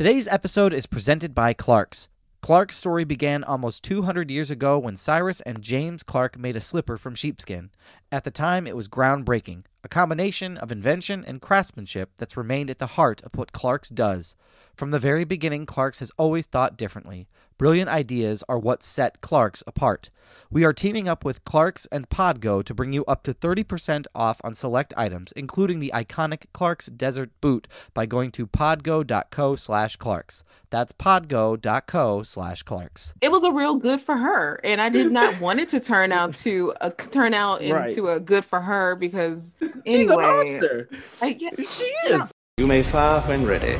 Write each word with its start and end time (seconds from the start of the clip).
Today's 0.00 0.26
episode 0.28 0.72
is 0.72 0.86
presented 0.86 1.34
by 1.34 1.52
Clarks. 1.52 2.08
Clark's 2.40 2.78
story 2.78 3.04
began 3.04 3.44
almost 3.44 3.84
200 3.84 4.30
years 4.30 4.50
ago 4.50 4.78
when 4.78 4.96
Cyrus 4.96 5.42
and 5.42 5.60
James 5.60 6.02
Clark 6.02 6.38
made 6.38 6.56
a 6.56 6.60
slipper 6.62 6.96
from 6.96 7.14
sheepskin. 7.14 7.68
At 8.12 8.24
the 8.24 8.32
time, 8.32 8.66
it 8.66 8.74
was 8.74 8.88
groundbreaking, 8.88 9.62
a 9.84 9.88
combination 9.88 10.56
of 10.56 10.72
invention 10.72 11.24
and 11.24 11.40
craftsmanship 11.40 12.10
that's 12.16 12.36
remained 12.36 12.68
at 12.68 12.80
the 12.80 12.88
heart 12.98 13.22
of 13.22 13.36
what 13.36 13.52
Clarks 13.52 13.88
does. 13.88 14.34
From 14.74 14.90
the 14.90 14.98
very 14.98 15.24
beginning, 15.24 15.64
Clarks 15.64 16.00
has 16.00 16.10
always 16.16 16.46
thought 16.46 16.76
differently. 16.76 17.28
Brilliant 17.56 17.90
ideas 17.90 18.42
are 18.48 18.58
what 18.58 18.82
set 18.82 19.20
Clarks 19.20 19.62
apart. 19.66 20.10
We 20.50 20.64
are 20.64 20.72
teaming 20.72 21.08
up 21.08 21.24
with 21.24 21.44
Clarks 21.44 21.86
and 21.92 22.08
Podgo 22.08 22.64
to 22.64 22.74
bring 22.74 22.92
you 22.92 23.04
up 23.04 23.22
to 23.24 23.34
30% 23.34 24.06
off 24.14 24.40
on 24.42 24.54
select 24.54 24.94
items, 24.96 25.32
including 25.32 25.78
the 25.80 25.92
iconic 25.94 26.44
Clarks 26.52 26.86
Desert 26.86 27.30
Boot 27.40 27.68
by 27.94 28.06
going 28.06 28.30
to 28.32 28.46
podgo.co 28.46 29.56
slash 29.56 29.96
Clarks. 29.96 30.42
That's 30.70 30.92
podgo.co 30.92 32.22
slash 32.22 32.62
Clarks. 32.62 33.12
It 33.20 33.30
was 33.32 33.42
a 33.44 33.52
real 33.52 33.74
good 33.76 34.00
for 34.00 34.16
her, 34.16 34.60
and 34.64 34.80
I 34.80 34.88
did 34.88 35.12
not 35.12 35.40
want 35.40 35.60
it 35.60 35.68
to 35.70 35.80
turn 35.80 36.12
out 36.12 36.34
to 36.46 36.72
a 36.80 36.90
turn 36.90 37.34
out 37.34 37.60
into 37.60 37.74
Right. 37.74 37.99
A 38.08 38.20
good 38.20 38.44
for 38.44 38.60
her 38.60 38.94
because 38.96 39.54
She's 39.60 39.70
a 39.70 39.80
anyway, 39.86 40.16
monster. 40.16 40.88
I 41.20 41.32
guess, 41.32 41.78
She 41.78 41.92
you 42.04 42.10
know, 42.18 42.22
is. 42.24 42.32
You 42.58 42.66
may 42.66 42.82
fire 42.82 43.20
when 43.22 43.46
ready. 43.46 43.76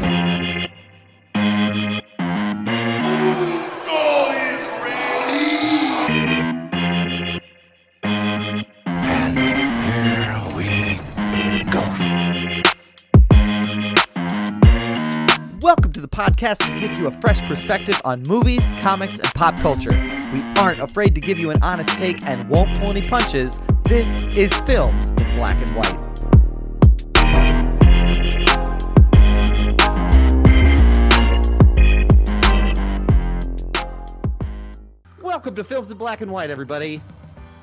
And 8.92 9.38
here 9.86 10.42
we 10.56 10.98
go. 11.70 11.80
Welcome 15.62 15.92
to 15.92 16.00
the 16.00 16.08
podcast 16.08 16.58
that 16.58 16.78
gives 16.80 16.98
you 16.98 17.06
a 17.06 17.10
fresh 17.20 17.42
perspective 17.42 18.00
on 18.04 18.22
movies, 18.26 18.64
comics, 18.78 19.18
and 19.18 19.28
pop 19.34 19.58
culture. 19.60 19.92
We 20.32 20.40
aren't 20.56 20.80
afraid 20.80 21.14
to 21.16 21.20
give 21.20 21.38
you 21.38 21.50
an 21.50 21.62
honest 21.62 21.90
take 21.90 22.24
and 22.26 22.48
won't 22.48 22.78
pull 22.78 22.90
any 22.90 23.02
punches. 23.02 23.60
This 23.90 24.22
is 24.36 24.54
Films 24.60 25.10
in 25.10 25.34
Black 25.34 25.56
and 25.66 25.70
White. 25.76 25.98
Welcome 35.20 35.56
to 35.56 35.64
Films 35.64 35.90
in 35.90 35.98
Black 35.98 36.20
and 36.20 36.30
White, 36.30 36.50
everybody. 36.50 37.02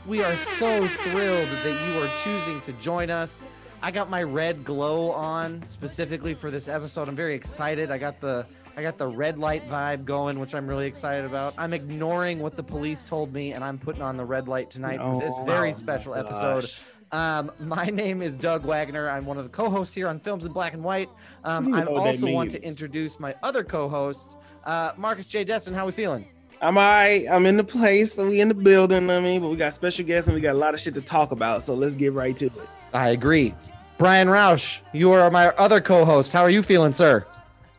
We 0.06 0.22
are 0.22 0.36
so 0.36 0.86
thrilled 0.86 1.48
that 1.48 1.88
you 1.88 2.04
are 2.04 2.10
choosing 2.22 2.60
to 2.60 2.74
join 2.74 3.10
us. 3.10 3.48
I 3.82 3.90
got 3.92 4.10
my 4.10 4.22
red 4.22 4.66
glow 4.66 5.12
on 5.12 5.66
specifically 5.66 6.34
for 6.34 6.52
this 6.52 6.68
episode. 6.68 7.08
I'm 7.08 7.16
very 7.16 7.36
excited. 7.36 7.90
I 7.90 7.98
got 7.98 8.20
the 8.20 8.46
I 8.78 8.84
got 8.84 9.00
the 9.00 9.08
red 9.08 9.40
light 9.40 9.68
vibe 9.68 10.06
going, 10.06 10.40
which 10.40 10.54
I'm 10.54 10.68
really 10.68 10.86
excited 10.86 11.26
about. 11.26 11.56
I'm 11.58 11.74
ignoring 11.74 12.38
what 12.40 12.56
the 12.56 12.62
police 12.62 13.04
told 13.04 13.34
me, 13.34 13.54
and 13.54 13.64
I'm 13.64 13.80
putting 13.80 14.04
on 14.04 14.18
the 14.18 14.24
red 14.24 14.48
light 14.48 14.70
tonight 14.70 15.00
for 15.00 15.20
this 15.20 15.34
Oh, 15.36 15.46
very 15.46 15.74
special 15.74 16.14
episode. 16.14 16.70
Um, 17.12 17.52
my 17.60 17.86
name 17.86 18.22
is 18.22 18.38
Doug 18.38 18.66
Wagner. 18.68 19.10
I'm 19.10 19.26
one 19.26 19.40
of 19.40 19.46
the 19.46 19.50
co-hosts 19.50 19.96
here 19.96 20.08
on 20.08 20.20
Films 20.20 20.46
in 20.46 20.52
Black 20.52 20.76
and 20.76 20.84
White. 20.84 21.10
Um, 21.44 21.74
I 21.74 21.86
also 21.86 22.32
want 22.32 22.52
to 22.52 22.62
introduce 22.64 23.20
my 23.20 23.34
other 23.42 23.64
co-hosts, 23.64 24.36
uh, 24.66 24.92
Marcus 24.96 25.26
J. 25.26 25.44
Destin. 25.44 25.74
How 25.74 25.88
we 25.88 25.92
feeling? 25.92 26.28
I'm 26.62 26.78
all 26.78 26.84
right. 26.84 27.26
I'm 27.32 27.48
in 27.48 27.58
the 27.58 27.64
place. 27.64 28.16
We 28.16 28.42
in 28.42 28.48
the 28.48 28.54
building. 28.54 29.10
I 29.10 29.20
mean, 29.22 29.42
but 29.42 29.50
we 29.50 29.58
got 29.58 29.74
special 29.74 30.06
guests 30.06 30.28
and 30.28 30.36
we 30.36 30.42
got 30.42 30.54
a 30.54 30.60
lot 30.60 30.76
of 30.76 30.80
shit 30.80 30.94
to 30.94 31.02
talk 31.02 31.32
about. 31.32 31.64
So 31.64 31.74
let's 31.74 31.96
get 31.96 32.14
right 32.14 32.38
to 32.38 32.46
it. 32.46 32.54
I 32.94 33.10
agree. 33.10 33.56
Brian 33.98 34.28
Roush, 34.28 34.82
you 34.94 35.12
are 35.14 35.32
my 35.32 35.48
other 35.56 35.82
co-host. 35.82 36.32
How 36.32 36.42
are 36.44 36.52
you 36.52 36.62
feeling, 36.62 36.94
sir? 36.94 37.26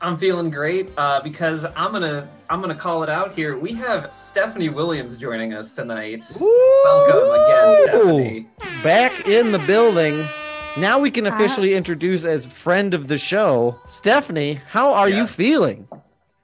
I'm 0.01 0.17
feeling 0.17 0.51
great 0.51 0.91
uh, 0.97 1.21
because 1.23 1.65
I'm 1.65 1.93
gonna 1.93 2.29
I'm 2.49 2.61
gonna 2.61 2.75
call 2.75 3.03
it 3.03 3.09
out 3.09 3.35
here. 3.35 3.59
We 3.59 3.73
have 3.75 4.15
Stephanie 4.15 4.69
Williams 4.69 5.17
joining 5.17 5.53
us 5.55 5.73
tonight. 5.73 6.25
Welcome 6.41 7.31
again, 7.41 7.85
Stephanie. 7.89 8.47
Back 8.85 9.27
in 9.27 9.51
the 9.53 9.59
building. 9.61 10.25
Now 10.77 11.01
we 11.01 11.11
can 11.11 11.27
officially 11.27 11.75
introduce 11.75 12.25
as 12.25 12.47
friend 12.47 12.95
of 12.95 13.09
the 13.09 13.19
show, 13.19 13.81
Stephanie. 13.89 14.61
How 14.69 14.95
are 14.95 15.09
you 15.09 15.27
feeling? 15.27 15.89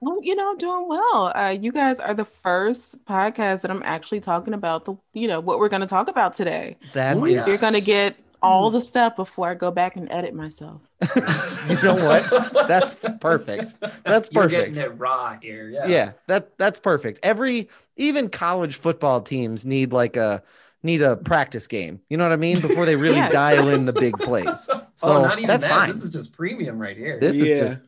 well, 0.01 0.19
you 0.23 0.35
know, 0.35 0.55
doing 0.57 0.87
well. 0.89 1.33
Uh, 1.35 1.49
you 1.59 1.71
guys 1.73 1.99
are 2.01 2.13
the 2.13 2.25
first 2.27 3.03
podcast 3.07 3.63
that 3.63 3.71
I'm 3.71 3.83
actually 3.85 4.21
talking 4.21 4.53
about 4.53 4.85
the, 4.85 4.97
you 5.15 5.27
know, 5.29 5.41
what 5.41 5.59
we're 5.59 5.71
going 5.71 5.81
to 5.81 5.87
talk 5.87 6.09
about 6.09 6.35
today. 6.35 6.77
That 6.93 7.17
Oh, 7.17 7.25
is- 7.25 7.47
You're 7.47 7.57
going 7.57 7.73
to 7.73 7.81
get 7.81 8.15
all 8.45 8.71
the 8.71 8.81
stuff 8.81 9.17
before 9.17 9.49
I 9.49 9.55
go 9.55 9.71
back 9.71 9.97
and 9.97 10.11
edit 10.13 10.35
myself. 10.35 10.83
you 11.17 11.77
know 11.83 11.95
what? 11.95 12.69
That's 12.69 12.95
perfect. 13.21 13.81
That's 14.05 14.29
perfect. 14.29 14.33
You're 14.33 14.43
perfect. 14.43 14.75
getting 14.75 14.93
it 14.93 14.99
raw 14.99 15.37
here. 15.41 15.69
Yeah. 15.69 15.87
Yeah, 15.89 16.13
that 16.27 16.57
that's 16.59 16.79
perfect. 16.81 17.21
Every 17.23 17.69
even 17.97 18.29
college 18.29 18.77
football 18.77 19.21
teams 19.21 19.65
need 19.67 19.93
like 19.93 20.17
a 20.17 20.43
need 20.83 21.03
a 21.03 21.17
practice 21.17 21.67
game. 21.67 22.01
You 22.11 22.17
know 22.19 22.25
what 22.25 22.33
I 22.33 22.37
mean? 22.37 22.61
Before 22.61 22.85
they 22.85 22.97
really 22.97 23.17
Yes. 23.25 23.33
dial 23.33 23.69
in 23.69 23.87
the 23.87 23.93
big 23.93 24.19
plays. 24.19 24.69
So 24.97 25.13
oh, 25.15 25.23
not 25.23 25.39
even 25.39 25.49
that's 25.49 25.65
that. 25.65 25.71
fine. 25.71 25.89
This 25.89 26.05
is 26.05 26.13
just 26.13 26.37
premium 26.37 26.79
right 26.79 26.97
here. 26.97 27.19
This 27.19 27.37
Yeah. 27.37 27.43
is 27.43 27.59
just 27.59 27.81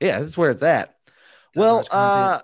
yeah, 0.00 0.18
this 0.18 0.26
is 0.28 0.36
where 0.36 0.50
it's 0.50 0.64
at. 0.64 0.96
Top 1.06 1.14
Well, 1.54 1.76
notch 1.76 1.88
content. 1.90 2.14
uh 2.16 2.40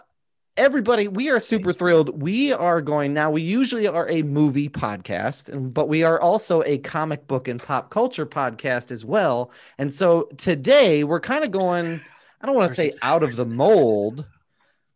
everybody, 0.57 1.07
we 1.07 1.29
are 1.29 1.39
super 1.39 1.73
thrilled. 1.73 2.23
We 2.23 2.53
are 2.53 2.81
going 2.81 3.13
now. 3.13 3.31
We 3.31 3.43
usually 3.43 3.87
are 3.87 4.09
a 4.09 4.23
movie 4.23 4.69
podcast, 4.69 5.75
but 5.75 5.89
we 5.89 6.03
are 6.03 6.21
also 6.21 6.63
a 6.65 6.79
comic 6.79 7.27
book 7.27 7.47
and 7.49 7.63
pop 7.63 7.91
culture 7.91 8.27
podcast 8.27 8.91
as 8.91 9.05
well. 9.05 9.51
And 9.79 9.93
so 9.93 10.29
today 10.39 11.05
we're 11.05 11.21
kind 11.21 11.45
of 11.45 11.51
going, 11.51 12.01
I 12.41 12.47
don't 12.47 12.57
want 12.57 12.71
to 12.71 12.75
say 12.75 12.93
out 13.03 13.23
of 13.23 13.37
the 13.37 13.45
mold, 13.45 14.27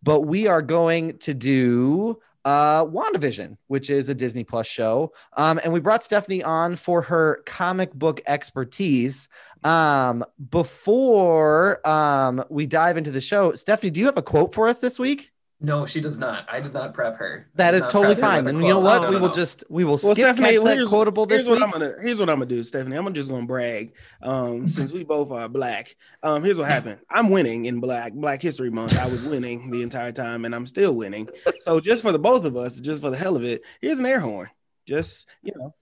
but 0.02 0.20
we 0.22 0.46
are 0.46 0.62
going 0.62 1.18
to 1.18 1.34
do 1.34 2.18
uh 2.46 2.82
WandaVision, 2.86 3.58
which 3.66 3.90
is 3.90 4.08
a 4.08 4.14
Disney 4.14 4.44
Plus 4.44 4.66
show. 4.66 5.12
Um, 5.36 5.60
and 5.62 5.74
we 5.74 5.80
brought 5.80 6.02
Stephanie 6.02 6.42
on 6.42 6.76
for 6.76 7.02
her 7.02 7.42
comic 7.44 7.92
book 7.92 8.22
expertise. 8.26 9.28
Um, 9.62 10.24
before 10.50 11.86
um 11.86 12.42
we 12.48 12.64
dive 12.64 12.96
into 12.96 13.10
the 13.10 13.20
show, 13.20 13.54
Stephanie, 13.54 13.90
do 13.90 14.00
you 14.00 14.06
have 14.06 14.16
a 14.16 14.22
quote 14.22 14.54
for 14.54 14.68
us 14.68 14.80
this 14.80 14.98
week? 14.98 15.32
No, 15.62 15.84
she 15.84 16.00
does 16.00 16.18
not. 16.18 16.46
I 16.50 16.60
did 16.60 16.72
not 16.72 16.94
prep 16.94 17.16
her. 17.16 17.46
I 17.46 17.56
That 17.56 17.70
did 17.72 17.76
is 17.78 17.84
not 17.84 17.92
totally 17.92 18.14
fine. 18.14 18.46
And 18.46 18.62
you 18.62 18.68
know 18.68 18.80
what? 18.80 19.02
No, 19.02 19.04
no, 19.04 19.10
we 19.10 19.16
will 19.20 19.28
no. 19.28 19.34
just 19.34 19.62
we 19.68 19.84
will 19.84 19.90
Well, 20.02 20.14
skip 20.14 20.16
Stephanie, 20.36 20.56
catch 20.56 20.64
that 20.64 20.86
quotable 20.88 21.26
this 21.26 21.46
here's 21.46 21.48
what. 21.50 21.62
I'm 21.62 21.70
gonna 21.70 21.94
here's 22.00 22.18
what 22.18 22.30
I'm 22.30 22.36
gonna 22.36 22.46
do, 22.46 22.62
Stephanie. 22.62 22.96
I'm 22.96 23.12
just 23.12 23.28
gonna 23.28 23.44
brag. 23.46 23.92
Um, 24.22 24.66
since 24.76 24.90
we 24.92 25.04
both 25.04 25.30
are 25.30 25.48
black. 25.48 25.96
Um, 26.22 26.42
here's 26.42 26.56
what 26.56 26.68
happened. 26.70 27.00
I'm 27.10 27.28
winning 27.28 27.66
in 27.66 27.78
black 27.80 28.14
Black 28.14 28.40
History 28.40 28.70
Month. 28.70 28.96
I 28.98 29.06
was 29.06 29.22
winning 29.22 29.70
the 29.70 29.82
entire 29.82 30.12
time, 30.12 30.46
and 30.46 30.54
I'm 30.54 30.64
still 30.66 30.94
winning. 30.94 31.28
So 31.60 31.78
just 31.78 32.00
for 32.02 32.12
the 32.12 32.18
both 32.18 32.46
of 32.46 32.56
us, 32.56 32.80
just 32.80 33.02
for 33.02 33.10
the 33.10 33.16
hell 33.18 33.36
of 33.36 33.44
it, 33.44 33.62
here's 33.82 33.98
an 33.98 34.06
air 34.06 34.20
horn. 34.20 34.48
Just 34.86 35.28
you 35.42 35.52
know, 35.56 35.74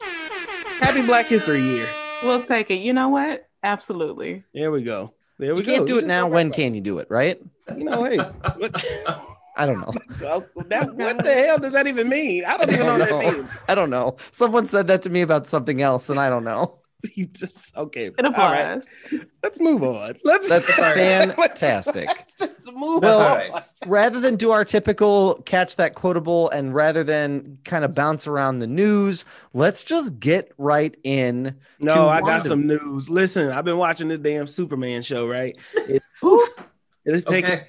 happy 0.80 1.02
Black 1.02 1.26
History 1.26 1.62
Year. 1.62 1.88
We'll 2.24 2.42
take 2.42 2.70
it. 2.72 2.80
You 2.80 2.92
know 2.94 3.10
what? 3.10 3.48
Absolutely. 3.62 4.42
There 4.52 4.72
we 4.72 4.82
go. 4.82 5.14
There 5.38 5.54
we 5.54 5.60
You 5.60 5.66
go. 5.66 5.72
can't 5.72 5.86
do 5.86 5.94
We 5.94 6.00
it 6.02 6.06
now. 6.06 6.26
When 6.26 6.50
can 6.50 6.74
you 6.74 6.80
do 6.80 6.98
it? 6.98 7.06
Right? 7.10 7.40
You 7.76 7.84
know, 7.84 8.02
hey, 8.02 8.16
what, 8.16 8.84
I 9.58 9.66
don't 9.66 9.80
know. 9.80 9.92
that, 10.68 10.94
what 10.94 11.24
the 11.24 11.34
hell 11.34 11.58
does 11.58 11.72
that 11.72 11.86
even 11.86 12.08
mean? 12.08 12.44
I 12.44 12.56
don't 12.56 12.72
even 12.72 12.86
know 12.86 12.98
what 12.98 13.08
that 13.08 13.36
means. 13.36 13.58
I 13.68 13.74
don't 13.74 13.90
know. 13.90 14.16
Someone 14.32 14.64
said 14.64 14.86
that 14.86 15.02
to 15.02 15.10
me 15.10 15.20
about 15.20 15.46
something 15.46 15.82
else, 15.82 16.08
and 16.08 16.18
I 16.18 16.30
don't 16.30 16.44
know. 16.44 16.78
You 17.14 17.26
just 17.26 17.76
okay. 17.76 18.06
It 18.06 18.24
all 18.24 18.32
right. 18.32 18.82
applies. 18.82 18.88
Let's 19.40 19.60
move 19.60 19.84
on. 19.84 20.16
Let's 20.24 20.48
That's 20.48 20.64
fantastic. 20.64 22.08
Let's 22.08 22.34
just 22.34 22.72
move 22.72 23.02
Well, 23.02 23.54
on. 23.54 23.62
rather 23.86 24.18
than 24.18 24.34
do 24.34 24.50
our 24.50 24.64
typical 24.64 25.40
catch 25.46 25.76
that 25.76 25.94
quotable 25.94 26.50
and 26.50 26.74
rather 26.74 27.04
than 27.04 27.58
kind 27.64 27.84
of 27.84 27.94
bounce 27.94 28.26
around 28.26 28.58
the 28.58 28.66
news, 28.66 29.24
let's 29.54 29.84
just 29.84 30.18
get 30.18 30.50
right 30.58 30.92
in. 31.04 31.44
to 31.44 31.54
No, 31.78 32.08
I 32.08 32.20
got 32.20 32.42
some 32.42 32.66
news. 32.66 33.08
Listen, 33.08 33.52
I've 33.52 33.64
been 33.64 33.78
watching 33.78 34.08
this 34.08 34.18
damn 34.18 34.48
Superman 34.48 35.02
show, 35.02 35.28
right? 35.28 35.56
It, 35.76 36.02
Ooh, 36.24 36.48
it's 37.04 37.22
taking 37.22 37.52
Okay. 37.52 37.68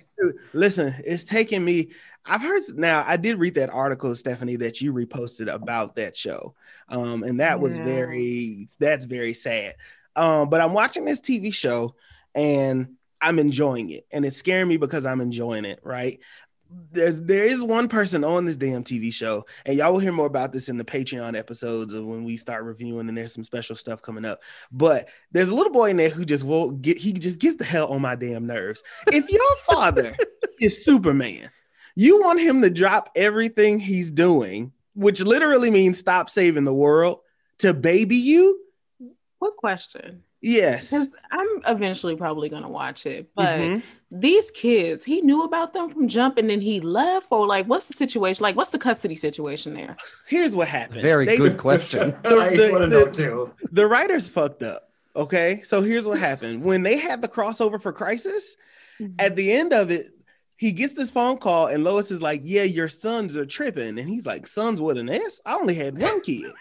Listen, 0.53 0.93
it's 1.05 1.23
taking 1.23 1.63
me. 1.63 1.89
I've 2.25 2.41
heard 2.41 2.61
now. 2.75 3.03
I 3.07 3.17
did 3.17 3.39
read 3.39 3.55
that 3.55 3.69
article, 3.69 4.13
Stephanie, 4.15 4.57
that 4.57 4.81
you 4.81 4.93
reposted 4.93 5.51
about 5.51 5.95
that 5.95 6.15
show, 6.15 6.55
um, 6.89 7.23
and 7.23 7.39
that 7.39 7.59
was 7.59 7.77
Yeah. 7.77 7.85
very. 7.85 8.67
That's 8.79 9.05
very 9.05 9.33
sad. 9.33 9.75
Um, 10.15 10.49
but 10.49 10.61
I'm 10.61 10.73
watching 10.73 11.05
this 11.05 11.19
TV 11.19 11.51
show, 11.51 11.95
and 12.35 12.95
I'm 13.21 13.39
enjoying 13.39 13.89
it, 13.89 14.05
and 14.11 14.25
it's 14.25 14.37
scaring 14.37 14.67
me 14.67 14.77
because 14.77 15.05
I'm 15.05 15.21
enjoying 15.21 15.65
it. 15.65 15.79
Right? 15.83 16.19
There's 16.91 17.21
there 17.21 17.43
is 17.45 17.63
one 17.63 17.87
person 17.87 18.23
on 18.23 18.45
this 18.45 18.55
damn 18.55 18.83
TV 18.83 19.11
show, 19.11 19.45
and 19.65 19.75
y'all 19.75 19.91
will 19.91 19.99
hear 19.99 20.11
more 20.11 20.27
about 20.27 20.51
this 20.51 20.69
in 20.69 20.77
the 20.77 20.83
Patreon 20.83 21.37
episodes 21.37 21.93
of 21.93 22.05
when 22.05 22.23
we 22.23 22.37
start 22.37 22.63
reviewing, 22.63 23.09
and 23.09 23.17
there's 23.17 23.33
some 23.33 23.43
special 23.43 23.75
stuff 23.75 24.01
coming 24.01 24.25
up. 24.25 24.41
But 24.71 25.09
there's 25.31 25.49
a 25.49 25.55
little 25.55 25.71
boy 25.73 25.89
in 25.91 25.97
there 25.97 26.09
who 26.09 26.25
just 26.25 26.43
won't 26.43 26.81
get. 26.81 26.97
He 26.97 27.13
just 27.13 27.39
gets 27.39 27.55
the 27.57 27.63
hell 27.63 27.87
on 27.87 28.01
my 28.01 28.15
damn 28.15 28.45
nerves. 28.45 28.83
If 29.07 29.31
your 29.31 29.55
father 29.65 30.15
is 30.59 30.83
Superman. 30.83 31.49
You 31.95 32.21
want 32.21 32.39
him 32.39 32.61
to 32.61 32.69
drop 32.69 33.09
everything 33.15 33.79
he's 33.79 34.09
doing, 34.11 34.71
which 34.93 35.21
literally 35.21 35.69
means 35.71 35.97
stop 35.97 36.29
saving 36.29 36.63
the 36.63 36.73
world, 36.73 37.19
to 37.59 37.73
baby 37.73 38.15
you? 38.15 38.59
what 39.39 39.55
question? 39.57 40.23
Yes. 40.41 40.93
I'm 40.93 41.47
eventually 41.67 42.15
probably 42.15 42.47
going 42.49 42.63
to 42.63 42.69
watch 42.69 43.05
it, 43.05 43.29
but 43.35 43.59
Mhm. 43.59 43.83
These 44.11 44.49
kids, 44.51 45.03
he 45.03 45.21
knew 45.21 45.43
about 45.43 45.73
them 45.73 45.89
from 45.91 46.07
jump 46.07 46.37
and 46.37 46.49
then 46.49 46.61
he 46.61 46.79
left, 46.81 47.27
or 47.31 47.45
like, 47.45 47.67
what's 47.67 47.87
the 47.87 47.93
situation? 47.93 48.41
Like, 48.43 48.55
what's 48.55 48.71
the 48.71 48.79
custody 48.79 49.15
situation 49.15 49.73
there? 49.75 49.95
Here's 50.27 50.55
what 50.55 50.67
happened. 50.67 51.01
Very 51.01 51.25
They- 51.25 51.37
good 51.37 51.57
question. 51.57 52.15
I 52.25 52.29
The- 52.55 52.69
want 52.71 52.83
to 52.83 52.87
the- 52.87 52.87
know 52.87 53.11
too. 53.11 53.53
The 53.71 53.85
writers 53.87 54.27
fucked 54.27 54.63
up. 54.63 54.89
Okay, 55.15 55.61
so 55.63 55.81
here's 55.81 56.07
what 56.07 56.17
happened 56.19 56.63
when 56.63 56.83
they 56.83 56.97
had 56.97 57.21
the 57.21 57.27
crossover 57.27 57.81
for 57.81 57.91
Crisis. 57.91 58.55
Mm-hmm. 58.99 59.13
At 59.19 59.35
the 59.35 59.51
end 59.51 59.73
of 59.73 59.91
it, 59.91 60.11
he 60.55 60.71
gets 60.71 60.93
this 60.93 61.09
phone 61.11 61.37
call, 61.37 61.67
and 61.67 61.83
Lois 61.83 62.11
is 62.11 62.21
like, 62.21 62.41
"Yeah, 62.43 62.63
your 62.63 62.89
sons 62.89 63.35
are 63.37 63.45
tripping," 63.45 63.97
and 63.97 64.07
he's 64.07 64.25
like, 64.25 64.45
"Sons 64.45 64.79
with 64.81 64.97
an 64.97 65.09
S? 65.09 65.39
I 65.45 65.55
only 65.55 65.73
had 65.73 65.99
one 65.99 66.21
kid." 66.21 66.51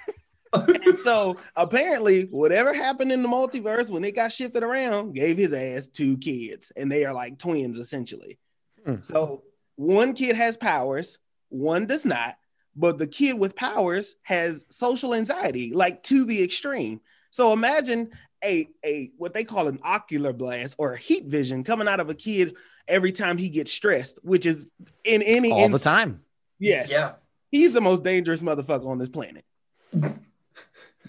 And 0.52 0.98
so 0.98 1.36
apparently, 1.56 2.22
whatever 2.24 2.72
happened 2.72 3.12
in 3.12 3.22
the 3.22 3.28
multiverse 3.28 3.90
when 3.90 4.04
it 4.04 4.14
got 4.14 4.32
shifted 4.32 4.62
around, 4.62 5.12
gave 5.14 5.36
his 5.36 5.52
ass 5.52 5.86
two 5.86 6.16
kids, 6.18 6.72
and 6.76 6.90
they 6.90 7.04
are 7.04 7.12
like 7.14 7.38
twins 7.38 7.78
essentially. 7.78 8.38
Hmm. 8.84 8.96
So 9.02 9.42
one 9.76 10.12
kid 10.14 10.36
has 10.36 10.56
powers, 10.56 11.18
one 11.48 11.86
does 11.86 12.04
not, 12.04 12.36
but 12.76 12.98
the 12.98 13.06
kid 13.06 13.38
with 13.38 13.54
powers 13.56 14.14
has 14.22 14.64
social 14.70 15.14
anxiety, 15.14 15.72
like 15.72 16.02
to 16.04 16.24
the 16.24 16.42
extreme. 16.42 17.00
So 17.30 17.52
imagine 17.52 18.10
a 18.44 18.68
a 18.84 19.10
what 19.16 19.34
they 19.34 19.44
call 19.44 19.68
an 19.68 19.80
ocular 19.82 20.32
blast 20.32 20.74
or 20.78 20.92
a 20.92 20.98
heat 20.98 21.26
vision 21.26 21.64
coming 21.64 21.88
out 21.88 22.00
of 22.00 22.08
a 22.08 22.14
kid 22.14 22.56
every 22.86 23.12
time 23.12 23.36
he 23.36 23.48
gets 23.50 23.70
stressed, 23.72 24.18
which 24.22 24.46
is 24.46 24.64
in 25.04 25.22
any 25.22 25.50
All 25.52 25.68
the 25.68 25.78
time. 25.78 26.22
Yes, 26.58 26.88
Yeah. 26.90 27.12
he's 27.50 27.72
the 27.72 27.80
most 27.80 28.02
dangerous 28.02 28.42
motherfucker 28.42 28.86
on 28.86 28.98
this 28.98 29.08
planet. 29.08 29.44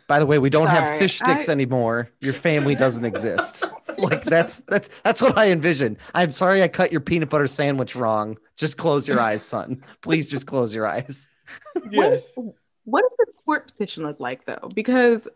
By 0.09 0.17
the 0.19 0.25
way, 0.25 0.39
we 0.39 0.49
don't 0.49 0.67
have 0.67 0.97
fish 0.97 1.17
sticks 1.19 1.47
I- 1.47 1.51
anymore. 1.53 2.09
Your 2.19 2.33
family 2.33 2.73
doesn't 2.75 3.05
exist. 3.05 3.63
like 3.99 4.23
that's 4.23 4.61
that's 4.61 4.89
that's 5.03 5.21
what 5.21 5.37
I 5.37 5.51
envision. 5.51 5.97
I'm 6.15 6.31
sorry 6.31 6.63
I 6.63 6.67
cut 6.67 6.91
your 6.91 6.99
peanut 6.99 7.29
butter 7.29 7.45
sandwich 7.47 7.95
wrong. 7.95 8.37
Just 8.57 8.77
close 8.77 9.07
your 9.07 9.19
eyes, 9.19 9.43
son. 9.43 9.81
Please 10.01 10.27
just 10.29 10.47
close 10.47 10.73
your 10.75 10.85
eyes. 10.87 11.27
Yes. 11.91 12.31
What, 12.35 12.55
what 12.85 13.01
does 13.03 13.27
the 13.27 13.33
court 13.45 13.67
petition 13.71 14.03
look 14.03 14.19
like 14.19 14.45
though? 14.45 14.69
Because 14.75 15.27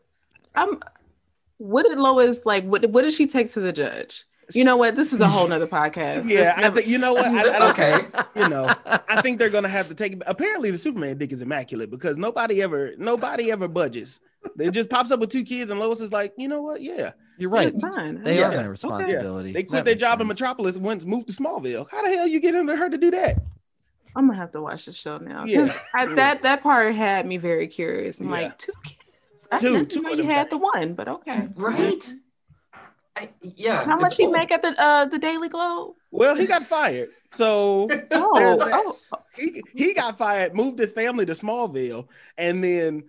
I'm 0.55 0.79
what 1.57 1.83
did 1.83 1.97
Lois 1.97 2.45
like 2.45 2.63
what 2.65 2.85
what 2.89 3.03
did 3.03 3.13
she 3.13 3.27
take 3.27 3.51
to 3.53 3.59
the 3.59 3.71
judge? 3.71 4.23
You 4.53 4.63
know 4.63 4.75
what? 4.75 4.95
This 4.95 5.13
is 5.13 5.21
a 5.21 5.27
whole 5.27 5.47
nother 5.47 5.67
podcast. 5.67 6.27
Yeah, 6.27 6.41
Let's 6.41 6.57
I 6.57 6.61
never- 6.61 6.75
think 6.77 6.87
you 6.87 6.97
know 6.97 7.13
what. 7.13 7.25
I, 7.27 7.47
I- 7.47 7.69
okay. 7.71 8.05
You 8.35 8.49
know, 8.49 8.67
I 8.85 9.21
think 9.21 9.39
they're 9.39 9.49
gonna 9.49 9.69
have 9.69 9.87
to 9.87 9.95
take. 9.95 10.21
Apparently, 10.27 10.69
the 10.71 10.77
Superman 10.77 11.17
dick 11.17 11.31
is 11.31 11.41
immaculate 11.41 11.89
because 11.91 12.17
nobody 12.17 12.61
ever, 12.61 12.93
nobody 12.97 13.51
ever 13.51 13.67
budges. 13.67 14.19
It 14.60 14.72
just 14.72 14.90
pops 14.90 15.12
up 15.12 15.19
with 15.19 15.30
two 15.30 15.44
kids, 15.44 15.69
and 15.69 15.80
Lois 15.80 16.00
is 16.01 16.12
like, 16.12 16.34
you 16.38 16.48
know 16.48 16.62
what? 16.62 16.81
Yeah, 16.81 17.12
You're 17.38 17.50
right. 17.50 17.68
It's 17.68 17.80
fine. 17.95 18.22
They 18.22 18.38
Yeah. 18.40 18.50
are 18.50 18.51
my 18.51 18.57
Okay. 18.60 18.68
responsibility. 18.68 19.51
they 19.54 19.62
That 19.63 19.69
quit 19.69 19.86
their 19.86 19.94
makes 19.95 20.01
job 20.01 20.22
in 20.22 20.28
sense. 20.28 20.40
Metropolis, 20.40 20.78
went 20.78 21.06
moved 21.06 21.28
to 21.28 21.34
Smallville. 21.34 21.88
How 21.90 22.01
the 22.04 22.10
hell 22.10 22.28
you 22.28 22.40
get 22.40 22.54
him 22.54 22.68
to 22.68 22.75
her 22.75 22.90
to 22.90 22.98
do 22.98 23.10
that? 23.12 23.38
I'm 24.16 24.28
gonna 24.28 24.38
have 24.38 24.51
to 24.51 24.62
watch 24.62 24.86
the 24.86 24.94
show 24.94 25.18
now. 25.18 25.45
Yeah. 25.45 25.74
I, 25.95 26.06
that 26.16 26.42
that 26.44 26.62
part 26.62 26.94
had 26.94 27.25
me 27.25 27.38
very 27.38 27.68
curious. 27.68 28.19
I'm 28.19 28.28
Yeah. 28.28 28.31
like, 28.31 28.57
two 28.60 28.74
kids. 28.84 29.48
I 29.51 29.57
Two- 29.57 29.74
didn't 29.74 29.92
two 29.92 30.01
know 30.01 30.12
you 30.12 30.24
had 30.25 30.44
guys. 30.44 30.50
the 30.51 30.57
one, 30.57 30.94
but 30.94 31.07
okay. 31.07 31.48
Right? 31.56 32.04
I, 33.16 33.30
yeah. 33.42 33.84
How 33.86 33.95
much 33.98 34.07
it's 34.13 34.18
he 34.18 34.25
old. 34.25 34.34
make 34.34 34.51
at 34.51 34.62
the 34.62 34.69
uh 34.81 35.06
the 35.06 35.19
Daily 35.19 35.48
Globe? 35.50 35.94
Well, 36.12 36.36
he 36.36 36.45
got 36.48 36.63
fired, 36.63 37.10
so 37.31 37.88
Oh, 38.12 38.98
oh, 39.12 39.24
he 39.36 39.63
he 39.75 39.94
got 39.94 40.18
fired, 40.18 40.54
moved 40.56 40.78
his 40.80 40.92
family 40.92 41.25
to 41.28 41.34
Smallville, 41.34 42.07
and 42.38 42.63
then 42.63 43.04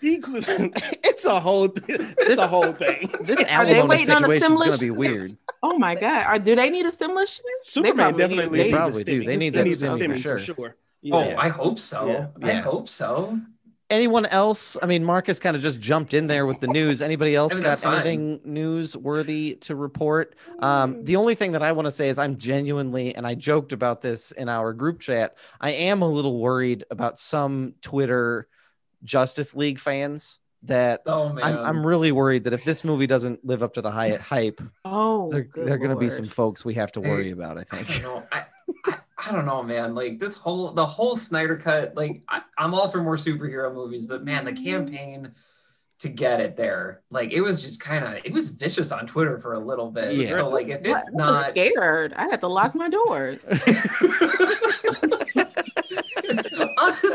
she. 0.00 0.18
could- 0.18 0.44
It's 1.04 1.24
a 1.24 1.40
whole. 1.40 1.72
It's 1.88 2.38
a 2.38 2.46
whole 2.46 2.72
thing. 2.72 3.08
This 3.22 3.38
they 3.38 3.44
alimony 3.48 3.88
waiting 3.88 4.10
on 4.10 4.22
the 4.22 4.28
situation 4.28 4.52
is 4.54 4.58
going 4.60 4.72
to 4.72 4.78
be 4.78 4.90
weird. 4.90 5.36
oh 5.62 5.78
my 5.78 5.94
God! 5.94 6.22
Are, 6.24 6.38
do 6.38 6.54
they 6.54 6.68
need 6.70 6.84
a 6.86 6.92
stimulus? 6.92 7.36
check? 7.36 7.44
They 7.46 7.70
Superman 7.90 8.16
definitely 8.16 8.44
need- 8.44 8.52
They 8.52 8.64
needs 8.64 8.76
probably 8.76 9.00
a 9.02 9.04
do. 9.04 9.22
stimmy. 9.22 9.26
They 9.26 9.36
need 9.36 9.44
He 9.44 9.50
that 9.50 9.64
needs 9.64 9.82
a 9.82 9.86
stimmy 9.88 10.12
for 10.14 10.18
sure. 10.18 10.38
for 10.38 10.44
sure. 10.44 10.76
Oh, 11.12 11.18
I 11.36 11.48
hope 11.48 11.78
so. 11.78 12.06
Yeah. 12.08 12.26
I 12.42 12.52
Yeah. 12.52 12.60
hope 12.62 12.88
so. 12.88 13.38
Anyone 13.90 14.24
else? 14.26 14.76
I 14.82 14.86
mean, 14.86 15.04
Marcus 15.04 15.38
kind 15.38 15.54
of 15.54 15.60
just 15.62 15.78
jumped 15.78 16.14
in 16.14 16.26
there 16.26 16.46
with 16.46 16.58
the 16.60 16.66
news. 16.66 17.02
Anybody 17.02 17.34
else 17.34 17.52
I 17.52 17.56
mean, 17.56 17.64
got 17.64 17.78
fine. 17.78 17.94
anything 18.00 18.40
newsworthy 18.40 19.60
to 19.62 19.76
report? 19.76 20.34
Um, 20.60 21.04
the 21.04 21.16
only 21.16 21.34
thing 21.34 21.52
that 21.52 21.62
I 21.62 21.72
want 21.72 21.86
to 21.86 21.90
say 21.90 22.08
is 22.08 22.18
I'm 22.18 22.36
genuinely, 22.38 23.14
and 23.14 23.26
I 23.26 23.34
joked 23.34 23.72
about 23.72 24.00
this 24.00 24.32
in 24.32 24.48
our 24.48 24.72
group 24.72 25.00
chat. 25.00 25.36
I 25.60 25.70
am 25.72 26.02
a 26.02 26.08
little 26.08 26.38
worried 26.40 26.84
about 26.90 27.18
some 27.18 27.74
Twitter 27.82 28.48
Justice 29.04 29.54
League 29.54 29.78
fans 29.78 30.40
that 30.64 31.02
Oh. 31.06 31.38
I'm, 31.42 31.58
I'm 31.58 31.86
really 31.86 32.12
worried 32.12 32.44
that 32.44 32.52
if 32.52 32.64
this 32.64 32.84
movie 32.84 33.06
doesn't 33.06 33.44
live 33.44 33.62
up 33.62 33.74
to 33.74 33.82
the 33.82 33.90
high 33.90 34.16
hype, 34.16 34.60
Oh, 34.84 35.30
there, 35.30 35.46
there 35.54 35.74
are 35.74 35.78
going 35.78 35.90
to 35.90 35.96
be 35.96 36.08
some 36.08 36.28
folks 36.28 36.64
we 36.64 36.74
have 36.74 36.92
to 36.92 37.02
Hey, 37.02 37.08
worry 37.10 37.30
about. 37.30 37.58
I 37.58 37.60
I 37.70 37.82
think. 37.82 38.02
don't 38.02 38.02
know. 38.02 38.26
I, 38.32 38.44
I, 38.86 38.98
I 39.26 39.32
don't 39.32 39.46
know, 39.46 39.62
man. 39.62 39.94
Like 39.94 40.18
this 40.18 40.36
whole 40.36 40.72
the 40.72 40.86
whole 40.86 41.16
Snyder 41.16 41.56
cut. 41.56 41.94
Like 41.94 42.22
I, 42.28 42.42
I'm 42.58 42.74
all 42.74 42.88
for 42.88 43.02
more 43.02 43.16
superhero 43.16 43.72
movies, 43.72 44.06
but 44.06 44.24
man, 44.24 44.44
the 44.44 44.52
mm-hmm. 44.52 44.64
campaign 44.64 45.32
to 46.00 46.08
get 46.08 46.40
it 46.40 46.56
there, 46.56 47.02
like 47.10 47.32
it 47.32 47.40
was 47.40 47.62
just 47.62 47.80
kind 47.80 48.04
of 48.04 48.14
it 48.24 48.32
was 48.32 48.48
vicious 48.48 48.92
on 48.92 49.06
Twitter 49.06 49.38
for 49.38 49.54
a 49.54 49.58
little 49.58 49.90
bit. 49.90 50.14
Yeah. 50.14 50.36
So 50.36 50.48
like 50.48 50.68
if 50.68 50.84
it's 50.84 50.88
I 50.88 50.94
was 50.94 51.14
not 51.14 51.50
scared. 51.50 52.12
I 52.14 52.24
had 52.28 52.40
to 52.40 52.48
lock 52.48 52.74
my 52.74 52.88
doors. 52.88 53.48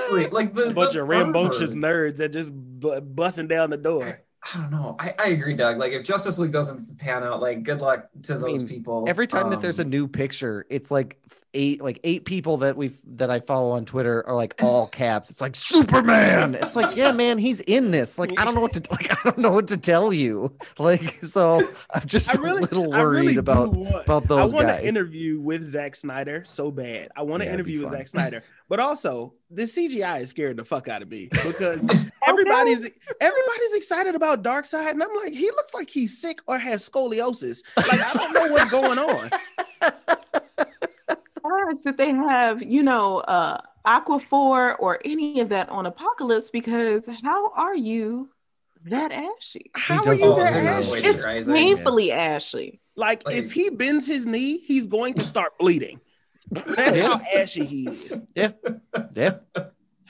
honestly 0.09 0.29
like 0.31 0.53
the 0.53 0.69
a 0.69 0.73
bunch 0.73 0.93
the 0.93 1.01
of 1.01 1.07
rambunctious 1.07 1.73
fervor. 1.73 1.75
nerds 1.75 2.17
that 2.17 2.29
just 2.29 2.51
bu- 2.53 3.01
busting 3.01 3.47
down 3.47 3.69
the 3.69 3.77
door. 3.77 4.21
I 4.53 4.57
don't 4.57 4.71
know. 4.71 4.95
I, 4.99 5.13
I 5.19 5.25
agree, 5.29 5.55
Doug. 5.55 5.77
Like 5.77 5.91
if 5.91 6.03
Justice 6.05 6.39
League 6.39 6.51
doesn't 6.53 6.97
pan 6.97 7.23
out, 7.23 7.41
like 7.41 7.63
good 7.63 7.81
luck 7.81 8.09
to 8.23 8.37
those 8.37 8.63
mean, 8.63 8.67
people. 8.67 9.05
Every 9.05 9.27
time 9.27 9.49
that 9.49 9.61
there's 9.61 9.79
a 9.79 9.83
Um, 9.83 9.89
new 9.89 10.07
picture, 10.07 10.65
it's 10.69 10.89
like 10.91 11.21
eight, 11.53 11.81
like 11.81 11.99
eight 12.03 12.25
people 12.25 12.57
that 12.57 12.77
we've 12.77 12.97
that 13.17 13.29
I 13.31 13.39
follow 13.39 13.71
on 13.71 13.85
Twitter 13.85 14.25
are 14.27 14.35
like 14.35 14.55
all 14.61 14.87
caps. 14.87 15.29
It's 15.29 15.41
like 15.41 15.55
Superman. 15.55 16.55
It's 16.55 16.75
like, 16.75 16.95
yeah, 16.95 17.11
man, 17.11 17.37
he's 17.37 17.59
in 17.61 17.91
this. 17.91 18.17
Like, 18.17 18.31
I 18.39 18.45
don't 18.45 18.55
know 18.55 18.61
what 18.61 18.73
to 18.73 18.83
like. 18.91 19.11
I 19.25 19.29
don't 19.29 19.39
know 19.39 19.51
what 19.51 19.67
to 19.69 19.77
tell 19.77 20.13
you. 20.13 20.53
Like, 20.77 21.23
so 21.25 21.61
I'm 21.93 22.05
just 22.07 22.29
I 22.29 22.33
a 22.33 22.41
really, 22.41 22.61
little 22.61 22.89
worried 22.89 23.19
really 23.21 23.35
about 23.37 23.75
about 24.03 24.31
I 24.31 24.45
want 24.45 24.67
guys. 24.67 24.81
to 24.81 24.87
interview 24.87 25.39
with 25.39 25.63
Zack 25.63 25.95
Snyder 25.95 26.43
so 26.45 26.71
bad. 26.71 27.09
I 27.15 27.23
want 27.23 27.41
to 27.43 27.47
Yeah, 27.47 27.53
interview 27.55 27.81
with. 27.81 27.91
Zack 27.91 28.07
Snyder, 28.07 28.43
but 28.67 28.79
also 28.79 29.33
the 29.51 29.63
CGI 29.63 30.21
is 30.21 30.29
scaring 30.29 30.55
the 30.55 30.65
fuck 30.65 30.87
out 30.87 31.01
of 31.01 31.09
me 31.09 31.29
because 31.43 31.85
everybody's 32.27 32.79
everybody's 33.19 33.73
excited 33.73 34.15
about 34.15 34.43
Darkseid, 34.43 34.91
and 34.91 35.01
I'm 35.03 35.15
like, 35.15 35.33
he 35.33 35.47
looks 35.51 35.73
like 35.73 35.89
he's 35.89 36.19
sick 36.21 36.39
or 36.47 36.57
has 36.59 36.87
scoliosis. 36.87 37.63
Like 37.75 37.99
I 38.01 38.13
don't 38.13 38.33
know 38.33 38.53
what's 38.53 38.69
going 38.71 38.99
on. 38.99 39.29
Or 41.43 41.73
did 41.73 41.97
they 41.97 42.09
have, 42.11 42.61
you 42.63 42.83
know, 42.83 43.17
uh 43.19 43.61
Aquaphor 43.87 44.75
or 44.79 44.99
any 45.05 45.39
of 45.39 45.49
that 45.49 45.69
on 45.69 45.85
Apokolips? 45.85 46.51
Because 46.51 47.07
how 47.23 47.51
are 47.53 47.75
you 47.75 48.29
that 48.85 49.11
ashy? 49.11 49.71
How 49.75 50.03
are 50.03 50.13
you 50.13 50.35
that 50.35 50.53
like 50.55 50.63
ashy? 50.65 51.07
It's 51.07 51.25
Rising, 51.25 51.55
painfully 51.55 52.11
ashy. 52.11 52.79
Like, 52.95 53.25
Like- 53.25 53.35
if 53.35 53.51
he 53.53 53.69
bends 53.69 54.05
his 54.07 54.25
knee, 54.25 54.59
he's 54.59 54.85
going 54.87 55.13
to 55.15 55.21
start 55.21 55.57
bleeding. 55.57 55.99
That's 56.51 56.97
Yeah. 56.97 57.07
how 57.17 57.21
ashy 57.35 57.65
he 57.65 57.87
is. 57.87 58.23
Yeah. 58.35 58.51
Yeah. 59.15 59.37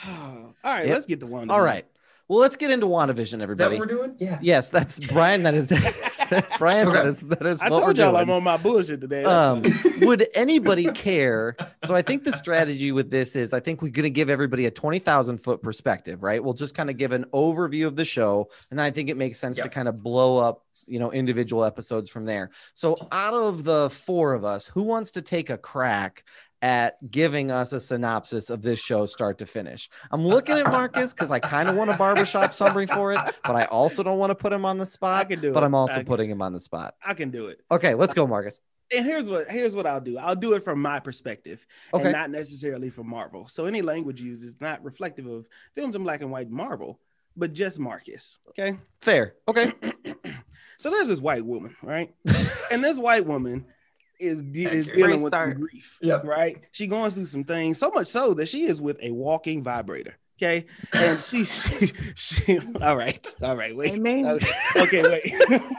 All 0.07 0.53
right, 0.63 0.85
Yep. 0.87 0.93
let's 0.95 1.05
get 1.05 1.19
to 1.21 1.25
one. 1.27 1.49
All 1.49 1.61
right. 1.61 1.85
Well, 2.27 2.39
let's 2.39 2.55
get 2.55 2.69
into 2.71 2.85
WandaVision, 2.85 3.19
Is 3.19 3.29
that 3.31 3.41
everybody. 3.41 3.79
what 3.79 3.89
we're 3.89 3.95
doing? 3.95 4.15
Yeah. 4.19 4.37
Yes, 4.41 4.69
that's 4.69 4.99
Brian. 4.99 5.43
That 5.43 5.55
is 5.55 5.67
Brian. 6.57 6.87
Okay. 6.87 7.07
is 7.07 7.21
that 7.21 7.45
is 7.45 7.61
I 7.61 7.69
told 7.69 7.97
y'all 7.97 8.11
doing. 8.11 8.15
I'm 8.15 8.29
on 8.29 8.43
my 8.43 8.57
bullshit 8.57 9.01
today. 9.01 9.23
Um, 9.23 9.61
would 10.01 10.27
anybody 10.33 10.85
care? 10.91 11.55
So 11.85 11.95
I 11.95 12.01
think 12.01 12.23
the 12.23 12.31
strategy 12.31 12.91
with 12.91 13.09
this 13.09 13.35
is 13.35 13.53
I 13.53 13.59
think 13.59 13.81
we're 13.81 13.91
going 13.91 14.03
to 14.03 14.09
give 14.09 14.29
everybody 14.29 14.65
a 14.65 14.71
20,000 14.71 15.37
foot 15.39 15.61
perspective, 15.61 16.23
right? 16.23 16.43
We'll 16.43 16.53
just 16.53 16.75
kind 16.75 16.89
of 16.89 16.97
give 16.97 17.11
an 17.11 17.25
overview 17.33 17.87
of 17.87 17.95
the 17.95 18.05
show. 18.05 18.49
And 18.71 18.81
I 18.81 18.91
think 18.91 19.09
it 19.09 19.17
makes 19.17 19.39
sense 19.39 19.57
to 19.57 19.69
kind 19.69 19.87
of 19.87 20.01
blow 20.03 20.37
up, 20.37 20.65
you 20.87 20.99
know, 20.99 21.11
individual 21.11 21.63
episodes 21.63 22.09
from 22.09 22.25
there. 22.25 22.51
So 22.73 22.95
out 23.11 23.33
of 23.33 23.63
the 23.63 23.89
four 23.89 24.33
of 24.33 24.43
us, 24.45 24.67
who 24.67 24.83
wants 24.83 25.11
to 25.11 25.21
take 25.21 25.49
a 25.49 25.57
crack 25.57 26.23
at 26.61 26.95
giving 27.09 27.51
us 27.51 27.71
a 27.73 27.79
synopsis 27.79 28.49
of 28.49 28.61
this 28.61 28.79
show 28.79 29.05
start 29.05 29.37
to 29.39 29.45
finish? 29.45 29.89
I'm 30.11 30.25
looking 30.25 30.57
at 30.57 30.65
Marcus 30.71 31.13
because 31.13 31.31
I 31.31 31.39
kind 31.39 31.69
of 31.69 31.75
want 31.75 31.89
a 31.89 31.93
barbershop 31.97 32.53
summary 32.53 32.85
for 32.87 33.13
it, 33.13 33.19
but 33.43 33.55
I 33.55 33.65
also 33.65 34.03
don't 34.03 34.17
want 34.17 34.31
to 34.31 34.35
put 34.35 34.51
him 34.53 34.65
on 34.65 34.77
the 34.77 34.85
spot. 34.85 35.21
I 35.21 35.25
can 35.25 35.39
do 35.41 35.49
it, 35.49 35.53
But 35.53 35.63
it. 35.63 35.65
I'm 35.67 35.75
also 35.75 35.93
I 35.93 35.97
can- 35.97 36.05
putting 36.05 36.29
him 36.29 36.41
on 36.41 36.53
the 36.53 36.59
spot. 36.59 36.95
I 37.05 37.13
can 37.13 37.31
do 37.31 37.47
it. 37.47 37.61
Okay, 37.71 37.93
let's 37.95 38.13
go, 38.13 38.27
Marcus. 38.27 38.61
And 38.91 39.05
here's 39.05 39.29
what 39.29 39.51
here's 39.51 39.75
what 39.75 39.85
I'll 39.85 40.01
do. 40.01 40.17
I'll 40.17 40.35
do 40.35 40.53
it 40.53 40.63
from 40.63 40.81
my 40.81 40.99
perspective, 40.99 41.63
Okay. 41.93 42.05
and 42.05 42.11
not 42.11 42.31
necessarily 42.31 42.89
from 42.89 43.07
Marvel. 43.07 43.47
So 43.47 43.65
any 43.65 43.83
language 43.83 44.19
used 44.19 44.43
is 44.43 44.55
not 44.59 44.83
reflective 44.83 45.27
of 45.27 45.47
films 45.75 45.95
in 45.95 46.01
black 46.03 46.21
and 46.21 46.31
white 46.31 46.49
Marvel, 46.49 46.99
but 47.37 47.53
just 47.53 47.79
Marcus. 47.79 48.39
Okay. 48.49 48.77
Fair. 49.01 49.35
Okay. 49.47 49.73
So 50.81 50.89
there's 50.89 51.09
this 51.09 51.19
white 51.19 51.43
woman, 51.45 51.75
right? 51.83 52.15
and 52.71 52.81
this 52.81 52.97
white 52.97 53.25
woman 53.25 53.65
is, 54.19 54.41
de- 54.41 54.65
is 54.65 54.85
dealing 54.87 55.21
with 55.21 55.31
start. 55.31 55.53
some 55.53 55.61
grief, 55.61 55.97
Yep. 56.01 56.23
right? 56.25 56.63
She 56.71 56.87
going 56.87 57.11
through 57.11 57.25
some 57.25 57.43
things, 57.43 57.77
so 57.77 57.89
much 57.89 58.07
so 58.07 58.33
that 58.35 58.47
she 58.49 58.65
is 58.65 58.81
with 58.81 58.97
a 59.01 59.11
walking 59.11 59.63
vibrator. 59.63 60.15
Okay, 60.41 60.65
and 60.93 61.19
she, 61.19 61.43
she, 61.45 61.87
she 62.15 62.59
all 62.81 62.95
right, 62.95 63.25
all 63.41 63.57
right, 63.57 63.75
wait, 63.75 63.93
Amen. 63.95 64.25
okay, 64.25 64.51
okay, 64.77 65.01
wait. 65.03 65.61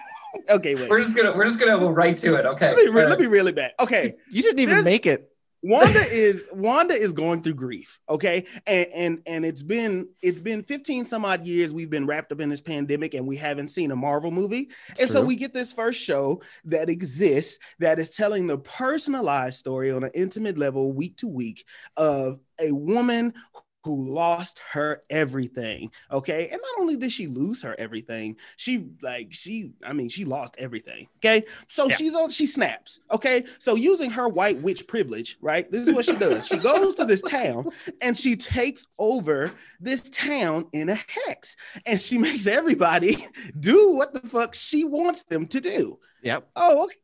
Okay, 0.48 0.76
wait. 0.76 0.88
We're 0.88 1.02
just 1.02 1.16
gonna 1.16 1.36
we're 1.36 1.44
just 1.44 1.58
gonna 1.58 1.76
go 1.78 1.90
right 1.90 2.16
to 2.18 2.34
it. 2.36 2.46
Okay. 2.46 2.68
Let 2.68 2.76
me, 2.76 2.88
re- 2.88 3.06
let 3.06 3.18
me 3.18 3.26
reel 3.26 3.48
it 3.48 3.56
back. 3.56 3.72
Okay, 3.80 4.14
You 4.30 4.42
didn't 4.42 4.60
even 4.60 4.74
There's- 4.74 4.84
make 4.84 5.04
it. 5.04 5.28
Wanda 5.62 6.00
is 6.00 6.48
Wanda 6.52 6.94
is 6.94 7.12
going 7.12 7.42
through 7.42 7.54
grief, 7.54 7.98
okay? 8.08 8.46
And 8.66 8.86
and 8.94 9.22
and 9.26 9.44
it's 9.44 9.62
been 9.62 10.08
it's 10.22 10.40
been 10.40 10.62
15 10.62 11.04
some 11.04 11.24
odd 11.24 11.46
years 11.46 11.72
we've 11.72 11.90
been 11.90 12.06
wrapped 12.06 12.32
up 12.32 12.40
in 12.40 12.48
this 12.48 12.62
pandemic 12.62 13.14
and 13.14 13.26
we 13.26 13.36
haven't 13.36 13.68
seen 13.68 13.90
a 13.90 13.96
Marvel 13.96 14.30
movie. 14.30 14.70
And 14.98 15.10
so 15.10 15.22
we 15.22 15.36
get 15.36 15.52
this 15.52 15.72
first 15.72 16.02
show 16.02 16.42
that 16.64 16.88
exists 16.88 17.58
that 17.78 17.98
is 17.98 18.10
telling 18.10 18.46
the 18.46 18.58
personalized 18.58 19.58
story 19.58 19.90
on 19.90 20.04
an 20.04 20.10
intimate 20.14 20.56
level 20.56 20.92
week 20.92 21.18
to 21.18 21.28
week 21.28 21.66
of 21.96 22.40
a 22.60 22.72
woman 22.72 23.34
who 23.84 24.10
lost 24.12 24.60
her 24.72 25.02
everything 25.10 25.90
okay? 26.10 26.48
And 26.48 26.60
not 26.60 26.80
only 26.80 26.96
did 26.96 27.12
she 27.12 27.26
lose 27.26 27.62
her 27.62 27.74
everything 27.78 28.36
she 28.56 28.86
like 29.02 29.28
she 29.32 29.72
i 29.84 29.92
mean 29.92 30.08
she 30.08 30.24
lost 30.24 30.54
everything 30.58 31.08
okay? 31.18 31.44
So 31.68 31.88
Yeah. 31.88 31.96
she's 31.96 32.14
on 32.14 32.30
she 32.30 32.46
snaps 32.46 33.00
okay? 33.10 33.44
So 33.58 33.74
using 33.74 34.10
her 34.10 34.28
white 34.28 34.60
witch 34.60 34.86
privilege 34.86 35.38
right 35.40 35.68
this 35.68 35.88
is 35.88 35.94
what 35.94 36.04
she 36.04 36.16
does. 36.16 36.46
She 36.46 36.56
goes 36.58 36.94
to 36.96 37.04
this 37.04 37.22
town 37.22 37.70
and 38.02 38.16
she 38.18 38.36
takes 38.36 38.86
over 38.98 39.52
this 39.80 40.08
town 40.10 40.66
in 40.72 40.88
a 40.88 40.94
hex 41.26 41.56
and 41.86 41.98
she 42.00 42.18
makes 42.18 42.46
everybody 42.46 43.24
do 43.60 43.92
what 43.92 44.12
the 44.12 44.20
fuck 44.28 44.54
she 44.54 44.84
wants 44.84 45.22
them 45.24 45.46
to 45.48 45.60
do. 45.60 45.98
Yep. 46.22 46.48
Oh, 46.54 46.84
okay, 46.84 46.96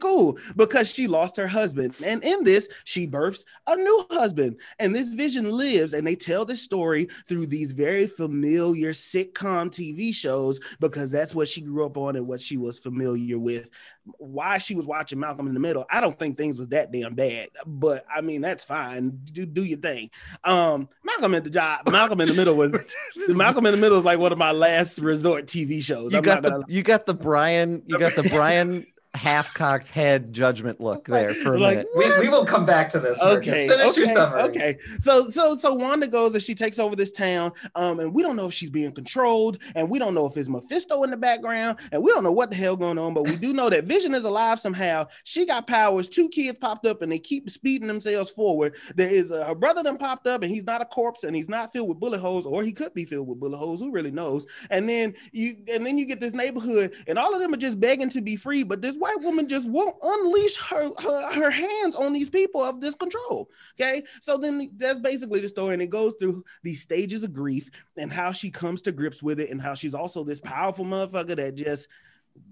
cool. 0.00 0.38
Because 0.56 0.90
she 0.90 1.06
lost 1.06 1.36
her 1.36 1.46
husband. 1.48 1.94
And 2.04 2.22
in 2.24 2.44
this, 2.44 2.68
she 2.84 3.06
births 3.06 3.44
a 3.66 3.76
new 3.76 4.06
husband. 4.10 4.56
And 4.78 4.94
this 4.94 5.12
vision 5.12 5.50
lives, 5.50 5.94
and 5.94 6.06
they 6.06 6.14
tell 6.14 6.44
this 6.44 6.62
story 6.62 7.08
through 7.28 7.46
these 7.46 7.72
very 7.72 8.06
familiar 8.06 8.90
sitcom 8.92 9.70
TV 9.70 10.14
shows 10.14 10.60
because 10.80 11.10
that's 11.10 11.34
what 11.34 11.48
she 11.48 11.60
grew 11.60 11.84
up 11.86 11.96
on 11.96 12.16
and 12.16 12.26
what 12.26 12.40
she 12.40 12.56
was 12.56 12.78
familiar 12.78 13.38
with. 13.38 13.70
Why 14.18 14.58
she 14.58 14.74
was 14.74 14.86
watching 14.86 15.20
Malcolm 15.20 15.46
in 15.46 15.54
the 15.54 15.60
Middle, 15.60 15.86
I 15.90 16.00
don't 16.00 16.18
think 16.18 16.36
things 16.36 16.58
was 16.58 16.68
that 16.68 16.90
damn 16.90 17.14
bad. 17.14 17.50
But 17.66 18.04
I 18.14 18.20
mean, 18.20 18.40
that's 18.40 18.64
fine. 18.64 19.20
Do, 19.32 19.46
do 19.46 19.62
your 19.62 19.78
thing. 19.78 20.10
Um, 20.42 20.88
Malcolm 21.04 21.34
in 21.34 21.44
the 21.44 21.50
job, 21.50 21.88
Malcolm 21.88 22.20
in 22.20 22.28
the 22.28 22.34
Middle 22.34 22.56
was 22.56 22.84
Malcolm 23.28 23.64
in 23.66 23.72
the 23.72 23.78
Middle 23.78 23.98
is 23.98 24.04
like 24.04 24.18
one 24.18 24.32
of 24.32 24.38
my 24.38 24.50
last 24.50 24.98
resort 24.98 25.46
TV 25.46 25.80
shows. 25.82 26.10
You 26.12 26.18
I'm 26.18 26.24
got 26.24 26.42
the 26.42 26.50
gonna- 26.50 26.64
you 26.68 26.82
got 26.82 27.06
the 27.06 27.14
Brian 27.14 27.82
you 27.86 27.98
got 27.98 28.14
the 28.14 28.24
Brian 28.24 28.86
half 29.14 29.52
cocked 29.52 29.88
head 29.88 30.32
judgment 30.32 30.80
look 30.80 31.04
there 31.04 31.34
for 31.34 31.54
a 31.54 31.60
Like, 31.60 31.76
minute. 31.94 32.18
we, 32.18 32.20
we 32.20 32.28
will 32.30 32.46
come 32.46 32.64
back 32.64 32.88
to 32.90 32.98
this. 32.98 33.20
Marcus. 33.20 33.48
okay 33.48 33.68
Finish 33.68 33.88
okay, 33.90 34.00
your 34.00 34.08
summary. 34.08 34.42
okay 34.44 34.78
so 34.98 35.28
so 35.28 35.54
so 35.54 35.74
wanda 35.74 36.06
goes 36.08 36.32
and 36.32 36.42
she 36.42 36.54
takes 36.54 36.78
over 36.78 36.96
this 36.96 37.10
town 37.10 37.52
um 37.74 38.00
and 38.00 38.14
we 38.14 38.22
don't 38.22 38.36
know 38.36 38.46
if 38.46 38.54
she's 38.54 38.70
being 38.70 38.90
controlled 38.90 39.58
and 39.74 39.88
we 39.88 39.98
don't 39.98 40.14
know 40.14 40.24
if 40.26 40.36
it's 40.38 40.48
mephisto 40.48 41.02
in 41.02 41.10
the 41.10 41.16
background 41.16 41.78
and 41.92 42.02
we 42.02 42.10
don't 42.10 42.24
know 42.24 42.32
what 42.32 42.48
the 42.48 42.56
hell 42.56 42.74
going 42.74 42.96
on 42.98 43.12
but 43.12 43.24
we 43.24 43.36
do 43.36 43.52
know 43.52 43.68
that 43.68 43.84
vision 43.84 44.14
is 44.14 44.24
alive 44.24 44.58
somehow 44.58 45.06
she 45.24 45.44
got 45.44 45.66
powers 45.66 46.08
two 46.08 46.28
kids 46.30 46.56
popped 46.58 46.86
up 46.86 47.02
and 47.02 47.12
they 47.12 47.18
keep 47.18 47.50
speeding 47.50 47.88
themselves 47.88 48.30
forward 48.30 48.76
there 48.96 49.10
is 49.10 49.30
a, 49.30 49.44
her 49.44 49.54
brother 49.54 49.82
then 49.82 49.98
popped 49.98 50.26
up 50.26 50.42
and 50.42 50.50
he's 50.50 50.64
not 50.64 50.80
a 50.80 50.86
corpse 50.86 51.24
and 51.24 51.36
he's 51.36 51.50
not 51.50 51.70
filled 51.70 51.88
with 51.90 52.00
bullet 52.00 52.18
holes 52.18 52.46
or 52.46 52.62
he 52.62 52.72
could 52.72 52.94
be 52.94 53.04
filled 53.04 53.28
with 53.28 53.38
bullet 53.38 53.58
holes 53.58 53.78
who 53.80 53.90
really 53.90 54.10
knows 54.10 54.46
and 54.70 54.88
then 54.88 55.12
you 55.32 55.56
and 55.68 55.84
then 55.86 55.98
you 55.98 56.06
get 56.06 56.18
this 56.18 56.32
neighborhood 56.32 56.94
and 57.06 57.18
all 57.18 57.34
of 57.34 57.40
them 57.40 57.52
are 57.52 57.58
just 57.58 57.78
begging 57.78 58.08
to 58.08 58.22
be 58.22 58.36
free 58.36 58.62
but 58.62 58.80
this 58.80 58.96
white 59.02 59.20
woman 59.20 59.48
just 59.48 59.68
won't 59.68 59.96
unleash 60.02 60.56
her 60.56 60.90
her, 61.02 61.32
her 61.32 61.50
hands 61.50 61.94
on 61.94 62.12
these 62.12 62.28
people 62.28 62.62
of 62.62 62.80
this 62.80 62.94
control 62.94 63.50
okay 63.78 64.02
so 64.20 64.36
then 64.36 64.70
that's 64.76 64.98
basically 65.00 65.40
the 65.40 65.48
story 65.48 65.72
and 65.74 65.82
it 65.82 65.90
goes 65.90 66.14
through 66.20 66.44
these 66.62 66.80
stages 66.80 67.22
of 67.22 67.32
grief 67.32 67.68
and 67.96 68.12
how 68.12 68.30
she 68.32 68.50
comes 68.50 68.80
to 68.82 68.92
grips 68.92 69.22
with 69.22 69.40
it 69.40 69.50
and 69.50 69.60
how 69.60 69.74
she's 69.74 69.94
also 69.94 70.22
this 70.24 70.40
powerful 70.40 70.84
motherfucker 70.84 71.36
that 71.36 71.54
just 71.54 71.88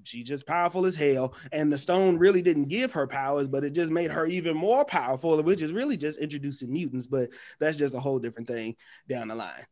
she's 0.02 0.26
just 0.26 0.46
powerful 0.46 0.84
as 0.84 0.94
hell 0.96 1.32
and 1.52 1.72
the 1.72 1.78
stone 1.78 2.18
really 2.18 2.42
didn't 2.42 2.66
give 2.66 2.92
her 2.92 3.06
powers 3.06 3.48
but 3.48 3.64
it 3.64 3.70
just 3.72 3.90
made 3.90 4.10
her 4.10 4.26
even 4.26 4.56
more 4.56 4.84
powerful 4.84 5.40
which 5.42 5.62
is 5.62 5.72
really 5.72 5.96
just 5.96 6.18
introducing 6.18 6.70
mutants 6.72 7.06
but 7.06 7.30
that's 7.58 7.76
just 7.76 7.94
a 7.94 8.00
whole 8.00 8.18
different 8.18 8.46
thing 8.48 8.76
down 9.08 9.28
the 9.28 9.34
line 9.34 9.64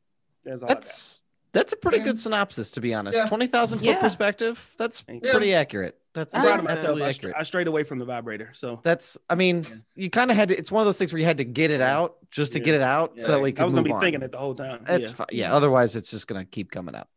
that's 0.45 0.63
all 0.63 0.69
That's 0.69 1.21
that's 1.53 1.73
a 1.73 1.77
pretty 1.77 1.99
Yeah. 1.99 2.05
good 2.05 2.19
synopsis 2.19 2.71
to 2.73 2.81
be 2.81 2.93
honest. 2.95 3.17
Yeah. 3.19 3.27
Twenty 3.27 3.47
thousand 3.47 3.79
foot 3.79 3.87
Yeah. 3.87 3.99
perspective. 4.01 4.55
That's 4.79 5.03
Yeah. 5.09 5.31
pretty 5.33 5.55
accurate. 5.55 5.99
That's 6.19 6.35
I'm 6.35 6.43
proud 6.43 6.59
of 6.59 6.65
myself. 6.65 6.79
absolutely 6.79 7.03
I, 7.05 7.09
accurate. 7.11 7.37
I 7.39 7.43
strayed 7.45 7.67
away 7.69 7.85
from 7.85 7.99
the 7.99 8.05
vibrator. 8.05 8.51
So 8.55 8.81
That's 8.83 9.17
I 9.31 9.35
mean, 9.35 9.63
Yeah. 9.65 9.77
you 9.95 10.11
kind 10.11 10.31
of 10.31 10.37
had 10.37 10.49
to 10.49 10.59
it's 10.59 10.71
one 10.73 10.81
of 10.83 10.87
those 10.87 10.99
things 10.99 11.13
where 11.13 11.21
you 11.21 11.27
had 11.27 11.39
to 11.39 11.45
get 11.45 11.71
it 11.71 11.81
out 11.81 12.17
just 12.31 12.53
to 12.55 12.59
Yeah. 12.59 12.65
get 12.65 12.75
it 12.75 12.83
out 12.83 13.21
so 13.21 13.33
that 13.33 13.41
we 13.41 13.53
could 13.53 13.63
I 13.63 13.65
was 13.65 13.75
gonna 13.75 13.85
be 13.85 13.93
on. 13.93 14.01
thinking 14.01 14.23
it 14.23 14.33
the 14.33 14.39
whole 14.39 14.55
time. 14.55 14.85
It's 14.89 15.11
yeah. 15.11 15.17
fi- 15.17 15.27
yeah, 15.33 15.55
otherwise 15.55 15.97
it's 15.97 16.11
just 16.11 16.27
gonna 16.27 16.45
keep 16.45 16.71
coming 16.71 16.95
up. 16.95 17.09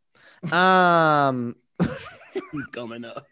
Um 0.54 1.56
keep 1.82 2.72
coming 2.72 3.04
up. 3.06 3.26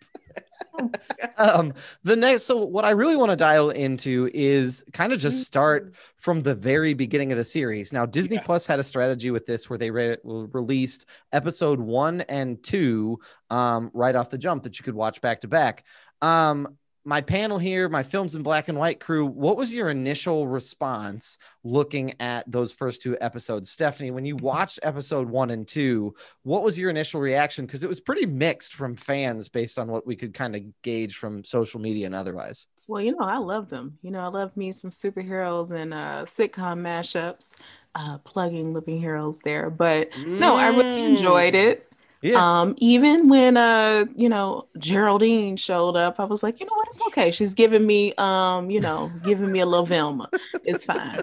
um 1.38 1.74
the 2.04 2.16
next 2.16 2.44
so 2.44 2.64
what 2.64 2.86
i 2.86 2.92
really 2.92 3.16
want 3.18 3.30
to 3.30 3.36
dial 3.36 3.70
into 3.72 4.30
is 4.34 4.86
kind 4.94 5.12
of 5.12 5.20
just 5.20 5.44
start 5.46 5.94
from 6.18 6.42
the 6.42 6.56
very 6.56 6.94
beginning 6.94 7.32
of 7.32 7.38
the 7.38 7.44
series. 7.44 7.92
Now 7.92 8.06
disney 8.06 8.36
Yeah. 8.36 8.44
plus 8.44 8.66
had 8.66 8.80
a 8.80 8.84
strategy 8.84 9.32
with 9.32 9.46
this 9.46 9.70
where 9.70 9.80
they 9.80 9.90
re- 9.92 10.18
released 10.24 11.06
episode 11.34 11.80
one 11.80 12.22
and 12.22 12.62
two 12.64 13.20
um 13.50 13.90
right 13.94 14.16
off 14.16 14.30
the 14.30 14.38
jump 14.38 14.64
that 14.64 14.80
you 14.80 14.84
could 14.84 14.96
watch 14.96 15.22
back 15.22 15.42
to 15.42 15.48
back. 15.48 15.86
Um 16.22 16.78
my 17.06 17.22
panel 17.22 17.58
here 17.58 17.88
my 17.90 18.04
films 18.04 18.36
in 18.36 18.44
black 18.44 18.68
and 18.68 18.78
white 18.78 19.00
crew 19.00 19.26
what 19.26 19.58
was 19.58 19.74
your 19.74 19.90
initial 19.90 20.48
response 20.48 21.38
looking 21.64 22.14
at 22.20 22.50
those 22.52 22.72
first 22.72 23.02
two 23.02 23.18
episodes 23.22 23.70
stephanie 23.70 24.12
when 24.12 24.26
you 24.26 24.36
watched 24.36 24.80
episode 24.84 25.30
one 25.30 25.50
and 25.52 25.68
two 25.68 26.14
what 26.44 26.64
was 26.64 26.78
your 26.78 26.90
initial 26.90 27.22
reaction 27.22 27.66
because 27.66 27.84
it 27.84 27.90
was 27.90 28.00
pretty 28.00 28.26
mixed 28.26 28.74
from 28.74 28.96
fans 28.96 29.48
based 29.50 29.80
on 29.80 29.88
what 29.88 30.06
we 30.06 30.16
could 30.16 30.34
kind 30.34 30.56
of 30.56 30.62
gauge 30.82 31.16
from 31.16 31.44
social 31.44 31.80
media 31.80 32.06
and 32.06 32.16
otherwise 32.16 32.68
Well, 32.88 33.02
you 33.04 33.12
know, 33.12 33.24
I 33.26 33.38
love 33.38 33.70
them. 33.70 34.00
You 34.02 34.10
know, 34.10 34.20
I 34.22 34.28
love 34.28 34.58
me 34.58 34.72
some 34.72 34.90
superheroes 34.90 35.70
and 35.72 35.94
uh, 35.94 36.26
sitcom 36.26 36.82
mashups, 36.82 37.54
uh, 37.94 38.18
plugging 38.20 38.74
Living 38.74 39.00
Heroes 39.00 39.40
there. 39.44 39.70
But 39.70 40.10
no, 40.26 40.56
I 40.56 40.70
really 40.70 41.06
enjoyed 41.06 41.54
it. 41.54 41.89
Yeah 42.22 42.40
Um, 42.40 42.76
even 42.78 43.30
when 43.30 43.58
uh, 43.58 44.06
you 44.16 44.30
know, 44.30 44.68
Geraldine 44.78 45.58
showed 45.58 45.96
up, 45.96 46.20
I 46.20 46.26
was 46.26 46.44
like, 46.44 46.60
you 46.60 46.66
know 46.66 46.76
what, 46.76 46.88
it's 46.90 47.02
okay. 47.08 47.32
She's 47.32 47.54
giving 47.54 47.86
me 47.86 48.14
um, 48.18 48.70
you 48.70 48.82
know, 48.82 49.12
giving 49.24 49.52
me 49.52 49.60
a 49.60 49.66
little 49.66 49.86
Velma. 49.86 50.30
It's 50.64 50.84
fine. 50.86 51.22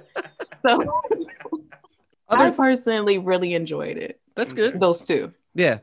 So 0.67 0.85
I 2.29 2.35
Other, 2.35 2.53
personally 2.53 3.19
really 3.19 3.55
enjoyed 3.55 3.97
it. 3.97 4.21
that's 4.35 4.53
good 4.53 4.81
Those 4.81 5.01
two. 5.01 5.33
yeah 5.55 5.79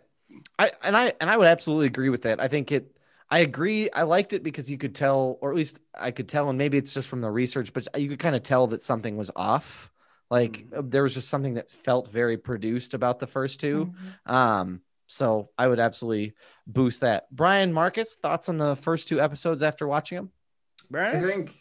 i 0.60 0.72
and 0.84 0.96
i 0.98 1.14
and 1.22 1.30
i 1.30 1.38
would 1.38 1.48
absolutely 1.48 1.88
agree 1.88 2.10
with 2.10 2.24
that 2.24 2.40
i 2.42 2.48
think 2.48 2.72
it 2.72 2.96
i 3.30 3.40
agree 3.40 3.90
i 3.92 4.04
liked 4.04 4.34
it 4.34 4.44
because 4.44 4.70
you 4.70 4.78
could 4.78 4.94
tell 4.94 5.38
or 5.42 5.52
at 5.52 5.56
least 5.56 5.80
i 5.96 6.12
could 6.12 6.28
tell 6.28 6.50
and 6.50 6.58
maybe 6.58 6.78
it's 6.78 6.94
just 6.94 7.08
from 7.08 7.22
the 7.22 7.30
research 7.30 7.72
but 7.74 7.88
you 7.98 8.10
could 8.10 8.20
kind 8.20 8.36
of 8.36 8.44
tell 8.44 8.68
that 8.68 8.82
something 8.82 9.16
was 9.18 9.32
off 9.36 9.90
like 10.30 10.66
uh, 10.76 10.82
there 10.84 11.04
was 11.04 11.14
just 11.14 11.30
something 11.30 11.54
that 11.56 11.72
felt 11.72 12.10
very 12.12 12.38
produced 12.38 12.94
about 12.94 13.20
the 13.20 13.28
first 13.28 13.60
two 13.60 13.94
Mhm. 14.28 14.32
Um, 14.32 14.82
so 15.08 15.50
I 15.58 15.68
would 15.68 15.80
absolutely 15.80 16.34
boost 16.68 17.02
that. 17.02 17.28
Brian 17.32 17.74
Marcus, 17.74 18.16
thoughts 18.16 18.50
on 18.50 18.58
the 18.58 18.76
first 18.76 19.08
two 19.08 19.20
episodes 19.22 19.62
after 19.64 19.88
watching 19.88 20.16
them? 20.18 20.32
Brian? 20.90 21.24
I 21.24 21.28
think. 21.28 21.56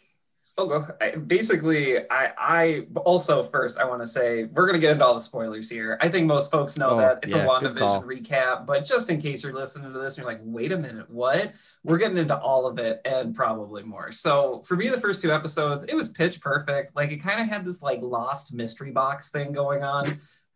Oh, 0.55 0.67
go. 0.67 0.85
I, 1.01 1.15
basically, 1.15 1.97
I, 2.11 2.31
I 2.37 2.81
also 3.05 3.41
first 3.41 3.79
I 3.79 3.85
want 3.85 4.03
to 4.03 4.05
say 4.07 4.43
we're 4.43 4.67
gonna 4.67 4.77
get 4.77 4.91
into 4.91 5.03
all 5.03 5.15
the 5.15 5.19
spoilers 5.19 5.67
here. 5.67 5.97
I 5.99 6.09
think 6.09 6.27
most 6.27 6.51
folks 6.51 6.77
know 6.77 6.91
Oh, 6.91 6.97
that 6.97 7.19
it's 7.23 7.33
yeah, 7.33 7.39
a 7.39 7.59
good 7.59 7.75
call. 7.75 8.03
WandaVision 8.03 8.21
recap, 8.27 8.67
but 8.67 8.85
just 8.85 9.09
in 9.09 9.19
case 9.19 9.43
you're 9.43 9.51
listening 9.51 9.91
to 9.91 9.97
this 9.97 10.15
and 10.15 10.23
you're 10.23 10.31
like, 10.31 10.41
wait 10.43 10.71
a 10.71 10.77
minute, 10.77 11.09
what? 11.09 11.53
We're 11.83 11.97
getting 11.97 12.17
into 12.17 12.37
all 12.37 12.67
of 12.67 12.77
it 12.77 13.01
and 13.03 13.33
probably 13.33 13.81
more. 13.81 14.11
So 14.11 14.61
for 14.63 14.75
me, 14.75 14.89
the 14.89 14.99
first 14.99 15.23
two 15.23 15.31
episodes, 15.33 15.85
it 15.85 15.95
was 15.95 16.09
pitch 16.09 16.39
perfect. 16.39 16.95
Like 16.95 17.11
it 17.11 17.17
kind 17.17 17.41
of 17.41 17.47
had 17.47 17.65
this 17.65 17.81
like 17.81 18.01
lost 18.03 18.53
mystery 18.53 18.91
box 18.91 19.31
thing 19.31 19.53
going 19.53 19.81
on, 19.83 20.05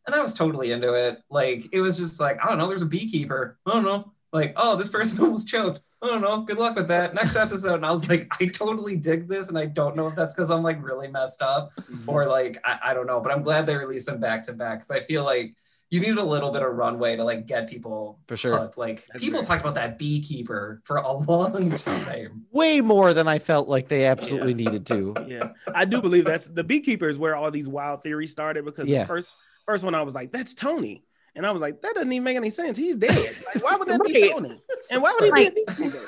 and 0.08 0.16
I 0.16 0.22
was 0.22 0.34
totally 0.34 0.72
into 0.72 0.94
it. 0.94 1.22
Like 1.30 1.66
it 1.72 1.82
was 1.82 1.98
just 1.98 2.20
like 2.20 2.44
I 2.44 2.50
don't 2.50 2.58
know, 2.58 2.68
there's 2.68 2.82
a 2.82 2.88
beekeeper. 2.88 3.60
I 3.66 3.74
don't 3.74 3.84
know. 3.84 4.14
Like 4.34 4.54
oh, 4.56 4.76
this 4.76 4.90
person 4.90 5.22
almost 5.24 5.48
choked. 5.48 5.82
I 6.02 6.08
don't 6.08 6.22
know. 6.22 6.42
Good 6.42 6.58
luck 6.58 6.76
with 6.76 6.90
that. 6.90 7.16
Next 7.16 7.36
episode. 7.36 7.76
And 7.76 7.86
I 7.86 7.90
was 7.90 8.08
like, 8.08 8.32
I 8.40 8.46
totally 8.46 8.98
dig 8.98 9.28
this. 9.28 9.50
And 9.50 9.58
I 9.58 9.66
don't 9.66 9.96
know 9.96 10.08
if 10.08 10.16
that's 10.16 10.32
because 10.34 10.52
I'm 10.52 10.62
like 10.62 10.84
really 10.84 11.08
messed 11.08 11.42
up 11.42 11.74
mm-hmm. 11.76 12.08
or 12.08 12.28
like, 12.28 12.60
I, 12.64 12.80
I 12.86 12.94
don't 12.94 13.08
know. 13.08 13.20
But 13.20 13.32
I'm 13.32 13.42
glad 13.42 13.66
they 13.66 13.76
released 13.76 14.06
them 14.06 14.20
back 14.20 14.44
to 14.44 14.54
back 14.54 14.80
because 14.80 14.92
I 14.92 15.00
feel 15.00 15.24
like 15.24 15.56
you 15.90 16.00
need 16.00 16.18
a 16.18 16.24
little 16.24 16.52
bit 16.52 16.62
of 16.62 16.72
runway 16.76 17.16
to 17.16 17.24
like 17.24 17.48
get 17.48 17.68
people 17.68 18.20
For 18.28 18.38
sure. 18.38 18.58
hooked. 18.60 18.78
Like 18.78 19.04
That's 19.08 19.20
people 19.24 19.40
great. 19.40 19.48
talked 19.48 19.62
about 19.62 19.74
that 19.76 19.98
beekeeper 19.98 20.82
for 20.84 20.98
a 20.98 21.12
long 21.18 21.72
time. 21.72 22.46
Way 22.52 22.82
more 22.82 23.14
than 23.14 23.28
I 23.28 23.40
felt 23.40 23.68
like 23.68 23.88
they 23.88 24.06
absolutely 24.06 24.54
needed 24.54 24.86
to. 24.88 25.16
yeah, 25.28 25.52
I 25.74 25.86
do 25.86 26.02
believe 26.02 26.26
that's 26.26 26.48
the 26.48 26.64
beekeeper 26.64 27.10
is 27.10 27.18
where 27.18 27.36
all 27.36 27.50
these 27.52 27.68
wild 27.68 28.04
theories 28.04 28.32
started 28.32 28.66
because 28.66 28.86
Yeah. 28.86 29.00
the 29.00 29.06
first 29.08 29.34
first 29.68 29.84
one 29.84 29.94
I 29.94 30.02
was 30.02 30.16
like, 30.16 30.32
that's 30.32 30.54
Tony. 30.54 31.04
And 31.36 31.46
I 31.46 31.52
was 31.52 31.62
like, 31.62 31.82
that 31.82 31.94
doesn't 31.94 32.12
even 32.12 32.24
make 32.24 32.36
any 32.38 32.50
sense. 32.50 32.78
He's 32.78 32.96
dead. 32.96 33.36
Like, 33.54 33.64
why 33.64 33.76
would 33.76 33.88
that 33.90 34.04
be 34.04 34.32
Tony? 34.32 34.60
And 34.92 35.04
why 35.04 35.14
would 35.20 35.26
he 35.26 35.30
Like- 35.32 35.54
be 35.56 35.62
a 35.62 35.66
beekeeper? 35.66 35.98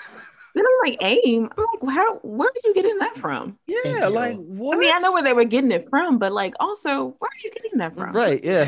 Then 0.55 0.63
I'm 0.65 0.89
like, 0.89 0.97
AIM. 1.03 1.47
I'm 1.55 1.65
like, 1.83 1.95
how? 1.95 2.15
Where 2.23 2.47
are 2.49 2.51
you 2.63 2.73
getting 2.73 2.97
that 2.97 3.15
from? 3.19 3.59
Yeah, 3.67 4.07
like 4.07 4.35
what? 4.37 4.77
I 4.77 4.79
mean, 4.79 4.91
I 4.91 4.97
know 4.97 5.11
where 5.11 5.21
they 5.21 5.31
were 5.33 5.43
getting 5.43 5.71
it 5.71 5.87
from, 5.91 6.17
but 6.17 6.31
like, 6.31 6.55
also, 6.59 7.15
where 7.19 7.29
are 7.29 7.39
you 7.43 7.51
getting 7.51 7.77
that 7.77 7.95
from? 7.95 8.15
Right. 8.15 8.43
Yeah. 8.43 8.65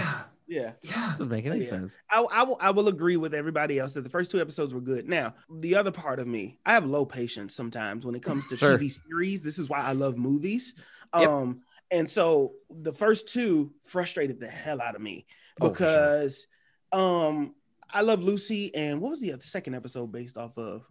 Yeah. 0.47 0.73
Yeah. 0.83 1.13
Doesn't 1.13 1.29
make 1.29 1.47
any 1.47 1.61
Yeah. 1.63 1.69
sense. 1.69 1.97
I, 2.07 2.21
I, 2.21 2.43
will, 2.43 2.57
I 2.61 2.69
will 2.69 2.87
agree 2.87 3.17
with 3.17 3.33
everybody 3.33 3.79
else 3.79 3.93
that 3.93 4.01
the 4.03 4.11
first 4.11 4.29
two 4.29 4.39
episodes 4.39 4.75
were 4.75 4.79
good. 4.79 5.09
Now, 5.09 5.33
the 5.49 5.73
other 5.75 5.89
part 5.91 6.19
of 6.19 6.27
me, 6.27 6.59
I 6.67 6.73
have 6.75 6.85
low 6.85 7.03
patience 7.03 7.55
sometimes 7.55 8.05
when 8.05 8.13
it 8.13 8.21
comes 8.21 8.45
to 8.47 8.57
Sure. 8.57 8.77
TV 8.77 8.91
series. 8.91 9.41
This 9.41 9.57
is 9.57 9.67
why 9.67 9.79
I 9.79 9.93
love 9.93 10.19
movies. 10.19 10.75
Yep. 11.17 11.27
Um, 11.27 11.61
and 11.91 12.09
so 12.09 12.53
the 12.69 12.93
first 12.93 13.27
two 13.27 13.73
frustrated 13.83 14.39
the 14.39 14.47
hell 14.47 14.81
out 14.81 14.95
of 14.95 15.01
me 15.01 15.25
Oh, 15.59 15.65
sure. 15.65 15.71
because 15.71 16.47
um 16.91 17.53
I 17.93 18.01
love 18.01 18.23
Lucy 18.23 18.73
and 18.73 19.01
what 19.01 19.09
was 19.09 19.19
the 19.21 19.33
other 19.33 19.41
second 19.41 19.75
episode 19.75 20.11
based 20.11 20.37
off 20.37 20.57
of? 20.57 20.83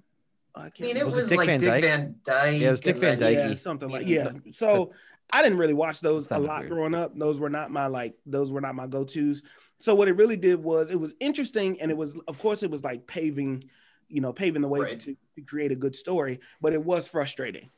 I 0.54 0.60
I 0.66 0.70
can't 0.70 0.80
mean, 0.80 0.96
it 0.98 1.04
Was 1.06 1.14
was, 1.16 1.26
it 1.26 1.30
Dick 1.30 1.38
like 1.38 1.46
Van 1.46 1.60
Dick 1.60 1.68
Dyke? 1.70 1.82
Van 1.82 2.14
Dyke. 2.24 2.60
Yeah, 2.60 2.68
it 2.68 2.70
was 2.72 2.80
Dick 2.80 2.98
Van 2.98 3.18
Dyke. 3.18 3.36
yeah, 3.36 3.54
something 3.54 3.88
like 3.88 4.06
Yeah. 4.06 4.32
yeah. 4.44 4.52
So 4.52 4.92
I 5.32 5.42
didn't 5.42 5.58
really 5.58 5.74
watch 5.74 6.00
those 6.00 6.30
a 6.30 6.38
lot 6.38 6.60
weird. 6.60 6.72
growing 6.72 6.94
up. 6.94 7.16
Those 7.16 7.38
were 7.40 7.48
not 7.50 7.70
my 7.70 7.86
like 7.86 8.14
those 8.26 8.50
were 8.52 8.60
not 8.60 8.74
my 8.74 8.86
go-tos. 8.86 9.42
So 9.78 9.94
what 9.94 10.08
it 10.08 10.12
really 10.16 10.36
did 10.36 10.62
was 10.62 10.90
it 10.90 11.00
was 11.00 11.14
interesting 11.20 11.80
and 11.80 11.90
it 11.90 11.96
was 11.96 12.16
of 12.28 12.38
course 12.38 12.62
it 12.62 12.70
was 12.70 12.84
like 12.84 13.06
paving, 13.06 13.62
you 14.08 14.20
know, 14.20 14.32
paving 14.32 14.60
the 14.60 14.68
way 14.68 14.80
Right. 14.80 15.00
to, 15.00 15.16
to 15.36 15.42
create 15.42 15.72
a 15.72 15.76
good 15.76 15.96
story, 15.96 16.40
but 16.60 16.72
it 16.74 16.84
was 16.84 17.08
frustrating 17.08 17.70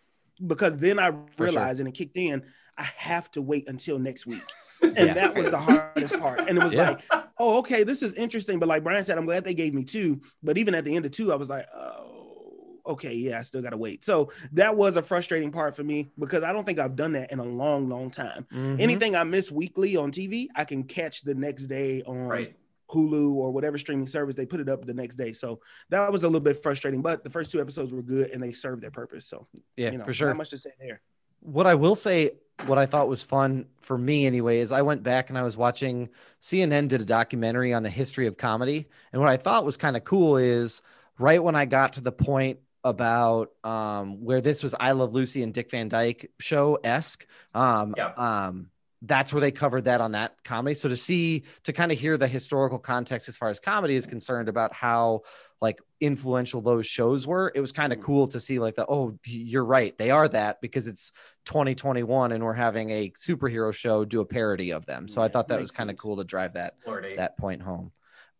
because 0.45 0.79
then 0.79 0.99
I 0.99 1.11
sure. 1.11 1.25
realized 1.39 1.79
and 1.81 1.89
it 1.89 1.93
kicked 1.95 2.17
in, 2.17 2.43
I 2.79 2.85
have 2.97 3.31
to 3.33 3.43
wait 3.43 3.69
until 3.69 3.99
next 3.99 4.27
week. 4.27 4.43
And 4.83 4.97
Yeah. 4.97 5.15
that 5.15 5.35
was 5.37 5.49
the 5.49 5.57
hardest 5.59 6.19
part. 6.19 6.41
And 6.49 6.59
it 6.59 6.65
was 6.65 6.75
Yeah. 6.75 6.91
like, 7.13 7.23
oh, 7.39 7.59
okay, 7.59 7.85
this 7.85 8.03
is 8.03 8.15
interesting. 8.15 8.59
But 8.59 8.69
like 8.69 8.83
Brian 8.83 9.05
said, 9.05 9.17
I'm 9.17 9.27
glad 9.27 9.45
they 9.45 9.55
gave 9.55 9.73
me 9.75 9.85
two. 9.85 10.21
But 10.43 10.59
even 10.59 10.75
at 10.75 10.85
the 10.85 10.97
end 10.97 11.05
of 11.07 11.13
two, 11.13 11.33
I 11.33 11.37
was 11.37 11.49
like, 11.49 11.67
oh, 11.73 12.81
okay, 12.85 13.15
yeah, 13.15 13.39
I 13.39 13.43
still 13.43 13.63
gotta 13.63 13.77
wait. 13.77 14.03
So 14.03 14.33
that 14.55 14.77
was 14.77 14.97
a 14.97 15.03
frustrating 15.03 15.53
part 15.53 15.77
for 15.77 15.85
me 15.85 16.11
because 16.19 16.43
I 16.43 16.53
don't 16.53 16.65
think 16.67 16.81
I've 16.81 16.97
done 16.97 17.13
that 17.13 17.31
in 17.31 17.39
a 17.39 17.45
long, 17.45 17.89
long 17.89 18.11
time. 18.11 18.45
Mhm. 18.53 18.81
Anything 18.81 19.15
I 19.15 19.23
miss 19.23 19.53
weekly 19.53 19.95
on 19.97 20.11
TV, 20.11 20.49
I 20.57 20.65
can 20.65 20.83
catch 20.83 21.23
the 21.23 21.35
next 21.35 21.67
day 21.69 22.03
on 22.03 22.17
Right. 22.27 22.57
Hulu 22.91 23.35
or 23.35 23.53
whatever 23.53 23.79
streaming 23.79 24.09
service 24.09 24.35
they 24.35 24.47
put 24.47 24.59
it 24.59 24.69
up 24.69 24.85
the 24.85 24.95
next 24.95 25.15
day. 25.15 25.33
So 25.33 25.61
that 25.91 26.11
was 26.11 26.25
a 26.25 26.27
little 26.27 26.41
bit 26.41 26.61
frustrating, 26.61 27.03
but 27.03 27.23
the 27.23 27.31
first 27.31 27.53
two 27.53 27.61
episodes 27.61 27.93
were 27.93 28.03
good 28.03 28.31
and 28.33 28.43
they 28.43 28.53
served 28.53 28.83
their 28.83 28.91
purpose. 28.91 29.27
So 29.27 29.47
yeah, 29.77 29.93
you 29.93 29.99
know, 29.99 30.05
for 30.05 30.13
sure. 30.13 30.27
not 30.29 30.37
much 30.39 30.51
to 30.51 30.59
say 30.59 30.73
there. 30.81 31.01
what 31.41 31.67
I 31.67 31.75
will 31.75 31.95
say, 31.97 32.33
what 32.67 32.79
I 32.79 32.87
thought 32.87 33.09
was 33.09 33.23
fun 33.23 33.67
for 33.81 33.97
me 33.99 34.27
anyway, 34.27 34.59
is 34.59 34.73
I 34.73 34.83
went 34.83 35.03
back 35.03 35.29
and 35.29 35.39
I 35.39 35.43
was 35.43 35.57
watching 35.57 36.09
CNN 36.41 36.89
did 36.89 37.01
a 37.01 37.05
documentary 37.05 37.73
on 37.75 37.83
the 37.83 37.91
history 37.91 38.27
of 38.27 38.37
comedy. 38.37 38.89
And 39.13 39.21
what 39.21 39.31
I 39.31 39.37
thought 39.37 39.65
was 39.65 39.77
kind 39.77 39.97
of 39.97 40.05
cool 40.05 40.37
is 40.37 40.83
right 41.19 41.43
when 41.43 41.57
I 41.57 41.65
got 41.65 41.95
to 41.95 42.01
the 42.01 42.13
point 42.13 42.61
about 42.85 43.51
um, 43.65 44.25
where 44.25 44.41
this 44.41 44.63
was 44.63 44.75
I 44.79 44.93
Love 44.93 45.15
Lucy 45.15 45.43
and 45.43 45.55
Dick 45.55 45.71
Van 45.71 45.89
Dyke 45.89 46.31
show 46.41 46.79
esque. 46.83 47.27
Um, 47.55 47.95
Yeah. 47.97 48.13
um, 48.17 48.71
that's 49.03 49.33
where 49.33 49.41
they 49.41 49.51
covered 49.51 49.85
that 49.85 50.01
on 50.01 50.13
that 50.13 50.37
comedy. 50.45 50.75
So 50.75 50.89
to 50.89 50.97
see, 50.97 51.43
to 51.65 51.73
kind 51.73 51.91
of 51.91 51.99
hear 51.99 52.17
the 52.17 52.29
historical 52.29 52.79
context 52.79 53.29
as 53.29 53.37
far 53.37 53.49
as 53.49 53.59
comedy 53.59 53.97
is 53.97 54.07
concerned 54.07 54.49
about 54.49 54.73
how 54.73 55.23
like 55.63 55.81
influential 56.01 56.61
those 56.61 56.87
shows 56.87 57.27
were, 57.27 57.51
it 57.55 57.61
was 57.61 57.73
kind 57.73 57.93
of 57.93 58.01
cool 58.01 58.27
to 58.27 58.41
see 58.41 58.59
like 58.59 58.75
the, 58.75 58.85
oh, 58.87 59.17
you're 59.25 59.65
right. 59.65 59.97
They 59.97 60.11
are 60.11 60.29
that 60.29 60.61
because 60.61 60.89
it's 60.89 61.13
2021 61.47 62.33
and 62.33 62.45
we're 62.45 62.53
having 62.53 62.91
a 62.91 63.11
superhero 63.11 63.73
show 63.73 64.05
do 64.05 64.21
a 64.21 64.25
parody 64.27 64.73
of 64.73 64.85
them. 64.85 65.09
So 65.09 65.23
I 65.23 65.29
thought 65.29 65.49
that 65.49 65.61
was 65.61 65.71
kind 65.71 65.89
of 65.91 65.97
cool 65.97 66.17
to 66.19 66.25
drive 66.25 66.55
that, 66.55 66.75
Lordy. 66.87 67.17
that 67.17 67.39
point 67.39 67.63
home. 67.63 67.93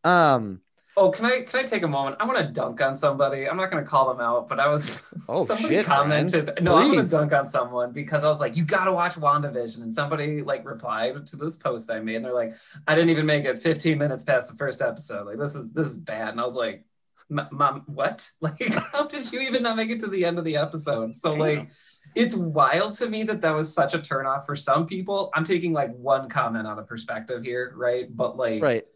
Um, 0.05 0.61
Oh, 0.95 1.11
can 1.11 1.25
I 1.25 1.41
can 1.41 1.61
I 1.61 1.63
take 1.63 1.85
a 1.85 1.89
moment? 1.89 2.17
I 2.21 2.27
want 2.27 2.39
to 2.47 2.53
dunk 2.53 2.83
on 2.83 2.99
somebody. 2.99 3.49
I'm 3.49 3.57
not 3.57 3.71
going 3.71 3.83
to 3.83 3.89
call 3.89 4.13
them 4.13 4.21
out, 4.21 4.47
but 4.47 4.61
I 4.61 4.69
was 4.69 5.15
Oh, 5.29 5.47
somebody 5.47 5.77
shit, 5.77 5.87
commented. 5.87 6.59
No, 6.61 6.75
I'm 6.77 6.91
going 6.93 7.03
to 7.03 7.11
dunk 7.11 7.33
on 7.33 7.49
someone 7.49 7.93
because 7.93 8.25
I 8.25 8.29
was 8.29 8.41
like, 8.41 8.59
"You 8.59 8.67
got 8.67 8.85
to 8.85 8.93
watch 8.93 9.15
WandaVision," 9.15 9.81
and 9.83 9.95
somebody 9.95 10.43
like 10.43 10.67
replied 10.67 11.27
to 11.29 11.37
this 11.37 11.57
post 11.57 11.91
I 11.91 12.01
made, 12.01 12.17
and 12.17 12.25
they're 12.27 12.35
like, 12.35 12.53
"I 12.87 12.95
didn't 12.95 13.09
even 13.09 13.25
make 13.25 13.47
it 13.47 13.59
15 13.59 13.97
minutes 13.97 14.25
past 14.25 14.51
the 14.51 14.57
first 14.59 14.83
episode. 14.83 15.27
Like 15.27 15.39
this 15.39 15.55
is 15.55 15.71
this 15.73 15.89
is 15.89 15.97
bad." 15.97 16.29
And 16.29 16.41
I 16.41 16.45
was 16.45 16.57
like, 16.57 16.75
"M- 16.75 16.85
"Mom, 17.29 17.85
what? 17.87 18.29
Like, 18.41 18.69
how 18.75 19.07
did 19.07 19.31
you 19.33 19.41
even 19.41 19.63
not 19.63 19.77
make 19.77 19.91
it 19.91 20.01
to 20.01 20.09
the 20.09 20.25
end 20.25 20.39
of 20.39 20.45
the 20.45 20.57
episode?" 20.57 21.15
So 21.15 21.35
like. 21.35 21.71
It's 22.15 22.35
wild 22.35 22.93
to 22.95 23.09
me 23.09 23.23
that 23.23 23.41
that 23.41 23.53
was 23.53 23.73
such 23.73 23.95
a 23.95 23.99
turnoff 23.99 24.45
for 24.45 24.55
some 24.55 24.85
people. 24.85 25.31
I'm 25.35 25.45
taking 25.45 25.73
like 25.73 25.97
one 25.97 26.29
comment 26.29 26.67
on 26.67 26.79
a 26.79 26.83
perspective 26.83 27.43
here, 27.43 27.73
right? 27.75 28.15
But 28.15 28.37
like, 28.37 28.61
right. 28.61 28.87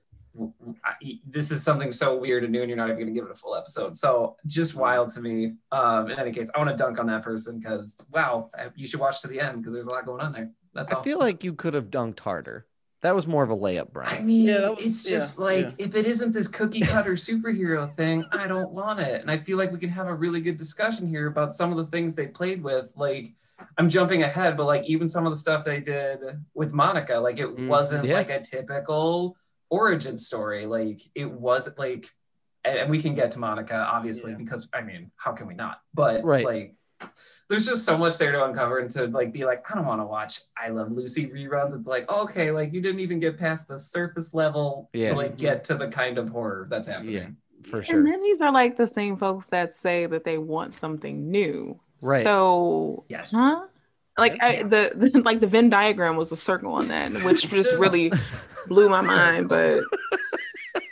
I- 0.85 1.21
this 1.27 1.51
is 1.51 1.63
something 1.63 1.93
so 1.93 2.15
weird 2.15 2.45
and 2.45 2.53
new 2.53 2.61
and 2.61 2.69
you're 2.69 2.77
not 2.77 2.91
even 2.91 2.97
going 2.97 3.07
to 3.07 3.19
give 3.19 3.25
it 3.25 3.31
a 3.31 3.35
full 3.35 3.57
episode 3.57 3.97
so 3.97 4.37
just 4.45 4.75
wild 4.75 5.09
to 5.09 5.23
me 5.23 5.55
um 5.73 6.11
in 6.11 6.19
any 6.19 6.31
case 6.31 6.51
i 6.55 6.59
want 6.59 6.69
to 6.69 6.77
dunk 6.77 6.99
on 6.99 7.07
that 7.07 7.23
person 7.23 7.59
because 7.59 7.97
wow 8.13 8.47
you 8.75 8.87
should 8.87 9.01
watch 9.01 9.23
to 9.23 9.29
the 9.29 9.41
end 9.41 9.59
because 9.59 9.73
there's 9.73 9.87
a 9.87 9.91
lot 9.91 10.05
going 10.05 10.21
on 10.21 10.33
there 10.33 10.53
that's 10.77 10.93
all 10.93 11.01
I 11.01 11.05
feel 11.05 11.19
like 11.19 11.43
you 11.43 11.55
could 11.55 11.73
have 11.75 11.87
dunked 11.87 12.21
harder. 12.21 12.67
That 13.03 13.15
was 13.15 13.27
more 13.27 13.45
of 13.45 13.51
a 13.51 13.57
layup, 13.57 13.93
Brian. 13.93 14.17
I 14.17 14.21
mean, 14.23 14.47
Yeah, 14.47 14.71
was- 14.71 14.85
it's 14.85 15.05
just 15.05 15.39
yeah, 15.39 15.45
like 15.45 15.65
yeah. 15.79 15.87
if 15.87 15.95
it 15.95 16.07
isn't 16.07 16.33
this 16.33 16.49
cookie 16.49 16.81
cutter 16.81 17.13
superhero 17.13 17.91
thing, 17.93 18.25
I 18.33 18.47
don't 18.47 18.71
want 18.73 19.01
it. 19.01 19.21
And 19.21 19.31
I 19.31 19.39
feel 19.39 19.59
like 19.59 19.71
we 19.71 19.79
can 19.79 19.91
have 19.91 20.07
a 20.07 20.15
really 20.15 20.41
good 20.41 20.57
discussion 20.57 21.07
here 21.07 21.27
about 21.27 21.55
some 21.55 21.71
of 21.71 21.77
the 21.77 21.87
things 21.87 22.15
they 22.15 22.27
played 22.27 22.63
with. 22.63 22.91
Like, 22.97 23.29
I'm 23.79 23.89
jumping 23.91 24.23
ahead, 24.23 24.57
but 24.57 24.65
like 24.67 24.85
even 24.87 25.09
some 25.09 25.27
of 25.27 25.31
the 25.33 25.37
stuff 25.37 25.65
they 25.65 25.81
did 25.81 26.21
with 26.55 26.73
Monica, 26.73 27.19
like 27.19 27.39
it 27.39 27.55
Mm, 27.55 27.69
wasn't 27.69 28.05
yeah. 28.07 28.15
like 28.15 28.31
a 28.31 28.41
typical 28.41 29.37
origin 29.69 30.17
story. 30.17 30.65
Like 30.67 31.01
it 31.15 31.31
wasn't 31.31 31.79
like, 31.79 32.07
and, 32.65 32.79
and 32.79 32.91
we 32.91 33.01
can 33.01 33.15
get 33.15 33.33
to 33.33 33.39
Monica 33.39 33.77
obviously 33.77 34.33
Yeah. 34.33 34.39
because 34.39 34.69
I 34.73 34.81
mean, 34.81 35.11
how 35.17 35.33
can 35.33 35.47
we 35.47 35.55
not? 35.55 35.81
But 35.95 36.25
Right. 36.25 36.45
like. 36.45 36.75
There's 37.49 37.65
just 37.65 37.85
so 37.85 37.97
much 37.97 38.19
there 38.19 38.33
to 38.33 38.45
uncover 38.45 38.79
and 38.81 38.91
to 38.93 39.07
like 39.07 39.33
be 39.33 39.45
like, 39.45 39.63
I 39.71 39.75
don't 39.77 39.87
want 39.87 40.01
to 40.01 40.05
watch 40.05 40.41
I 40.59 40.71
Love 40.71 40.91
Lucy 40.91 41.29
reruns. 41.29 41.77
It's 41.79 41.87
like, 41.87 42.11
okay, 42.11 42.51
like 42.51 42.73
you 42.73 42.81
didn't 42.81 43.01
even 43.01 43.21
get 43.21 43.39
past 43.39 43.69
the 43.69 43.79
surface 43.79 44.35
level 44.35 44.91
Yeah. 44.93 45.11
to 45.11 45.17
like 45.17 45.39
get 45.39 45.63
to 45.65 45.75
the 45.77 45.87
kind 45.89 46.19
of 46.19 46.29
horror 46.29 46.67
that's 46.69 46.89
happening. 46.89 47.15
Yeah, 47.15 47.27
for 47.71 47.83
sure. 47.85 47.99
And 47.99 48.07
then 48.07 48.21
these 48.21 48.41
are 48.41 48.51
like 48.53 48.77
the 48.77 48.87
same 48.89 49.17
folks 49.17 49.47
that 49.47 49.75
say 49.75 50.07
that 50.07 50.25
they 50.25 50.39
want 50.39 50.75
something 50.75 51.31
new. 51.31 51.79
Right. 52.03 52.25
So, 52.25 53.05
Yes. 53.09 53.31
huh? 53.33 53.67
Like 54.19 54.43
I, 54.43 54.63
the, 54.65 54.93
the 54.97 55.21
like 55.25 55.39
the 55.41 55.47
Venn 55.47 55.71
diagram 55.71 56.17
was 56.17 56.33
a 56.33 56.37
circle 56.37 56.73
on 56.73 56.89
that, 56.89 57.13
which 57.25 57.43
just 57.51 57.71
Just- 57.71 57.81
really 57.81 58.11
blew 58.67 58.89
my 58.89 59.03
mind. 59.03 59.49
But 59.49 59.85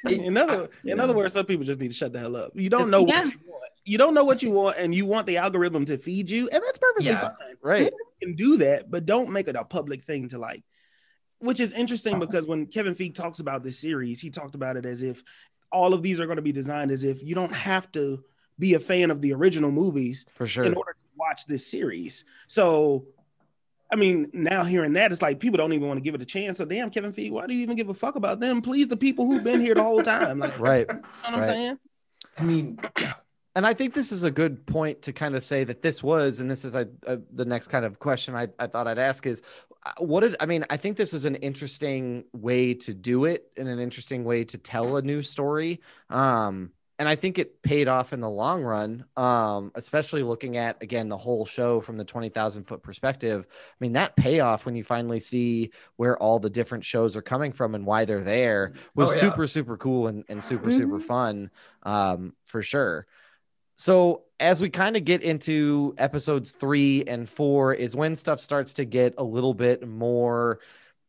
In 0.09 0.37
other, 0.37 0.69
in 0.85 1.01
other 1.01 1.15
words, 1.15 1.33
some 1.33 1.47
people 1.47 1.65
just 1.65 1.81
need 1.81 1.89
to 1.91 1.97
shut 1.97 2.13
the 2.13 2.19
hell 2.19 2.37
up. 2.37 2.53
You 2.55 2.69
don't 2.69 2.91
know 2.91 3.03
what 3.03 3.17
Yeah. 3.17 3.25
you 3.25 3.33
want. 3.47 3.64
You 3.85 3.99
don't 3.99 4.15
know 4.15 4.25
what 4.25 4.43
you 4.43 4.51
want, 4.51 4.79
and 4.79 4.95
you 4.95 5.05
want 5.05 5.27
the 5.27 5.37
algorithm 5.37 5.85
to 5.87 5.99
feed 5.99 6.31
you, 6.31 6.49
and 6.49 6.63
that's 6.63 6.79
perfectly 6.79 7.07
Yeah. 7.07 7.21
fine. 7.21 7.57
right. 7.63 7.83
You 7.93 8.27
can 8.29 8.35
do 8.37 8.57
that, 8.59 8.91
but 8.91 9.05
don't 9.07 9.31
make 9.31 9.49
it 9.49 9.57
a 9.57 9.65
public 9.65 10.03
thing 10.05 10.29
to 10.31 10.39
like. 10.39 10.65
Which 11.41 11.61
is 11.61 11.73
interesting 11.73 12.19
because 12.19 12.47
when 12.47 12.67
Kevin 12.67 12.95
Feige 12.95 13.15
talks 13.15 13.41
about 13.41 13.63
this 13.63 13.79
series, 13.79 14.21
he 14.21 14.31
talked 14.31 14.55
about 14.55 14.77
it 14.79 14.87
as 14.87 15.03
if 15.03 15.23
all 15.71 15.93
of 15.93 16.03
these 16.03 16.21
are 16.21 16.27
going 16.27 16.37
to 16.37 16.43
be 16.43 16.53
designed 16.53 16.91
as 16.91 17.05
if 17.05 17.23
you 17.23 17.35
don't 17.35 17.53
have 17.53 17.91
to 17.93 18.25
be 18.59 18.75
a 18.75 18.79
fan 18.79 19.11
of 19.11 19.21
the 19.21 19.35
original 19.35 19.71
movies 19.71 20.25
For 20.31 20.47
sure. 20.47 20.65
in 20.65 20.73
order 20.75 20.93
to 20.93 20.99
watch 21.17 21.45
this 21.47 21.67
series. 21.67 22.25
So, 22.47 23.07
I 23.93 23.97
mean, 23.97 24.31
now 24.33 24.63
hearing 24.65 24.95
that, 24.95 25.13
it's 25.13 25.21
like 25.21 25.41
people 25.41 25.59
don't 25.59 25.73
even 25.75 25.89
want 25.89 25.99
to 25.99 26.03
give 26.03 26.15
it 26.15 26.23
a 26.23 26.25
chance. 26.27 26.57
So, 26.57 26.65
damn, 26.65 26.89
Kevin 26.91 27.13
Feige, 27.13 27.33
why 27.33 27.47
do 27.47 27.53
you 27.53 27.61
even 27.61 27.77
give 27.77 27.89
a 27.91 27.95
fuck 27.95 28.15
about 28.17 28.41
them? 28.41 28.63
Please, 28.63 28.89
the 28.89 28.97
people 28.97 29.27
who've 29.27 29.45
been 29.45 29.61
here 29.61 29.75
the 29.75 29.83
whole 29.83 30.03
time. 30.03 30.39
Like, 30.39 30.59
Right. 30.59 30.87
you 30.89 30.95
know 30.95 31.01
what 31.23 31.35
I'm 31.35 31.43
saying? 31.43 31.79
I 32.39 32.43
mean, 32.45 32.79
And 33.57 33.65
I 33.65 33.73
think 33.75 33.95
this 33.95 34.11
is 34.11 34.25
a 34.25 34.31
good 34.31 34.67
point 34.67 35.03
to 35.03 35.13
kind 35.13 35.37
of 35.37 35.45
say 35.45 35.63
that 35.65 35.81
this 35.81 36.03
was, 36.03 36.41
and 36.41 36.51
this 36.51 36.65
is 36.65 36.75
a, 36.75 36.89
a, 37.07 37.19
the 37.33 37.45
next 37.45 37.69
kind 37.69 37.85
of 37.85 37.99
question 38.01 38.35
I, 38.35 38.49
I 38.59 38.67
thought 38.67 38.89
I'd 38.89 38.99
ask 38.99 39.27
is, 39.27 39.43
uh, 39.87 39.93
what 39.99 40.21
did 40.21 40.35
I 40.41 40.47
mean? 40.47 40.65
I 40.71 40.77
think 40.77 40.97
this 40.97 41.13
was 41.13 41.25
an 41.25 41.37
interesting 41.37 42.25
way 42.33 42.75
to 42.75 42.93
do 42.93 43.27
it 43.27 43.51
and 43.57 43.69
an 43.69 43.79
interesting 43.79 44.25
way 44.25 44.45
to 44.45 44.59
tell 44.59 44.97
a 44.97 45.03
new 45.03 45.23
story. 45.23 45.81
Um, 46.11 46.73
and 46.99 47.09
I 47.09 47.17
think 47.17 47.39
it 47.39 47.61
paid 47.63 47.89
off 47.89 48.13
in 48.13 48.21
the 48.21 48.31
long 48.31 48.63
run, 48.63 49.05
um, 49.17 49.73
especially 49.75 50.23
looking 50.23 50.57
at 50.57 50.81
again 50.81 51.09
the 51.09 51.19
whole 51.19 51.45
show 51.45 51.81
from 51.81 51.97
the 51.97 52.05
twenty 52.05 52.29
thousand 52.29 52.65
foot 52.65 52.85
perspective. 52.85 53.47
I 53.51 53.77
mean 53.81 53.95
that 53.95 54.15
payoff 54.15 54.65
when 54.65 54.77
you 54.77 54.85
finally 54.85 55.19
see 55.19 55.71
where 55.97 56.17
all 56.17 56.39
the 56.39 56.51
different 56.51 56.85
shows 56.85 57.17
are 57.17 57.23
coming 57.23 57.53
from 57.53 57.75
and 57.75 57.85
why 57.85 58.05
they're 58.05 58.23
there 58.23 58.75
was 58.95 59.11
Oh, 59.11 59.15
yeah. 59.15 59.21
super 59.23 59.47
super 59.49 59.77
cool 59.77 60.07
and, 60.07 60.25
and 60.29 60.41
super 60.41 60.71
super 60.71 61.01
fun 61.01 61.51
um, 61.83 62.35
for 62.47 62.63
sure. 62.63 63.07
So 63.77 64.23
as 64.41 64.61
we 64.61 64.71
kind 64.71 64.97
of 64.97 65.05
get 65.05 65.23
into 65.23 65.95
episodes 65.99 66.53
three 66.53 67.05
and 67.05 67.29
four, 67.29 67.75
is 67.75 67.97
when 67.97 68.17
stuff 68.17 68.41
starts 68.41 68.75
to 68.75 68.85
get 68.85 69.15
a 69.19 69.25
little 69.25 69.55
bit 69.55 69.87
more 69.87 70.61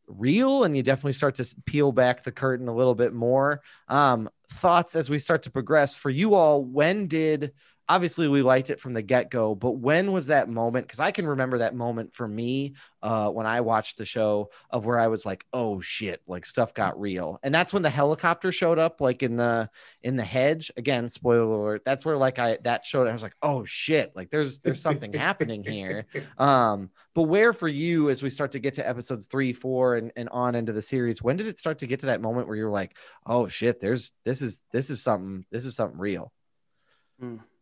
real, 0.08 0.64
and 0.64 0.76
you 0.76 0.82
definitely 0.82 1.12
start 1.12 1.34
to 1.36 1.56
peel 1.64 1.92
back 1.92 2.22
the 2.22 2.32
curtain 2.32 2.68
a 2.68 2.74
little 2.74 2.94
bit 2.94 3.12
more. 3.12 3.60
Um, 3.88 4.30
thoughts 4.50 4.94
as 4.94 5.10
we 5.10 5.18
start 5.18 5.42
to 5.44 5.50
progress 5.50 5.94
for 5.94 6.10
you 6.10 6.34
all? 6.34 6.62
When 6.64 7.08
did 7.08 7.52
obviously 7.88 8.28
we 8.28 8.42
liked 8.42 8.70
it 8.70 8.80
from 8.80 8.92
the 8.92 9.02
get-go 9.02 9.54
but 9.54 9.72
when 9.72 10.12
was 10.12 10.26
that 10.26 10.48
moment 10.48 10.86
because 10.86 11.00
i 11.00 11.10
can 11.10 11.26
remember 11.26 11.58
that 11.58 11.74
moment 11.74 12.14
for 12.14 12.26
me 12.26 12.74
uh 13.02 13.28
when 13.30 13.46
i 13.46 13.60
watched 13.60 13.98
the 13.98 14.04
show 14.04 14.50
of 14.70 14.84
where 14.84 14.98
i 14.98 15.08
was 15.08 15.24
like 15.24 15.44
oh 15.52 15.80
shit 15.80 16.20
like 16.26 16.44
stuff 16.44 16.74
got 16.74 17.00
real. 17.00 17.38
And 17.42 17.54
that's 17.54 17.72
when 17.72 17.82
the 17.82 17.90
helicopter 17.90 18.52
showed 18.52 18.78
up 18.78 19.00
like 19.00 19.22
in 19.22 19.36
the 19.36 19.70
in 20.02 20.16
the 20.16 20.24
hedge. 20.24 20.70
Again 20.76 21.08
spoiler 21.08 21.42
alert 21.42 21.82
that's 21.84 22.04
where 22.04 22.16
like 22.16 22.38
i 22.38 22.58
that 22.64 22.84
showed 22.84 23.06
i 23.08 23.12
was 23.12 23.22
like 23.22 23.36
oh 23.42 23.64
shit 23.64 24.12
like 24.14 24.30
there's 24.30 24.58
there's 24.60 24.80
something 24.80 25.12
happening 25.12 25.64
here. 25.64 26.06
Um 26.38 26.90
but 27.14 27.22
where 27.22 27.52
for 27.52 27.68
you 27.68 28.10
as 28.10 28.22
we 28.22 28.30
start 28.30 28.52
to 28.52 28.58
get 28.58 28.74
to 28.74 28.86
episodes 28.86 29.26
three 29.26 29.52
four 29.52 29.96
and, 29.96 30.12
and 30.16 30.28
on 30.30 30.54
into 30.54 30.72
the 30.72 30.82
series 30.82 31.22
when 31.22 31.36
did 31.36 31.46
it 31.46 31.58
start 31.58 31.78
to 31.78 31.86
get 31.86 32.00
to 32.00 32.06
that 32.06 32.20
moment 32.20 32.48
where 32.48 32.56
you're 32.56 32.70
like 32.70 32.96
oh 33.24 33.48
shit 33.48 33.80
there's 33.80 34.12
this 34.24 34.42
is 34.42 34.60
this 34.72 34.90
is 34.90 35.02
something 35.02 35.46
this 35.50 35.64
is 35.64 35.74
something 35.74 35.98
real 35.98 36.32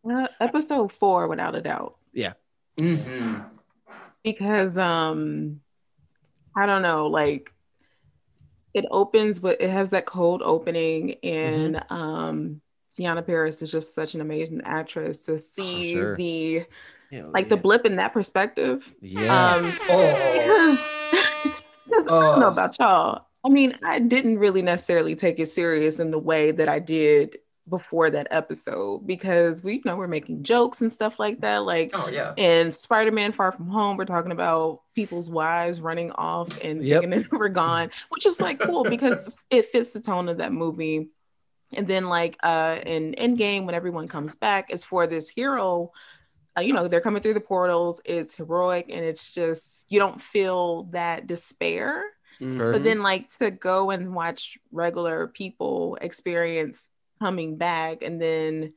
Uh, 0.09 0.27
episode 0.39 0.91
four, 0.91 1.27
without 1.27 1.55
a 1.55 1.61
doubt, 1.61 1.97
Mhm. 2.79 3.45
because 4.23 4.77
um, 4.77 5.61
I 6.55 6.65
don't 6.65 6.81
know, 6.81 7.07
like 7.07 7.51
it 8.73 8.85
opens, 8.91 9.39
but 9.39 9.61
it 9.61 9.69
has 9.69 9.89
that 9.91 10.05
cold 10.05 10.41
opening, 10.43 11.15
and 11.23 11.81
um, 11.89 12.61
Teyonah 12.97 13.25
Parris 13.25 13.61
is 13.61 13.71
just 13.71 13.93
such 13.95 14.13
an 14.13 14.21
amazing 14.21 14.61
actress 14.65 15.21
to 15.25 15.39
see 15.39 15.93
sure. 15.93 16.15
the 16.17 16.65
Hell 17.11 17.31
like 17.33 17.49
the 17.49 17.57
blip 17.57 17.85
in 17.85 17.95
that 17.97 18.13
perspective. 18.13 18.85
yeah 19.01 19.55
Um, 19.55 19.71
Oh, 19.89 20.77
I 21.91 21.97
don't 21.97 22.39
know 22.39 22.45
Oh. 22.47 22.51
about 22.51 22.77
y'all. 22.79 23.25
I 23.43 23.49
mean, 23.49 23.77
I 23.83 23.99
didn't 23.99 24.39
really 24.39 24.61
necessarily 24.61 25.15
take 25.15 25.39
it 25.39 25.45
serious 25.47 25.99
in 25.99 26.11
the 26.11 26.19
way 26.19 26.51
that 26.51 26.67
I 26.67 26.79
did 26.79 27.37
before 27.67 28.11
that 28.11 28.27
episode 28.29 29.07
because 29.07 29.63
we 29.63 29.75
you 29.77 29.81
know 29.85 29.95
we're 29.95 30.07
making 30.07 30.43
jokes 30.43 30.81
and 30.81 30.91
stuff 30.91 31.19
like 31.19 31.41
that. 31.41 31.59
Like 31.63 31.89
oh 31.93 32.07
yeah. 32.09 32.33
and 32.37 32.73
Spider-Man 32.73 33.31
Far 33.31 33.51
From 33.51 33.67
Home, 33.69 33.97
we're 33.97 34.05
talking 34.05 34.31
about 34.31 34.81
people's 34.93 35.29
wives 35.29 35.81
running 35.81 36.11
off 36.11 36.63
and 36.63 36.85
Yep. 36.85 37.01
thinking 37.01 37.19
that 37.21 37.31
we're 37.31 37.49
gone, 37.49 37.89
which 38.09 38.25
is 38.27 38.39
like 38.39 38.59
cool 38.59 38.83
because 38.83 39.29
it 39.49 39.69
fits 39.71 39.93
the 39.93 39.99
tone 40.01 40.29
of 40.29 40.37
that 40.37 40.53
movie. 40.53 41.09
And 41.73 41.87
then 41.87 42.05
like 42.07 42.37
uh 42.43 42.77
in 42.85 43.15
Endgame, 43.17 43.65
when 43.65 43.73
everyone 43.73 44.07
comes 44.07 44.35
back, 44.35 44.67
it's 44.69 44.83
for 44.83 45.07
this 45.07 45.27
hero. 45.29 45.91
Uh, 46.57 46.61
you 46.61 46.71
know, 46.71 46.87
they're 46.87 47.01
coming 47.01 47.21
through 47.21 47.33
the 47.33 47.41
portals. 47.41 47.99
It's 48.05 48.33
heroic, 48.35 48.85
and 48.89 49.03
it's 49.03 49.33
just 49.33 49.85
you 49.89 49.99
don't 49.99 50.21
feel 50.21 50.83
that 50.91 51.27
despair. 51.27 52.03
Mhm. 52.39 52.71
But 52.71 52.83
then, 52.83 53.01
like 53.01 53.29
to 53.39 53.49
go 53.51 53.89
and 53.91 54.13
watch 54.13 54.57
regular 54.71 55.27
people 55.27 55.97
experience 55.99 56.89
coming 57.19 57.57
back, 57.57 58.03
and 58.03 58.21
then 58.21 58.73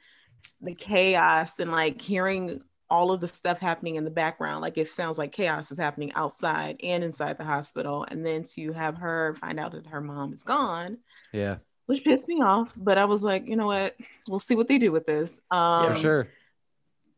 the 0.61 0.75
chaos 0.75 1.59
and 1.59 1.71
like 1.71 2.01
hearing 2.01 2.61
all 2.91 3.13
of 3.13 3.21
the 3.21 3.29
stuff 3.29 3.59
happening 3.59 3.97
in 3.97 4.05
the 4.05 4.11
background, 4.11 4.63
like 4.63 4.79
it 4.79 4.91
sounds 4.91 5.19
like 5.19 5.33
chaos 5.33 5.71
is 5.71 5.79
happening 5.79 6.13
outside 6.15 6.77
and 6.83 7.05
inside 7.05 7.39
the 7.39 7.45
hospital, 7.45 8.07
and 8.09 8.25
then 8.25 8.45
to 8.45 8.73
have 8.73 8.97
her 8.97 9.35
find 9.41 9.61
out 9.61 9.73
that 9.73 9.87
her 9.87 10.01
mom 10.01 10.33
is 10.33 10.43
gone, 10.43 10.99
yeah 11.33 11.57
which 11.87 12.05
pissed 12.05 12.29
me 12.29 12.43
off. 12.43 12.75
But 12.77 12.99
I 12.99 13.07
was 13.07 13.23
like, 13.23 13.49
you 13.49 13.57
know 13.57 13.65
what? 13.65 13.97
We'll 14.29 14.41
see 14.41 14.55
what 14.55 14.69
they 14.69 14.77
do 14.77 14.93
with 14.93 15.07
this. 15.07 15.41
Um, 15.51 15.95
for 15.95 15.99
sure 15.99 16.29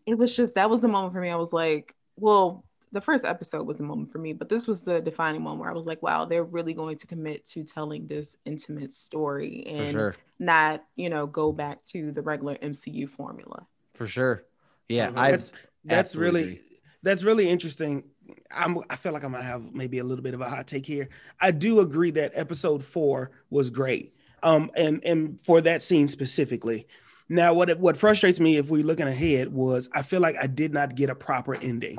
it 0.06 0.18
was 0.18 0.36
just 0.36 0.54
that 0.54 0.70
was 0.70 0.80
the 0.80 0.88
moment 0.88 1.12
for 1.12 1.20
me. 1.20 1.30
I 1.30 1.36
was 1.36 1.52
like, 1.52 1.94
well, 2.16 2.64
the 2.92 3.00
first 3.00 3.24
episode 3.24 3.66
was 3.66 3.76
the 3.76 3.84
moment 3.84 4.10
for 4.10 4.18
me, 4.18 4.32
but 4.32 4.48
this 4.48 4.66
was 4.66 4.82
the 4.82 5.00
defining 5.00 5.42
moment 5.42 5.60
where 5.60 5.70
I 5.70 5.74
was 5.74 5.86
like, 5.86 6.02
wow, 6.02 6.24
they're 6.24 6.44
really 6.44 6.74
going 6.74 6.96
to 6.98 7.06
commit 7.06 7.44
to 7.46 7.62
telling 7.64 8.06
this 8.06 8.36
intimate 8.44 8.92
story 8.92 9.64
and 9.66 9.92
sure 9.92 10.14
not, 10.38 10.84
you 10.96 11.08
know, 11.10 11.26
go 11.26 11.52
back 11.52 11.84
to 11.84 12.10
the 12.12 12.22
regular 12.22 12.56
MCU 12.62 13.08
formula. 13.08 13.66
for 13.94 14.06
sure 14.06 14.44
yeah 14.88 15.08
Mhm. 15.10 15.16
i 15.18 15.30
that's 15.30 15.52
that's 15.84 16.08
absolutely 16.16 16.42
really 16.44 16.60
that's 17.02 17.22
really 17.22 17.48
interesting. 17.48 18.04
I'm 18.50 18.78
I 18.90 18.96
feel 18.96 19.12
like 19.12 19.22
I'm 19.24 19.32
gonna 19.32 19.44
have 19.44 19.72
maybe 19.72 19.98
a 19.98 20.04
little 20.04 20.22
bit 20.22 20.34
of 20.34 20.40
a 20.40 20.48
hot 20.48 20.66
take 20.66 20.84
here. 20.86 21.08
I 21.40 21.50
do 21.50 21.80
agree 21.80 22.10
that 22.12 22.32
episode 22.34 22.82
four 22.84 23.30
was 23.50 23.70
great. 23.70 24.14
Um 24.42 24.70
and 24.76 25.00
and 25.04 25.40
for 25.42 25.60
that 25.62 25.82
scene 25.82 26.08
specifically. 26.08 26.86
Now 27.28 27.54
what 27.54 27.78
what 27.78 27.96
frustrates 27.96 28.40
me 28.40 28.56
if 28.56 28.68
we're 28.70 28.82
looking 28.84 29.06
ahead 29.08 29.52
was 29.52 29.88
I 29.94 30.02
feel 30.02 30.20
like 30.20 30.36
I 30.40 30.46
did 30.46 30.72
not 30.72 30.94
get 30.94 31.08
a 31.10 31.14
proper 31.14 31.54
ending. 31.54 31.98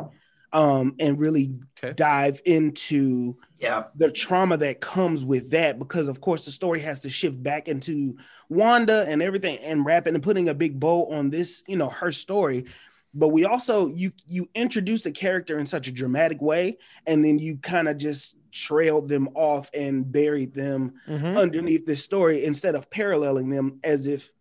Um 0.54 0.96
and 1.00 1.20
really 1.20 1.54
Okay. 1.78 1.96
dive 1.96 2.42
into 2.46 3.38
Yeah. 3.60 3.86
the 3.96 4.12
trauma 4.12 4.58
that 4.58 4.82
comes 4.82 5.26
with 5.26 5.52
that 5.52 5.78
because 5.80 6.08
of 6.08 6.22
course 6.22 6.46
the 6.46 6.52
story 6.52 6.80
has 6.80 7.02
to 7.02 7.10
shift 7.10 7.42
back 7.44 7.68
into 7.68 8.18
Wanda 8.50 9.06
and 9.08 9.22
everything 9.22 9.58
and 9.60 9.86
wrapping 9.86 10.16
and 10.16 10.24
putting 10.24 10.50
a 10.50 10.54
big 10.54 10.80
bow 10.80 11.08
on 11.12 11.30
this, 11.30 11.64
you 11.68 11.76
know, 11.78 11.90
her 11.90 12.12
story. 12.12 12.66
But 13.14 13.30
we 13.30 13.46
also 13.46 13.88
you 13.88 14.12
you 14.26 14.48
introduce 14.56 15.02
the 15.04 15.12
character 15.12 15.60
in 15.60 15.66
such 15.66 15.88
a 15.88 15.92
dramatic 15.92 16.42
way 16.42 16.78
and 17.08 17.24
then 17.26 17.40
you 17.40 17.58
kind 17.58 17.88
of 17.90 17.98
just 17.98 18.36
trailed 18.52 19.08
them 19.10 19.30
off 19.36 19.70
and 19.74 20.12
buried 20.12 20.54
them 20.54 20.94
Mhm. 21.08 21.36
underneath 21.36 21.86
this 21.86 22.04
story 22.04 22.44
instead 22.46 22.76
of 22.76 22.90
paralleling 22.90 23.50
them 23.50 23.80
as 23.84 24.06
if 24.06 24.32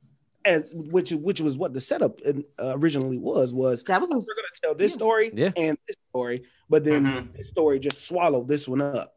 as 0.45 0.73
which 0.75 1.11
which 1.13 1.41
was 1.41 1.59
what 1.59 1.73
the 1.75 1.81
setup 1.81 2.19
uh, 2.27 2.33
originally 2.79 3.19
was 3.19 3.53
was 3.53 3.83
That 3.85 4.01
was 4.01 4.11
we're 4.11 4.17
gonna 4.19 4.49
tell 4.63 4.75
this 4.75 4.93
Yeah. 4.93 4.97
story 4.97 5.31
Yeah. 5.35 5.51
and 5.57 5.77
this 5.87 5.97
story, 6.11 6.45
but 6.69 6.85
then 6.85 7.05
Mhm. 7.05 7.37
this 7.37 7.49
story 7.49 7.79
just 7.79 8.05
swallowed 8.07 8.49
this 8.49 8.67
one 8.69 8.81
up. 8.81 9.17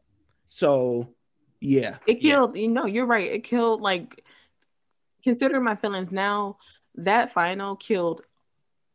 So 0.50 1.08
yeah, 1.60 1.96
it 2.06 2.20
yeah. 2.20 2.34
killed, 2.34 2.56
you 2.56 2.68
know, 2.68 2.84
you're 2.86 3.06
right. 3.06 3.30
It 3.32 3.44
killed 3.44 3.80
like 3.80 4.22
consider 5.22 5.60
my 5.60 5.74
feelings 5.76 6.12
now, 6.12 6.58
that 6.96 7.32
final 7.32 7.76
killed 7.76 8.20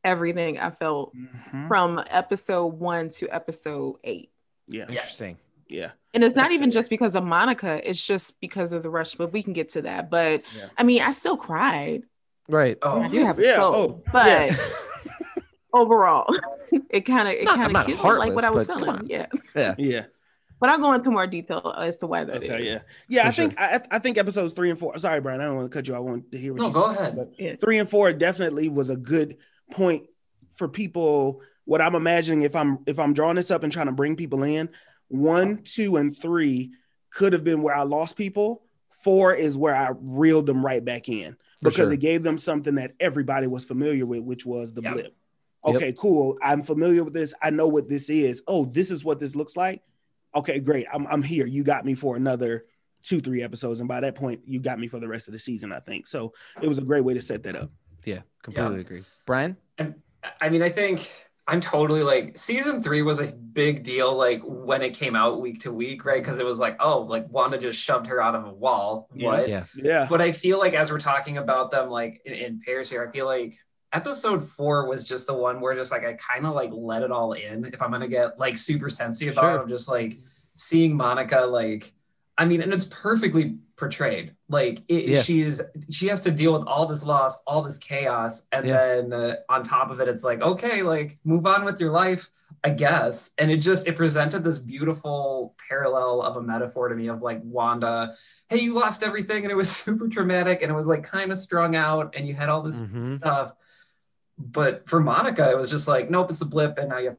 everything 0.04 0.60
I 0.60 0.70
felt 0.70 1.13
Mhm. 1.15 1.68
from 1.68 2.02
episode 2.08 2.68
one 2.68 3.10
to 3.12 3.28
episode 3.30 3.98
eight. 4.04 4.32
yeah, 4.68 4.86
yeah, 4.88 4.89
interesting 5.02 5.38
yeah. 5.68 5.92
And 6.15 6.24
it's 6.24 6.36
not 6.36 6.50
even 6.52 6.72
fair. 6.72 6.80
just 6.80 6.89
because 6.89 7.15
of 7.15 7.24
Monica, 7.24 7.88
it's 7.88 8.04
just 8.04 8.39
because 8.42 8.74
of 8.74 8.82
the 8.82 8.89
rush, 8.89 9.13
but 9.13 9.32
we 9.32 9.44
can 9.44 9.54
get 9.54 9.70
to 9.72 9.84
that. 9.84 10.10
But 10.10 10.42
Yeah. 10.58 10.70
I 10.80 10.82
mean, 10.84 11.02
I 11.04 11.12
still 11.12 11.38
cried. 11.38 12.06
Right 12.50 12.78
Oh, 12.82 13.02
I 13.02 13.08
do 13.08 13.24
have 13.24 13.40
a 13.40 13.42
Yeah, 13.44 13.56
soul, 13.58 13.76
oh, 13.76 14.04
but 14.12 14.26
yeah. 14.52 14.56
overall, 15.74 16.34
it 16.90 17.02
kind 17.02 17.28
of 17.28 17.34
it 17.34 17.48
kind 17.48 17.76
of 17.76 17.86
killed 17.86 18.18
like 18.18 18.34
what 18.34 18.44
I 18.44 18.50
was 18.50 18.68
but 18.68 18.80
feeling. 18.80 19.08
Yeah, 19.08 19.28
yeah 19.56 19.76
Yeah. 19.78 20.02
but 20.60 20.70
I'll 20.70 20.80
go 20.80 20.94
into 20.94 21.12
more 21.12 21.28
detail 21.28 21.74
as 21.78 21.98
to 21.98 22.08
why 22.08 22.24
that 22.24 22.44
is. 22.44 22.50
Okay, 22.52 22.66
yeah. 22.66 22.80
Yeah, 23.08 23.24
For 23.24 23.28
I 23.28 23.32
think 23.32 23.60
I, 23.60 23.82
I 23.92 24.00
think 24.00 24.18
episodes 24.18 24.54
three 24.54 24.70
and 24.70 24.80
four. 24.80 24.98
Sorry, 24.98 25.22
Brian, 25.22 25.42
I 25.42 25.46
don't 25.46 25.56
want 25.56 25.72
to 25.72 25.76
cut 25.78 25.88
you. 25.88 25.96
I 25.96 26.00
want 26.00 26.32
to 26.32 26.38
hear 26.38 26.54
what 26.54 26.62
you 26.64 26.64
No, 26.64 26.68
you 26.68 26.74
go 26.74 26.94
said, 26.94 27.00
ahead. 27.02 27.16
but 27.16 27.32
Yeah. 27.38 27.56
Three 27.62 27.78
and 27.80 27.90
four 27.90 28.12
definitely 28.14 28.70
was 28.70 28.90
a 28.90 28.98
good 28.98 29.38
point 29.72 30.04
for 30.56 30.68
people. 30.68 31.42
What 31.66 31.82
I'm 31.82 31.94
imagining 31.96 32.42
if 32.44 32.56
I'm 32.56 32.80
if 32.88 32.98
I'm 33.00 33.14
drawing 33.14 33.36
this 33.36 33.52
up 33.52 33.64
and 33.64 33.72
trying 33.72 33.86
to 33.86 33.92
bring 33.92 34.16
people 34.16 34.44
in, 34.44 34.70
one, 35.08 35.62
two, 35.64 35.98
and 35.98 36.18
three 36.18 36.72
could 37.12 37.34
have 37.34 37.44
been 37.44 37.62
where 37.62 37.76
I 37.76 37.84
lost 37.84 38.16
people. 38.18 38.64
Four 39.04 39.34
is 39.34 39.56
where 39.56 39.76
I 39.76 39.92
reeled 40.02 40.46
them 40.46 40.66
right 40.66 40.84
back 40.84 41.08
in 41.08 41.34
For 41.34 41.38
because 41.62 41.76
sure. 41.76 41.93
it 41.93 42.00
gave 42.00 42.24
them 42.24 42.38
something 42.38 42.76
that 42.76 42.93
everybody 43.00 43.48
was 43.48 43.65
familiar 43.65 44.06
with, 44.06 44.22
which 44.22 44.45
was 44.45 44.74
the 44.74 44.82
Yep. 44.82 44.93
blip. 44.93 45.15
Yep. 45.65 45.76
Okay, 45.76 45.93
cool. 45.98 46.38
I'm 46.41 46.63
familiar 46.63 47.04
with 47.04 47.13
this. 47.13 47.34
I 47.41 47.50
know 47.50 47.67
what 47.67 47.89
this 47.89 48.10
is. 48.10 48.41
Oh, 48.48 48.65
this 48.65 48.91
is 48.91 49.04
what 49.04 49.19
this 49.19 49.36
looks 49.36 49.58
like. 49.58 49.82
Okay, 50.36 50.60
great. 50.60 50.86
I'm 50.93 51.06
I'm 51.08 51.24
here. 51.24 51.45
You 51.45 51.63
got 51.63 51.86
me 51.86 51.95
for 51.95 52.15
another 52.15 52.65
two, 53.04 53.19
three 53.19 53.41
episodes. 53.43 53.80
And 53.80 53.88
by 53.89 54.00
that 54.02 54.15
point, 54.15 54.41
you 54.45 54.60
got 54.60 54.80
me 54.80 54.88
for 54.88 55.00
the 55.00 55.08
rest 55.08 55.28
of 55.28 55.34
the 55.34 55.39
season, 55.39 55.72
I 55.72 55.80
think. 55.80 56.08
So 56.08 56.34
it 56.62 56.67
was 56.67 56.78
a 56.78 56.82
great 56.84 57.04
way 57.04 57.13
to 57.13 57.22
set 57.22 57.43
that 57.43 57.56
up. 57.56 57.72
yeah 58.06 58.22
completely 58.43 58.80
agree 58.80 59.04
brian 59.26 59.58
I 60.41 60.50
mean, 60.50 60.62
I 60.62 60.69
think 60.69 61.10
I'm 61.50 61.62
totally 61.62 62.04
like 62.04 62.38
season 62.38 62.82
three 62.84 63.02
was 63.02 63.20
a 63.20 63.32
big 63.32 63.84
deal, 63.84 64.16
like 64.16 64.42
when 64.44 64.84
it 64.84 64.94
came 64.94 65.16
out 65.16 65.42
week 65.42 65.62
to 65.62 65.72
week, 65.72 66.06
right? 66.06 66.22
Because 66.22 66.38
it 66.38 66.46
was 66.46 66.60
like, 66.60 66.78
oh, 66.80 67.00
like 67.02 67.28
Wanda 67.30 67.58
just 67.58 67.82
shoved 67.82 68.06
her 68.06 68.22
out 68.22 68.36
of 68.36 68.46
a 68.46 68.54
wall. 68.54 69.10
Yeah. 69.16 69.26
What? 69.28 69.50
yeah 69.50 69.64
Yeah. 69.76 70.08
But 70.08 70.22
I 70.22 70.32
feel 70.32 70.60
like 70.60 70.74
as 70.74 70.92
we're 70.92 71.00
talking 71.00 71.38
about 71.38 71.72
them, 71.72 71.90
like 71.90 72.22
in, 72.24 72.34
in 72.34 72.60
pairs 72.62 72.90
here, 72.92 73.08
I 73.08 73.12
feel 73.12 73.26
like 73.26 73.56
episode 73.92 74.48
four 74.48 74.88
was 74.88 75.08
just 75.08 75.26
the 75.26 75.34
one 75.34 75.60
where 75.60 75.74
just 75.74 75.92
like 75.92 76.06
I 76.06 76.14
kind 76.14 76.46
of 76.46 76.54
like 76.54 76.70
let 76.72 77.02
it 77.02 77.10
all 77.10 77.34
in. 77.34 77.66
If 77.66 77.82
I'm 77.82 77.92
gonna 77.92 78.08
get 78.08 78.38
like 78.38 78.56
super 78.58 78.90
sensitive 78.90 79.34
about 79.34 79.42
Sure. 79.42 79.56
it, 79.56 79.62
I'm 79.64 79.68
just 79.68 79.90
like 79.90 80.20
seeing 80.56 80.96
Monica 80.96 81.42
like 81.42 81.92
I 82.38 82.46
mean, 82.46 82.62
and 82.62 82.72
it's 82.72 82.86
perfectly 82.86 83.58
portrayed. 83.80 84.36
Like 84.50 84.80
it, 84.88 85.06
Yeah. 85.06 85.22
she's 85.22 85.62
she 85.89 86.08
has 86.08 86.22
to 86.24 86.32
deal 86.32 86.54
with 86.54 86.63
all 86.68 86.86
this 86.86 87.06
loss, 87.06 87.42
all 87.48 87.62
this 87.63 87.78
chaos, 87.78 88.48
and 88.52 88.65
Yeah. 88.68 88.78
then 88.78 89.13
uh, 89.13 89.36
on 89.50 89.63
top 89.63 89.89
of 89.92 90.00
it, 90.02 90.08
it's 90.08 90.24
like 90.24 90.42
okay, 90.42 90.82
like 90.84 91.18
move 91.24 91.46
on 91.46 91.63
with 91.65 91.80
your 91.80 91.92
life, 91.92 92.30
I 92.63 92.72
guess. 92.72 93.32
And 93.38 93.50
it 93.50 93.58
just 93.58 93.88
it 93.88 93.96
presented 93.96 94.44
this 94.44 94.60
beautiful 94.60 95.56
parallel 95.70 96.22
of 96.22 96.36
a 96.36 96.42
metaphor 96.42 96.89
to 96.89 96.96
me 96.96 97.08
of 97.08 97.22
like 97.22 97.39
Wanda, 97.44 98.13
hey, 98.50 98.60
you 98.60 98.74
lost 98.74 99.02
everything, 99.04 99.44
and 99.44 99.52
it 99.52 99.56
was 99.56 99.72
super 99.86 100.08
traumatic, 100.10 100.62
and 100.62 100.72
it 100.72 100.76
was 100.76 100.88
like 100.88 101.04
kind 101.04 101.32
of 101.32 101.39
strung 101.39 101.76
out, 101.76 102.13
and 102.15 102.28
you 102.28 102.36
had 102.36 102.50
all 102.50 102.62
this 102.62 102.82
Mhm. 102.82 103.04
stuff. 103.18 103.54
But 104.38 104.88
for 104.88 105.00
Monica, 105.00 105.50
it 105.50 105.58
was 105.58 105.70
just 105.70 105.88
like, 105.88 106.10
nope, 106.10 106.30
it's 106.30 106.42
a 106.42 106.46
blip, 106.46 106.78
and 106.78 106.89
now 106.89 106.98
you 106.98 107.10
have 107.10 107.18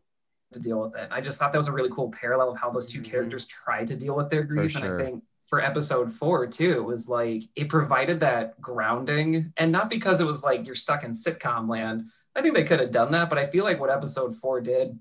to 0.55 0.59
deal 0.59 0.81
with 0.81 0.97
it. 0.97 1.09
I 1.13 1.21
just 1.21 1.39
thought 1.39 1.53
that 1.53 1.59
was 1.59 1.69
a 1.69 1.73
really 1.73 1.91
cool 1.91 2.11
parallel 2.11 2.51
of 2.51 2.57
how 2.59 2.71
those 2.71 2.87
2 2.87 3.01
Mhm. 3.01 3.05
characters 3.11 3.45
tried 3.47 3.87
to 3.89 3.97
deal 3.97 4.17
with 4.17 4.31
their 4.31 4.43
grief. 4.43 4.73
sure. 4.73 4.85
And 4.85 5.01
I 5.01 5.05
think 5.05 5.25
for 5.43 5.61
episode 5.61 6.13
four, 6.13 6.47
too, 6.47 6.73
it 6.73 6.85
was 6.85 7.09
like 7.09 7.43
it 7.57 7.69
provided 7.69 8.21
that 8.21 8.61
grounding. 8.61 9.53
And 9.57 9.73
not 9.73 9.91
because 9.91 10.21
it 10.21 10.27
was 10.27 10.43
like 10.43 10.67
you're 10.67 10.75
stuck 10.75 11.03
in 11.03 11.13
sitcom 11.13 11.69
land, 11.69 12.05
I 12.37 12.43
think 12.43 12.55
they 12.55 12.65
could 12.65 12.81
have 12.81 12.93
done 12.93 13.13
that, 13.13 13.29
but 13.29 13.39
I 13.39 13.47
feel 13.47 13.65
like 13.65 13.81
what 13.81 13.91
episode 13.91 14.35
four 14.35 14.61
did 14.61 14.99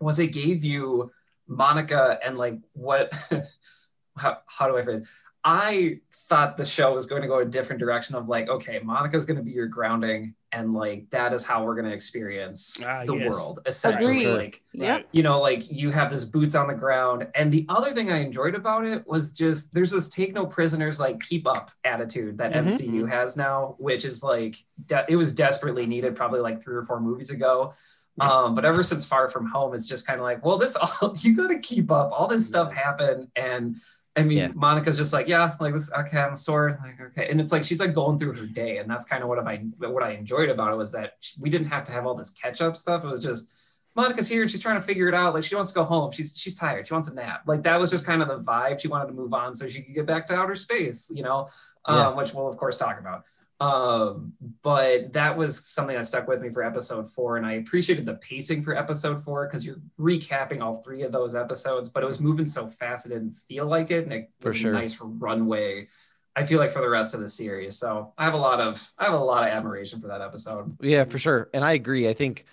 was 0.00 0.18
it 0.18 0.28
gave 0.28 0.64
you 0.64 1.10
Monica 1.46 2.18
and 2.24 2.36
like 2.38 2.58
what 2.72 3.12
how, 4.16 4.38
how 4.46 4.68
do 4.68 4.76
I 4.76 4.82
phrase? 4.82 5.08
I 5.44 6.00
thought 6.12 6.56
the 6.56 6.64
show 6.64 6.92
was 6.92 7.06
going 7.06 7.22
to 7.22 7.28
go 7.28 7.38
a 7.38 7.44
different 7.44 7.78
direction 7.78 8.16
of 8.16 8.28
like, 8.28 8.48
okay, 8.48 8.80
Monica's 8.82 9.26
going 9.26 9.36
to 9.36 9.44
be 9.44 9.52
your 9.52 9.68
grounding, 9.68 10.34
and 10.56 10.72
like 10.72 11.10
that 11.10 11.32
is 11.34 11.44
how 11.44 11.64
we're 11.64 11.74
going 11.74 11.84
to 11.86 11.92
experience 11.92 12.82
Ah, 12.84 13.04
the 13.04 13.14
yes. 13.14 13.28
world. 13.30 13.58
Essentially, 13.66 14.24
Agreed. 14.24 14.36
like 14.38 14.62
Yep. 14.72 15.06
you 15.12 15.22
know, 15.22 15.38
like 15.40 15.70
you 15.70 15.90
have 15.90 16.10
this 16.10 16.24
boots 16.24 16.54
on 16.54 16.66
the 16.66 16.74
ground. 16.74 17.28
And 17.34 17.52
the 17.52 17.66
other 17.68 17.92
thing 17.92 18.10
I 18.10 18.18
enjoyed 18.20 18.54
about 18.54 18.86
it 18.86 19.06
was 19.06 19.32
just 19.32 19.74
there's 19.74 19.90
this 19.90 20.08
take 20.08 20.32
no 20.32 20.46
prisoners, 20.46 20.98
like 20.98 21.20
keep 21.20 21.46
up 21.46 21.70
attitude 21.84 22.38
that 22.38 22.52
Mhm. 22.52 22.64
MCU 22.66 23.06
has 23.08 23.36
now, 23.36 23.76
which 23.78 24.04
is 24.04 24.22
like 24.22 24.56
de- 24.86 25.04
it 25.08 25.16
was 25.16 25.34
desperately 25.34 25.86
needed 25.86 26.16
probably 26.16 26.40
like 26.40 26.62
three 26.62 26.74
or 26.76 26.82
four 26.82 27.00
movies 27.00 27.30
ago. 27.30 27.74
Um, 28.18 28.54
but 28.54 28.64
ever 28.64 28.82
since 28.82 29.04
Far 29.04 29.28
From 29.28 29.44
Home, 29.50 29.74
it's 29.74 29.86
just 29.86 30.06
kind 30.06 30.18
of 30.18 30.24
like, 30.24 30.42
well, 30.42 30.56
this 30.56 30.74
all 31.02 31.14
you 31.18 31.36
got 31.36 31.48
to 31.48 31.58
keep 31.58 31.90
up. 31.92 32.10
All 32.12 32.26
this 32.26 32.48
stuff 32.48 32.72
happened, 32.72 33.28
and 33.36 33.76
I 34.16 34.22
mean, 34.22 34.38
Yeah. 34.38 34.48
Monica's 34.54 34.96
just 34.96 35.12
like, 35.12 35.28
yeah, 35.28 35.54
like 35.60 35.74
this. 35.74 35.92
Okay, 35.92 36.18
I'm 36.18 36.36
sore. 36.36 36.78
Like, 36.82 37.00
okay, 37.08 37.28
and 37.30 37.40
it's 37.40 37.52
like 37.52 37.64
she's 37.64 37.80
like 37.80 37.92
going 37.94 38.18
through 38.18 38.32
her 38.34 38.46
day, 38.46 38.78
and 38.78 38.90
that's 38.90 39.06
kind 39.06 39.22
of 39.22 39.28
what 39.28 39.38
I 39.46 39.56
what 39.78 40.02
I 40.02 40.12
enjoyed 40.12 40.48
about 40.48 40.72
it 40.72 40.76
was 40.76 40.92
that 40.92 41.12
we 41.38 41.50
didn't 41.50 41.68
have 41.68 41.84
to 41.84 41.92
have 41.92 42.06
all 42.06 42.14
this 42.14 42.30
catch 42.30 42.60
up 42.60 42.76
stuff. 42.76 43.04
It 43.04 43.08
was 43.08 43.20
just 43.22 43.52
Monica's 43.94 44.28
here 44.28 44.42
and 44.42 44.50
she's 44.50 44.60
trying 44.60 44.76
to 44.80 44.86
figure 44.86 45.08
it 45.08 45.14
out. 45.14 45.34
Like 45.34 45.44
she 45.44 45.54
wants 45.54 45.70
to 45.72 45.74
go 45.74 45.84
home. 45.84 46.12
She's 46.12 46.36
she's 46.36 46.54
tired. 46.54 46.86
She 46.86 46.94
wants 46.94 47.08
a 47.10 47.14
nap. 47.14 47.42
Like 47.46 47.62
that 47.64 47.78
was 47.78 47.90
just 47.90 48.06
kind 48.06 48.22
of 48.22 48.28
the 48.28 48.38
vibe. 48.40 48.80
She 48.80 48.88
wanted 48.88 49.06
to 49.08 49.12
move 49.14 49.32
on 49.34 49.54
so 49.54 49.68
she 49.68 49.82
could 49.82 49.94
get 49.94 50.06
back 50.06 50.26
to 50.28 50.34
outer 50.34 50.54
space. 50.54 51.10
You 51.14 51.22
know, 51.22 51.48
um, 51.84 51.96
Yeah. 51.98 52.08
which 52.14 52.32
we'll 52.34 52.48
of 52.48 52.56
course 52.56 52.78
talk 52.78 52.98
about. 52.98 53.24
Um, 53.58 54.34
but 54.62 55.14
that 55.14 55.38
was 55.38 55.66
something 55.66 55.96
that 55.96 56.06
stuck 56.06 56.28
with 56.28 56.42
me 56.42 56.50
for 56.50 56.62
episode 56.62 57.10
four, 57.10 57.38
and 57.38 57.46
I 57.46 57.54
appreciated 57.54 58.04
the 58.04 58.14
pacing 58.16 58.62
for 58.62 58.76
episode 58.76 59.24
four 59.24 59.46
because 59.46 59.64
you're 59.64 59.80
recapping 59.98 60.60
all 60.60 60.74
three 60.82 61.02
of 61.02 61.12
those 61.12 61.34
episodes, 61.34 61.88
but 61.88 62.02
it 62.02 62.06
was 62.06 62.20
moving 62.20 62.44
so 62.44 62.66
fast 62.66 63.06
it 63.06 63.10
didn't 63.10 63.32
feel 63.32 63.66
like 63.66 63.90
it, 63.90 64.04
and 64.04 64.12
it 64.12 64.30
For 64.40 64.48
was 64.50 64.58
sure. 64.58 64.72
a 64.74 64.78
nice 64.78 65.00
runway. 65.00 65.88
I 66.34 66.44
feel 66.44 66.58
like 66.58 66.70
for 66.70 66.82
the 66.82 66.88
rest 66.90 67.14
of 67.14 67.20
the 67.20 67.28
series, 67.28 67.78
so 67.78 68.12
I 68.18 68.24
have 68.24 68.34
a 68.34 68.38
lot 68.38 68.60
of 68.60 68.92
I 68.98 69.04
have 69.04 69.14
a 69.14 69.18
lot 69.18 69.42
of 69.42 69.48
admiration 69.48 70.00
for 70.02 70.08
that 70.08 70.20
episode. 70.20 70.76
Yeah, 70.82 71.04
for 71.04 71.18
sure. 71.18 71.48
And 71.54 71.64
I 71.64 71.72
agree. 71.72 72.08
I 72.08 72.12
think 72.12 72.44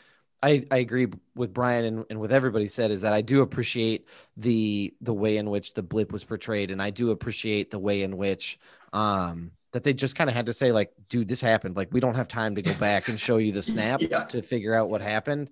I, 0.42 0.66
I 0.72 0.78
agree 0.78 1.08
with 1.36 1.54
Brian 1.54 1.86
and, 1.86 2.06
and 2.10 2.20
with 2.20 2.32
everybody 2.32 2.68
said 2.68 2.92
is 2.92 3.02
that 3.02 3.13
I 3.13 3.22
do 3.22 3.42
appreciate 3.42 4.08
the 4.38 4.94
the 5.02 5.13
way 5.13 5.38
in 5.38 5.50
which 5.50 5.74
the 5.74 5.84
blip 5.84 6.12
was 6.13 6.24
portrayed, 6.24 6.72
and 6.72 6.82
I 6.82 6.92
do 6.92 7.12
appreciate 7.12 7.72
the 7.72 7.80
way 7.80 8.04
in 8.04 8.16
which 8.18 8.58
um 8.93 9.51
that 9.73 9.84
they 9.84 9.91
just 9.93 10.15
kind 10.15 10.29
of 10.29 10.36
had 10.36 10.45
to 10.45 10.53
say 10.53 10.71
like, 10.71 10.91
dude, 11.10 11.27
this 11.27 11.41
happened. 11.41 11.75
Like 11.75 11.91
we 11.91 11.99
don't 11.99 12.13
have 12.15 12.27
time 12.27 12.56
to 12.56 12.62
go 12.62 12.73
back 12.75 13.08
and 13.10 13.19
show 13.19 13.38
you 13.38 13.51
the 13.51 13.62
snap 13.73 14.01
Yeah. 14.01 14.23
to 14.25 14.41
figure 14.43 14.73
out 14.75 14.89
what 14.89 15.01
happened. 15.01 15.49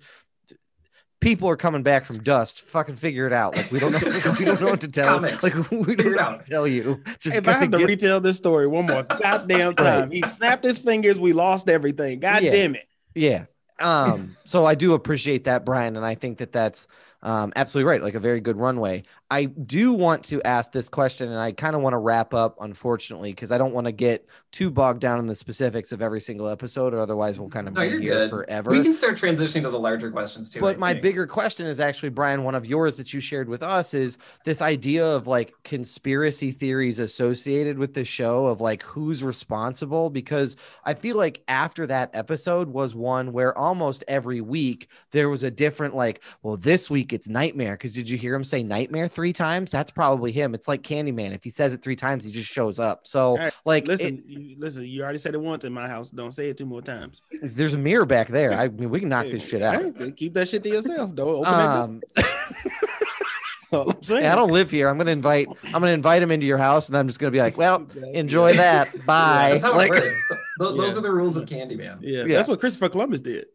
People 1.19 1.47
are 1.49 1.55
coming 1.55 1.83
back 1.83 2.05
from 2.05 2.17
dust. 2.17 2.63
Fucking 2.63 2.95
figure 2.95 3.27
it 3.27 3.33
out. 3.33 3.55
Like 3.55 3.71
we 3.71 3.79
don't 3.79 3.91
know. 3.91 3.99
we 4.39 4.45
don't 4.45 4.59
know 4.59 4.69
what 4.71 4.81
to 4.81 4.87
tell 4.87 5.23
us. 5.23 5.43
Like 5.43 5.53
we 5.71 5.83
Figure 5.83 5.95
don't 5.95 6.13
it 6.13 6.15
know 6.15 6.19
out. 6.19 6.31
what 6.37 6.45
to 6.45 6.49
tell 6.51 6.67
you. 6.67 7.03
Just 7.19 7.35
if 7.35 7.47
I 7.47 7.51
have 7.53 7.69
to 7.71 7.77
get- 7.77 7.87
retell 7.87 8.19
this 8.21 8.37
story 8.37 8.65
one 8.67 8.87
more 8.87 9.03
goddamn 9.21 9.75
time, 9.75 10.09
he 10.09 10.21
snapped 10.23 10.63
his 10.65 10.79
fingers. 10.79 11.19
We 11.19 11.33
lost 11.33 11.69
everything. 11.69 12.19
God 12.21 12.41
Yeah. 12.41 12.51
damn 12.51 12.75
it. 12.75 12.87
Yeah. 13.13 13.45
Um, 13.79 14.35
so 14.45 14.65
I 14.65 14.73
do 14.75 14.93
appreciate 14.93 15.43
that, 15.45 15.63
Brian, 15.65 15.95
and 15.95 16.05
I 16.05 16.13
think 16.15 16.37
that 16.39 16.51
that's 16.51 16.87
um, 17.23 17.53
absolutely 17.55 17.89
right. 17.89 18.01
Like 18.01 18.13
a 18.15 18.19
very 18.19 18.39
good 18.39 18.57
runway. 18.57 19.03
I 19.31 19.45
do 19.45 19.93
want 19.93 20.25
to 20.25 20.41
ask 20.43 20.73
this 20.73 20.89
question, 20.89 21.29
and 21.29 21.39
I 21.39 21.53
kind 21.53 21.73
of 21.73 21.81
want 21.81 21.93
to 21.93 21.97
wrap 21.97 22.33
up, 22.33 22.57
unfortunately, 22.59 23.31
because 23.31 23.49
I 23.49 23.57
don't 23.57 23.73
want 23.73 23.85
to 23.85 23.93
get 23.93 24.27
too 24.51 24.69
bogged 24.69 24.99
down 24.99 25.19
in 25.19 25.27
the 25.27 25.35
specifics 25.35 25.93
of 25.93 26.01
every 26.01 26.19
single 26.19 26.49
episode, 26.49 26.93
or 26.93 26.99
otherwise 26.99 27.39
we'll 27.39 27.47
kind 27.47 27.69
of 27.69 27.73
No, 27.73 27.79
be 27.79 27.89
here 27.91 27.99
good. 27.99 28.29
forever. 28.29 28.69
We 28.71 28.83
can 28.83 28.93
start 28.93 29.17
transitioning 29.17 29.63
to 29.63 29.69
the 29.69 29.79
larger 29.79 30.11
questions 30.11 30.49
too. 30.49 30.59
But 30.59 30.75
I 30.75 30.79
my 30.79 30.91
think. 30.91 31.03
bigger 31.03 31.25
question 31.27 31.65
is 31.65 31.79
actually, 31.79 32.09
Brian, 32.09 32.43
one 32.43 32.55
of 32.55 32.65
yours 32.67 32.97
that 32.97 33.13
you 33.13 33.21
shared 33.21 33.47
with 33.47 33.63
us 33.63 33.93
is 33.93 34.17
this 34.43 34.61
idea 34.61 35.05
of 35.05 35.27
like 35.27 35.53
conspiracy 35.63 36.51
theories 36.51 36.99
associated 36.99 37.77
with 37.79 37.93
the 37.93 38.03
show 38.03 38.47
of 38.47 38.59
like 38.59 38.83
who's 38.83 39.23
responsible. 39.23 40.09
Because 40.09 40.57
I 40.83 40.93
feel 40.93 41.15
like 41.15 41.41
after 41.47 41.87
that 41.87 42.09
episode 42.13 42.67
was 42.67 42.93
one 42.93 43.31
where 43.31 43.57
almost 43.57 44.03
every 44.09 44.41
week 44.41 44.89
there 45.11 45.29
was 45.29 45.43
a 45.43 45.51
different, 45.51 45.95
like, 45.95 46.21
well, 46.43 46.57
this 46.57 46.89
week 46.89 47.13
it's 47.13 47.29
Nightmare. 47.29 47.75
Because 47.75 47.93
did 47.93 48.09
you 48.09 48.17
hear 48.17 48.35
him 48.35 48.43
say 48.43 48.61
Nightmare 48.61 49.07
three 49.21 49.33
times? 49.33 49.69
That's 49.69 49.91
probably 49.91 50.31
him. 50.31 50.55
It's 50.55 50.67
like 50.67 50.81
Candyman. 50.81 51.31
If 51.35 51.43
he 51.43 51.51
says 51.51 51.75
it 51.75 51.83
three 51.83 51.95
times, 51.95 52.23
he 52.25 52.31
just 52.31 52.49
shows 52.49 52.79
up. 52.79 53.05
So, 53.05 53.35
Hey, 53.37 53.51
like, 53.65 53.85
Listen, 53.87 54.17
it- 54.17 54.25
you, 54.25 54.55
listen. 54.57 54.83
You 54.83 55.03
already 55.03 55.19
said 55.19 55.35
it 55.35 55.37
once 55.41 55.63
in 55.63 55.71
my 55.71 55.87
house. 55.87 56.09
Don't 56.09 56.31
say 56.33 56.49
it 56.49 56.57
two 56.57 56.65
more 56.65 56.81
times. 56.81 57.21
there's 57.43 57.75
a 57.75 57.77
mirror 57.77 58.05
back 58.07 58.29
there. 58.29 58.53
I 58.53 58.67
mean, 58.69 58.89
we 58.89 58.99
can 58.99 59.09
knock 59.09 59.27
this 59.27 59.47
shit 59.47 59.61
out. 59.61 59.95
Hey, 59.95 60.11
keep 60.11 60.33
that 60.33 60.47
shit 60.47 60.63
to 60.63 60.69
yourself. 60.69 61.13
Don't 61.13 61.27
open 61.27 61.51
that 61.51 61.73
door. 61.73 61.83
Um, 61.83 62.01
I'm. 62.17 62.25
Hey, 64.05 64.27
I 64.27 64.35
don't 64.35 64.51
live 64.51 64.69
here. 64.69 64.89
I'm 64.89 64.97
gonna 64.97 65.11
invite. 65.11 65.47
I'm 65.67 65.71
gonna 65.71 65.91
invite 65.91 66.21
him 66.21 66.29
into 66.29 66.45
your 66.45 66.57
house, 66.57 66.89
and 66.89 66.97
I'm 66.97 67.07
just 67.07 67.19
gonna 67.19 67.31
be 67.31 67.39
like, 67.39 67.57
"Well, 67.57 67.87
enjoy 68.13 68.51
that. 68.55 68.89
Bye." 69.05 69.51
That's 69.51 69.63
how 69.63 69.73
Like- 69.73 69.91
it 69.93 70.03
works. 70.03 70.21
Th- 70.29 70.39
th- 70.71 70.77
Those 70.77 70.97
are 70.97 71.01
the 71.01 71.09
rules 71.11 71.37
of 71.37 71.45
Candyman. 71.47 71.99
Yeah, 72.01 72.25
Yeah. 72.25 72.35
that's 72.35 72.49
what 72.49 72.59
Christopher 72.59 72.89
Columbus 72.89 73.21
did. 73.21 73.45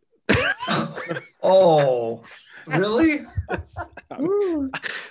Oh, 1.42 2.22
really? 2.66 3.20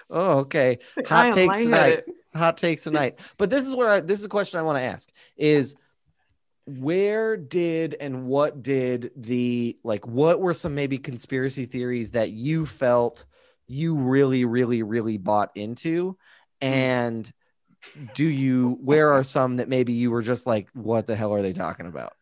Oh, 0.09 0.39
okay. 0.39 0.79
Hot 1.07 1.33
takes 1.33 1.57
tonight. 1.59 1.77
lightheaded. 1.77 2.13
Hot 2.35 2.57
takes 2.57 2.83
tonight. 2.83 3.19
But 3.37 3.49
this 3.49 3.65
is 3.65 3.73
where 3.73 3.89
I, 3.89 3.99
this 3.99 4.19
is 4.19 4.25
a 4.25 4.29
question 4.29 4.59
I 4.59 4.63
want 4.63 4.77
to 4.77 4.83
ask: 4.83 5.11
is 5.35 5.75
where 6.65 7.37
did 7.37 7.95
and 7.99 8.25
what 8.25 8.61
did 8.61 9.11
the 9.15 9.77
like? 9.83 10.05
What 10.07 10.39
were 10.39 10.53
some 10.53 10.75
maybe 10.75 10.97
conspiracy 10.97 11.65
theories 11.65 12.11
that 12.11 12.31
you 12.31 12.65
felt 12.65 13.25
you 13.67 13.95
really, 13.95 14.45
really, 14.45 14.83
really 14.83 15.17
bought 15.17 15.51
into, 15.55 16.17
hmm. 16.61 16.67
and 16.67 17.33
do 18.13 18.25
you? 18.25 18.77
Where 18.81 19.11
are 19.13 19.23
some 19.23 19.57
that 19.57 19.69
maybe 19.69 19.93
you 19.93 20.11
were 20.11 20.21
just 20.21 20.45
like, 20.45 20.69
"What 20.73 21.07
the 21.07 21.15
hell 21.15 21.33
are 21.33 21.41
they 21.41 21.53
talking 21.53 21.87
about?" 21.87 22.13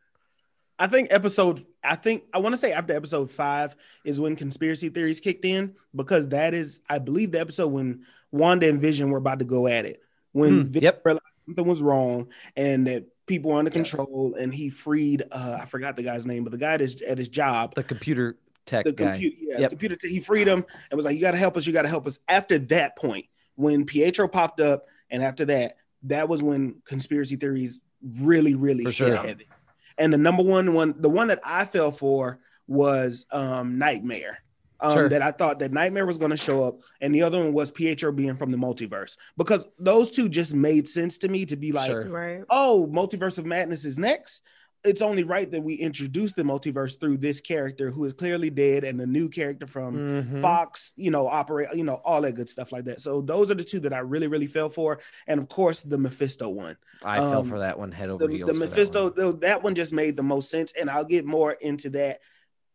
I 0.84 0.88
think 0.88 1.08
episode. 1.12 1.66
I 1.82 1.96
think 1.96 2.24
I 2.34 2.40
want 2.40 2.52
to 2.52 2.58
say 2.58 2.74
after 2.74 2.92
episode 2.94 3.32
five 3.32 3.74
is 4.04 4.20
when 4.20 4.36
conspiracy 4.36 4.90
theories 4.90 5.22
kicked 5.22 5.46
in 5.46 5.76
because 5.96 6.28
that 6.30 6.54
is, 6.54 6.82
I 6.90 7.00
believe, 7.00 7.32
the 7.32 7.40
episode 7.40 7.68
when 7.70 8.06
Wanda 8.34 8.68
and 8.68 8.82
Vision 8.82 9.10
were 9.10 9.18
about 9.18 9.40
to 9.40 9.46
go 9.46 9.68
at 9.68 9.86
it. 9.86 10.02
When 10.34 10.64
Hmm, 10.64 10.72
Vision 10.72 10.84
yep. 10.84 11.02
realized 11.06 11.24
something 11.46 11.66
was 11.66 11.82
wrong 11.82 12.28
and 12.58 12.86
that 12.88 13.06
people 13.28 13.52
were 13.52 13.60
under 13.60 13.72
Yes. 13.74 13.92
control, 13.92 14.36
and 14.38 14.54
he 14.54 14.70
freed. 14.70 15.24
Uh, 15.32 15.60
I 15.62 15.64
forgot 15.66 15.96
the 15.96 16.04
guy's 16.04 16.26
name, 16.26 16.44
but 16.44 16.52
the 16.52 16.58
guy 16.58 16.76
that's 16.76 17.02
at 17.02 17.18
his 17.18 17.30
job. 17.30 17.76
The 17.76 17.84
computer 17.84 18.36
tech 18.66 18.84
the 18.84 18.92
guy. 18.92 19.12
computer, 19.12 19.38
yeah, 19.40 19.60
Yep. 19.60 19.70
computer. 19.70 19.98
He 20.02 20.20
freed 20.20 20.50
him 20.50 20.66
and 20.92 20.98
was 20.98 21.06
like, 21.06 21.16
"You 21.16 21.22
got 21.22 21.32
to 21.32 21.38
help 21.38 21.56
us. 21.56 21.66
You 21.66 21.72
got 21.72 21.84
to 21.84 21.88
help 21.88 22.06
us." 22.08 22.20
After 22.28 22.60
that 22.60 22.98
point, 22.98 23.28
when 23.56 23.86
Pietro 23.86 24.28
popped 24.28 24.60
up, 24.60 24.88
and 25.10 25.24
after 25.24 25.46
that, 25.46 25.78
that 26.04 26.28
was 26.28 26.44
when 26.44 26.82
conspiracy 26.84 27.38
theories 27.38 27.80
really, 28.20 28.54
really 28.56 28.84
For 28.84 28.90
hit 28.90 28.96
sure. 28.96 29.16
heavy. 29.16 29.48
And 29.98 30.14
the 30.14 30.18
number 30.18 30.44
one 30.44 30.74
one, 30.74 30.96
the 30.98 31.10
one 31.10 31.28
that 31.28 31.40
I 31.44 31.66
fell 31.66 31.92
for 31.92 32.40
was 32.68 33.26
um, 33.32 33.78
Nightmare. 33.78 34.40
Um, 34.80 34.98
Sure. 34.98 35.10
That 35.10 35.22
I 35.22 35.32
thought 35.32 35.60
that 35.60 35.72
Nightmare 35.72 36.06
was 36.06 36.18
going 36.18 36.32
to 36.32 36.38
show 36.38 36.64
up, 36.66 36.80
and 37.00 37.16
the 37.16 37.22
other 37.22 37.38
one 37.38 37.54
was 37.54 37.72
Pietro 37.72 38.12
being 38.12 38.36
from 38.36 38.52
the 38.52 38.58
multiverse 38.58 39.16
because 39.38 39.66
those 39.80 40.12
two 40.12 40.28
just 40.28 40.54
made 40.54 40.90
sense 40.90 41.20
to 41.20 41.30
me 41.30 41.46
to 41.46 41.56
be 41.56 41.72
like, 41.72 41.90
Sure. 41.90 42.10
Right. 42.10 42.44
oh, 42.50 42.90
Multiverse 42.92 43.38
of 43.38 43.46
Madness 43.46 43.86
is 43.86 43.98
next. 43.98 44.42
It's 44.86 45.02
only 45.02 45.24
right 45.24 45.50
that 45.52 45.62
we 45.62 45.76
introduce 45.76 46.34
the 46.34 46.44
multiverse 46.44 47.00
through 47.00 47.18
this 47.18 47.40
character 47.40 47.90
who 47.90 48.04
is 48.04 48.14
clearly 48.14 48.50
dead 48.50 48.84
and 48.84 49.00
the 49.00 49.08
new 49.08 49.30
character 49.30 49.66
from 49.66 49.96
Mhm. 49.96 50.42
Fox, 50.42 50.92
you 50.98 51.10
know, 51.10 51.28
operate, 51.28 51.70
you 51.74 51.84
know, 51.86 51.96
all 52.04 52.22
that 52.22 52.34
good 52.34 52.50
stuff 52.50 52.72
like 52.74 52.84
that. 52.86 53.00
So 53.00 53.22
those 53.22 53.50
are 53.50 53.56
the 53.56 53.64
two 53.64 53.80
that 53.82 53.94
I 53.94 54.00
really, 54.00 54.28
really 54.28 54.48
fell 54.48 54.70
for. 54.70 55.00
And 55.26 55.40
of 55.40 55.48
course, 55.48 55.82
the 55.84 55.98
Mephisto 55.98 56.50
one. 56.50 56.76
I 57.02 57.18
fell 57.18 57.40
um, 57.42 57.50
for 57.50 57.60
that 57.60 57.80
one 57.80 57.92
head 57.94 58.10
over 58.10 58.28
The, 58.28 58.34
heels. 58.34 58.48
the 58.48 58.54
for 58.56 58.60
that 58.60 58.70
Mephisto, 58.72 59.04
one. 59.06 59.14
though, 59.16 59.32
that 59.32 59.64
one 59.64 59.76
just 59.76 59.94
made 59.94 60.18
the 60.18 60.24
most 60.24 60.50
sense. 60.50 60.74
And 60.78 60.90
I'll 60.90 61.06
get 61.06 61.26
more 61.26 61.54
into 61.54 61.90
that 61.92 62.20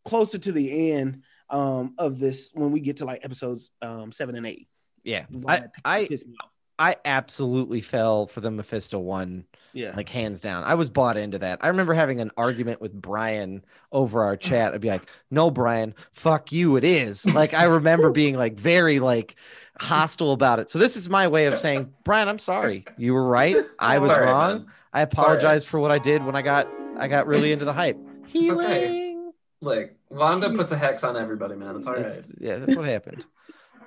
closer 0.04 0.38
to 0.38 0.52
the 0.52 0.92
end 0.92 1.22
um, 1.50 1.94
of 1.98 2.18
this 2.18 2.50
when 2.54 2.72
we 2.72 2.80
get 2.80 2.98
to 2.98 3.04
like 3.04 3.24
episodes 3.24 3.70
um, 3.82 4.12
seven 4.12 4.34
and 4.36 4.46
eight. 4.46 4.68
Yeah, 5.04 5.26
I, 5.46 5.62
I, 5.84 6.06
pissed 6.06 6.26
me 6.26 6.34
off. 6.42 6.50
I 6.78 6.96
absolutely 7.04 7.80
fell 7.80 8.26
for 8.26 8.40
the 8.40 8.50
Mephisto 8.50 8.98
one, 9.00 9.44
Yeah. 9.72 9.94
like 9.96 10.08
hands 10.08 10.40
down. 10.40 10.62
I 10.64 10.74
was 10.74 10.88
bought 10.88 11.16
into 11.16 11.38
that. 11.40 11.58
I 11.60 11.68
remember 11.68 11.92
having 11.92 12.20
an 12.20 12.30
argument 12.36 12.80
with 12.80 12.92
Brian 12.92 13.64
over 13.90 14.22
our 14.22 14.36
chat. 14.36 14.74
I'd 14.74 14.80
be 14.80 14.88
like, 14.88 15.08
"No, 15.30 15.50
Brian, 15.50 15.94
fuck 16.12 16.52
you. 16.52 16.76
It 16.76 16.84
is." 16.84 17.26
Like 17.34 17.52
I 17.54 17.64
remember 17.64 18.10
being 18.10 18.36
like 18.36 18.54
very 18.54 19.00
like 19.00 19.34
hostile 19.80 20.32
about 20.32 20.58
it. 20.60 20.70
So 20.70 20.78
this 20.78 20.96
is 20.96 21.08
my 21.08 21.26
way 21.28 21.46
of 21.46 21.58
saying, 21.58 21.92
Brian, 22.04 22.28
I'm 22.28 22.38
sorry. 22.38 22.84
You 22.96 23.12
were 23.14 23.26
right. 23.26 23.56
I 23.78 23.98
was 23.98 24.10
right, 24.10 24.22
wrong. 24.22 24.52
man. 24.58 24.66
I 24.92 25.00
apologize 25.02 25.64
for 25.64 25.78
what 25.80 25.90
I 25.90 25.98
did 25.98 26.24
when 26.24 26.36
I 26.36 26.42
got 26.42 26.68
I 26.96 27.08
got 27.08 27.26
really 27.26 27.52
into 27.52 27.64
the 27.64 27.72
hype. 27.72 27.98
Healing. 28.26 28.66
okay. 28.66 29.16
Look, 29.60 29.90
Wanda 30.10 30.50
puts 30.50 30.70
a 30.70 30.76
hex 30.78 31.02
on 31.02 31.16
everybody, 31.16 31.56
man. 31.56 31.74
It's 31.76 31.86
all 31.88 31.94
right. 31.94 32.02
That's- 32.02 32.32
yeah, 32.40 32.58
that's 32.58 32.76
what 32.76 32.86
happened. 32.86 33.18
It's 33.18 33.26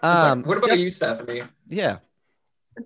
all 0.04 0.10
right. 0.14 0.30
Um, 0.32 0.44
what 0.44 0.58
about 0.58 0.68
Steph- 0.72 0.80
you, 0.80 0.90
Stephanie? 0.90 1.44
Yeah, 1.70 2.00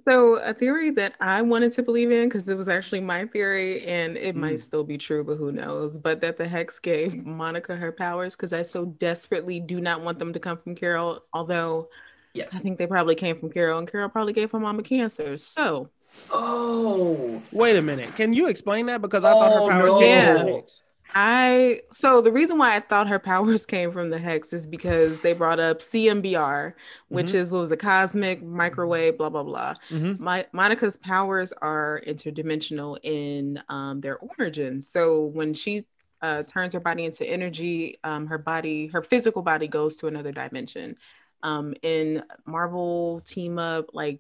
So 0.04 0.36
a 0.36 0.54
theory 0.54 0.92
that 0.92 1.14
I 1.20 1.42
wanted 1.42 1.72
to 1.74 1.84
believe 1.84 2.12
in 2.12 2.28
because 2.28 2.50
it 2.50 2.58
was 2.58 2.68
actually 2.70 3.02
my 3.02 3.26
theory 3.26 3.86
and 3.86 4.18
it 4.18 4.36
might 4.36 4.56
mm. 4.56 4.60
still 4.60 4.84
be 4.84 4.98
true, 4.98 5.24
but 5.24 5.36
who 5.36 5.52
knows? 5.52 5.98
But 5.98 6.22
that 6.22 6.38
the 6.38 6.48
Hex 6.48 6.80
gave 6.80 7.26
Monica 7.26 7.76
her 7.76 7.92
powers 7.92 8.36
because 8.36 8.54
I 8.54 8.64
so 8.64 8.86
desperately 8.86 9.60
do 9.60 9.80
not 9.80 10.02
want 10.02 10.20
them 10.20 10.34
to 10.34 10.40
come 10.40 10.58
from 10.58 10.76
Carol. 10.76 11.24
Although 11.34 11.90
yes, 12.34 12.56
I 12.56 12.60
think 12.60 12.78
they 12.78 12.88
probably 12.88 13.16
came 13.16 13.38
from 13.38 13.52
Carol, 13.52 13.80
and 13.80 13.88
Carol 13.90 14.10
probably 14.10 14.34
gave 14.34 14.52
her 14.52 14.60
mama 14.60 14.84
cancer. 14.84 15.38
So 15.38 15.90
Oh, 16.30 17.42
Wait 17.52 17.76
a 17.76 17.82
minute. 17.82 18.16
Can 18.16 18.34
you 18.34 18.48
explain 18.48 18.86
that? 18.88 19.02
Because 19.02 19.24
I 19.24 19.36
thought 19.38 19.52
Oh, 19.52 19.66
her 19.66 19.72
powers 19.72 19.94
no. 19.94 20.00
came 20.00 20.24
from 20.24 20.46
the 20.46 20.54
Hex. 20.54 20.82
I 21.18 21.80
so 21.94 22.20
the 22.20 22.32
reason 22.32 22.58
why 22.58 22.76
I 22.76 22.82
thought 22.82 23.08
her 23.08 23.20
powers 23.20 23.66
came 23.76 23.94
from 23.94 24.10
the 24.10 24.20
hex 24.20 24.52
is 24.52 24.68
because 24.68 25.22
they 25.22 25.32
brought 25.32 25.62
up 25.62 25.80
CMBR, 25.80 26.74
which 27.08 27.34
is 27.34 27.52
what 27.52 27.60
was 27.62 27.72
a 27.72 27.78
cosmic 27.78 28.44
microwave, 28.44 29.18
blah 29.18 29.30
blah 29.30 29.44
blah. 29.44 29.76
Mhm. 29.90 30.20
My 30.20 30.46
Monica's 30.52 30.98
powers 30.98 31.54
are 31.54 32.02
interdimensional 32.06 33.00
in 33.02 33.64
um, 33.70 34.02
their 34.02 34.18
origin. 34.18 34.82
So 34.82 35.28
when 35.28 35.54
she 35.54 35.86
uh, 36.22 36.44
turns 36.44 36.74
her 36.74 36.82
body 36.82 37.06
into 37.06 37.26
energy, 37.26 37.98
um, 38.04 38.28
her 38.28 38.38
body, 38.38 38.88
her 38.88 39.02
physical 39.02 39.42
body 39.42 39.70
goes 39.70 39.96
to 39.98 40.08
another 40.08 40.34
dimension. 40.34 40.98
Um, 41.44 41.76
in 41.82 42.24
Marvel 42.46 43.22
team 43.26 43.58
up 43.60 43.94
like 43.94 44.20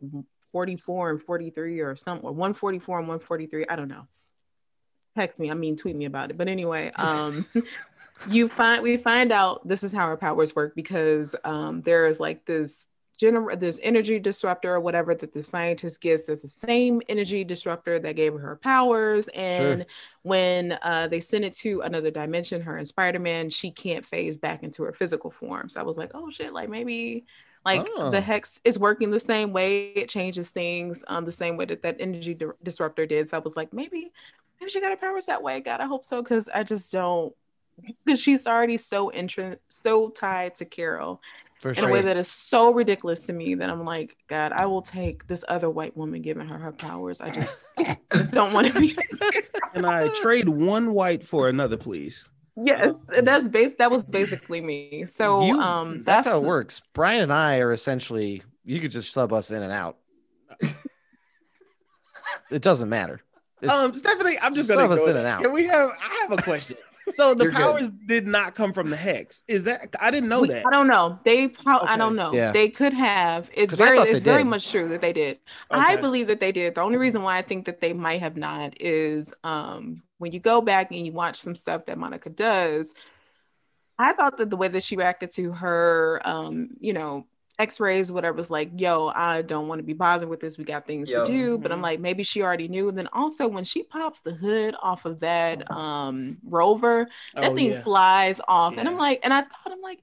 44 0.51 1.09
and 1.09 1.21
43 1.21 1.79
or 1.81 1.95
something, 1.95 2.25
or 2.25 2.31
144 2.31 2.99
and 2.99 3.07
143, 3.07 3.65
I 3.67 3.75
don't 3.75 3.89
know 3.89 4.07
text 5.15 5.39
me 5.39 5.49
i 5.49 5.53
mean 5.53 5.75
tweet 5.75 5.95
me 5.95 6.05
about 6.05 6.29
it. 6.31 6.37
But 6.37 6.47
anyway 6.47 6.91
um 6.95 7.45
you 8.29 8.47
find 8.49 8.81
we 8.83 8.97
find 8.97 9.31
out 9.31 9.67
this 9.67 9.83
is 9.83 9.91
how 9.93 10.07
her 10.07 10.17
powers 10.17 10.55
work 10.55 10.73
because 10.75 11.35
um 11.43 11.81
there 11.81 12.07
is 12.07 12.19
like 12.19 12.45
this 12.45 12.85
general 13.17 13.55
this 13.55 13.79
energy 13.81 14.19
disruptor 14.19 14.73
or 14.75 14.79
whatever 14.81 15.15
that 15.15 15.33
the 15.33 15.41
scientist 15.41 16.01
gets 16.01 16.25
that's 16.25 16.41
the 16.41 16.47
same 16.49 17.01
energy 17.07 17.45
disruptor 17.45 17.97
that 17.97 18.15
gave 18.17 18.33
her 18.33 18.39
her 18.39 18.55
powers 18.57 19.29
and 19.33 19.85
when 20.23 20.77
uh 20.81 21.07
they 21.07 21.21
send 21.21 21.45
it 21.45 21.53
to 21.53 21.79
another 21.81 22.11
dimension 22.11 22.61
her 22.61 22.75
and 22.77 22.85
spider-man 22.87 23.49
she 23.49 23.71
can't 23.71 24.05
phase 24.05 24.37
back 24.37 24.63
into 24.63 24.83
her 24.83 24.91
physical 24.93 25.31
form. 25.31 25.69
So 25.69 25.79
i 25.79 25.83
was 25.83 25.95
like 25.97 26.11
oh 26.13 26.29
shit 26.29 26.51
like 26.53 26.67
maybe 26.69 27.25
like 27.65 27.87
Oh. 27.97 28.11
the 28.11 28.21
hex 28.21 28.59
is 28.63 28.77
working 28.77 29.11
the 29.11 29.19
same 29.19 29.53
way 29.53 29.87
it 29.93 30.09
changes 30.09 30.49
things 30.49 31.01
um 31.07 31.23
the 31.25 31.31
same 31.31 31.55
way 31.57 31.65
that 31.65 31.83
that 31.83 31.95
energy 31.99 32.33
di- 32.33 32.47
disruptor 32.63 33.05
did. 33.05 33.29
So 33.29 33.37
i 33.37 33.39
was 33.39 33.55
like 33.55 33.71
maybe 33.71 34.11
maybe 34.59 34.69
she 34.71 34.81
got 34.81 34.89
her 34.91 34.97
powers 34.97 35.25
that 35.25 35.41
way 35.43 35.59
god 35.59 35.79
i 35.81 35.85
hope 35.85 36.03
so 36.05 36.21
because 36.21 36.47
i 36.53 36.63
just 36.63 36.91
don't 36.91 37.33
because 38.05 38.19
she's 38.21 38.47
already 38.47 38.77
so 38.77 39.11
intrin- 39.13 39.57
so 39.69 40.09
tied 40.09 40.55
to 40.55 40.63
carol 40.65 41.21
For 41.61 41.71
in 41.71 41.83
a 41.83 41.89
way 41.89 42.01
that 42.01 42.15
is 42.17 42.29
so 42.29 42.73
ridiculous 42.73 43.21
to 43.21 43.33
me 43.33 43.55
that 43.55 43.69
i'm 43.69 43.83
like 43.85 44.15
god 44.29 44.51
i 44.53 44.65
will 44.65 44.81
take 44.81 45.27
this 45.27 45.43
other 45.49 45.69
white 45.69 45.95
woman 45.97 46.21
giving 46.21 46.47
her 46.47 46.57
her 46.57 46.71
powers 46.71 47.19
i 47.21 47.29
just 47.29 47.67
don't 48.31 48.53
want 48.53 48.71
to 48.71 48.79
be 48.79 48.95
And 49.73 49.85
I 49.85 50.07
trade 50.21 50.47
one 50.47 50.93
white 50.93 51.21
for 51.21 51.49
another, 51.49 51.75
please. 51.75 52.29
yes 52.55 52.95
that's 53.23 53.49
base 53.49 53.73
that 53.77 53.91
was 53.91 54.05
basically 54.05 54.61
me 54.61 55.05
so 55.09 55.45
You- 55.45 55.59
um 55.59 56.01
that's, 56.03 56.25
how 56.27 56.37
it 56.39 56.45
works. 56.47 56.81
Brian 56.93 57.23
and 57.23 57.33
I 57.33 57.57
are 57.57 57.73
essentially 57.73 58.41
you 58.63 58.79
could 58.79 58.91
just 58.91 59.11
sub 59.11 59.33
us 59.33 59.51
in 59.51 59.61
and 59.61 59.73
out. 59.73 59.97
it 62.49 62.61
doesn't 62.61 62.89
matter. 62.89 63.21
It's- 63.65 63.77
Um, 63.79 63.93
Stephanie, 63.93 64.37
I'm 64.41 64.55
just 64.55 64.67
gonna 64.69 64.87
go 64.87 64.93
in 65.03 65.15
and 65.15 65.25
there. 65.25 65.27
out. 65.27 65.41
Can 65.41 65.51
we 65.51 65.65
have? 65.65 65.89
I 66.01 66.19
have 66.21 66.31
a 66.31 66.41
question. 66.41 66.77
So 67.11 67.35
the 67.35 67.43
You're 67.43 67.51
good. 67.51 67.61
powers 67.61 67.91
did 68.07 68.25
not 68.25 68.55
come 68.55 68.73
from 68.73 68.89
the 68.89 68.95
hex. 68.95 69.43
Is 69.47 69.65
that? 69.65 69.95
I 70.01 70.09
didn't 70.09 70.27
know 70.27 70.41
We- 70.41 70.47
that. 70.47 70.65
I 70.65 70.71
don't 70.71 70.87
know. 70.87 71.19
They 71.23 71.47
pro- 71.49 71.81
I 71.81 71.97
don't 71.97 72.15
know. 72.15 72.33
Yeah. 72.33 72.51
They 72.51 72.67
could 72.67 72.93
have. 72.93 73.47
It's 73.53 73.69
'Cause 73.69 73.79
I 73.81 73.89
very 73.95 74.09
it's 74.09 74.23
very 74.23 74.41
did. 74.41 74.49
much 74.49 74.71
true 74.71 74.87
that 74.89 75.01
they 75.01 75.13
did. 75.13 75.37
I 75.69 75.97
believe 75.97 76.25
that 76.27 76.39
they 76.39 76.51
did. 76.51 76.73
The 76.73 76.81
only 76.81 76.97
reason 76.97 77.21
why 77.21 77.37
I 77.37 77.43
think 77.43 77.65
that 77.65 77.79
they 77.79 77.93
might 77.93 78.21
have 78.21 78.37
not 78.37 78.73
is 78.81 79.31
um 79.43 80.01
when 80.17 80.31
you 80.31 80.39
go 80.39 80.61
back 80.61 80.89
and 80.91 81.05
you 81.05 81.11
watch 81.11 81.39
some 81.39 81.53
stuff 81.53 81.85
that 81.85 81.97
Monica 81.99 82.29
does, 82.29 82.91
I 83.99 84.13
thought 84.13 84.37
that 84.37 84.49
the 84.49 84.57
way 84.57 84.67
that 84.69 84.81
she 84.83 84.95
reacted 84.97 85.29
to 85.33 85.51
her 85.51 86.21
um, 86.25 86.69
you 86.79 86.93
know, 86.93 87.27
x-rays, 87.59 88.11
whatever 88.11 88.35
was 88.37 88.49
like, 88.49 88.69
yo, 88.75 89.07
I 89.15 89.41
don't 89.41 89.67
want 89.67 89.79
to 89.79 89.83
be 89.83 89.93
bothered 89.93 90.27
with 90.29 90.39
this. 90.39 90.57
We 90.57 90.63
got 90.63 90.85
things 90.85 91.09
Yo. 91.09 91.25
to 91.25 91.31
do. 91.31 91.57
But 91.57 91.71
I'm 91.71 91.79
Mhm. 91.79 91.83
like, 91.83 91.99
maybe 91.99 92.23
she 92.23 92.41
already 92.41 92.67
knew. 92.67 92.89
And 92.89 92.97
then 92.97 93.07
also 93.13 93.47
when 93.47 93.63
she 93.63 93.83
pops 93.83 94.21
the 94.21 94.33
hood 94.33 94.75
off 94.81 95.05
of 95.05 95.19
that 95.21 95.69
um 95.71 96.37
rover, 96.43 97.07
that 97.35 97.51
Oh, 97.51 97.55
thing 97.55 97.71
yeah. 97.71 97.81
flies 97.81 98.41
off 98.47 98.77
and 98.77 98.87
i'm 98.87 98.97
like 98.97 99.19
and 99.23 99.33
i 99.33 99.41
thought 99.41 99.71
i'm 99.71 99.81
like 99.81 99.99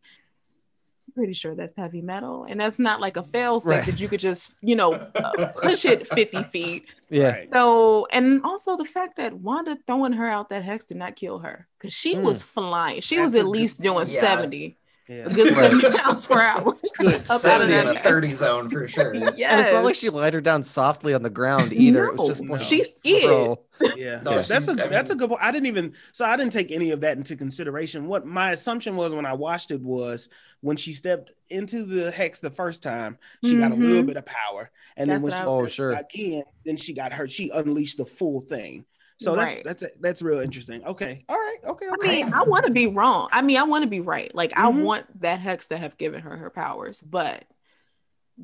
pretty 1.14 1.34
sure 1.34 1.54
that's 1.54 1.76
heavy 1.76 2.00
metal 2.00 2.46
and 2.48 2.58
that's 2.60 2.78
not 2.78 2.98
like 3.00 3.16
a 3.18 3.22
fail 3.22 3.60
safe 3.60 3.68
Right. 3.68 3.86
that 3.86 4.00
you 4.00 4.08
could 4.08 4.20
just 4.20 4.52
you 4.62 4.74
know 4.76 4.98
push 5.62 5.84
it 5.84 6.06
50 6.06 6.42
feet 6.44 6.84
yeah. 7.10 7.36
So 7.52 8.06
and 8.10 8.42
also 8.44 8.78
the 8.78 8.86
fact 8.86 9.16
that 9.18 9.34
wanda 9.34 9.76
throwing 9.86 10.14
her 10.14 10.26
out 10.26 10.48
that 10.48 10.62
hex 10.64 10.86
did 10.86 10.96
not 10.96 11.14
kill 11.16 11.38
her 11.40 11.68
because 11.78 11.92
she 11.92 12.16
Mm. 12.16 12.22
was 12.22 12.42
flying 12.42 13.02
she 13.02 13.16
That's 13.16 13.26
was 13.26 13.34
a 13.34 13.38
at 13.40 13.44
good 13.44 13.50
least 13.50 13.80
doing 13.82 14.06
Yeah. 14.08 14.20
70 14.20 14.78
Yeah. 15.08 15.24
a 15.26 15.30
good 15.30 15.52
70 15.54 15.88
miles 15.90 16.26
per 16.26 16.40
hour 16.40 16.74
Good. 16.96 17.14
Up 17.30 17.40
70 17.40 17.72
in 17.74 17.88
a 17.88 17.92
that- 17.94 18.04
30 18.04 18.32
zone 18.32 18.68
for 18.68 18.86
sure. 18.86 19.14
yes 19.14 19.32
And 19.40 19.60
it's 19.60 19.72
not 19.72 19.84
like 19.84 19.94
she 19.96 20.10
laid 20.10 20.32
her 20.34 20.40
down 20.40 20.62
softly 20.62 21.12
on 21.12 21.22
the 21.22 21.30
ground 21.30 21.72
either. 21.72 22.06
it 22.06 22.16
was 22.16 22.28
just 22.28 22.46
like 22.46 22.60
she 22.60 22.84
skid. 22.84 23.24
bro. 23.24 23.60
Yeah, 23.96 24.20
No, 24.22 24.40
that's 24.40 24.48
she- 24.48 24.54
a 24.54 24.84
I 24.84 24.88
that's 24.88 25.10
a 25.10 25.16
good 25.16 25.28
point. 25.28 25.42
I 25.42 25.50
didn't 25.50 25.66
even 25.66 25.94
so 26.12 26.24
I 26.24 26.36
didn't 26.36 26.52
take 26.52 26.70
any 26.70 26.90
of 26.92 27.00
that 27.00 27.16
into 27.16 27.34
consideration. 27.36 28.06
What 28.06 28.24
my 28.26 28.52
assumption 28.52 28.94
was 28.94 29.12
when 29.12 29.26
I 29.26 29.32
watched 29.32 29.72
it 29.72 29.80
was 29.80 30.28
when 30.60 30.76
she 30.76 30.92
stepped 30.92 31.32
into 31.50 31.82
the 31.84 32.10
hex 32.12 32.38
the 32.38 32.50
first 32.50 32.82
time, 32.82 33.18
she 33.44 33.56
got 33.56 33.72
a 33.72 33.74
little 33.74 34.04
Mhm. 34.04 34.06
bit 34.06 34.16
of 34.16 34.24
power, 34.24 34.70
and 34.96 35.10
then 35.10 35.20
when 35.20 35.32
she 35.32 35.38
Oh, 35.38 35.66
sure. 35.66 35.90
again, 35.90 36.44
then 36.64 36.76
she 36.76 36.92
got 36.94 37.12
hurt. 37.12 37.32
She 37.32 37.50
unleashed 37.50 37.96
the 37.96 38.06
full 38.06 38.40
thing. 38.40 38.84
So 39.22 39.34
Right. 39.36 39.62
that's 39.64 39.80
that's 39.82 39.94
that's 40.00 40.22
real 40.22 40.40
interesting. 40.40 40.84
Okay, 40.84 41.24
all 41.28 41.36
right, 41.36 41.56
okay, 41.64 41.86
okay. 41.88 42.08
I 42.08 42.12
mean, 42.12 42.32
I 42.32 42.42
want 42.44 42.66
to 42.66 42.72
be 42.72 42.86
wrong. 42.88 43.28
I 43.32 43.42
mean, 43.42 43.56
I 43.56 43.62
want 43.64 43.84
to 43.84 43.90
be 43.90 44.00
right. 44.00 44.34
Like, 44.34 44.52
I 44.56 44.70
Mhm. 44.70 44.82
want 44.84 45.20
that 45.22 45.40
hex 45.40 45.66
to 45.68 45.78
have 45.78 45.96
given 45.96 46.20
her 46.22 46.36
her 46.36 46.50
powers, 46.50 47.00
but 47.00 47.44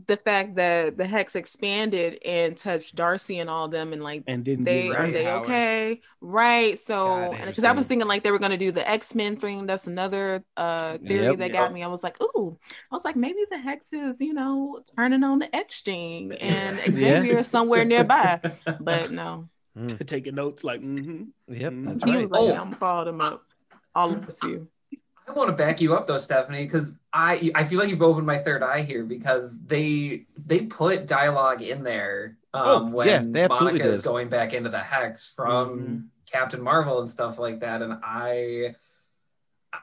the 0.07 0.17
fact 0.19 0.57
that 0.57 0.97
the 0.99 1.07
hex 1.07 1.35
expanded 1.35 2.19
and 2.25 2.57
touched 2.57 2.95
Darcy 2.95 3.39
and 3.39 3.49
all 3.49 3.69
them, 3.69 3.93
and 3.93 4.03
like 4.03 4.23
and 4.27 4.45
didn't 4.45 4.65
they 4.67 4.91
are 4.91 5.11
they 5.11 5.25
powers. 5.25 5.45
okay, 5.47 6.01
right? 6.21 6.79
So, 6.79 7.35
because 7.45 7.65
I 7.65 7.73
was 7.73 7.87
thinking 7.87 8.07
like 8.07 8.23
they 8.23 8.31
were 8.31 8.39
gonna 8.39 8.59
do 8.59 8.71
the 8.71 8.89
X 8.89 9.15
Men 9.15 9.37
thing. 9.37 9.67
That's 9.67 9.87
another 9.87 10.45
uh 10.57 10.99
theory 10.99 11.25
Yep. 11.25 11.39
that 11.39 11.45
Yep. 11.49 11.53
got 11.53 11.73
me. 11.73 11.83
I 11.83 11.89
was 11.89 12.03
like, 12.03 12.21
ooh, 12.23 12.59
I 12.71 12.95
was 12.95 13.05
like, 13.05 13.17
maybe 13.17 13.41
the 13.51 13.59
hex 13.59 13.93
is 13.93 14.15
you 14.21 14.35
know 14.35 14.85
turning 14.95 15.25
on 15.25 15.39
the 15.39 15.55
X 15.57 15.81
gene, 15.83 16.33
and 16.33 16.79
Yeah. 16.79 17.23
Xavier 17.23 17.39
is 17.39 17.49
somewhere 17.49 17.85
nearby, 17.85 18.41
but 18.79 19.11
no, 19.11 19.49
Taking 20.07 20.35
notes 20.35 20.65
like, 20.65 20.81
mm-hmm. 20.81 21.25
Yep, 21.53 21.73
Mhm. 21.73 21.85
that's 21.85 22.05
he 22.05 22.11
right. 22.11 22.23
was 22.23 22.31
like, 22.31 22.41
Oh. 22.41 22.49
yeah, 22.49 22.61
I'm 22.61 22.73
gonna 22.75 23.05
them 23.05 23.21
up, 23.21 23.45
all 23.95 24.13
of 24.13 24.27
us 24.29 24.39
you. 24.43 24.69
I 25.27 25.33
want 25.33 25.51
to 25.51 25.55
back 25.57 25.81
you 25.83 25.95
up 25.95 26.07
though, 26.07 26.17
Stephanie, 26.19 26.65
because 26.65 26.99
I 27.13 27.51
I 27.55 27.65
feel 27.65 27.79
like 27.79 27.91
you've 27.91 28.01
opened 28.03 28.27
my 28.27 28.39
third 28.39 28.63
eye 28.63 28.81
here 28.83 29.05
because 29.05 29.63
they 29.67 30.25
they 30.47 30.61
put 30.63 31.07
dialogue 31.07 31.61
in 31.61 31.83
there 31.83 32.39
um, 32.55 32.65
Oh, 32.65 32.87
when 32.97 33.07
yeah, 33.09 33.23
they 33.25 33.43
absolutely 33.43 33.79
Monica 33.81 33.93
is 33.93 34.01
going 34.01 34.29
back 34.31 34.55
into 34.55 34.71
the 34.71 34.79
hex 34.79 35.31
from 35.31 35.79
Mhm. 35.79 36.05
Captain 36.33 36.63
Marvel 36.63 36.99
and 37.01 37.09
stuff 37.11 37.39
like 37.39 37.61
that, 37.61 37.83
and 37.83 37.99
I 38.03 38.75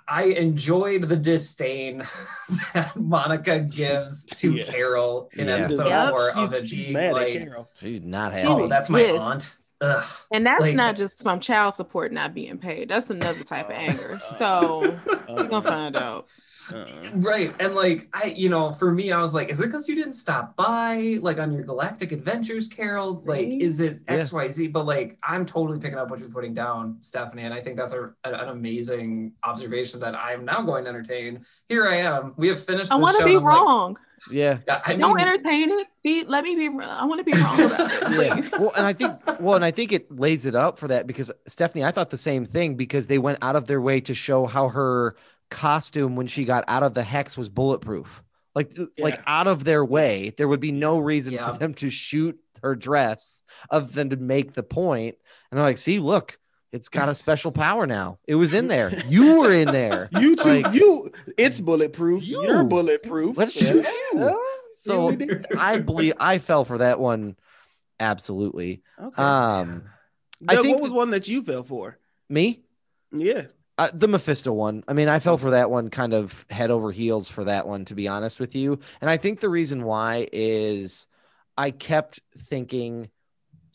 I 0.08 0.24
enjoyed 0.24 1.04
the 1.04 1.16
disdain 1.16 2.00
that 2.74 2.94
Monica 2.96 3.60
gives 3.60 4.26
to 4.26 4.54
Yes. 4.54 4.68
Carol 4.70 5.30
in 5.34 5.48
Yeah. 5.48 5.56
episode 5.58 5.88
Yep. 5.90 6.10
four 6.12 6.30
of 6.38 6.54
it 6.54 6.68
She's, 6.68 6.86
she's 6.86 6.94
being 6.96 7.12
like. 7.14 7.48
She's 7.80 8.02
not 8.02 8.34
She 8.34 8.40
happy. 8.40 8.48
oh, 8.48 8.68
that's 8.68 8.90
my 8.90 9.04
pissed. 9.04 9.22
aunt. 9.24 9.58
Ugh. 9.82 10.04
And 10.32 10.46
that's 10.46 10.62
Like- 10.62 10.76
not 10.76 10.96
just 10.96 11.22
from 11.22 11.40
child 11.40 11.76
support 11.76 12.12
not 12.14 12.34
being 12.34 12.58
paid. 12.58 12.90
That's 12.90 13.10
another 13.10 13.44
type 13.44 13.66
of 13.66 13.72
anger. 13.76 14.20
So 14.38 14.98
we're 15.30 15.48
gonna 15.48 15.62
find 15.68 15.96
out. 15.96 16.28
Uh-uh. 16.72 17.10
Right. 17.16 17.54
And 17.60 17.76
like 17.76 18.10
I, 18.14 18.26
you 18.36 18.50
know, 18.50 18.72
for 18.74 18.92
me, 18.92 19.12
I 19.12 19.20
was 19.22 19.34
like, 19.34 19.50
is 19.50 19.60
it 19.60 19.66
because 19.68 19.88
you 19.88 19.96
didn't 19.96 20.14
stop 20.14 20.56
by 20.56 21.18
like 21.22 21.38
on 21.40 21.52
your 21.54 21.64
galactic 21.64 22.12
adventures, 22.12 22.68
Carol? 22.68 23.22
Like, 23.26 23.48
Right. 23.50 23.62
is 23.62 23.80
it 23.80 24.00
Yeah. 24.08 24.16
XYZ? 24.20 24.72
But 24.72 24.86
like 24.86 25.18
I'm 25.24 25.46
totally 25.46 25.80
picking 25.80 25.98
up 25.98 26.10
what 26.10 26.20
you're 26.20 26.30
putting 26.30 26.54
down, 26.54 26.98
Stephanie. 27.02 27.44
And 27.44 27.54
I 27.54 27.62
think 27.62 27.78
that's 27.78 27.94
a, 27.94 28.12
an 28.24 28.50
amazing 28.50 29.34
observation 29.44 30.00
that 30.02 30.16
I'm 30.16 30.46
now 30.46 30.62
going 30.62 30.84
to 30.86 30.90
entertain. 30.90 31.44
Here 31.70 31.88
I 31.88 31.98
am. 31.98 32.34
We 32.38 32.48
have 32.50 32.64
finished 32.64 32.92
I 32.92 32.96
want 32.96 33.18
to 33.18 33.26
be 33.26 33.36
I'm 33.36 33.44
like, 33.44 33.54
wrong. 33.54 33.98
Yeah. 34.32 34.60
yeah, 34.68 34.82
I 34.86 34.96
Don't 34.96 35.20
entertain 35.20 35.70
it. 35.72 35.88
Be 36.02 36.24
let 36.24 36.44
me 36.46 36.56
be. 36.56 36.68
I 36.84 37.04
want 37.06 37.20
to 37.20 37.24
be 37.30 37.38
wrong 37.38 37.60
about 37.60 37.80
it, 37.82 38.26
Yeah. 38.54 38.60
Well, 38.60 38.72
and 38.78 38.86
I 38.86 38.94
think 38.94 39.20
well, 39.42 39.56
and 39.56 39.66
I 39.66 39.72
think 39.72 39.92
it 39.92 40.10
lays 40.10 40.46
it 40.46 40.56
up 40.56 40.80
for 40.80 40.88
that 40.88 41.06
because 41.06 41.32
Stephanie, 41.48 41.84
I 41.84 41.92
thought 41.92 42.10
the 42.12 42.18
same 42.18 42.46
thing 42.46 42.76
because 42.76 43.08
they 43.08 43.18
went 43.18 43.40
out 43.42 43.56
of 43.58 43.68
their 43.68 43.82
way 43.82 44.00
to 44.02 44.14
show 44.14 44.46
how 44.46 44.70
her 44.70 45.16
costume 45.50 46.16
when 46.16 46.28
she 46.28 46.46
got 46.46 46.64
out 46.68 46.84
of 46.84 46.94
the 46.94 47.04
hex 47.04 47.38
was 47.38 47.50
bulletproof. 47.50 48.22
Like 48.54 48.72
like 48.98 49.22
out 49.28 49.48
of 49.48 49.64
their 49.66 49.84
way, 49.84 50.34
there 50.38 50.48
would 50.48 50.60
be 50.62 50.72
no 50.72 50.98
reason 51.00 51.34
Yeah. 51.34 51.52
for 51.52 51.58
them 51.58 51.74
to 51.76 51.90
shoot 51.90 52.40
her 52.64 52.74
dress 52.76 53.44
other 53.70 53.86
than 53.88 54.10
to 54.12 54.16
make 54.16 54.54
the 54.54 54.64
point. 54.64 55.16
And 55.52 55.58
they're 55.58 55.66
like, 55.66 55.78
see, 55.78 56.00
look, 56.00 56.40
it's 56.72 56.88
got 56.90 57.10
a 57.10 57.16
special 57.24 57.52
power 57.52 57.86
now. 57.86 58.18
It 58.28 58.36
was 58.36 58.54
in 58.54 58.68
there. 58.70 58.98
You 59.08 59.40
were 59.42 59.52
in 59.54 59.68
there. 59.68 60.08
You 60.20 60.36
too. 60.38 60.62
Like- 60.62 60.74
you, 60.74 61.12
it's 61.38 61.60
bulletproof. 61.60 62.24
You. 62.24 62.40
Are 62.50 62.64
bulletproof. 62.64 63.38
Let's 63.38 63.56
Yeah. 63.62 63.72
shoot 63.74 63.86
you. 64.14 64.42
So 64.80 65.18
I 65.58 65.80
believe 65.80 66.14
I 66.20 66.38
fell 66.38 66.64
for 66.64 66.78
that 66.78 67.00
one. 67.00 67.36
Absolutely. 68.00 68.84
Okay. 69.02 69.22
Um, 69.22 69.84
I 70.48 70.56
think 70.62 70.76
what 70.76 70.82
was 70.82 70.92
one 70.92 71.10
that 71.12 71.28
you 71.28 71.42
fell 71.44 71.64
for? 71.64 71.98
me, 72.30 72.62
Yeah. 73.12 73.46
Uh, 73.78 73.90
the 73.94 74.08
Mephisto 74.08 74.52
one. 74.54 74.84
I 74.88 74.94
mean, 74.94 75.10
I 75.10 75.20
fell 75.20 75.38
for 75.38 75.52
that 75.52 75.70
one 75.70 75.90
kind 75.90 76.14
of 76.14 76.46
head 76.50 76.72
over 76.72 76.92
heels 76.92 77.30
for 77.30 77.44
that 77.46 77.68
one, 77.68 77.86
to 77.86 77.96
be 77.96 78.08
honest 78.08 78.40
with 78.40 78.56
you. 78.56 78.80
And 79.02 79.10
I 79.10 79.18
think 79.18 79.40
the 79.40 79.50
reason 79.50 79.84
why 79.84 80.28
is 80.32 81.08
I 81.58 81.72
kept 81.72 82.22
thinking, 82.38 83.10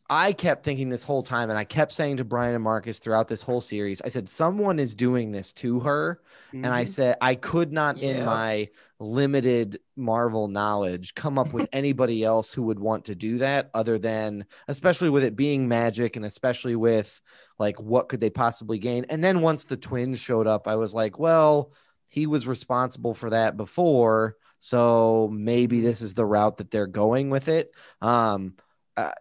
I 0.08 0.32
kept 0.32 0.64
thinking 0.64 0.88
this 0.88 1.04
whole 1.04 1.22
time, 1.22 1.50
and 1.50 1.58
I 1.58 1.64
kept 1.64 1.92
saying 1.92 2.16
to 2.18 2.24
Brian 2.24 2.54
and 2.54 2.64
Marcus 2.64 2.98
throughout 2.98 3.28
this 3.28 3.42
whole 3.42 3.60
series, 3.60 4.00
I 4.02 4.08
said, 4.08 4.28
someone 4.28 4.78
is 4.78 4.94
doing 4.94 5.32
this 5.32 5.52
to 5.54 5.80
her. 5.80 6.20
And 6.52 6.74
I 6.74 6.84
Mhm. 6.84 6.88
said, 6.88 7.16
I 7.20 7.34
could 7.36 7.72
not, 7.72 8.02
in 8.02 8.24
my 8.24 8.68
limited 9.00 9.80
Marvel 9.96 10.46
knowledge, 10.46 11.14
come 11.14 11.38
up 11.38 11.52
with 11.52 11.68
anybody 11.72 12.22
else 12.22 12.52
who 12.52 12.62
would 12.64 12.78
want 12.78 13.06
to 13.06 13.14
do 13.14 13.38
that 13.38 13.70
other 13.74 13.98
than, 13.98 14.44
especially 14.68 15.10
with 15.10 15.24
it 15.24 15.36
being 15.36 15.66
magic 15.66 16.16
and 16.16 16.24
especially 16.24 16.76
with 16.76 17.20
like 17.58 17.80
what 17.80 18.08
could 18.08 18.20
they 18.20 18.30
possibly 18.30 18.78
gain. 18.78 19.06
And 19.08 19.24
then 19.24 19.40
once 19.40 19.64
the 19.64 19.76
twins 19.76 20.18
showed 20.18 20.46
up, 20.46 20.68
I 20.68 20.76
was 20.76 20.94
like, 20.94 21.18
well, 21.18 21.72
he 22.08 22.26
was 22.26 22.46
responsible 22.46 23.14
for 23.14 23.30
that 23.30 23.56
before. 23.56 24.36
So 24.58 25.30
maybe 25.32 25.80
this 25.80 26.02
is 26.02 26.14
the 26.14 26.26
route 26.26 26.58
that 26.58 26.70
they're 26.70 26.86
going 26.86 27.30
with 27.30 27.48
it. 27.48 27.72
Um, 28.02 28.54
I, 28.96 29.12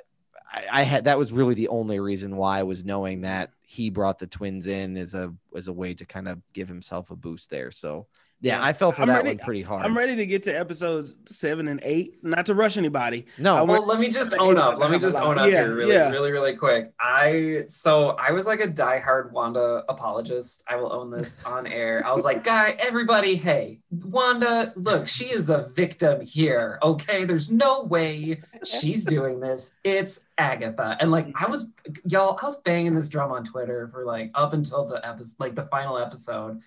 I 0.71 0.83
had 0.83 1.05
that 1.05 1.17
was 1.17 1.31
really 1.31 1.53
the 1.53 1.69
only 1.69 1.99
reason 1.99 2.35
why 2.35 2.59
I 2.59 2.63
was 2.63 2.83
knowing 2.83 3.21
that 3.21 3.51
he 3.61 3.89
brought 3.89 4.19
the 4.19 4.27
twins 4.27 4.67
in 4.67 4.97
as 4.97 5.13
a 5.13 5.33
as 5.55 5.67
a 5.67 5.73
way 5.73 5.93
to 5.93 6.05
kind 6.05 6.27
of 6.27 6.41
give 6.53 6.67
himself 6.67 7.11
a 7.11 7.15
boost 7.15 7.49
there. 7.49 7.71
So 7.71 8.07
yeah, 8.41 8.57
Yeah. 8.57 8.63
I 8.65 8.73
fell 8.73 8.91
for 8.91 9.01
I'm 9.01 9.07
that 9.09 9.15
ready- 9.23 9.29
one 9.29 9.37
pretty 9.39 9.61
hard. 9.61 9.85
I'm 9.85 9.97
ready 9.97 10.15
to 10.15 10.25
get 10.25 10.43
to 10.43 10.51
episodes 10.57 11.17
seven 11.25 11.67
and 11.67 11.79
eight. 11.83 12.23
Not 12.23 12.45
to 12.47 12.55
rush 12.55 12.77
anybody. 12.77 13.25
no, 13.37 13.55
I 13.55 13.61
Well, 13.63 13.85
let 13.85 13.99
me 13.99 14.09
just 14.09 14.33
own 14.37 14.57
up. 14.57 14.79
Let 14.79 14.91
me 14.91 14.99
just 14.99 15.17
own 15.17 15.37
up 15.39 15.49
Yeah, 15.49 15.63
here 15.65 15.75
really, 15.75 15.93
yeah. 15.93 16.11
really, 16.11 16.31
really 16.31 16.55
quick. 16.55 16.93
I 16.99 17.63
so 17.67 18.09
I 18.11 18.31
was 18.31 18.45
like 18.45 18.59
a 18.61 18.67
diehard 18.67 19.31
Wanda 19.31 19.83
apologist. 19.89 20.63
I 20.69 20.75
will 20.77 20.91
own 20.93 21.09
this 21.11 21.43
on 21.45 21.67
air. 21.67 22.01
I 22.05 22.13
was 22.13 22.23
like, 22.23 22.43
guy, 22.43 22.75
everybody, 22.79 23.35
hey, 23.35 23.79
Wanda, 23.91 24.71
look, 24.75 25.07
she 25.07 25.25
is 25.25 25.49
a 25.49 25.69
victim 25.75 26.21
here. 26.21 26.79
Okay, 26.81 27.25
there's 27.25 27.51
no 27.51 27.83
way 27.83 28.39
she's 28.65 29.05
doing 29.05 29.39
this. 29.39 29.75
It's 29.83 30.27
Agatha. 30.37 30.97
And 30.99 31.11
like 31.11 31.27
I 31.35 31.47
was 31.49 31.71
y'all, 32.05 32.37
I 32.41 32.45
was 32.45 32.61
banging 32.61 32.95
this 32.95 33.09
drum 33.09 33.31
on 33.31 33.43
Twitter 33.43 33.89
for 33.91 34.05
like 34.05 34.31
up 34.35 34.53
until 34.53 34.85
the 34.87 35.05
episode, 35.07 35.39
like 35.39 35.55
the 35.55 35.65
final 35.65 35.97
episode. 35.97 36.61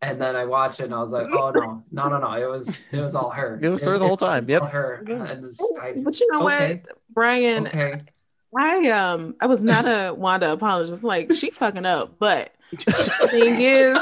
And 0.00 0.20
then 0.20 0.36
I 0.36 0.44
watched 0.44 0.78
it 0.80 0.84
and 0.84 0.94
I 0.94 1.00
was 1.00 1.10
like, 1.10 1.26
oh 1.32 1.50
no, 1.50 1.82
no, 1.90 2.08
no, 2.08 2.18
no. 2.18 2.32
It 2.34 2.48
was 2.48 2.86
it 2.92 3.00
was 3.00 3.14
all 3.16 3.30
her. 3.30 3.58
It 3.62 3.68
was 3.68 3.84
her 3.84 3.98
the 3.98 4.06
whole 4.06 4.16
time. 4.16 4.44
all 4.44 4.50
Yep. 4.50 4.62
her. 4.70 5.04
And 5.08 5.42
this, 5.44 5.60
I 5.80 5.94
But 5.96 6.18
you 6.20 6.32
know 6.32 6.46
okay, 6.48 6.82
what, 6.86 6.96
Brian? 7.10 7.66
Okay. 7.66 8.02
I 8.56 8.88
um 8.90 9.34
I 9.40 9.46
was 9.46 9.60
not 9.62 9.84
a 9.86 10.14
Wanda 10.16 10.52
apologist. 10.52 11.02
Like 11.04 11.32
she 11.32 11.50
fucking 11.50 11.84
up, 11.84 12.14
but 12.18 12.52
the 12.70 13.28
thing 13.30 13.60
is, 13.60 13.98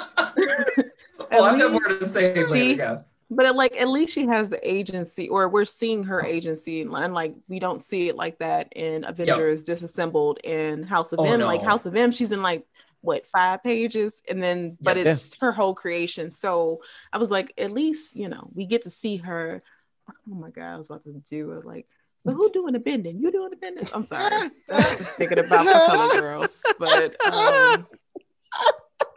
Well, 1.31 1.45
I've 1.45 1.59
got 1.59 1.71
least 1.71 1.73
more 1.73 1.99
to 1.99 2.07
say 2.07 2.35
later. 2.45 2.55
she- 2.55 2.75
Yeah. 2.79 2.99
but 3.31 3.57
like 3.57 3.75
at 3.77 3.89
least 3.89 4.13
she 4.13 4.27
has 4.27 4.51
the 4.51 4.61
agency, 4.71 5.29
or 5.31 5.49
we're 5.49 5.65
seeing 5.65 6.05
her 6.05 6.23
agency, 6.25 6.83
and 6.83 7.15
like 7.15 7.35
we 7.49 7.59
don't 7.59 7.83
see 7.83 8.09
it 8.09 8.17
like 8.17 8.39
that 8.39 8.71
in 8.77 9.05
Avengers 9.05 9.63
Disassembled 9.65 10.39
and 10.45 10.85
House 10.85 11.13
of 11.13 11.21
Oh, 11.21 11.25
M. 11.25 11.41
Like. 11.41 11.63
House 11.63 11.87
of 11.87 11.97
M, 11.97 12.13
she's 12.13 12.33
in 12.33 12.43
like 12.43 12.67
what 13.07 13.27
five 13.29 13.63
pages, 13.63 14.23
and 14.29 14.43
then 14.43 14.77
but 14.81 14.97
Yeah. 14.97 15.13
it's 15.13 15.35
her 15.41 15.53
whole 15.53 15.75
creation. 15.75 16.31
So 16.31 16.83
I 17.13 17.19
was 17.19 17.31
like, 17.31 17.53
at 17.57 17.71
least 17.71 18.17
you 18.17 18.29
know 18.29 18.51
we 18.55 18.67
get 18.67 18.83
to 18.83 18.91
see 18.91 19.17
her. 19.19 19.61
Oh 20.09 20.35
my 20.35 20.51
god, 20.51 20.75
I 20.75 20.77
was 20.77 20.91
about 20.91 21.05
to 21.05 21.13
do 21.31 21.53
it 21.53 21.65
like. 21.65 21.87
So 22.25 22.33
who 22.33 22.51
doing 22.51 22.73
the 22.73 22.81
bending? 22.81 23.21
You 23.21 23.31
doing 23.31 23.51
the 23.51 23.57
bending? 23.57 23.87
I'm 23.93 24.05
sorry. 24.05 24.51
Thinking 25.17 25.39
about 25.39 25.65
the 25.65 25.85
color 25.87 26.21
girls, 26.21 26.61
but 26.77 27.15
um, 27.33 27.87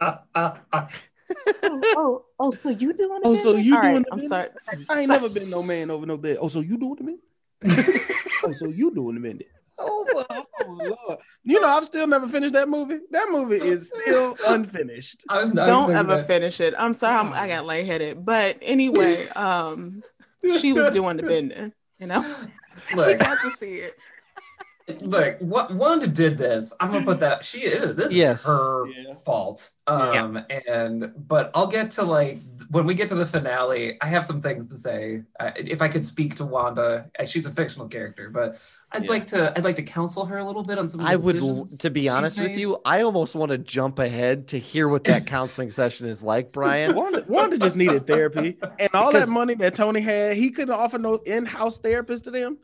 oh, 0.00 1.82
oh, 1.96 2.24
oh, 2.38 2.50
so 2.50 2.68
you 2.68 2.92
doing 2.92 3.20
the 3.22 3.28
Oh, 3.28 3.34
so 3.34 3.56
you 3.56 3.80
doing 3.80 3.94
right, 3.96 4.06
I'm 4.12 4.20
sorry. 4.20 4.48
I 4.88 5.00
ain't 5.00 5.08
never 5.08 5.28
been 5.28 5.50
no 5.50 5.62
man 5.62 5.90
over 5.90 6.06
no 6.06 6.16
bed. 6.16 6.38
Oh, 6.40 6.48
so 6.48 6.60
you 6.60 6.78
doing 6.78 6.96
the 6.96 7.04
bend? 7.04 7.18
oh, 8.44 8.52
so 8.52 8.68
you 8.68 8.94
doing 8.94 9.16
the 9.16 9.20
bending? 9.20 9.48
Oh, 9.80 10.06
so- 10.12 10.26
oh, 10.30 10.46
Lord. 11.06 11.18
You 11.42 11.60
know, 11.60 11.68
I've 11.68 11.84
still 11.84 12.06
never 12.06 12.28
finished 12.28 12.52
that 12.54 12.68
movie. 12.68 12.98
That 13.10 13.28
movie 13.30 13.56
is 13.56 13.90
still 14.02 14.36
unfinished. 14.48 15.24
I 15.28 15.38
was 15.40 15.54
not 15.54 15.66
Don't 15.66 15.96
ever 15.96 16.16
that. 16.16 16.26
finish 16.26 16.60
it. 16.60 16.74
I'm 16.78 16.92
sorry, 16.94 17.16
I'm, 17.16 17.32
I 17.32 17.48
got 17.48 17.64
lightheaded. 17.64 18.24
But 18.24 18.58
anyway, 18.60 19.26
um, 19.30 20.02
she 20.60 20.72
was 20.72 20.92
doing 20.92 21.16
the 21.16 21.22
bending. 21.22 21.72
You 21.98 22.06
know, 22.08 22.20
you 22.90 22.96
Look, 22.96 23.18
got 23.20 23.38
to 23.42 23.50
see 23.56 23.76
it. 23.76 23.96
Look, 25.00 25.36
what 25.40 25.72
Wanda 25.74 26.06
did 26.06 26.38
this. 26.38 26.72
I'm 26.80 26.90
gonna 26.92 27.04
put 27.04 27.20
that. 27.20 27.44
She 27.44 27.58
is. 27.60 27.94
This 27.96 28.12
Yes. 28.12 28.40
is 28.40 28.46
her 28.46 28.86
Yeah. 28.88 29.14
fault. 29.24 29.70
Um, 29.86 30.38
and 30.68 31.12
but 31.16 31.50
I'll 31.54 31.66
get 31.66 31.90
to 31.92 32.02
like 32.04 32.38
when 32.70 32.86
we 32.86 32.94
get 32.94 33.08
to 33.08 33.16
the 33.16 33.26
finale. 33.26 33.98
I 34.00 34.06
have 34.06 34.24
some 34.24 34.40
things 34.40 34.68
to 34.68 34.76
say. 34.76 35.22
Uh, 35.40 35.50
if 35.56 35.82
I 35.82 35.88
could 35.88 36.06
speak 36.06 36.36
to 36.36 36.44
Wanda, 36.44 37.06
uh, 37.18 37.24
she's 37.24 37.44
a 37.46 37.50
fictional 37.50 37.88
character, 37.88 38.30
but 38.30 38.56
I'd 38.92 39.04
Yeah. 39.04 39.10
like 39.10 39.26
to. 39.28 39.52
I'd 39.56 39.64
like 39.64 39.76
to 39.76 39.82
counsel 39.82 40.26
her 40.26 40.38
a 40.38 40.44
little 40.44 40.62
bit 40.62 40.78
on 40.78 40.88
some. 40.88 41.00
Of 41.00 41.06
the 41.06 41.12
I 41.12 41.16
would, 41.16 41.36
to 41.80 41.90
be 41.90 42.02
she's 42.02 42.10
honest 42.10 42.38
with 42.38 42.56
you, 42.56 42.78
I 42.84 43.02
almost 43.02 43.34
want 43.34 43.50
to 43.50 43.58
jump 43.58 43.98
ahead 43.98 44.48
to 44.48 44.58
hear 44.60 44.86
what 44.88 45.02
that 45.04 45.26
counseling 45.26 45.70
session 45.72 46.06
is 46.06 46.22
like, 46.22 46.52
Brian. 46.52 46.94
Wanda, 46.94 47.24
Wanda 47.26 47.58
just 47.58 47.74
needed 47.76 48.06
therapy, 48.06 48.56
and 48.78 48.90
all 48.94 49.10
Because- 49.10 49.26
that 49.26 49.32
money 49.32 49.54
that 49.54 49.74
Tony 49.74 50.00
had, 50.00 50.36
he 50.36 50.50
couldn't 50.50 50.74
offer 50.74 50.98
no 50.98 51.14
in-house 51.16 51.78
therapist 51.78 52.24
to 52.24 52.30
them. 52.30 52.58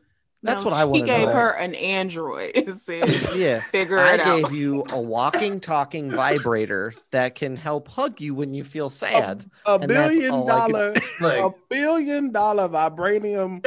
That's 0.47 0.63
No, 0.63 0.69
what 0.71 0.77
I 0.77 0.81
He 0.83 0.87
wanna 0.87 1.05
gave 1.05 1.27
know. 1.27 1.33
her 1.33 1.49
an 1.57 1.75
android 1.75 2.51
and 2.55 2.75
said, 2.77 3.03
Yeah. 3.35 3.59
"Figure 3.59 3.99
I 3.99 4.13
it 4.13 4.19
out." 4.21 4.43
gave 4.43 4.51
you 4.57 4.85
a 4.91 4.99
walking, 4.99 5.59
talking 5.59 6.09
vibrator 6.09 6.93
that 7.11 7.35
can 7.35 7.55
help 7.57 7.87
hug 7.89 8.21
you 8.21 8.33
when 8.33 8.53
you 8.53 8.63
feel 8.63 8.89
sad. 8.89 9.45
A 9.65 9.73
And 9.75 9.89
that's 9.89 10.13
billion 10.15 10.31
dollar, 10.47 10.93
I 10.95 10.99
could- 10.99 11.37
a 11.45 11.49
billion 11.69 12.31
dollar 12.31 12.69
vibranium, 12.69 13.61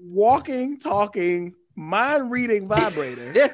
walking, 0.00 0.78
talking, 0.78 1.54
mind-reading 1.76 2.66
vibrator. 2.66 3.32
Yeah. 3.34 3.48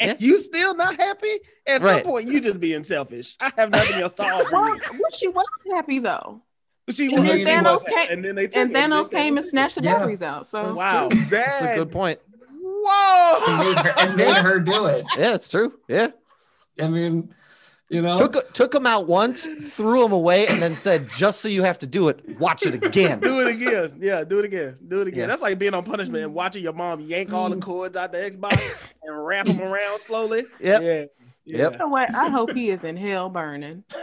And 0.00 0.10
Yeah. 0.20 0.26
you 0.26 0.38
still 0.38 0.74
not 0.74 0.96
happy? 0.96 1.38
At 1.66 1.82
Right. 1.82 2.02
some 2.04 2.12
point, 2.12 2.28
you 2.28 2.40
just 2.40 2.60
being 2.60 2.82
selfish. 2.82 3.36
I 3.40 3.52
have 3.56 3.70
nothing 3.70 3.94
else 4.02 4.12
to 4.14 4.22
offer 4.24 4.48
Well, 4.52 4.74
you. 4.74 4.80
well, 4.92 5.10
she 5.12 5.28
was 5.28 5.46
happy 5.72 5.98
though, 5.98 6.40
She 6.90 7.12
And 7.14 7.26
then 7.28 7.38
Thanos 7.64 7.84
came- 7.86 8.10
and 8.10 8.24
then 8.24 8.34
they 8.34 8.46
took 8.46 8.56
and 8.56 8.70
it. 8.70 8.74
Thanos 8.74 9.10
They- 9.10 9.16
came 9.18 9.36
and 9.36 9.46
snatched 9.46 9.74
the 9.76 9.82
Yeah. 9.82 9.98
batteries 9.98 10.22
out. 10.22 10.46
So 10.46 10.72
Wow, 10.74 11.08
That's 11.30 11.62
a 11.62 11.74
good 11.76 11.90
point. 11.92 12.18
and 12.32 12.60
whoa! 12.62 13.58
made 13.64 13.76
her, 13.76 13.94
and 13.98 14.16
made 14.16 14.34
her 14.36 14.58
do 14.60 14.86
it. 14.86 15.04
Yeah, 15.18 15.34
it's 15.34 15.48
true. 15.48 15.74
Yeah. 15.88 16.08
I 16.80 16.88
mean, 16.88 17.34
you 17.90 18.02
know, 18.02 18.18
Took 18.18 18.52
took 18.52 18.74
him 18.74 18.86
out 18.86 19.06
once, 19.06 19.46
threw 19.46 20.04
him 20.04 20.12
away, 20.12 20.46
and 20.46 20.60
then 20.60 20.72
said, 20.72 21.06
"Just 21.14 21.40
so 21.40 21.48
you 21.48 21.62
have 21.62 21.78
to 21.80 21.86
do 21.86 22.08
it, 22.08 22.38
watch 22.38 22.66
it 22.66 22.74
again." 22.74 23.18
Do 23.20 23.40
it 23.40 23.46
again. 23.48 23.96
Yeah, 23.98 24.24
do 24.24 24.38
it 24.40 24.44
again. 24.44 24.76
Do 24.86 25.00
it 25.00 25.08
again. 25.08 25.20
Yeah. 25.20 25.26
That's 25.26 25.40
like 25.42 25.58
being 25.58 25.72
on 25.74 25.84
punishment 25.84 26.22
and 26.24 26.34
watching 26.34 26.62
your 26.62 26.74
mom 26.74 27.00
yank 27.00 27.32
all 27.32 27.48
the 27.48 27.56
cords 27.56 27.96
out 27.96 28.12
the 28.12 28.18
Xbox 28.18 28.60
and 29.02 29.26
wrap 29.26 29.46
them 29.46 29.60
around 29.62 30.00
slowly. 30.00 30.44
Yep. 30.60 30.82
Yeah. 30.82 31.04
Yep. 31.56 31.72
you 31.72 31.78
know 31.78 31.88
what? 31.88 32.14
I 32.14 32.28
hope 32.28 32.52
he 32.52 32.70
is 32.70 32.84
in 32.84 32.96
hell 32.96 33.28
burning. 33.30 33.84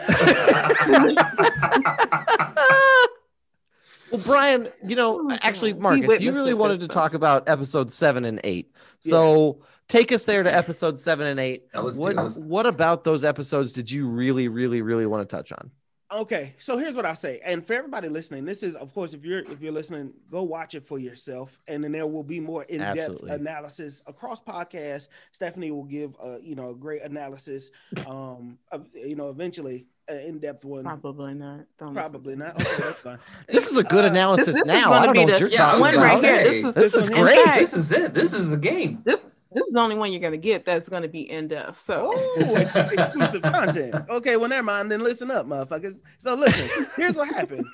Well, 4.11 4.21
Brian, 4.25 4.69
you 4.85 4.95
know, 4.95 5.19
Oh, 5.29 5.37
actually, 5.41 5.73
God. 5.73 5.81
Marcus, 5.81 6.21
you 6.21 6.31
really 6.31 6.53
wanted 6.53 6.79
to 6.81 6.87
talk 6.87 7.13
about 7.15 7.49
episode 7.49 7.91
seven 7.91 8.23
and 8.23 8.39
eight. 8.43 8.71
So 8.99 9.61
take 9.87 10.11
us 10.11 10.21
there 10.21 10.43
to 10.43 10.55
episode 10.55 10.99
seven 10.99 11.27
and 11.27 11.39
eight. 11.39 11.65
Yeah, 11.73 11.81
what, 11.81 12.15
this. 12.15 12.37
what 12.37 12.65
about 12.65 13.03
those 13.03 13.23
episodes 13.23 13.71
did 13.71 13.89
you 13.89 14.07
really, 14.07 14.47
really, 14.47 14.81
really 14.81 15.05
want 15.05 15.27
to 15.27 15.35
touch 15.35 15.51
on? 15.51 15.71
Okay, 16.15 16.53
so 16.57 16.77
here's 16.77 16.95
what 16.95 17.05
I 17.05 17.13
say, 17.13 17.41
and 17.43 17.65
for 17.65 17.73
everybody 17.73 18.07
listening, 18.07 18.45
this 18.45 18.63
is, 18.63 18.75
of 18.75 18.93
course, 18.93 19.13
if 19.13 19.25
you're 19.25 19.39
if 19.39 19.61
you're 19.61 19.73
listening, 19.73 20.13
go 20.31 20.43
watch 20.43 20.73
it 20.73 20.85
for 20.85 20.97
yourself, 20.97 21.59
and 21.67 21.83
then 21.83 21.91
there 21.91 22.07
will 22.07 22.23
be 22.23 22.39
more 22.39 22.63
in 22.63 22.79
depth 22.79 22.99
Absolutely. 22.99 23.31
analysis 23.31 24.01
across 24.07 24.39
podcasts. 24.41 25.09
Stephanie 25.33 25.71
will 25.71 25.83
give, 25.83 26.15
a, 26.23 26.39
you 26.41 26.55
know, 26.55 26.69
a 26.69 26.73
great 26.75 27.01
analysis. 27.03 27.69
Um, 28.07 28.59
of, 28.71 28.87
you 28.93 29.15
know, 29.15 29.29
eventually 29.29 29.87
an 30.07 30.19
in 30.19 30.39
depth 30.39 30.63
one. 30.63 30.83
Probably 30.83 31.33
not. 31.33 31.61
Don't 31.79 31.93
Probably 31.93 32.35
not. 32.35 32.55
Okay, 32.61 32.83
that's 32.83 33.01
fine. 33.01 33.19
This 33.49 33.69
is 33.71 33.77
a 33.77 33.83
good 33.83 34.05
Uh, 34.05 34.09
analysis 34.09 34.45
this 34.55 34.55
is 34.57 34.63
now. 34.65 34.93
I 34.93 35.05
don't 35.05 35.13
be 35.13 35.25
know 35.25 35.31
what 35.33 35.39
you're 35.41 35.49
Yeah, 35.49 35.57
talking 35.65 35.79
one 35.81 35.95
about. 35.95 36.21
right 36.21 36.23
here. 36.23 36.43
This 36.43 36.63
is 36.65 36.75
This 36.75 36.93
is 36.95 37.09
great. 37.09 37.43
fact, 37.43 37.57
this 37.57 37.73
is 37.75 37.91
it. 37.91 38.13
This 38.13 38.31
is 38.33 38.49
the 38.51 38.57
game. 38.57 39.01
this 39.03 39.25
this 39.51 39.65
is 39.65 39.71
the 39.73 39.79
only 39.79 39.95
one 39.95 40.11
you're 40.11 40.21
gonna 40.21 40.37
get 40.37 40.65
that's 40.65 40.89
gonna 40.89 41.07
be 41.07 41.29
in 41.29 41.47
depth. 41.47 41.79
So 41.79 42.11
Oh, 42.13 42.55
exclusive 42.57 43.41
content. 43.43 43.95
Okay, 44.09 44.37
well, 44.37 44.49
never 44.49 44.63
mind. 44.63 44.91
Then 44.91 45.01
listen 45.01 45.31
up, 45.31 45.45
motherfuckers. 45.47 46.01
So 46.17 46.33
listen, 46.33 46.87
here's 46.95 47.15
what 47.15 47.27
happened. 47.33 47.65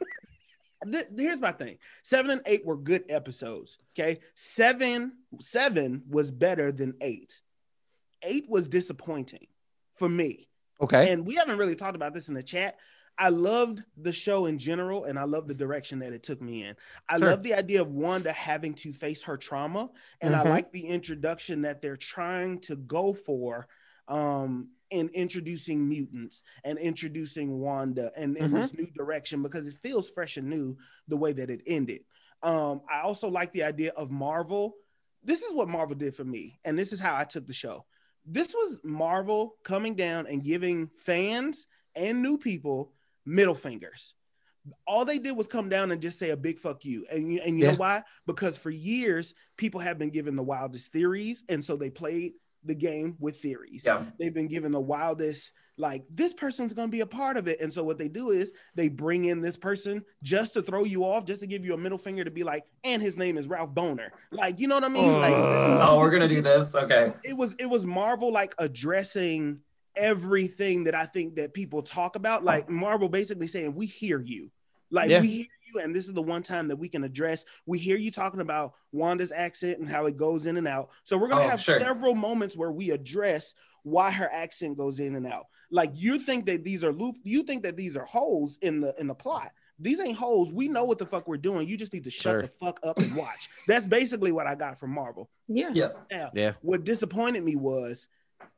Th- 0.92 1.06
here's 1.16 1.40
my 1.40 1.52
thing. 1.52 1.78
Seven 2.04 2.32
and 2.32 2.42
eight 2.46 2.66
were 2.66 2.76
good 2.78 3.04
episodes. 3.10 3.78
Okay, 3.98 4.20
seven 4.36 5.14
seven 5.40 6.04
was 6.10 6.32
better 6.32 6.72
than 6.72 6.96
eight. 7.02 7.40
Eight 8.24 8.46
was 8.50 8.68
disappointing 8.68 9.48
for 9.96 10.08
me, 10.10 10.48
Okay. 10.82 11.12
and 11.12 11.26
we 11.26 11.36
haven't 11.36 11.58
really 11.58 11.76
talked 11.76 11.96
about 11.96 12.14
this 12.14 12.30
in 12.30 12.34
the 12.36 12.44
chat. 12.44 12.78
I 13.22 13.30
loved 13.30 13.84
the 13.98 14.12
show 14.12 14.48
in 14.48 14.58
general, 14.58 15.06
and 15.06 15.20
I 15.20 15.26
love 15.26 15.48
the 15.48 15.54
direction 15.54 16.00
that 16.00 16.12
it 16.12 16.24
took 16.24 16.42
me 16.42 16.64
in. 16.64 16.76
I 17.08 17.20
Sure. 17.20 17.30
love 17.30 17.44
the 17.44 17.54
idea 17.54 17.80
of 17.80 17.92
Wanda 17.92 18.32
having 18.32 18.74
to 18.76 18.92
face 18.92 19.22
her 19.24 19.38
trauma, 19.38 19.92
and 20.22 20.34
Mhm. 20.34 20.38
I 20.40 20.50
like 20.50 20.72
the 20.72 20.88
introduction 20.88 21.62
that 21.62 21.82
they're 21.82 21.98
trying 21.98 22.60
to 22.62 22.76
go 22.76 23.14
for 23.14 23.68
um, 24.08 24.72
in 24.90 25.08
introducing 25.10 25.88
mutants 25.88 26.44
and 26.66 26.78
introducing 26.80 27.60
Wanda 27.60 28.12
and 28.18 28.36
in 28.36 28.52
this 28.52 28.74
new 28.74 28.88
direction 28.88 29.42
because 29.44 29.68
it 29.68 29.76
feels 29.76 30.10
fresh 30.10 30.36
and 30.36 30.50
new 30.50 30.76
the 31.08 31.16
way 31.16 31.32
that 31.32 31.50
it 31.52 31.62
ended. 31.68 32.04
Um, 32.42 32.82
I 32.92 33.02
also 33.02 33.30
like 33.30 33.54
the 33.54 33.64
idea 33.64 33.92
of 33.92 34.10
Marvel. 34.12 34.76
This 35.24 35.44
is 35.44 35.54
what 35.54 35.70
Marvel 35.70 35.96
did 35.96 36.16
for 36.16 36.26
me, 36.26 36.60
and 36.66 36.78
this 36.78 36.92
is 36.92 37.00
how 37.00 37.16
I 37.16 37.24
took 37.24 37.46
the 37.46 37.54
show. 37.54 37.86
This 38.26 38.54
was 38.54 38.82
Marvel 38.84 39.56
coming 39.64 39.96
down 39.96 40.26
and 40.28 40.44
giving 40.44 40.90
fans 40.98 41.68
and 41.96 42.22
new 42.22 42.38
people 42.38 42.94
middle 43.26 43.56
fingers. 43.56 44.14
All 44.86 45.06
they 45.06 45.18
did 45.18 45.32
was 45.36 45.48
come 45.48 45.70
down 45.70 45.92
and 45.92 46.02
just 46.02 46.20
say 46.20 46.30
a 46.30 46.38
big 46.38 46.60
fuck 46.60 46.86
you. 46.86 47.06
And 47.12 47.34
you, 47.34 47.42
and 47.44 47.58
you 47.58 47.66
Yeah. 47.66 47.72
know 47.72 47.78
why? 47.78 48.04
Because 48.28 48.58
for 48.58 48.70
years, 48.70 49.34
people 49.58 49.80
have 49.82 49.98
been 49.98 50.12
given 50.12 50.36
the 50.36 50.44
wildest 50.44 50.92
theories. 50.92 51.44
And 51.50 51.64
so 51.66 51.76
they 51.76 51.90
played 51.90 52.34
the 52.64 52.76
game 52.76 53.16
with 53.20 53.42
theories. 53.42 53.82
Yeah. 53.84 54.06
They've 54.20 54.34
been 54.34 54.48
given 54.48 54.72
the 54.72 54.80
wildest, 54.80 55.52
like, 55.78 56.04
this 56.12 56.32
person's 56.32 56.76
going 56.76 56.90
to 56.90 56.92
be 56.92 57.00
a 57.02 57.08
part 57.08 57.38
of 57.38 57.48
it. 57.48 57.60
And 57.60 57.74
so 57.74 57.84
what 57.84 57.98
they 57.98 58.08
do 58.08 58.30
is 58.30 58.54
they 58.76 58.88
bring 58.88 59.26
in 59.26 59.42
this 59.42 59.58
person 59.58 60.06
just 60.22 60.54
to 60.54 60.62
throw 60.62 60.84
you 60.84 61.04
off, 61.06 61.26
just 61.26 61.42
to 61.42 61.48
give 61.48 61.66
you 61.66 61.74
a 61.74 61.78
middle 61.78 61.98
finger 61.98 62.24
to 62.24 62.30
be 62.30 62.44
like, 62.44 62.66
and 62.84 63.02
his 63.02 63.18
name 63.18 63.40
is 63.40 63.48
Ralph 63.48 63.74
Bohner. 63.74 64.10
Like, 64.30 64.60
you 64.60 64.68
know 64.68 64.76
what 64.76 64.84
I 64.84 64.90
mean? 64.90 65.12
like, 65.12 65.34
Oh, 65.34 65.98
we're 65.98 66.12
gonna 66.12 66.28
do 66.28 66.44
this. 66.44 66.76
Okay. 66.76 67.14
it 67.24 67.34
was 67.36 67.56
it 67.58 67.66
was 67.66 67.84
Marvel 67.88 68.32
like 68.32 68.54
addressing 68.60 69.62
everything 69.96 70.84
that 70.86 70.96
I 70.96 71.06
think 71.06 71.36
that 71.36 71.54
people 71.54 71.82
talk 71.82 72.16
about. 72.16 72.44
Like 72.44 72.70
Marvel 72.70 73.10
basically 73.10 73.48
saying, 73.48 73.76
"We 73.76 73.86
hear 73.86 74.20
you, 74.20 74.52
like 74.90 75.10
Yeah. 75.10 75.22
we 75.22 75.28
hear 75.28 75.48
you, 75.74 75.80
and 75.82 75.96
this 75.96 76.08
is 76.08 76.14
the 76.14 76.22
one 76.22 76.44
time 76.44 76.68
that 76.68 76.76
we 76.76 76.90
can 76.90 77.04
address. 77.04 77.46
We 77.66 77.80
hear 77.80 77.98
you 77.98 78.12
talking 78.12 78.42
about 78.42 78.74
Wanda's 78.92 79.32
accent 79.32 79.80
and 79.80 79.88
how 79.88 80.06
it 80.06 80.18
goes 80.18 80.46
in 80.46 80.58
and 80.58 80.68
out. 80.68 80.90
So 81.04 81.18
we're 81.18 81.28
gonna 81.30 81.46
Oh, 81.46 81.50
have 81.50 81.62
sure. 81.62 81.80
several 81.80 82.16
moments 82.16 82.56
where 82.58 82.72
we 82.72 82.92
address 82.92 83.54
why 83.84 84.12
her 84.12 84.30
accent 84.32 84.78
goes 84.78 85.00
in 85.00 85.16
and 85.16 85.26
out. 85.26 85.48
Like 85.72 85.92
you 85.94 86.20
think 86.20 86.46
that 86.48 86.64
these 86.64 86.84
are 86.84 86.92
loop, 86.92 87.16
you 87.24 87.44
think 87.44 87.64
that 87.64 87.78
these 87.78 87.96
are 87.98 88.06
holes 88.06 88.58
in 88.62 88.80
the 88.82 88.94
in 89.00 89.08
the 89.08 89.16
plot." 89.16 89.52
These 89.80 90.00
ain't 90.00 90.16
holes. 90.16 90.52
We 90.54 90.68
know 90.68 90.86
what 90.86 91.00
the 91.00 91.08
fuck 91.08 91.28
we're 91.28 91.38
doing. 91.38 91.66
You 91.68 91.76
just 91.76 91.92
need 91.92 92.04
to 92.04 92.12
shut 92.12 92.34
Sure. 92.34 92.42
the 92.44 92.48
fuck 92.50 92.80
up 92.84 93.00
and 93.00 93.16
watch. 93.16 93.50
That's 93.66 93.88
basically 93.88 94.32
what 94.32 94.46
I 94.46 94.54
got 94.54 94.78
from 94.78 94.92
Marvel. 94.92 95.28
Yeah. 95.48 95.72
Yeah. 95.74 95.94
Now, 96.12 96.30
Yeah. 96.36 96.54
what 96.62 96.84
disappointed 96.84 97.44
me 97.44 97.56
was 97.56 98.08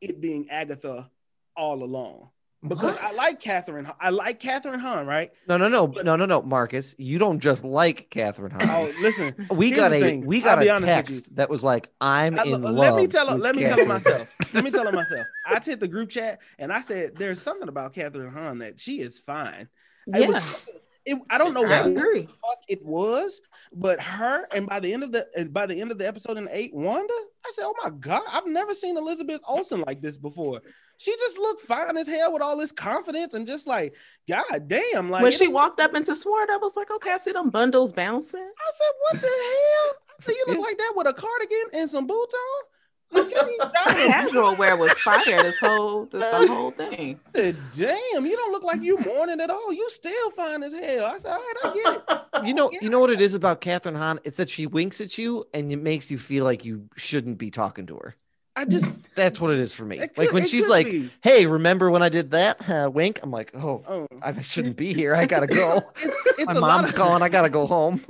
it 0.02 0.20
being 0.20 0.50
Agatha 0.50 1.10
all 1.56 1.84
along. 1.84 2.30
Because 2.66 2.98
I 2.98 3.12
like 3.18 3.42
Kathryn. 3.42 3.94
I 4.00 4.10
like 4.12 4.40
Kathryn 4.40 4.80
Hahn, 4.80 5.06
right? 5.06 5.32
No, 5.50 5.58
no, 5.58 5.68
no, 5.68 5.88
no, 5.88 6.16
no, 6.16 6.26
no, 6.26 6.42
Marcus. 6.42 6.96
You 6.98 7.20
don't 7.20 7.40
just 7.42 7.66
like 7.66 8.10
Kathryn 8.10 8.54
Hahn. 8.54 8.62
Oh, 8.70 8.90
listen. 9.02 9.48
we 9.52 9.72
got 9.72 9.92
a 9.92 10.00
thing. 10.00 10.26
we 10.26 10.38
I'll 10.38 10.44
got 10.56 10.64
a 10.64 10.70
honest 10.70 10.82
with 10.82 10.88
you. 10.90 10.96
text 10.96 11.36
that 11.36 11.50
was 11.50 11.62
like, 11.62 11.90
"I'm 12.00 12.40
I- 12.40 12.44
in 12.44 12.62
love." 12.62 12.76
let 12.76 12.96
me 12.96 13.08
tell 13.08 13.28
her. 13.28 13.34
with 13.34 13.42
Let 13.42 13.56
me 13.58 13.64
tell 13.64 13.78
her 13.80 13.84
Kathryn." 13.84 13.88
myself. 13.90 14.36
let 14.54 14.64
me 14.64 14.72
tell 14.72 14.86
her 14.86 14.94
myself. 14.94 15.28
I 15.46 15.60
hit 15.62 15.82
the 15.82 15.90
group 15.90 16.10
chat 16.10 16.40
and 16.58 16.72
I 16.72 16.80
said, 16.80 17.18
"There's 17.18 17.42
something 17.42 17.68
about 17.68 17.94
Kathryn 17.94 18.32
Hahn 18.32 18.60
that 18.60 18.80
she 18.80 19.02
is 19.02 19.20
fine." 19.20 19.68
It 20.08 20.22
Yeah. 20.22 20.28
was. 20.28 20.70
It, 21.06 21.18
I 21.30 21.38
don't 21.38 21.54
know 21.54 21.66
I 21.66 21.86
what 21.86 21.96
the 21.96 22.28
fuck 22.28 22.60
it 22.70 22.80
was, 22.86 23.42
but 23.74 24.00
her 24.00 24.48
and 24.56 24.68
by 24.68 24.80
the 24.80 24.94
end 24.94 25.04
of 25.04 25.12
the 25.12 25.28
by 25.52 25.66
the 25.66 25.82
end 25.82 25.92
of 25.92 25.98
the 25.98 26.08
episode 26.08 26.38
in 26.38 26.48
eight, 26.50 26.74
Wanda, 26.74 27.14
I 27.46 27.52
said, 27.54 27.66
"Oh 27.66 27.74
my 27.84 27.90
god, 27.90 28.22
I've 28.32 28.48
never 28.48 28.74
seen 28.74 28.96
Elizabeth 28.98 29.42
Olsen 29.46 29.82
like 29.86 30.02
this 30.02 30.18
before." 30.18 30.62
She 30.98 31.12
just 31.12 31.38
looked 31.38 31.62
fine 31.62 31.98
as 31.98 32.08
hell 32.08 32.34
with 32.34 32.42
all 32.42 32.58
this 32.58 32.72
confidence 32.72 33.34
and 33.34 33.46
just 33.48 33.68
like, 33.68 33.96
god 34.28 34.68
damn, 34.68 35.10
like 35.10 35.24
when 35.24 35.32
she 35.32 35.48
walked 35.48 35.80
up 35.80 35.96
into 35.96 36.16
Sword, 36.16 36.50
I 36.50 36.58
was 36.58 36.76
like, 36.76 36.92
okay, 36.92 37.12
I 37.12 37.18
see 37.18 37.32
them 37.32 37.50
bundles 37.50 37.92
bouncing. 37.92 38.40
I 38.40 38.72
said, 38.72 38.92
"What 39.02 39.22
the 39.22 39.28
hell?" 39.28 39.96
I 40.20 40.26
said, 40.26 40.36
"You 40.36 40.46
look 40.48 40.60
like 40.68 40.78
that 40.78 40.94
with 40.96 41.08
a 41.08 41.14
cardigan 41.14 41.66
and 41.74 41.90
some 41.90 42.08
boots 42.08 42.34
on." 42.34 42.68
Look 43.14 43.32
at 43.32 43.46
these 43.46 43.60
diamonds. 43.60 44.14
Casual 44.14 44.56
wear 44.56 44.76
was 44.76 44.92
fire. 44.94 45.44
This 45.44 45.60
whole 45.60 46.06
the, 46.06 46.20
the 46.20 46.48
whole 46.48 46.72
thing. 46.72 47.20
I 47.28 47.32
said, 47.32 47.58
Damn, 47.76 48.26
you 48.26 48.36
don't 48.36 48.52
look 48.52 48.64
like 48.64 48.82
you 48.82 48.98
mourning 48.98 49.40
at 49.40 49.50
all. 49.50 49.72
You 49.72 49.88
still 49.90 50.32
fine 50.32 50.64
as 50.64 50.74
hell. 50.74 51.06
I 51.06 51.18
said, 51.18 51.32
all 51.32 51.38
right, 51.38 51.54
I 51.64 51.74
get 51.74 52.42
it. 52.42 52.48
You 52.48 52.54
know, 52.54 52.72
you 52.82 52.90
know 52.90 53.00
what 53.00 53.12
it 53.12 53.22
is 53.22 53.36
about 53.36 53.62
Kathryn 53.62 53.96
Hahn? 53.96 54.20
It's 54.24 54.38
that 54.38 54.50
she 54.50 54.66
winks 54.66 55.00
at 55.02 55.18
you 55.18 55.46
and 55.54 55.72
it 55.72 55.78
makes 55.78 56.10
you 56.10 56.18
feel 56.18 56.44
like 56.44 56.66
you 56.66 56.90
shouldn't 56.96 57.38
be 57.38 57.52
talking 57.52 57.86
to 57.88 57.96
her. 57.98 58.16
I 58.56 58.66
just 58.66 59.14
That's 59.16 59.40
what 59.40 59.52
it 59.52 59.60
is 59.60 59.74
for 59.74 59.86
me. 59.86 60.00
it 60.00 60.18
like 60.18 60.32
when 60.32 60.46
she's 60.46 60.68
like, 60.68 60.86
be. 60.86 61.10
"Hey, 61.22 61.46
remember 61.46 61.90
when 61.90 62.04
I 62.04 62.10
did 62.10 62.32
that?" 62.32 62.62
Uh, 62.74 62.90
wink. 62.90 63.20
I'm 63.22 63.32
like, 63.32 63.52
"Oh, 63.56 63.84
Oh, 63.88 64.08
I 64.22 64.42
shouldn't 64.42 64.78
be 64.78 64.94
here. 64.94 65.16
I 65.16 65.26
gotta 65.26 65.48
go. 65.48 65.84
it's, 65.98 66.40
it's 66.40 66.46
My 66.46 66.54
a 66.54 66.60
mom's 66.60 66.90
of, 66.90 66.96
calling. 66.96 67.22
I 67.22 67.30
gotta 67.30 67.50
go 67.50 67.68
home." 67.68 68.04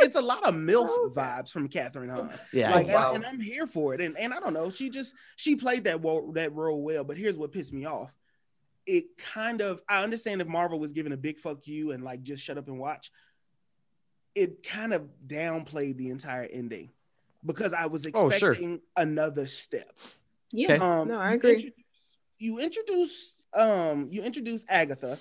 It's 0.00 0.16
a 0.16 0.22
lot 0.22 0.44
of 0.44 0.54
MILF 0.54 1.12
vibes 1.12 1.50
from 1.50 1.68
Kathryn 1.68 2.08
Hahn. 2.08 2.30
Yeah. 2.52 2.72
Like, 2.72 2.86
wow. 2.86 3.14
and, 3.14 3.24
and 3.24 3.26
I'm 3.26 3.40
here 3.40 3.66
for 3.66 3.94
it. 3.94 4.00
And, 4.00 4.16
and 4.16 4.32
I 4.32 4.38
don't 4.38 4.54
know, 4.54 4.70
she 4.70 4.90
just 4.90 5.12
she 5.36 5.56
played 5.56 5.84
that 5.84 6.02
role 6.04 6.32
that 6.32 6.54
role 6.54 6.82
well. 6.82 7.04
But 7.04 7.18
here's 7.18 7.36
what 7.36 7.52
pissed 7.52 7.72
me 7.72 7.84
off. 7.84 8.12
It 8.86 9.16
kind 9.18 9.60
of 9.60 9.82
I 9.88 10.02
understand 10.02 10.40
if 10.40 10.46
Marvel 10.48 10.78
was 10.78 10.92
giving 10.92 11.12
a 11.12 11.16
big 11.16 11.38
fuck 11.38 11.66
you 11.66 11.90
and 11.90 12.02
like 12.04 12.22
just 12.22 12.42
shut 12.42 12.58
up 12.58 12.68
and 12.68 12.78
watch. 12.78 13.10
It 14.34 14.62
kind 14.62 14.92
of 14.92 15.08
downplayed 15.26 15.96
the 15.96 16.10
entire 16.10 16.44
ending 16.44 16.90
because 17.44 17.72
I 17.72 17.86
was 17.86 18.06
Oh, 18.14 18.30
sure. 18.30 18.50
expecting 18.52 18.80
another 18.96 19.46
step. 19.46 19.90
Yeah. 20.52 20.72
Okay. 20.74 20.84
Um, 20.84 21.08
No, 21.08 21.18
I 21.18 21.30
you 21.30 21.36
agree. 21.36 21.50
introduce- 21.54 21.84
you 22.38 22.58
introduce 22.60 23.34
um 23.54 24.08
you 24.10 24.22
introduce 24.22 24.64
Agatha, 24.68 25.18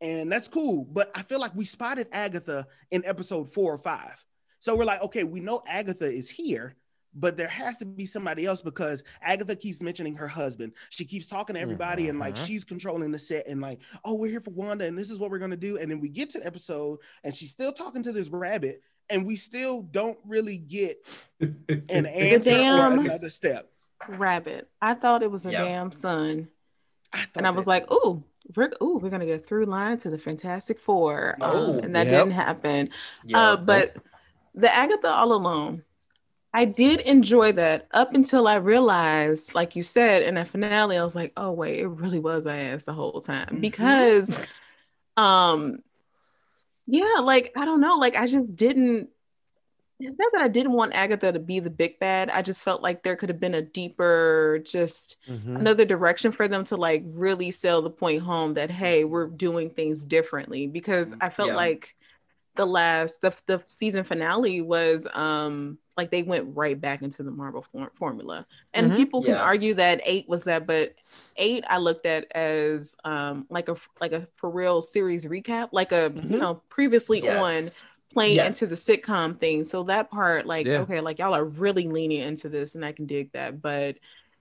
and 0.00 0.30
that's 0.30 0.48
cool. 0.48 0.84
But 0.84 1.10
I 1.14 1.22
feel 1.22 1.40
like 1.40 1.54
we 1.54 1.64
spotted 1.64 2.08
Agatha 2.12 2.66
in 2.90 3.04
episode 3.04 3.52
four 3.52 3.72
or 3.72 3.78
five. 3.78 4.22
So 4.60 4.76
we're 4.76 4.84
like, 4.84 5.02
okay, 5.02 5.24
we 5.24 5.40
know 5.40 5.62
Agatha 5.66 6.10
is 6.12 6.28
here, 6.28 6.76
but 7.14 7.36
there 7.36 7.48
has 7.48 7.78
to 7.78 7.84
be 7.84 8.06
somebody 8.06 8.46
else 8.46 8.60
because 8.62 9.02
Agatha 9.20 9.56
keeps 9.56 9.80
mentioning 9.82 10.14
her 10.16 10.28
husband. 10.28 10.72
She 10.90 11.04
keeps 11.04 11.26
talking 11.26 11.54
to 11.54 11.60
everybody, 11.60 12.08
and 12.08 12.18
like 12.18 12.34
Mhm. 12.36 12.46
she's 12.46 12.62
controlling 12.64 13.10
the 13.10 13.18
set, 13.18 13.46
and 13.48 13.60
like, 13.60 13.80
oh, 14.04 14.14
we're 14.14 14.30
here 14.30 14.40
for 14.40 14.50
Wanda, 14.50 14.84
and 14.84 14.96
this 14.96 15.10
is 15.10 15.18
what 15.18 15.30
we're 15.30 15.38
gonna 15.40 15.56
do. 15.56 15.78
And 15.78 15.90
then 15.90 15.98
we 16.00 16.08
get 16.10 16.30
to 16.30 16.38
the 16.38 16.46
episode, 16.46 17.00
and 17.24 17.34
she's 17.36 17.50
still 17.50 17.72
talking 17.72 18.02
to 18.04 18.12
this 18.12 18.28
rabbit, 18.28 18.82
and 19.12 19.24
we 19.26 19.36
still 19.36 19.82
don't 19.82 20.18
really 20.26 20.56
get 20.56 21.06
an 21.40 22.06
answer 22.06 22.50
or 22.50 22.54
damn- 22.54 22.98
another 23.00 23.30
step. 23.30 23.68
Rabbit. 24.08 24.68
I 24.80 24.94
thought 24.94 25.22
it 25.22 25.30
was 25.30 25.46
a 25.46 25.52
Yeah. 25.52 25.62
damn 25.64 25.92
son. 25.92 26.48
I 27.12 27.26
And 27.36 27.46
I 27.46 27.50
was 27.50 27.66
like, 27.68 27.88
ooh, 27.92 28.24
we're 28.56 28.72
ooh, 28.82 28.98
we're 29.00 29.10
gonna 29.10 29.26
get 29.26 29.46
through 29.46 29.66
line 29.66 29.98
to 29.98 30.10
the 30.10 30.18
Fantastic 30.18 30.80
Four. 30.80 31.36
Um, 31.40 31.50
Oh, 31.54 31.78
and 31.78 31.94
that 31.94 32.06
yep. 32.08 32.24
didn't 32.24 32.32
happen. 32.32 32.88
Yeah. 33.24 33.38
Uh, 33.38 33.56
but 33.56 33.96
the 34.54 34.74
Agatha 34.74 35.08
all 35.08 35.32
along, 35.34 35.82
I 36.52 36.64
did 36.64 37.00
enjoy 37.00 37.52
that 37.52 37.86
up 37.92 38.12
until 38.14 38.48
I 38.48 38.56
realized, 38.56 39.54
like 39.54 39.76
you 39.76 39.82
said 39.82 40.22
in 40.24 40.34
that 40.34 40.48
finale, 40.48 40.98
I 40.98 41.04
was 41.04 41.14
like, 41.14 41.32
oh 41.36 41.52
wait, 41.52 41.78
it 41.78 41.86
really 41.86 42.18
was 42.18 42.46
a 42.46 42.52
ass 42.52 42.84
the 42.84 42.92
whole 42.92 43.20
time 43.20 43.48
Mhm. 43.56 43.60
because, 43.60 44.36
um, 45.16 45.78
yeah, 46.86 47.20
like 47.22 47.52
I 47.56 47.64
don't 47.64 47.80
know, 47.80 47.96
like 47.96 48.16
I 48.16 48.26
just 48.26 48.54
didn't. 48.54 49.08
It's 50.00 50.18
not 50.18 50.32
that 50.32 50.42
I 50.42 50.48
didn't 50.48 50.72
want 50.72 50.94
Agatha 50.94 51.30
to 51.30 51.38
be 51.38 51.60
the 51.60 51.70
big 51.70 52.00
bad. 52.00 52.28
I 52.28 52.42
just 52.42 52.64
felt 52.64 52.82
like 52.82 53.04
there 53.04 53.14
could 53.14 53.28
have 53.28 53.38
been 53.38 53.54
a 53.54 53.62
deeper, 53.62 54.60
just 54.64 55.16
Mhm. 55.28 55.60
another 55.60 55.84
direction 55.84 56.32
for 56.32 56.48
them 56.48 56.64
to 56.64 56.76
like 56.76 57.04
really 57.06 57.52
sell 57.52 57.82
the 57.82 57.90
point 57.90 58.22
home 58.22 58.54
that 58.54 58.70
hey 58.70 59.04
we're 59.04 59.28
doing 59.28 59.70
things 59.70 60.02
differently 60.02 60.66
because 60.66 61.14
i 61.20 61.28
felt 61.30 61.50
Yeah. 61.50 61.56
like 61.56 61.94
the 62.56 62.66
last 62.66 63.20
the, 63.22 63.32
the 63.46 63.62
season 63.66 64.02
finale 64.04 64.60
was 64.60 65.06
um 65.14 65.78
like 65.96 66.10
they 66.10 66.22
went 66.22 66.56
right 66.56 66.80
back 66.80 67.02
into 67.02 67.22
the 67.22 67.30
marvel 67.30 67.64
for- 67.72 67.92
formula 67.96 68.46
and 68.74 68.92
Mhm. 68.92 68.96
people 68.96 69.22
can 69.22 69.34
Yeah. 69.34 69.42
argue 69.42 69.74
that 69.74 70.00
eight 70.04 70.28
was 70.28 70.44
that 70.44 70.66
but 70.66 70.94
eight 71.36 71.64
i 71.68 71.76
looked 71.78 72.06
at 72.06 72.30
as 72.32 72.94
um 73.04 73.46
like 73.50 73.68
a 73.68 73.76
like 74.00 74.12
a 74.12 74.26
for 74.36 74.50
real 74.50 74.80
series 74.82 75.24
recap 75.26 75.68
like 75.72 75.92
a 75.92 76.12
you 76.14 76.22
Mhm. 76.22 76.40
know 76.40 76.62
previously 76.68 77.28
on 77.28 77.62
playing 78.12 78.36
Yes. 78.36 78.60
into 78.60 78.66
the 78.66 78.76
sitcom 78.76 79.38
thing. 79.40 79.64
So 79.64 79.84
that 79.84 80.10
part, 80.10 80.44
like, 80.44 80.66
Yeah. 80.66 80.80
okay, 80.80 81.00
like 81.00 81.18
y'all 81.18 81.34
are 81.34 81.46
really 81.46 81.88
leaning 81.88 82.20
into 82.20 82.50
this, 82.50 82.74
and 82.74 82.84
I 82.84 82.92
can 82.92 83.06
dig 83.06 83.32
that. 83.32 83.62
But 83.62 83.96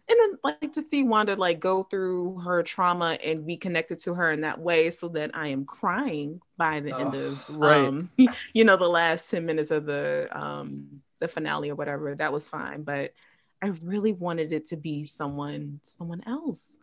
and 0.10 0.20
then 0.20 0.38
like 0.44 0.74
to 0.74 0.82
see 0.82 1.04
Wanda 1.06 1.38
like 1.38 1.62
go 1.62 1.84
through 1.84 2.40
her 2.40 2.64
trauma 2.64 3.18
and 3.24 3.46
be 3.46 3.56
connected 3.56 4.00
to 4.00 4.14
her 4.14 4.30
in 4.32 4.42
that 4.42 4.60
way, 4.60 4.90
so 4.92 5.08
that 5.10 5.32
I 5.34 5.48
am 5.48 5.64
crying 5.64 6.42
by 6.58 6.82
the 6.82 6.94
end 6.94 7.16
of 7.16 7.40
right. 7.48 7.88
um, 7.88 8.10
you 8.54 8.66
know, 8.66 8.76
the 8.76 8.90
last 8.90 9.30
ten 9.30 9.46
minutes 9.46 9.72
of 9.72 9.86
the 9.86 10.28
um 10.34 11.02
the 11.22 11.30
finale 11.30 11.70
or 11.70 11.76
whatever. 11.76 12.14
That 12.16 12.34
was 12.34 12.50
fine, 12.50 12.84
but 12.84 13.14
I 13.62 13.68
really 13.84 14.12
wanted 14.12 14.52
it 14.52 14.68
to 14.68 14.76
be 14.76 15.06
someone 15.06 15.80
someone 15.98 16.22
else. 16.28 16.76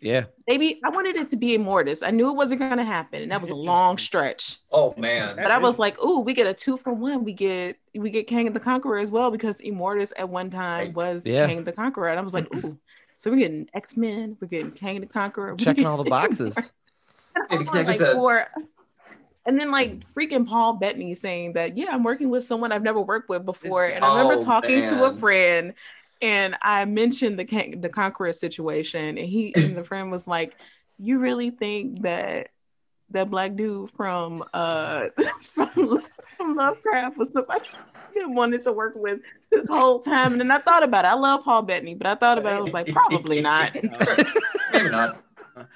Yeah. 0.00 0.26
Maybe 0.46 0.78
I 0.84 0.90
wanted 0.90 1.16
it 1.16 1.28
to 1.28 1.36
be 1.36 1.56
Immortus. 1.56 2.06
I 2.06 2.10
knew 2.10 2.28
it 2.28 2.34
wasn't 2.36 2.60
going 2.60 2.76
to 2.76 2.84
happen, 2.84 3.22
and 3.22 3.32
that 3.32 3.40
was 3.40 3.48
a 3.48 3.54
long 3.54 3.96
stretch. 3.96 4.58
oh 4.70 4.94
man. 4.98 5.36
But 5.36 5.50
I 5.50 5.56
was 5.58 5.78
like, 5.78 5.98
"Ooh, 6.04 6.20
we 6.20 6.34
get 6.34 6.46
a 6.46 6.52
two 6.52 6.76
for 6.76 6.92
one. 6.92 7.24
We 7.24 7.32
get 7.32 7.78
we 7.94 8.10
get 8.10 8.26
Kang 8.26 8.52
the 8.52 8.60
Conqueror 8.60 8.98
as 8.98 9.10
well 9.10 9.30
because 9.30 9.56
Immortus 9.62 10.12
at 10.18 10.28
one 10.28 10.50
time 10.50 10.92
was 10.92 11.26
Yeah. 11.26 11.46
Kang 11.46 11.64
the 11.64 11.72
Conqueror." 11.72 12.08
And 12.10 12.18
I 12.18 12.22
was 12.22 12.34
like, 12.34 12.54
"Ooh, 12.54 12.78
so 13.16 13.30
we're 13.30 13.38
getting 13.38 13.68
X 13.72 13.96
Men, 13.96 14.36
we're 14.38 14.48
getting 14.48 14.70
Kang 14.70 15.00
the 15.00 15.06
Conqueror, 15.06 15.52
we're 15.52 15.56
Checking 15.64 15.86
all 15.86 15.96
the 15.96 16.10
boxes. 16.10 16.54
Maybe 17.50 17.64
Hold 17.64 17.78
on, 17.78 17.84
like, 17.86 17.96
to- 17.98 18.12
for- 18.12 18.48
and 19.46 19.58
then 19.58 19.70
like 19.70 20.02
freaking 20.14 20.46
Paul 20.46 20.74
Bettany 20.74 21.14
saying 21.14 21.52
that, 21.54 21.76
yeah, 21.76 21.86
I'm 21.90 22.02
working 22.02 22.30
with 22.30 22.44
someone 22.44 22.72
I've 22.72 22.82
never 22.82 23.00
worked 23.00 23.28
with 23.28 23.44
before. 23.44 23.84
And 23.84 24.04
I 24.04 24.08
remember 24.08 24.34
Oh, 24.34 24.44
talking 24.44 24.82
to 24.82 25.04
a 25.04 25.16
friend 25.16 25.72
and 26.20 26.56
I 26.62 26.84
mentioned 26.84 27.38
the 27.38 27.44
Can- 27.44 27.80
the 27.80 27.88
Conqueror 27.88 28.32
situation, 28.32 29.18
and 29.18 29.28
he 29.28 29.54
and 29.54 29.76
the 29.76 29.84
friend 29.84 30.10
was 30.10 30.26
like, 30.26 30.56
You 30.98 31.18
really 31.18 31.50
think 31.50 32.02
that 32.02 32.48
that 33.10 33.30
black 33.30 33.54
dude 33.54 33.90
from 33.92 34.42
uh 34.52 35.04
from, 35.54 36.00
from 36.36 36.56
Lovecraft 36.56 37.16
was 37.18 37.28
somebody 37.32 37.64
wanted 38.16 38.62
to 38.64 38.72
work 38.72 38.94
with 38.96 39.20
this 39.50 39.66
whole 39.66 40.00
time? 40.00 40.32
And 40.32 40.40
then 40.40 40.50
I 40.50 40.58
thought 40.58 40.82
about 40.82 41.04
it. 41.04 41.08
I 41.08 41.14
love 41.14 41.44
Paul 41.44 41.62
Bettany, 41.62 41.94
but 41.94 42.06
I 42.06 42.14
thought 42.14 42.38
about 42.38 42.54
it, 42.54 42.56
I 42.56 42.60
was 42.62 42.72
like, 42.72 42.88
probably 42.88 43.40
not. 43.42 43.74
Maybe 44.72 44.88
not. 44.88 45.22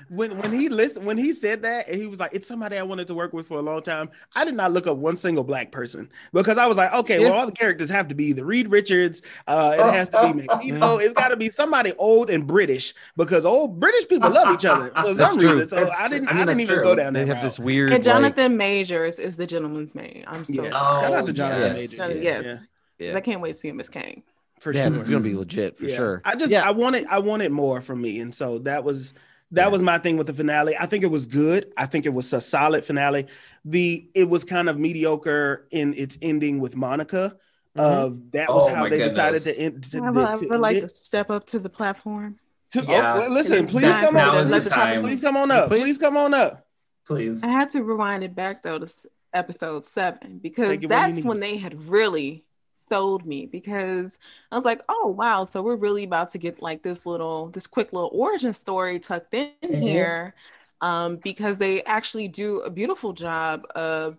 When 0.08 0.36
when 0.38 0.52
he 0.52 0.68
listened 0.68 1.06
when 1.06 1.16
he 1.16 1.32
said 1.32 1.62
that 1.62 1.88
and 1.88 2.00
he 2.00 2.06
was 2.06 2.20
like 2.20 2.32
it's 2.34 2.46
somebody 2.46 2.76
i 2.76 2.82
wanted 2.82 3.06
to 3.06 3.14
work 3.14 3.32
with 3.32 3.46
for 3.46 3.58
a 3.58 3.62
long 3.62 3.82
time 3.82 4.10
i 4.34 4.44
did 4.44 4.54
not 4.54 4.72
look 4.72 4.86
up 4.86 4.96
one 4.96 5.16
single 5.16 5.42
black 5.44 5.72
person 5.72 6.08
because 6.32 6.58
i 6.58 6.66
was 6.66 6.76
like 6.76 6.92
okay 6.92 7.20
well 7.20 7.32
all 7.32 7.46
the 7.46 7.52
characters 7.52 7.88
have 7.88 8.06
to 8.08 8.14
be 8.14 8.32
the 8.32 8.44
reed 8.44 8.68
richards 8.68 9.22
uh 9.48 9.74
it 9.78 9.92
has 9.92 10.08
to 10.08 10.20
be 10.32 10.42
Magneto. 10.46 10.98
it's 10.98 11.14
got 11.14 11.28
to 11.28 11.36
be 11.36 11.48
somebody 11.48 11.92
old 11.98 12.28
and 12.30 12.46
british 12.46 12.92
because 13.16 13.46
old 13.46 13.80
british 13.80 14.06
people 14.08 14.30
love 14.30 14.54
each 14.54 14.64
other 14.66 14.90
for 14.90 15.14
That's 15.14 15.30
some 15.32 15.40
true. 15.40 15.52
reason 15.52 15.68
so 15.68 15.76
That's 15.76 16.00
i 16.00 16.08
didn't 16.08 16.28
I 16.28 16.32
i, 16.32 16.34
mean, 16.34 16.46
didn't 16.46 16.60
even 16.60 16.74
true. 16.76 16.84
go 16.84 16.94
down 16.94 17.12
They 17.12 17.20
that 17.20 17.26
have 17.28 17.36
route. 17.36 17.42
this 17.42 17.58
weird. 17.58 17.92
And 17.92 18.02
Jonathan 18.04 18.56
Majors 18.56 19.18
is 19.18 19.36
the 19.36 19.46
gentleman's 19.46 19.94
name. 19.94 20.24
I'm 20.26 20.44
so 20.44 20.62
yes. 20.62 20.72
Oh, 20.76 21.00
shout 21.00 21.12
out 21.14 21.26
to 21.26 21.32
jonathan 21.32 21.76
yes. 21.76 21.98
Majors. 21.98 22.22
Yes. 22.22 22.44
yeah, 22.44 23.06
Yeah. 23.10 23.16
I 23.16 23.20
can't 23.20 23.40
wait 23.40 23.52
to 23.52 23.58
see 23.58 23.68
him 23.68 23.80
as 23.80 23.88
Kang. 23.88 24.22
for 24.60 24.72
yeah, 24.74 24.86
sure 24.86 24.94
it's 24.96 25.08
gonna 25.08 25.20
be 25.20 25.34
legit 25.34 25.78
for 25.78 25.84
Yeah. 25.86 25.96
sure. 25.96 26.22
I 26.24 26.36
just 26.36 26.50
Yeah. 26.52 26.66
I 26.68 26.70
wanted 26.72 27.06
I 27.06 27.18
wanted 27.20 27.50
more 27.52 27.80
from 27.80 28.00
me, 28.02 28.20
and 28.20 28.34
so 28.34 28.58
that 28.60 28.84
was 28.84 29.14
that 29.52 29.62
Yeah. 29.64 29.68
was 29.68 29.82
my 29.82 29.98
thing 29.98 30.16
with 30.16 30.26
the 30.26 30.34
finale. 30.34 30.76
I 30.78 30.86
think 30.86 31.02
it 31.04 31.10
was 31.10 31.26
good. 31.26 31.72
I 31.76 31.86
think 31.86 32.06
it 32.06 32.14
was 32.14 32.32
a 32.32 32.40
solid 32.40 32.84
finale. 32.84 33.26
The 33.64 34.08
it 34.14 34.28
was 34.28 34.44
kind 34.44 34.68
of 34.68 34.78
mediocre 34.78 35.66
in 35.70 35.94
its 35.94 36.18
ending 36.22 36.60
with 36.60 36.76
Monica. 36.76 37.36
Mm-hmm. 37.76 37.80
Of 37.80 38.30
that 38.32 38.48
was 38.48 38.64
Oh 38.66 38.74
how 38.74 38.82
my 38.82 38.88
they 38.90 38.98
decided 38.98 39.42
to 39.42 39.58
end. 39.58 39.84
To, 39.92 40.02
I 40.04 40.10
would, 40.10 40.24
I 40.24 40.34
to 40.34 40.46
would 40.48 40.60
like 40.60 40.76
end 40.76 40.88
to 40.88 40.88
step 40.88 41.30
up 41.30 41.46
to 41.48 41.58
the 41.58 41.68
platform. 41.68 42.38
Oh, 42.76 42.82
Yeah. 42.88 43.18
well, 43.18 43.30
listen, 43.30 43.66
please 43.66 43.82
now- 43.82 44.00
come 44.00 44.16
on. 44.16 44.36
is 44.38 44.52
up. 44.52 44.62
the 44.64 44.70
time. 44.70 45.00
Please 45.00 45.20
come 45.20 45.36
on 45.36 45.50
up. 45.50 45.68
Please. 45.68 45.82
Please 45.82 45.98
come 45.98 46.16
on 46.16 46.34
up. 46.34 46.66
Please. 47.06 47.42
I 47.44 47.48
had 47.48 47.70
to 47.70 47.82
rewind 47.82 48.22
it 48.24 48.34
back 48.34 48.62
though 48.62 48.78
to 48.78 48.92
episode 49.32 49.86
seven 49.86 50.38
because 50.42 50.68
Take 50.68 50.82
it 50.84 50.88
where 50.90 51.08
you 51.08 51.14
that's 51.14 51.24
when 51.24 51.40
they 51.40 51.56
had 51.56 51.88
really 51.88 52.44
sold 52.90 53.26
me 53.26 53.46
because 53.46 54.18
I 54.52 54.56
was 54.56 54.64
like, 54.66 54.82
oh 54.90 55.08
wow, 55.08 55.44
so 55.46 55.62
we're 55.62 55.76
really 55.76 56.04
about 56.04 56.30
to 56.32 56.38
get 56.38 56.62
like 56.62 56.82
this 56.82 57.06
little, 57.06 57.48
this 57.50 57.66
quick 57.68 57.92
little 57.94 58.10
origin 58.12 58.52
story 58.52 59.00
tucked 59.00 59.34
in 59.34 59.52
Mhm. 59.62 59.80
here, 59.82 60.34
um, 60.82 61.16
because 61.18 61.58
they 61.58 61.82
actually 61.84 62.28
do 62.28 62.60
a 62.60 62.70
beautiful 62.70 63.14
job 63.14 63.66
of 63.74 64.18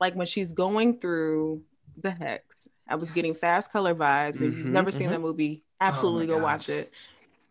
like 0.00 0.14
when 0.14 0.26
she's 0.26 0.52
going 0.52 0.98
through 1.00 1.62
the 2.02 2.10
hex. 2.10 2.44
I 2.88 2.96
was 2.96 3.10
getting 3.12 3.34
fast 3.34 3.72
color 3.72 3.94
vibes, 3.94 4.40
and 4.42 4.52
if 4.52 4.58
you've 4.58 4.72
never 4.72 4.90
seen 4.90 5.10
mhm. 5.10 5.10
that 5.10 5.20
movie, 5.20 5.62
absolutely 5.80 6.26
go 6.26 6.38
watch 6.38 6.68
it 6.70 6.92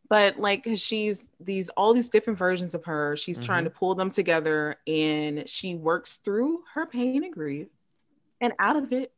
but 0.10 0.40
like 0.40 0.68
she's 0.76 1.30
these 1.40 1.70
all 1.70 1.94
these 1.94 2.10
different 2.10 2.38
versions 2.38 2.76
of 2.76 2.84
her 2.86 3.16
she's 3.18 3.40
trying 3.40 3.64
to 3.64 3.70
pull 3.70 3.96
them 3.96 4.10
together 4.10 4.78
and 4.88 5.48
she 5.50 5.76
works 5.76 6.16
through 6.26 6.64
her 6.74 6.86
pain 6.86 7.24
and 7.24 7.34
grief 7.34 7.68
and 8.42 8.54
out 8.60 8.78
of 8.78 8.94
it 8.94 9.13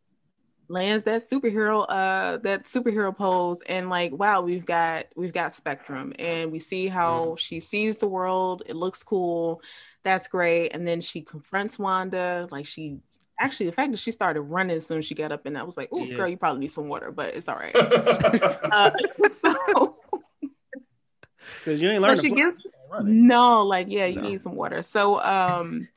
lands 0.67 1.03
that 1.05 1.21
superhero 1.21 1.85
uh 1.89 2.37
that 2.37 2.65
superhero 2.65 3.15
pose 3.15 3.61
and 3.67 3.89
like 3.89 4.11
wow 4.11 4.41
we've 4.41 4.65
got 4.65 5.05
we've 5.15 5.33
got 5.33 5.53
spectrum 5.53 6.13
and 6.19 6.51
we 6.51 6.59
see 6.59 6.87
how 6.87 7.35
she 7.37 7.59
sees 7.59 7.97
the 7.97 8.07
world 8.07 8.63
it 8.65 8.75
looks 8.75 9.03
cool 9.03 9.61
that's 10.03 10.27
great 10.27 10.69
and 10.69 10.87
then 10.87 11.01
she 11.01 11.21
confronts 11.21 11.77
wanda 11.79 12.47
like 12.51 12.65
she 12.65 12.97
actually 13.39 13.65
the 13.65 13.71
fact 13.71 13.91
that 13.91 13.99
she 13.99 14.11
started 14.11 14.41
running 14.41 14.77
as 14.77 14.85
soon 14.85 14.97
as 14.99 15.05
she 15.05 15.13
got 15.15 15.31
up 15.31 15.45
and 15.45 15.57
i 15.57 15.63
was 15.63 15.77
like 15.77 15.89
oh 15.91 16.05
Yeah. 16.05 16.15
girl 16.17 16.27
you 16.29 16.37
probably 16.37 16.59
need 16.61 16.71
some 16.71 16.87
water 16.87 17.11
but 17.11 17.33
it's 17.35 17.47
all 17.47 17.55
right 17.55 17.75
uh, 18.71 18.91
so, 19.43 19.97
Because 21.59 21.81
you 21.81 21.89
ain't 21.89 21.97
so 22.01 22.07
learned. 22.07 22.19
she 22.21 22.29
to 22.29 22.35
fly, 22.35 22.43
gets 22.45 22.61
just 22.61 22.73
ain't 22.75 22.91
running. 22.91 23.27
no, 23.27 23.63
like 23.63 23.87
yeah, 23.89 24.05
you 24.05 24.15
No. 24.21 24.29
need 24.29 24.41
some 24.41 24.55
water. 24.55 24.81
So 24.81 25.21
um 25.21 25.87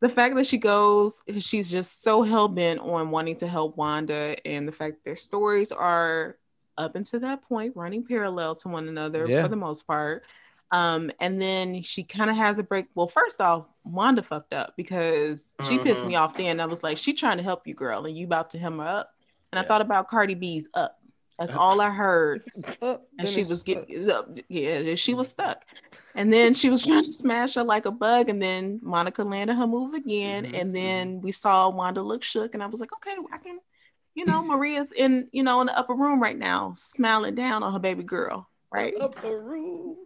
the 0.00 0.08
fact 0.08 0.34
that 0.36 0.46
she 0.46 0.58
goes, 0.58 1.20
she's 1.38 1.70
just 1.70 2.02
so 2.02 2.22
hell 2.22 2.48
bent 2.48 2.80
on 2.80 3.10
wanting 3.10 3.36
to 3.36 3.46
help 3.48 3.76
Wanda, 3.76 4.36
and 4.46 4.66
the 4.66 4.72
fact 4.72 5.04
their 5.04 5.16
stories 5.16 5.72
are 5.72 6.36
up 6.78 6.94
until 6.96 7.20
that 7.20 7.42
point 7.42 7.76
running 7.76 8.04
parallel 8.04 8.54
to 8.56 8.68
one 8.68 8.88
another 8.88 9.26
Yeah. 9.28 9.42
for 9.42 9.48
the 9.48 9.56
most 9.56 9.86
part. 9.86 10.22
Um, 10.72 11.10
and 11.20 11.42
then 11.42 11.82
she 11.82 12.04
kind 12.04 12.30
of 12.30 12.36
has 12.36 12.58
a 12.58 12.62
break. 12.62 12.86
Well, 12.94 13.08
first 13.08 13.40
off, 13.40 13.66
Wanda 13.84 14.22
fucked 14.22 14.54
up 14.54 14.74
because 14.76 15.44
she 15.66 15.78
pissed 15.78 16.04
Mhm. 16.04 16.08
me 16.08 16.14
off 16.14 16.36
then. 16.36 16.60
I 16.60 16.66
was 16.66 16.82
like, 16.82 16.96
she 16.96 17.12
trying 17.12 17.38
to 17.38 17.42
help 17.42 17.66
you, 17.66 17.74
girl, 17.74 18.06
and 18.06 18.16
you 18.16 18.24
about 18.24 18.50
to 18.50 18.58
hem 18.58 18.78
her 18.78 18.86
up. 18.86 19.10
And 19.52 19.58
I 19.58 19.66
thought 19.66 19.80
about 19.80 20.08
Cardi 20.08 20.34
B's 20.34 20.68
up. 20.74 20.99
That's 21.40 21.56
all 21.56 21.80
I 21.80 21.90
heard. 21.90 22.42
And 23.18 23.28
she 23.28 23.44
was 23.44 23.62
getting 23.62 24.10
up 24.10 24.38
yeah 24.48 24.94
she 24.94 25.12
was 25.14 25.28
stuck. 25.28 25.62
And 26.14 26.32
then 26.32 26.54
she 26.54 26.70
was 26.70 26.82
trying 26.86 27.04
to 27.04 27.12
smash 27.12 27.54
her 27.54 27.64
like 27.64 27.84
a 27.86 27.90
bug 27.90 28.28
and 28.30 28.40
then 28.40 28.78
monica 28.82 29.22
landed 29.24 29.56
her 29.56 29.66
move 29.66 29.94
again 29.94 30.44
Mhm, 30.44 30.60
and 30.60 30.76
then 30.76 31.20
we 31.20 31.32
saw 31.32 31.68
wanda 31.68 32.02
look 32.02 32.22
shook 32.22 32.54
and 32.54 32.62
i 32.62 32.66
was 32.66 32.80
like 32.80 32.92
okay 32.94 33.14
i 33.32 33.38
can 33.38 33.58
you 34.14 34.24
know 34.24 34.42
maria's 34.42 34.90
in 34.92 35.28
you 35.32 35.42
know 35.42 35.60
in 35.60 35.66
the 35.66 35.78
upper 35.78 35.94
room 35.94 36.22
right 36.22 36.38
now 36.38 36.72
smiling 36.76 37.34
down 37.34 37.62
on 37.62 37.72
her 37.72 37.78
baby 37.78 38.02
girl 38.02 38.48
right? 38.72 38.94
Up 39.00 39.22
a 39.24 39.36
room. 39.36 39.96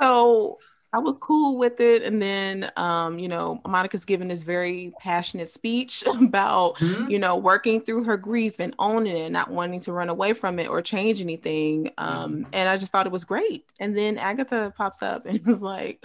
so 0.00 0.58
I 0.92 0.98
was 0.98 1.16
cool 1.20 1.58
with 1.58 1.80
it. 1.80 2.02
And 2.02 2.20
then, 2.20 2.70
um, 2.76 3.18
you 3.18 3.28
know, 3.28 3.60
Monica's 3.66 4.04
giving 4.06 4.28
this 4.28 4.42
very 4.42 4.92
passionate 5.00 5.48
speech 5.48 6.02
about, 6.06 6.78
Hmm? 6.78 7.10
you 7.10 7.18
know, 7.18 7.36
working 7.36 7.80
through 7.82 8.04
her 8.04 8.16
grief 8.16 8.56
and 8.58 8.74
owning 8.78 9.16
it, 9.16 9.30
not 9.30 9.50
wanting 9.50 9.80
to 9.80 9.92
run 9.92 10.08
away 10.08 10.32
from 10.32 10.58
it 10.58 10.68
or 10.68 10.80
change 10.80 11.20
anything. 11.20 11.90
Um, 11.98 12.46
and 12.52 12.68
I 12.68 12.76
just 12.78 12.90
thought 12.90 13.06
it 13.06 13.12
was 13.12 13.24
great. 13.24 13.66
And 13.80 13.96
then 13.96 14.16
Agatha 14.18 14.72
pops 14.76 15.02
up 15.02 15.26
and 15.26 15.40
was 15.46 15.62
like, 15.62 16.02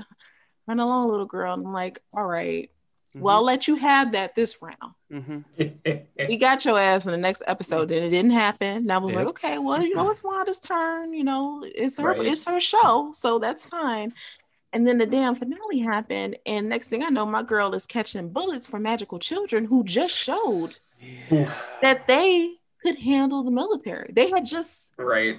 run 0.67 0.79
along, 0.79 1.09
little 1.11 1.25
girl. 1.25 1.53
And 1.53 1.65
I'm 1.65 1.73
like, 1.73 2.01
all 2.13 2.25
right, 2.25 2.69
well, 3.15 3.35
I'll 3.37 3.43
let 3.45 3.67
you 3.67 3.75
have 3.75 4.13
that 4.13 4.33
this 4.35 4.57
round. 4.61 4.93
Mhm. 5.11 5.43
We 6.27 6.37
got 6.37 6.63
your 6.65 6.79
ass 6.79 7.05
in 7.05 7.11
the 7.11 7.17
next 7.17 7.43
episode. 7.47 7.89
Then 7.89 8.01
it 8.01 8.09
didn't 8.09 8.31
happen. 8.31 8.77
And 8.77 8.91
I 8.91 8.97
was 8.97 9.11
Yep. 9.11 9.17
like, 9.19 9.27
okay, 9.29 9.57
well, 9.59 9.81
you 9.83 9.93
know, 9.93 10.09
it's 10.09 10.23
Wanda's 10.23 10.57
turn. 10.59 11.13
You 11.13 11.23
know, 11.23 11.63
it's 11.63 11.97
her, 11.97 12.09
Right. 12.09 12.25
it's 12.25 12.43
her 12.45 12.59
show, 12.59 13.11
so 13.13 13.39
that's 13.39 13.65
fine. 13.67 14.11
And 14.73 14.87
then 14.87 14.97
the 14.97 15.05
damn 15.05 15.35
finale 15.35 15.79
happened, 15.79 16.35
and 16.47 16.67
next 16.67 16.89
thing 16.89 17.03
I 17.03 17.09
know, 17.09 17.27
my 17.27 17.43
girl 17.43 17.75
is 17.75 17.85
catching 17.85 18.29
bullets 18.29 18.65
for 18.65 18.79
magical 18.79 19.19
children 19.19 19.65
who 19.65 19.83
just 19.83 20.15
showed 20.15 20.77
Oof. 21.31 21.71
that 21.83 22.07
they 22.07 22.55
could 22.81 22.97
handle 22.97 23.43
the 23.43 23.51
military. 23.51 24.11
They 24.11 24.31
had 24.31 24.47
just 24.47 24.91
right. 24.97 25.37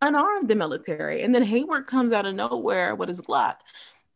unarmed 0.00 0.48
the 0.48 0.54
military, 0.54 1.22
and 1.22 1.34
then 1.34 1.42
Hayward 1.42 1.88
comes 1.88 2.12
out 2.12 2.26
of 2.26 2.36
nowhere 2.36 2.94
with 2.94 3.08
his 3.08 3.20
Glock, 3.20 3.56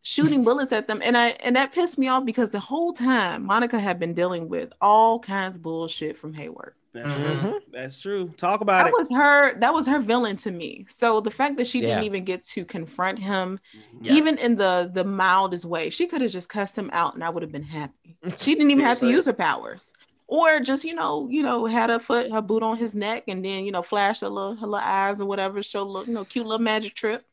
shooting 0.02 0.44
bullets 0.44 0.70
at 0.70 0.86
them, 0.86 1.02
and 1.02 1.18
I 1.18 1.30
and 1.30 1.56
that 1.56 1.72
pissed 1.72 1.98
me 1.98 2.06
off 2.06 2.24
because 2.24 2.50
the 2.50 2.60
whole 2.60 2.92
time 2.92 3.44
Monica 3.44 3.80
had 3.80 3.98
been 3.98 4.14
dealing 4.14 4.48
with 4.48 4.72
all 4.80 5.18
kinds 5.18 5.56
of 5.56 5.62
bullshit 5.62 6.16
from 6.16 6.32
Hayward. 6.34 6.74
That's 6.94 7.16
Mhm. 7.16 7.40
true. 7.40 7.60
That's 7.72 7.98
true. 7.98 8.28
Talk 8.36 8.60
about 8.60 8.84
that 8.84 8.88
it. 8.88 8.94
was 8.96 9.10
her 9.10 9.58
that 9.60 9.74
was 9.74 9.86
her 9.86 9.98
villain 9.98 10.36
to 10.38 10.50
me 10.50 10.86
so 10.88 11.20
the 11.20 11.30
fact 11.30 11.56
that 11.56 11.66
she 11.66 11.80
didn't 11.80 12.04
even 12.04 12.24
get 12.24 12.44
to 12.46 12.64
confront 12.64 13.18
him 13.18 13.58
Yes. 14.00 14.16
even 14.16 14.38
in 14.38 14.56
the 14.56 14.90
the 14.94 15.04
mildest 15.04 15.64
way 15.64 15.90
she 15.90 16.06
could 16.06 16.20
have 16.22 16.30
just 16.30 16.48
cussed 16.48 16.76
him 16.76 16.90
out 16.92 17.14
and 17.14 17.24
i 17.24 17.28
would 17.30 17.42
have 17.42 17.52
been 17.52 17.62
happy 17.62 18.16
she 18.38 18.54
didn't 18.54 18.70
even 18.70 18.84
have 18.84 18.98
to 19.00 19.06
use 19.08 19.26
her 19.26 19.32
powers 19.32 19.92
or 20.26 20.60
just 20.60 20.84
you 20.84 20.94
know 20.94 21.28
you 21.30 21.42
know 21.42 21.66
had 21.66 21.90
her 21.90 21.98
foot 21.98 22.30
her 22.30 22.40
boot 22.42 22.62
on 22.62 22.76
his 22.76 22.94
neck 22.94 23.24
and 23.28 23.44
then 23.44 23.64
you 23.64 23.72
know 23.72 23.82
flash 23.82 24.20
her 24.20 24.28
little 24.28 24.54
her 24.56 24.66
little 24.66 24.86
eyes 24.86 25.20
or 25.20 25.26
whatever 25.26 25.62
show 25.62 25.82
look, 25.82 25.92
little 25.92 26.08
you 26.08 26.14
know 26.14 26.24
cute 26.24 26.46
little 26.46 26.62
magic 26.62 26.94
trip 26.94 27.24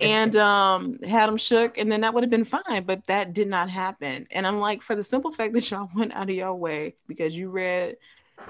and 0.00 0.36
um 0.50 0.98
had 1.02 1.28
him 1.28 1.36
shook 1.36 1.78
and 1.78 1.90
then 1.92 2.00
that 2.00 2.14
would 2.14 2.22
have 2.24 2.30
been 2.30 2.44
fine 2.44 2.84
but 2.84 3.00
that 3.06 3.34
did 3.34 3.48
not 3.48 3.68
happen 3.70 4.26
and 4.30 4.46
i'm 4.46 4.58
like 4.58 4.82
for 4.82 4.96
the 4.96 5.04
simple 5.04 5.32
fact 5.32 5.52
that 5.52 5.70
y'all 5.70 5.90
went 5.94 6.12
out 6.14 6.28
of 6.30 6.34
your 6.36 6.54
way 6.54 6.94
because 7.08 7.36
you 7.36 7.50
read 7.50 7.96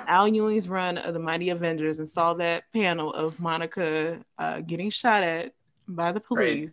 al 0.07 0.28
ewing's 0.28 0.68
run 0.68 0.99
of 0.99 1.14
the 1.14 1.20
mighty 1.20 1.51
avengers 1.51 1.99
and 1.99 2.09
saw 2.09 2.34
that 2.34 2.64
panel 2.72 3.12
of 3.14 3.39
monica 3.41 4.18
uh, 4.39 4.61
getting 4.61 4.91
shot 4.91 5.22
at 5.22 5.53
by 5.89 6.12
the 6.12 6.20
police 6.20 6.70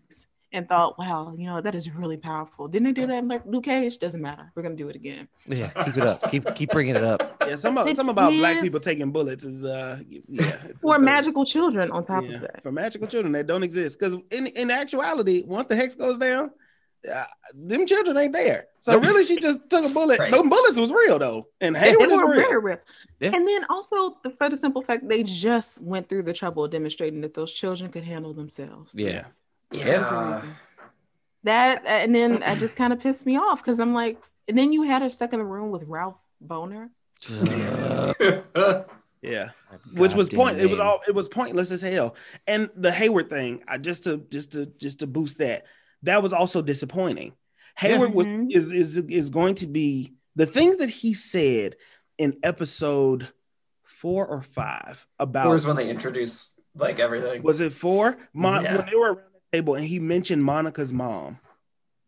and 0.51 0.67
thought 0.69 0.97
wow 0.99 1.33
you 1.37 1.45
know 1.47 1.59
that 1.61 1.73
is 1.73 1.89
really 1.89 2.15
powerful. 2.17 2.67
Didn't 2.67 2.85
they 2.93 3.01
do 3.01 3.07
that 3.07 3.17
in 3.19 3.27
Luke- 3.27 3.41
luke 3.45 3.63
cage? 3.63 3.97
Doesn't 3.97 4.21
matter. 4.21 4.51
We're 4.55 4.61
gonna 4.61 4.75
do 4.75 4.87
it 4.87 4.95
again. 4.95 5.27
Yeah, 5.47 5.69
keep 5.83 5.97
it 5.97 6.03
up. 6.03 6.29
Keep 6.29 6.53
keep 6.55 6.69
bringing 6.71 6.95
it 6.95 7.03
up. 7.03 7.43
Yeah, 7.47 7.55
some 7.55 7.75
The 7.75 7.93
some 7.95 8.07
about 8.09 8.31
black 8.33 8.61
people 8.61 8.79
taking 8.79 9.11
bullets 9.11 9.45
is 9.45 9.65
uh 9.65 9.99
yeah 10.29 10.55
for 10.81 10.97
magical 10.99 11.43
children 11.43 11.91
on 11.91 12.05
top 12.05 12.23
Yeah, 12.23 12.35
of 12.35 12.41
that. 12.41 12.63
for 12.63 12.71
magical 12.71 13.07
children 13.07 13.33
that 13.33 13.47
don't 13.47 13.63
exist. 13.63 13.99
Because 13.99 14.15
in 14.31 14.47
in 14.47 14.69
actuality 14.71 15.43
once 15.45 15.65
the 15.65 15.75
hex 15.75 15.95
goes 15.95 16.17
down 16.19 16.51
uh, 17.11 17.25
them 17.53 17.85
children 17.85 18.15
ain't 18.17 18.33
there 18.33 18.67
so 18.79 18.93
Nope. 18.93 19.03
really 19.03 19.23
she 19.23 19.37
just 19.37 19.59
took 19.69 19.89
a 19.89 19.93
bullet 19.93 20.19
Right. 20.19 20.31
those 20.31 20.47
bullets 20.47 20.77
was 20.79 20.91
real 20.91 21.19
though 21.19 21.47
and 21.61 21.75
they 21.75 21.79
Hayward 21.91 22.11
is 22.11 22.21
real 22.21 22.33
very 22.35 22.59
real. 22.61 22.77
Yeah. 23.19 23.31
And 23.35 23.47
then 23.47 23.65
also 23.69 24.17
the, 24.23 24.29
for 24.31 24.49
the 24.49 24.57
simple 24.57 24.81
fact 24.81 25.07
they 25.07 25.23
just 25.23 25.81
went 25.81 26.07
through 26.09 26.23
the 26.23 26.33
trouble 26.33 26.65
of 26.65 26.71
demonstrating 26.71 27.21
that 27.21 27.33
those 27.33 27.53
children 27.53 27.91
could 27.91 28.03
handle 28.03 28.33
themselves. 28.33 28.93
Yeah. 28.97 29.25
Yeah. 29.71 30.41
that 31.43 31.83
and 31.85 32.13
then 32.15 32.39
that 32.39 32.57
just 32.57 32.75
kind 32.75 32.93
of 32.93 32.99
pissed 32.99 33.25
me 33.25 33.37
off 33.37 33.59
because 33.61 33.79
I'm 33.79 33.93
like, 33.93 34.21
and 34.47 34.57
then 34.57 34.71
you 34.73 34.83
had 34.83 35.01
her 35.01 35.09
stuck 35.09 35.33
in 35.33 35.39
the 35.39 35.45
room 35.45 35.71
with 35.71 35.83
Ralph 35.83 36.17
Bohner. 36.45 36.89
Yeah. 39.21 39.51
which 39.93 40.15
was 40.15 40.27
Goddamn 40.27 40.45
point 40.45 40.59
it 40.59 40.69
was 40.69 40.79
all 40.81 40.99
it 41.07 41.15
was 41.15 41.29
pointless 41.29 41.71
as 41.71 41.81
hell 41.81 42.15
and 42.45 42.69
the 42.75 42.91
hayward 42.91 43.29
thing 43.29 43.63
i 43.69 43.77
just 43.77 44.03
to 44.03 44.17
just 44.29 44.51
to 44.51 44.65
just 44.65 44.99
to 44.99 45.07
boost 45.07 45.37
that 45.37 45.63
that 46.03 46.21
was 46.23 46.33
also 46.33 46.61
disappointing 46.61 47.33
hayward 47.75 48.13
was 48.13 48.27
Mhm. 48.27 48.51
is 48.51 48.71
is 48.71 48.97
is 48.97 49.29
going 49.29 49.55
to 49.55 49.67
be 49.67 50.13
the 50.35 50.45
things 50.45 50.77
that 50.77 50.89
he 50.89 51.13
said 51.13 51.75
in 52.17 52.37
episode 52.43 53.29
four 53.83 54.25
or 54.27 54.41
five 54.43 55.05
about 55.19 55.47
Or 55.47 55.55
is 55.55 55.65
when 55.65 55.75
they 55.75 55.89
introduce 55.89 56.51
like 56.75 56.99
everything. 56.99 57.41
was 57.43 57.59
it 57.61 57.71
four 57.73 58.17
Mon- 58.33 58.63
Yeah. 58.63 58.77
when 58.77 58.85
they 58.89 58.95
were 58.95 59.13
around 59.13 59.31
the 59.33 59.57
table 59.57 59.75
and 59.75 59.85
he 59.85 59.99
mentioned 59.99 60.43
monica's 60.43 60.91
mom 60.93 61.39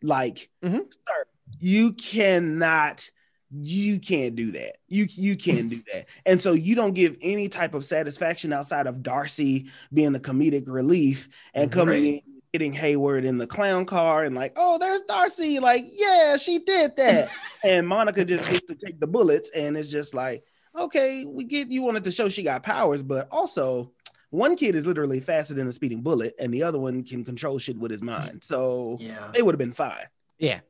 like 0.01 0.49
Mhm. 0.63 0.91
sir 0.91 1.25
you 1.59 1.93
cannot 1.93 3.09
you 3.51 3.99
can't 3.99 4.35
do 4.35 4.51
that 4.51 4.77
you 4.87 5.07
you 5.11 5.35
can't 5.37 5.69
do 5.69 5.79
that 5.93 6.07
and 6.25 6.41
so 6.41 6.51
you 6.53 6.75
don't 6.75 6.93
give 6.93 7.17
any 7.21 7.47
type 7.47 7.73
of 7.73 7.85
satisfaction 7.85 8.51
outside 8.51 8.87
of 8.87 9.01
darcy 9.03 9.67
being 9.93 10.11
the 10.11 10.19
comedic 10.19 10.63
relief 10.67 11.29
and 11.53 11.71
coming 11.71 12.03
Right. 12.03 12.23
in 12.25 12.34
getting 12.55 12.71
hayward 12.71 13.25
in 13.25 13.37
the 13.37 13.45
clown 13.45 13.83
car 13.85 14.23
and 14.23 14.33
like 14.33 14.53
oh 14.55 14.77
there's 14.77 15.01
darcy 15.01 15.59
like 15.59 15.83
yeah 15.91 16.37
she 16.37 16.57
did 16.59 16.95
that 16.95 17.27
and 17.65 17.85
monica 17.85 18.23
just 18.23 18.49
gets 18.49 18.63
to 18.63 18.73
take 18.73 18.97
the 18.97 19.05
bullets 19.05 19.51
and 19.53 19.75
it's 19.75 19.89
just 19.89 20.13
like 20.13 20.41
okay 20.73 21.25
we 21.25 21.43
get 21.43 21.69
you 21.69 21.81
wanted 21.81 22.01
to 22.05 22.13
show 22.13 22.29
she 22.29 22.43
got 22.43 22.63
powers 22.63 23.03
but 23.03 23.27
also 23.29 23.91
one 24.29 24.55
kid 24.55 24.73
is 24.73 24.85
literally 24.85 25.19
faster 25.19 25.53
than 25.53 25.67
a 25.67 25.71
speeding 25.73 26.01
bullet 26.01 26.33
and 26.39 26.53
the 26.53 26.63
other 26.63 26.79
one 26.79 27.03
can 27.03 27.25
control 27.25 27.57
shit 27.59 27.77
with 27.77 27.91
his 27.91 28.01
mind 28.01 28.41
so 28.41 28.95
Yeah. 29.01 29.27
they 29.33 29.41
would 29.41 29.53
have 29.53 29.59
been 29.59 29.73
fine 29.73 30.05
Yeah. 30.39 30.61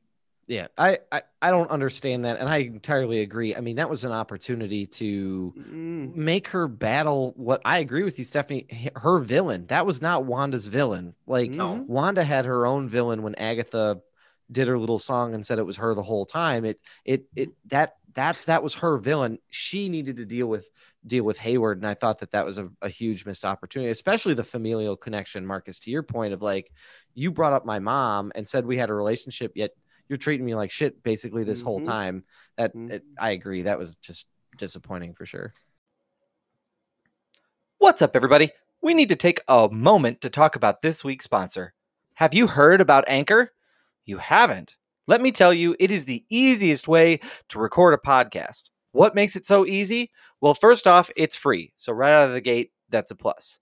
Yeah. 0.47 0.67
I, 0.77 0.99
I, 1.11 1.23
I 1.41 1.49
don't 1.49 1.71
understand 1.71 2.25
that. 2.25 2.39
And 2.39 2.47
I 2.47 2.57
entirely 2.57 3.21
agree. 3.21 3.55
I 3.55 3.61
mean, 3.61 3.77
that 3.77 3.89
was 3.89 4.03
an 4.03 4.11
opportunity 4.11 4.85
to 4.87 5.53
Mm. 5.57 6.15
make 6.15 6.49
her 6.49 6.67
battle 6.67 7.33
what 7.35 7.61
I 7.65 7.79
agree 7.79 8.03
with 8.03 8.19
you, 8.19 8.25
Stephanie, 8.25 8.91
her 8.95 9.19
villain. 9.19 9.65
That 9.67 9.85
was 9.85 10.01
not 10.01 10.25
Wanda's 10.25 10.67
villain. 10.67 11.15
Like 11.25 11.49
No. 11.49 11.83
Wanda 11.87 12.23
had 12.23 12.45
her 12.45 12.65
own 12.67 12.89
villain 12.89 13.23
when 13.23 13.35
Agatha 13.35 14.01
did 14.51 14.67
her 14.67 14.77
little 14.77 14.99
song 14.99 15.33
and 15.33 15.43
said 15.43 15.57
it 15.57 15.65
was 15.65 15.77
her 15.77 15.95
the 15.95 16.03
whole 16.03 16.25
time. 16.25 16.65
It 16.65 16.79
it 17.03 17.25
it 17.35 17.49
that 17.67 17.95
that's 18.13 18.45
that 18.45 18.61
was 18.61 18.75
her 18.75 18.97
villain. 18.99 19.39
She 19.49 19.89
needed 19.89 20.17
to 20.17 20.25
deal 20.25 20.45
with 20.47 20.69
deal 21.05 21.23
with 21.23 21.39
Hayward, 21.39 21.79
and 21.79 21.87
I 21.87 21.95
thought 21.95 22.19
that 22.19 22.31
that 22.31 22.45
was 22.45 22.59
a, 22.59 22.69
a 22.81 22.89
huge 22.89 23.25
missed 23.25 23.43
opportunity, 23.45 23.89
especially 23.89 24.35
the 24.35 24.43
familial 24.43 24.95
connection. 24.95 25.45
Marcus, 25.45 25.79
to 25.79 25.91
your 25.91 26.03
point 26.03 26.33
of 26.33 26.41
like, 26.43 26.71
you 27.15 27.31
brought 27.31 27.53
up 27.53 27.65
my 27.65 27.79
mom 27.79 28.31
and 28.35 28.47
said 28.47 28.65
we 28.65 28.77
had 28.77 28.91
a 28.91 28.93
relationship, 28.93 29.53
yet 29.55 29.71
you're 30.07 30.17
treating 30.17 30.45
me 30.45 30.55
like 30.55 30.71
shit 30.71 31.01
basically 31.03 31.43
this 31.43 31.61
whole 31.61 31.79
Mhm. 31.81 31.85
time. 31.85 32.23
That 32.57 32.75
Mhm. 32.75 32.91
it, 32.91 33.03
I 33.17 33.31
agree. 33.31 33.63
That 33.63 33.77
was 33.79 33.95
just 33.95 34.27
disappointing 34.57 35.13
for 35.13 35.25
sure. 35.25 35.53
What's 37.77 38.01
up, 38.01 38.15
everybody? 38.15 38.51
We 38.81 38.93
need 38.93 39.09
to 39.09 39.15
take 39.15 39.41
a 39.47 39.69
moment 39.69 40.21
to 40.21 40.29
talk 40.29 40.55
about 40.55 40.81
this 40.81 41.03
week's 41.03 41.25
sponsor. 41.25 41.73
Have 42.15 42.33
you 42.33 42.47
heard 42.47 42.81
about 42.81 43.03
Anchor? 43.07 43.53
You 44.05 44.17
haven't. 44.19 44.75
Let 45.07 45.21
me 45.21 45.31
tell 45.31 45.53
you, 45.53 45.75
it 45.79 45.91
is 45.91 46.05
the 46.05 46.25
easiest 46.29 46.87
way 46.87 47.19
to 47.49 47.59
record 47.59 47.93
a 47.93 47.97
podcast. 47.97 48.69
What 48.91 49.13
makes 49.15 49.35
it 49.35 49.45
so 49.45 49.65
easy? 49.65 50.11
Well, 50.41 50.53
first 50.53 50.87
off, 50.87 51.11
it's 51.15 51.35
free. 51.35 51.73
So, 51.75 51.91
right 51.93 52.13
out 52.13 52.27
of 52.29 52.33
the 52.33 52.41
gate, 52.41 52.71
that's 52.89 53.11
a 53.11 53.15
plus. 53.15 53.59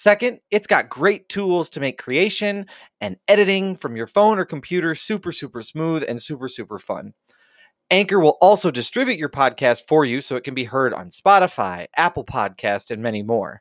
Second, 0.00 0.40
it's 0.50 0.66
got 0.66 0.88
great 0.88 1.28
tools 1.28 1.68
to 1.68 1.78
make 1.78 1.98
creation 1.98 2.64
and 3.02 3.18
editing 3.28 3.76
from 3.76 3.96
your 3.96 4.06
phone 4.06 4.38
or 4.38 4.46
computer 4.46 4.94
super, 4.94 5.30
super 5.30 5.60
smooth 5.60 6.02
and 6.08 6.22
super, 6.22 6.48
super 6.48 6.78
fun. 6.78 7.12
Anchor 7.90 8.18
will 8.18 8.38
also 8.40 8.70
distribute 8.70 9.18
your 9.18 9.28
podcast 9.28 9.82
for 9.86 10.06
you 10.06 10.22
so 10.22 10.36
it 10.36 10.42
can 10.42 10.54
be 10.54 10.64
heard 10.64 10.94
on 10.94 11.10
Spotify, 11.10 11.84
Apple 11.98 12.24
Podcast, 12.24 12.90
and 12.90 13.02
many 13.02 13.22
more. 13.22 13.60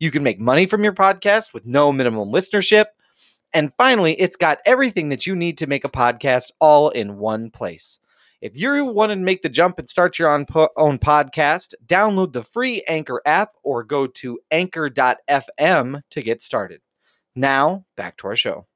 You 0.00 0.10
can 0.10 0.24
make 0.24 0.40
money 0.40 0.66
from 0.66 0.82
your 0.82 0.92
podcast 0.92 1.54
with 1.54 1.66
no 1.66 1.92
minimum 1.92 2.30
listenership. 2.32 2.86
And 3.54 3.72
finally, 3.74 4.20
it's 4.20 4.36
got 4.36 4.58
everything 4.66 5.10
that 5.10 5.24
you 5.24 5.36
need 5.36 5.56
to 5.58 5.68
make 5.68 5.84
a 5.84 5.88
podcast 5.88 6.50
all 6.58 6.88
in 6.88 7.16
one 7.16 7.48
place. 7.48 8.00
If 8.40 8.56
you 8.56 8.84
want 8.84 9.10
to 9.12 9.16
make 9.16 9.42
the 9.42 9.48
jump 9.48 9.78
and 9.78 9.88
start 9.88 10.18
your 10.18 10.28
own, 10.30 10.44
po- 10.44 10.68
own 10.76 10.98
podcast, 10.98 11.74
download 11.86 12.32
the 12.32 12.42
free 12.42 12.82
Anchor 12.86 13.22
app 13.24 13.52
or 13.62 13.82
go 13.82 14.06
to 14.06 14.38
anchor.fm 14.50 16.02
to 16.10 16.22
get 16.22 16.42
started. 16.42 16.80
Now, 17.34 17.84
back 17.96 18.16
to 18.18 18.28
our 18.28 18.36
show. 18.36 18.66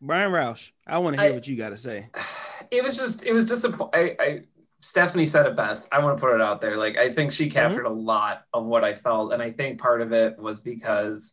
brian 0.00 0.30
roush 0.30 0.70
i 0.86 0.98
want 0.98 1.16
to 1.16 1.22
hear 1.22 1.30
I- 1.30 1.34
what 1.34 1.48
you 1.48 1.56
got 1.56 1.70
to 1.70 1.76
say 1.78 2.08
it 2.70 2.82
was 2.84 2.96
just 2.96 3.24
it 3.24 3.32
was 3.32 3.46
disappointing. 3.46 4.16
I, 4.18 4.22
I 4.22 4.40
Stephanie 4.82 5.26
said 5.26 5.46
it 5.46 5.56
best. 5.56 5.88
I 5.90 5.98
want 6.00 6.16
to 6.16 6.20
put 6.20 6.34
it 6.34 6.40
out 6.40 6.60
there. 6.60 6.76
Like 6.76 6.96
I 6.96 7.10
think 7.10 7.32
she 7.32 7.48
captured 7.50 7.86
a 7.86 7.90
lot 7.90 8.44
of 8.52 8.64
what 8.66 8.84
I 8.84 8.94
felt, 8.94 9.32
and 9.32 9.42
I 9.42 9.50
think 9.50 9.80
part 9.80 10.00
of 10.00 10.12
it 10.12 10.38
was 10.38 10.60
because 10.60 11.32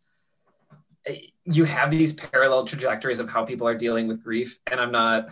eh, 1.05 1.28
you 1.43 1.66
have 1.66 1.91
these 1.91 2.14
parallel 2.14 2.66
trajectories 2.66 3.20
of 3.20 3.30
how 3.30 3.45
people 3.45 3.68
are 3.68 3.78
dealing 3.78 4.07
with 4.07 4.24
grief, 4.24 4.59
and 4.70 4.80
I'm 4.80 4.91
not. 4.91 5.28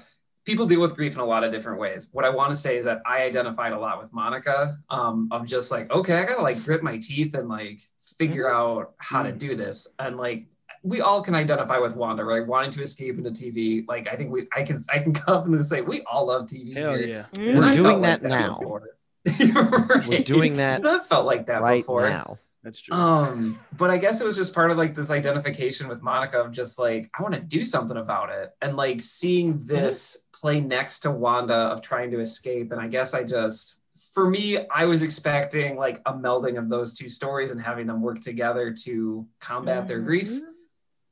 People 0.46 0.66
deal 0.66 0.82
with 0.82 0.96
grief 0.96 1.14
in 1.14 1.20
a 1.22 1.26
lot 1.26 1.44
of 1.44 1.52
different 1.52 1.80
ways. 1.80 2.10
What 2.12 2.26
I 2.26 2.30
want 2.30 2.50
to 2.50 2.56
say 2.56 2.76
is 2.78 2.86
that 2.86 3.02
I 3.06 3.24
identified 3.24 3.74
a 3.74 3.80
lot 3.80 4.02
with 4.02 4.12
Monica. 4.12 4.78
Um, 4.90 5.28
of 5.32 5.46
just 5.46 5.70
like, 5.72 5.92
okay, 5.92 6.16
I 6.18 6.26
gotta 6.26 6.42
like 6.42 6.64
grit 6.64 6.82
my 6.84 6.98
teeth 6.98 7.36
and 7.36 7.48
like 7.48 7.80
figure 8.18 8.52
out 8.52 8.94
how 8.98 9.22
to 9.24 9.32
do 9.32 9.56
this, 9.56 9.88
and 10.00 10.18
like 10.18 10.48
we 10.84 11.00
all 11.00 11.22
can 11.22 11.36
identify 11.36 11.78
with 11.78 11.96
Wanda, 11.96 12.24
right? 12.26 12.46
Wanting 12.46 12.72
to 12.72 12.82
escape 12.82 13.20
into 13.20 13.30
TV. 13.30 13.86
Like 13.88 14.08
I 14.12 14.16
think 14.16 14.32
we, 14.32 14.48
I 14.56 14.64
can, 14.64 14.84
I 14.92 14.98
can 14.98 15.14
confidently 15.28 15.62
say 15.64 15.82
we 15.82 16.02
all 16.12 16.26
love 16.26 16.46
TV. 16.48 16.76
hell 16.76 16.96
here. 16.96 17.08
yeah 17.08 17.26
Mm. 17.36 17.50
And 17.52 17.60
We're 17.60 17.74
doing 17.84 18.02
that 18.02 18.24
like 18.24 18.32
now. 18.32 18.60
Right. 18.60 18.88
We're 20.08 20.24
doing 20.24 20.58
that 20.58 20.80
And 20.80 20.88
I 20.88 21.00
felt 21.00 21.28
like 21.28 21.46
that 21.46 21.62
right 21.62 21.82
before. 21.82 22.10
now. 22.10 22.40
that's 22.64 22.82
true 22.82 22.96
Um, 22.96 23.60
but 23.78 23.92
I 23.92 23.98
guess 23.98 24.22
it 24.22 24.26
was 24.26 24.36
just 24.36 24.56
part 24.56 24.72
of 24.72 24.78
like 24.78 24.96
this 24.96 25.12
identification 25.12 25.88
with 25.88 26.02
Monica 26.02 26.40
of 26.42 26.52
just 26.52 26.80
like 26.80 27.10
I 27.18 27.22
want 27.22 27.36
to 27.36 27.42
do 27.42 27.64
something 27.64 27.98
about 27.98 28.32
it, 28.32 28.52
and 28.62 28.76
like 28.76 29.02
seeing 29.02 29.66
this 29.66 30.26
play 30.42 30.60
next 30.60 31.02
to 31.02 31.12
Wanda 31.12 31.54
of 31.54 31.82
trying 31.82 32.12
to 32.12 32.20
escape, 32.20 32.72
and 32.72 32.82
I 32.82 32.88
guess 32.88 33.14
I 33.14 33.24
just. 33.24 33.78
For 34.16 34.28
me, 34.28 34.58
I 34.70 34.86
was 34.86 35.04
expecting 35.04 35.78
like 35.78 36.02
a 36.08 36.14
melding 36.14 36.58
of 36.58 36.70
those 36.70 36.98
two 36.98 37.08
stories 37.08 37.52
and 37.52 37.62
having 37.62 37.86
them 37.86 38.02
work 38.02 38.20
together 38.20 38.74
to 38.86 39.28
combat 39.40 39.88
their 39.88 40.00
grief 40.00 40.32
Mhm. 40.32 40.42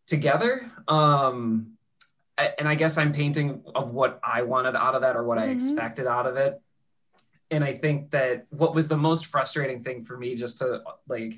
together. 0.08 0.72
Um, 0.88 1.78
and 2.58 2.68
I 2.68 2.74
guess 2.74 2.98
I'm 2.98 3.12
painting 3.14 3.62
of 3.76 3.94
what 3.94 4.20
I 4.24 4.42
wanted 4.42 4.76
out 4.76 4.96
of 4.96 5.02
that 5.02 5.16
or 5.16 5.24
what 5.24 5.38
I 5.38 5.48
Mhm. 5.48 5.54
expected 5.54 6.08
out 6.08 6.26
of 6.26 6.36
it. 6.38 6.60
And 7.52 7.64
I 7.64 7.74
think 7.74 8.10
that 8.12 8.48
what 8.50 8.74
was 8.74 8.88
the 8.88 8.98
most 8.98 9.28
frustrating 9.28 9.80
thing 9.80 10.02
for 10.02 10.18
me, 10.18 10.36
just 10.36 10.58
to 10.60 10.82
like 11.08 11.34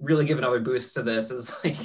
really 0.00 0.24
give 0.24 0.38
another 0.38 0.58
boost 0.60 0.94
to 0.94 1.02
this, 1.04 1.30
is 1.30 1.54
like 1.64 1.76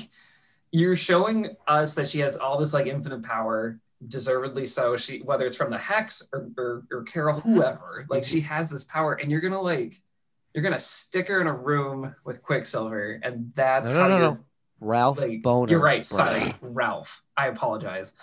you're 0.71 0.95
showing 0.95 1.55
us 1.67 1.93
that 1.93 2.07
she 2.07 2.19
has 2.21 2.37
all 2.37 2.57
this 2.57 2.73
like 2.73 2.87
infinite 2.87 3.21
power, 3.21 3.79
deservedly 4.07 4.65
so. 4.65 4.95
She 4.97 5.19
whether 5.19 5.45
it's 5.45 5.55
from 5.55 5.69
the 5.71 5.77
hex 5.77 6.27
or 6.33 6.49
or, 6.57 6.83
or 6.91 7.03
Carol, 7.03 7.39
whoever, 7.39 8.05
like 8.09 8.23
she 8.23 8.41
has 8.41 8.69
this 8.69 8.83
power, 8.83 9.13
and 9.13 9.31
you're 9.31 9.41
gonna 9.41 9.61
like 9.61 9.95
you're 10.53 10.63
gonna 10.63 10.79
stick 10.79 11.27
her 11.27 11.41
in 11.41 11.47
a 11.47 11.53
room 11.53 12.15
with 12.23 12.41
Quicksilver, 12.41 13.19
and 13.23 13.51
that's 13.55 13.89
No, 13.89 13.93
no, 13.95 13.99
how 14.01 14.07
no, 14.07 14.17
you're. 14.17 14.39
Ralph 14.81 15.19
like 15.19 15.41
Bohner. 15.41 15.69
you're 15.71 15.79
right 15.79 16.05
Brian. 16.11 16.41
sorry 16.41 16.53
ralph 16.61 17.23
i 17.37 17.47
apologize 17.47 18.13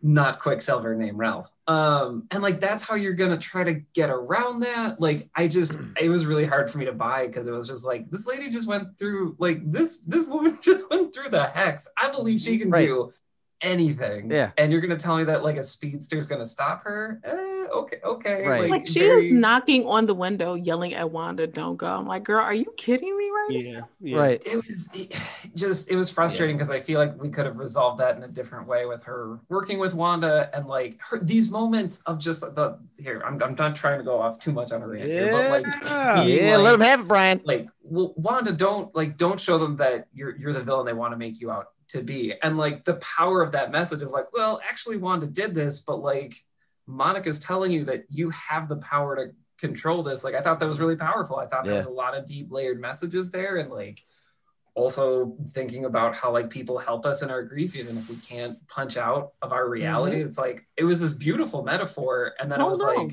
not 0.00 0.38
quicksilver 0.40 0.94
name 0.94 1.18
ralph 1.18 1.52
um 1.66 2.26
and 2.30 2.42
like 2.42 2.60
that's 2.60 2.82
how 2.82 2.94
you're 2.94 3.12
gonna 3.12 3.36
try 3.36 3.62
to 3.62 3.74
get 3.92 4.08
around 4.08 4.60
that 4.60 4.98
like 5.00 5.28
i 5.34 5.46
just 5.46 5.78
it 6.00 6.08
was 6.08 6.24
really 6.24 6.46
hard 6.46 6.70
for 6.70 6.78
me 6.78 6.86
to 6.86 6.92
buy 6.92 7.26
because 7.26 7.46
it 7.46 7.52
was 7.52 7.68
just 7.68 7.84
like 7.84 8.10
this 8.10 8.26
lady 8.26 8.48
just 8.48 8.66
went 8.66 8.98
through 8.98 9.36
like 9.38 9.60
this 9.70 9.98
this 10.06 10.26
woman 10.26 10.58
just 10.62 10.88
went 10.90 11.12
through 11.12 11.28
the 11.28 11.44
hex 11.44 11.86
i 12.00 12.10
believe 12.10 12.40
she 12.40 12.58
can 12.58 12.70
Right. 12.70 12.86
do 12.86 13.12
anything 13.60 14.30
Yeah. 14.30 14.50
and 14.56 14.70
you're 14.70 14.80
gonna 14.80 14.96
tell 14.96 15.16
me 15.16 15.24
that 15.24 15.42
like 15.42 15.56
a 15.56 15.64
speedster's 15.64 16.26
gonna 16.26 16.46
stop 16.46 16.84
her 16.84 17.20
eh, 17.24 17.66
okay 17.74 17.98
okay 18.04 18.46
Right. 18.46 18.70
Like 18.70 18.86
she 18.86 19.00
very- 19.00 19.26
is 19.26 19.32
knocking 19.32 19.84
on 19.86 20.06
the 20.06 20.14
window, 20.14 20.54
yelling 20.54 20.94
at 20.94 21.10
Wanda, 21.10 21.46
"Don't 21.46 21.76
go!" 21.76 21.86
I'm 21.86 22.06
like, 22.06 22.24
"Girl, 22.24 22.40
are 22.42 22.54
you 22.54 22.72
kidding 22.76 23.16
me 23.16 23.24
right 23.30 23.48
yeah, 23.50 23.80
yeah. 24.00 24.16
Right. 24.18 24.42
it 24.46 24.56
was 24.56 24.88
it, 24.94 25.20
just 25.54 25.90
it 25.90 25.96
was 25.96 26.10
frustrating 26.10 26.56
because 26.56 26.70
I 26.70 26.80
feel 26.80 26.98
like 27.00 27.20
we 27.20 27.30
could 27.30 27.46
have 27.46 27.56
resolved 27.58 28.00
that 28.00 28.16
in 28.16 28.22
a 28.22 28.28
different 28.28 28.66
way 28.68 28.86
with 28.86 29.02
her 29.04 29.40
working 29.48 29.78
with 29.78 29.94
Wanda 29.94 30.50
and 30.54 30.66
like 30.66 30.98
her 31.00 31.18
these 31.18 31.50
moments 31.50 32.00
of 32.06 32.18
just 32.18 32.40
the 32.40 32.78
here 32.98 33.22
I'm, 33.26 33.42
I'm 33.42 33.54
not 33.54 33.74
trying 33.74 33.98
to 33.98 34.04
go 34.04 34.20
off 34.20 34.38
too 34.38 34.52
much 34.52 34.70
on 34.72 34.82
a 34.82 34.86
rant 34.88 35.10
here 35.10 35.32
but 35.32 35.50
like 35.50 35.66
Yeah. 35.84 36.24
being 36.24 36.44
Yeah, 36.46 36.56
let 36.58 36.62
like- 36.62 36.74
him 36.74 36.80
have 36.82 37.00
it, 37.00 37.08
Brian. 37.08 37.40
like 37.44 37.68
well, 37.82 38.12
Wanda 38.16 38.52
don't 38.52 38.94
like 38.94 39.16
don't 39.16 39.40
show 39.40 39.58
them 39.58 39.76
that 39.76 40.06
you're 40.12 40.36
you're 40.36 40.52
the 40.52 40.62
villain 40.62 40.86
they 40.86 40.92
want 40.92 41.12
to 41.12 41.16
make 41.18 41.40
you 41.40 41.50
out 41.50 41.68
to 41.88 42.02
be 42.02 42.34
and 42.42 42.56
like 42.56 42.84
the 42.84 42.94
power 42.96 43.42
of 43.42 43.52
that 43.52 43.70
message 43.72 44.02
of 44.02 44.10
like 44.10 44.32
well 44.32 44.60
actually 44.68 44.96
Wanda 44.98 45.26
did 45.26 45.54
this 45.54 45.80
but 45.80 45.96
like 45.96 46.34
Monica's 46.86 47.40
telling 47.40 47.72
you 47.72 47.84
that 47.84 48.04
you 48.08 48.30
have 48.30 48.68
the 48.68 48.76
power 48.76 49.16
to 49.16 49.32
control 49.58 50.02
this 50.02 50.22
like 50.24 50.34
I 50.34 50.40
thought 50.40 50.58
that 50.60 50.66
was 50.68 50.80
really 50.80 50.96
powerful 50.96 51.36
I 51.38 51.46
thought 51.46 51.64
there 51.64 51.74
was 51.74 51.86
a 51.86 51.90
lot 51.90 52.16
of 52.16 52.26
deep 52.26 52.48
layered 52.52 52.80
messages 52.80 53.30
there 53.30 53.56
and 53.56 53.70
like 53.70 54.00
also 54.74 55.36
thinking 55.48 55.84
about 55.86 56.14
how 56.14 56.30
like 56.32 56.50
people 56.50 56.78
help 56.78 57.04
us 57.04 57.22
in 57.22 57.30
our 57.30 57.42
grief, 57.42 57.74
even 57.74 57.98
if 57.98 58.08
we 58.08 58.14
can't 58.16 58.64
punch 58.68 58.96
out 58.96 59.32
of 59.42 59.50
our 59.52 59.68
reality. 59.68 60.20
It's 60.20 60.38
like 60.38 60.68
it 60.76 60.84
was 60.84 61.00
this 61.00 61.12
beautiful 61.14 61.64
metaphor, 61.64 62.34
and 62.38 62.50
then 62.50 62.60
I 62.60 62.64
Oh, 62.64 62.68
was 62.68 62.78
no. 62.78 62.84
like, 62.84 63.12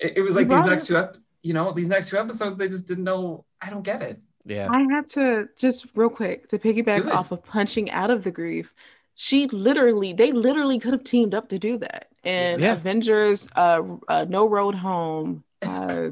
it, 0.00 0.16
it 0.16 0.20
was 0.22 0.30
You 0.34 0.40
like 0.40 0.48
these 0.48 0.64
next 0.64 0.84
it. 0.84 0.86
two 0.86 0.96
ep- 0.96 1.16
you 1.42 1.52
know, 1.52 1.72
these 1.72 1.88
next 1.88 2.08
two 2.08 2.16
episodes, 2.16 2.56
they 2.56 2.68
just 2.68 2.88
didn't 2.88 3.04
know. 3.04 3.44
I 3.60 3.68
don't 3.68 3.82
get 3.84 4.00
it. 4.00 4.22
Yeah. 4.44 4.68
I 4.70 4.82
have 4.92 5.06
to 5.08 5.48
just 5.56 5.86
real 5.94 6.10
quick 6.10 6.48
to 6.48 6.58
piggyback 6.58 7.08
off 7.12 7.30
of 7.32 7.44
punching 7.44 7.90
out 7.90 8.10
of 8.10 8.24
the 8.24 8.30
grief. 8.30 8.74
She 9.14 9.46
literally, 9.48 10.12
they 10.12 10.32
literally 10.32 10.78
could 10.78 10.92
have 10.94 11.04
teamed 11.04 11.34
up 11.34 11.48
to 11.50 11.58
do 11.58 11.78
that. 11.78 12.08
And 12.24 12.60
Yeah. 12.62 12.72
Avengers, 12.72 13.48
uh, 13.56 13.82
uh, 14.08 14.26
No 14.28 14.48
Road 14.48 14.74
Home, 14.74 15.44
uh, 15.62 16.10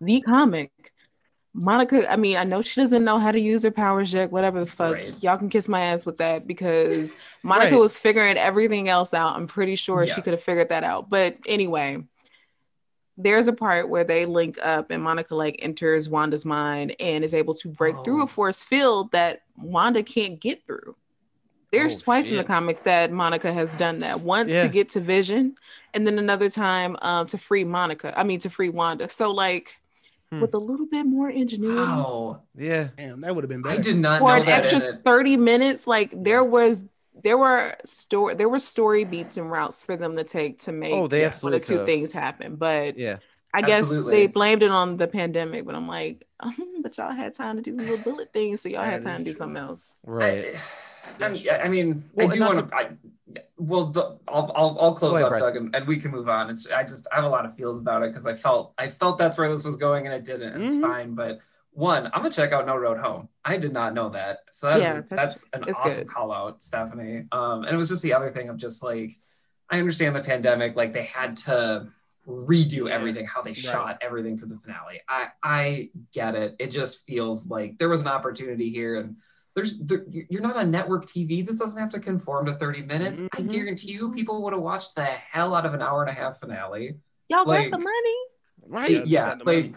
the 0.00 0.20
comic. 0.20 0.70
Monica, 1.54 2.10
I 2.10 2.16
mean, 2.16 2.38
I 2.38 2.44
know 2.44 2.62
she 2.62 2.80
doesn't 2.80 3.04
know 3.04 3.18
how 3.18 3.30
to 3.30 3.38
use 3.38 3.62
her 3.64 3.70
powers 3.70 4.10
yet, 4.12 4.32
whatever 4.32 4.60
the 4.60 4.66
fuck. 4.66 4.94
Right. 4.94 5.14
Y'all 5.22 5.36
can 5.36 5.50
kiss 5.50 5.68
my 5.68 5.80
ass 5.80 6.06
with 6.06 6.16
that 6.16 6.46
because 6.46 7.20
Monica 7.44 7.72
Right. 7.72 7.78
was 7.80 7.98
figuring 7.98 8.38
everything 8.38 8.88
else 8.88 9.12
out. 9.12 9.36
I'm 9.36 9.46
pretty 9.46 9.76
sure 9.76 10.02
Yeah. 10.04 10.14
she 10.14 10.22
could 10.22 10.32
have 10.32 10.42
figured 10.42 10.70
that 10.70 10.82
out. 10.82 11.10
But 11.10 11.36
anyway, 11.46 12.04
there's 13.18 13.46
a 13.48 13.52
part 13.52 13.88
where 13.88 14.04
they 14.04 14.24
link 14.26 14.58
up 14.62 14.90
and 14.90 15.02
Monica 15.02 15.34
like 15.34 15.56
enters 15.60 16.08
Wanda's 16.08 16.44
mind 16.46 16.96
and 16.98 17.22
is 17.24 17.34
able 17.34 17.54
to 17.54 17.68
break 17.68 17.94
through 18.04 18.20
Oh. 18.22 18.24
a 18.24 18.28
force 18.28 18.62
field 18.62 19.12
that 19.12 19.42
Wanda 19.56 20.02
can't 20.02 20.40
get 20.40 20.64
through. 20.66 20.96
There's 21.70 21.98
Oh, 21.98 22.04
twice 22.04 22.26
in 22.26 22.36
the 22.36 22.44
comics 22.44 22.82
that 22.82 23.10
Monica 23.12 23.52
has 23.52 23.70
done 23.74 23.98
that. 24.00 24.20
Once 24.20 24.50
Yeah. 24.52 24.62
to 24.62 24.68
get 24.68 24.90
to 24.90 25.00
Vision, 25.00 25.56
and 25.94 26.06
then 26.06 26.18
another 26.18 26.48
time 26.50 26.96
um, 27.02 27.26
to 27.28 27.38
free 27.38 27.64
Monica. 27.64 28.18
I 28.18 28.24
mean 28.24 28.38
to 28.40 28.50
free 28.50 28.68
Wanda. 28.70 29.08
So 29.08 29.30
like 29.30 29.78
Hmm. 30.30 30.40
with 30.40 30.54
a 30.54 30.58
little 30.58 30.86
bit 30.86 31.04
more 31.04 31.28
ingenuity 31.28 31.76
Wow, 31.78 32.40
Yeah. 32.56 32.88
Damn, 32.96 33.20
that 33.20 33.34
would 33.34 33.44
have 33.44 33.50
been 33.50 33.62
I 33.66 33.76
did 33.76 33.98
not 33.98 34.20
for 34.20 34.30
know 34.30 34.36
an 34.36 34.46
that 34.46 34.60
in 34.72 34.80
extra 34.80 34.94
it. 34.94 35.04
30 35.04 35.36
minutes, 35.36 35.86
like 35.86 36.10
there 36.14 36.42
was 36.42 36.86
there 37.22 37.36
were 37.38 37.76
story 37.84 38.34
there 38.34 38.48
were 38.48 38.58
story 38.58 39.04
beats 39.04 39.36
and 39.36 39.50
routes 39.50 39.84
for 39.84 39.96
them 39.96 40.16
to 40.16 40.24
take 40.24 40.60
to 40.60 40.72
make 40.72 40.92
Oh, 40.94 41.08
they 41.08 41.20
Yeah. 41.20 41.34
one 41.40 41.54
absolutely 41.54 41.56
or 41.56 41.60
two 41.60 41.66
could've. 41.66 41.86
things 41.86 42.12
happen. 42.12 42.56
But 42.56 42.96
Yeah. 42.98 43.18
I 43.54 43.60
guess 43.60 43.80
Absolutely. 43.82 44.12
they 44.12 44.26
blamed 44.28 44.62
it 44.62 44.70
on 44.70 44.96
the 44.96 45.06
pandemic, 45.06 45.66
but 45.66 45.74
I'm 45.74 45.86
like, 45.86 46.26
but 46.82 46.96
y'all 46.96 47.12
had 47.12 47.34
time 47.34 47.56
to 47.56 47.62
do 47.62 47.76
the 47.76 47.82
little 47.82 47.98
bullet 47.98 48.32
things, 48.32 48.62
so 48.62 48.70
y'all 48.70 48.82
had 48.82 49.02
That 49.02 49.08
time 49.08 49.18
to 49.18 49.24
do 49.24 49.32
something 49.34 49.58
else. 49.62 49.94
Right. 50.06 50.54
I, 51.20 51.26
I, 51.26 51.62
I 51.64 51.68
mean, 51.68 52.02
Well, 52.14 52.28
I 52.28 52.30
do 52.32 52.40
want 52.40 52.70
to. 52.70 52.74
I, 52.74 52.88
well, 53.58 53.86
the, 53.86 54.18
I'll, 54.28 54.50
I'll 54.54 54.78
I'll 54.80 54.94
close 54.94 55.12
ahead, 55.14 55.24
up, 55.24 55.30
Brad. 55.30 55.40
Doug, 55.42 55.56
and, 55.56 55.76
and 55.76 55.86
we 55.86 55.98
can 55.98 56.10
move 56.12 56.28
on. 56.28 56.48
It's 56.48 56.70
I 56.70 56.82
just 56.84 57.06
I 57.12 57.16
have 57.16 57.24
a 57.24 57.28
lot 57.28 57.44
of 57.44 57.54
feels 57.54 57.78
about 57.78 58.02
it 58.02 58.10
because 58.10 58.26
I 58.26 58.34
felt 58.34 58.72
I 58.78 58.88
felt 58.88 59.18
that's 59.18 59.36
where 59.36 59.52
this 59.52 59.64
was 59.64 59.76
going, 59.76 60.06
and 60.06 60.14
it 60.14 60.24
didn't. 60.24 60.52
And 60.54 60.62
Mhm. 60.62 60.66
It's 60.66 60.80
fine, 60.80 61.14
but 61.14 61.40
one, 61.72 62.06
I'm 62.06 62.22
gonna 62.22 62.30
check 62.30 62.52
out 62.52 62.66
No 62.66 62.76
Road 62.76 62.98
Home. 62.98 63.28
I 63.44 63.56
did 63.56 63.72
not 63.72 63.94
know 63.94 64.10
that, 64.10 64.38
so 64.52 64.68
that's 64.68 64.80
Yeah, 64.82 64.94
that's, 65.16 65.48
that's- 65.50 65.50
an 65.52 65.74
awesome 65.74 66.04
good. 66.04 66.12
call 66.12 66.32
out, 66.32 66.62
Stephanie. 66.62 67.26
Um, 67.32 67.64
and 67.64 67.74
it 67.74 67.76
was 67.76 67.88
just 67.88 68.02
the 68.02 68.12
other 68.14 68.30
thing 68.30 68.48
of 68.48 68.56
just 68.56 68.82
like 68.82 69.12
I 69.70 69.78
understand 69.78 70.14
the 70.14 70.20
pandemic, 70.20 70.76
like 70.76 70.92
they 70.92 71.04
had 71.04 71.36
to 71.38 71.88
redo 72.28 72.88
everything, 72.90 73.26
how 73.26 73.42
they 73.42 73.54
shot 73.54 73.98
everything 74.02 74.36
for 74.36 74.46
the 74.46 74.58
finale. 74.58 75.00
I 75.08 75.28
I 75.42 75.90
get 76.12 76.34
it. 76.34 76.56
It 76.58 76.68
just 76.68 77.04
feels 77.06 77.48
like 77.50 77.78
there 77.78 77.88
was 77.88 78.02
an 78.02 78.08
opportunity 78.08 78.68
here, 78.70 79.00
and 79.00 79.16
there's 79.54 79.78
there, 79.78 80.04
you're 80.08 80.42
not 80.42 80.56
on 80.56 80.70
network 80.70 81.06
TV. 81.06 81.44
This 81.44 81.58
doesn't 81.58 81.80
have 81.80 81.90
to 81.90 82.00
conform 82.00 82.46
to 82.46 82.52
30 82.52 82.82
minutes. 82.82 83.22
I 83.32 83.38
Mhm. 83.42 83.50
guarantee 83.50 83.92
you, 83.92 84.12
people 84.12 84.42
would 84.42 84.52
have 84.52 84.62
watched 84.62 84.94
the 84.94 85.04
hell 85.04 85.54
out 85.54 85.64
of 85.66 85.72
an 85.74 85.80
hour 85.82 86.02
and 86.02 86.10
a 86.10 86.14
half 86.14 86.38
finale. 86.38 86.98
Y'all 87.28 87.46
Like- 87.46 87.70
got 87.70 87.78
the 87.78 87.84
money. 87.84 88.16
Right. 88.66 88.90
Yeah. 88.90 89.02
Yeah, 89.06 89.28
like 89.30 89.44
money. 89.46 89.74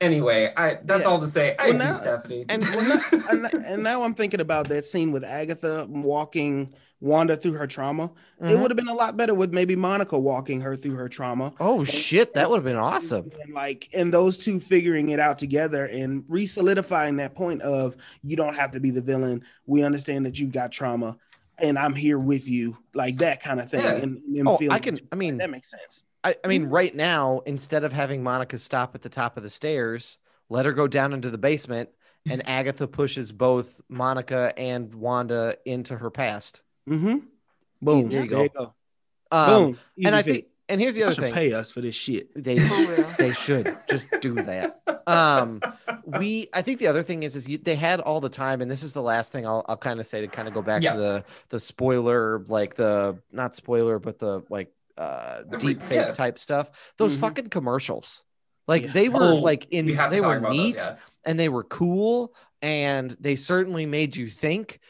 Anyway, 0.00 0.52
I 0.56 0.78
that's 0.84 1.04
Yeah. 1.04 1.10
all 1.10 1.20
to 1.20 1.26
say. 1.26 1.56
I 1.58 1.64
Well, 1.66 1.74
agree, 1.74 1.86
now- 1.86 1.92
Stephanie. 1.92 2.44
and- 2.48 2.62
Well, 2.62 2.88
now- 2.88 3.28
and, 3.30 3.64
and 3.64 3.82
now 3.82 4.02
I'm 4.02 4.14
thinking 4.14 4.40
about 4.40 4.68
that 4.68 4.84
scene 4.84 5.12
with 5.12 5.24
Agatha 5.24 5.86
walking 5.88 6.70
Wanda 7.00 7.36
through 7.36 7.52
her 7.52 7.68
trauma. 7.68 8.10
It 8.40 8.46
Mhm. 8.48 8.60
would 8.60 8.70
have 8.72 8.76
been 8.76 8.88
a 8.88 8.94
lot 8.94 9.16
better 9.16 9.32
with 9.32 9.52
maybe 9.52 9.76
Monica 9.76 10.18
walking 10.18 10.60
her 10.62 10.76
through 10.76 10.96
her 10.96 11.08
trauma. 11.08 11.52
Oh 11.60 11.84
shit, 11.84 12.34
that 12.34 12.50
would 12.50 12.56
have 12.56 12.64
been 12.64 12.74
awesome. 12.76 13.30
And 13.40 13.54
like, 13.54 13.88
and 13.94 14.12
those 14.12 14.36
two 14.36 14.58
figuring 14.58 15.10
it 15.10 15.20
out 15.20 15.38
together 15.38 15.84
and 15.86 16.24
re-solidifying 16.28 17.16
that 17.18 17.36
point 17.36 17.62
of 17.62 17.94
you 18.24 18.34
don't 18.34 18.56
have 18.56 18.72
to 18.72 18.80
be 18.80 18.90
the 18.90 19.00
villain. 19.00 19.44
We 19.66 19.84
understand 19.84 20.26
that 20.26 20.40
you've 20.40 20.50
got 20.50 20.72
trauma, 20.72 21.16
and 21.60 21.78
I'm 21.78 21.94
here 21.94 22.18
with 22.18 22.48
you, 22.48 22.76
like 22.94 23.18
that 23.18 23.40
kind 23.44 23.60
of 23.60 23.70
thing. 23.70 23.82
Yeah. 23.84 23.92
And, 23.94 24.20
and 24.36 24.48
Oh, 24.48 24.58
I 24.68 24.80
can. 24.80 24.98
I 25.12 25.14
mean, 25.16 25.36
that 25.38 25.50
makes 25.50 25.70
sense. 25.70 26.02
I, 26.28 26.36
I 26.44 26.48
mean, 26.48 26.64
right 26.66 26.94
now, 26.94 27.40
instead 27.46 27.84
of 27.84 27.92
having 27.92 28.22
Monica 28.22 28.58
stop 28.58 28.94
at 28.94 29.02
the 29.02 29.08
top 29.08 29.36
of 29.36 29.42
the 29.42 29.50
stairs, 29.50 30.18
let 30.48 30.64
her 30.66 30.72
go 30.72 30.86
down 30.86 31.12
into 31.12 31.30
the 31.30 31.38
basement, 31.38 31.88
and 32.30 32.42
Agatha 32.48 32.86
pushes 32.86 33.32
both 33.32 33.80
Monica 33.88 34.52
and 34.56 34.94
Wanda 34.94 35.56
into 35.64 35.96
her 35.96 36.10
past. 36.10 36.62
Mm-hmm. 36.88 37.18
Boom. 37.82 38.08
There 38.08 38.22
you 38.24 38.28
There 38.30 38.42
you 38.44 38.48
go. 38.48 38.48
go. 38.48 38.74
Um, 39.30 39.48
Boom. 39.72 39.78
and 40.04 40.14
I 40.16 40.20
Easy 40.20 40.32
think, 40.32 40.46
and 40.70 40.80
here's 40.80 40.94
the 40.94 41.02
other 41.04 41.14
thing: 41.14 41.34
pay 41.34 41.52
us 41.52 41.70
for 41.72 41.80
this 41.80 41.94
shit. 41.94 42.30
they 42.34 42.54
they 43.18 43.30
should 43.30 43.76
just 43.88 44.08
do 44.20 44.34
that. 44.34 44.80
Um, 45.06 45.60
we, 46.04 46.48
I 46.52 46.60
think 46.62 46.78
the 46.80 46.86
other 46.88 47.02
thing 47.02 47.22
is, 47.22 47.34
is 47.36 47.48
you, 47.48 47.56
they 47.58 47.74
had 47.76 48.00
all 48.00 48.20
the 48.20 48.28
time, 48.28 48.60
and 48.62 48.70
this 48.70 48.82
is 48.82 48.92
the 48.92 49.00
last 49.02 49.32
thing 49.32 49.46
I'll, 49.46 49.64
I'll 49.68 49.76
kind 49.76 50.00
of 50.00 50.06
say 50.06 50.20
to 50.22 50.28
kind 50.28 50.48
of 50.48 50.54
go 50.54 50.60
back 50.62 50.82
Yeah. 50.82 50.92
to 50.94 50.98
the 50.98 51.24
the 51.50 51.60
spoiler, 51.60 52.40
like 52.48 52.74
the 52.74 53.18
not 53.32 53.54
spoiler, 53.56 53.98
but 53.98 54.18
the 54.18 54.42
like 54.50 54.70
uh 54.98 55.42
The 55.48 55.56
re- 55.58 55.74
deep 55.74 55.82
fake 55.82 56.06
yeah. 56.06 56.12
type 56.12 56.38
stuff. 56.38 56.70
Those 56.98 57.16
Mhm. 57.16 57.20
fucking 57.20 57.46
commercials, 57.48 58.24
like 58.66 58.82
Yeah. 58.84 58.92
they 58.92 59.08
were 59.08 59.22
Oh, 59.22 59.36
like 59.36 59.66
in, 59.70 59.86
we 59.86 59.94
they 59.94 60.20
were 60.20 60.40
neat 60.40 60.76
those. 60.76 60.86
Yeah. 60.86 60.96
and 61.24 61.38
they 61.38 61.48
were 61.48 61.64
cool, 61.64 62.34
and 62.60 63.10
they 63.20 63.36
certainly 63.36 63.86
made 63.86 64.16
you 64.16 64.28
think, 64.28 64.80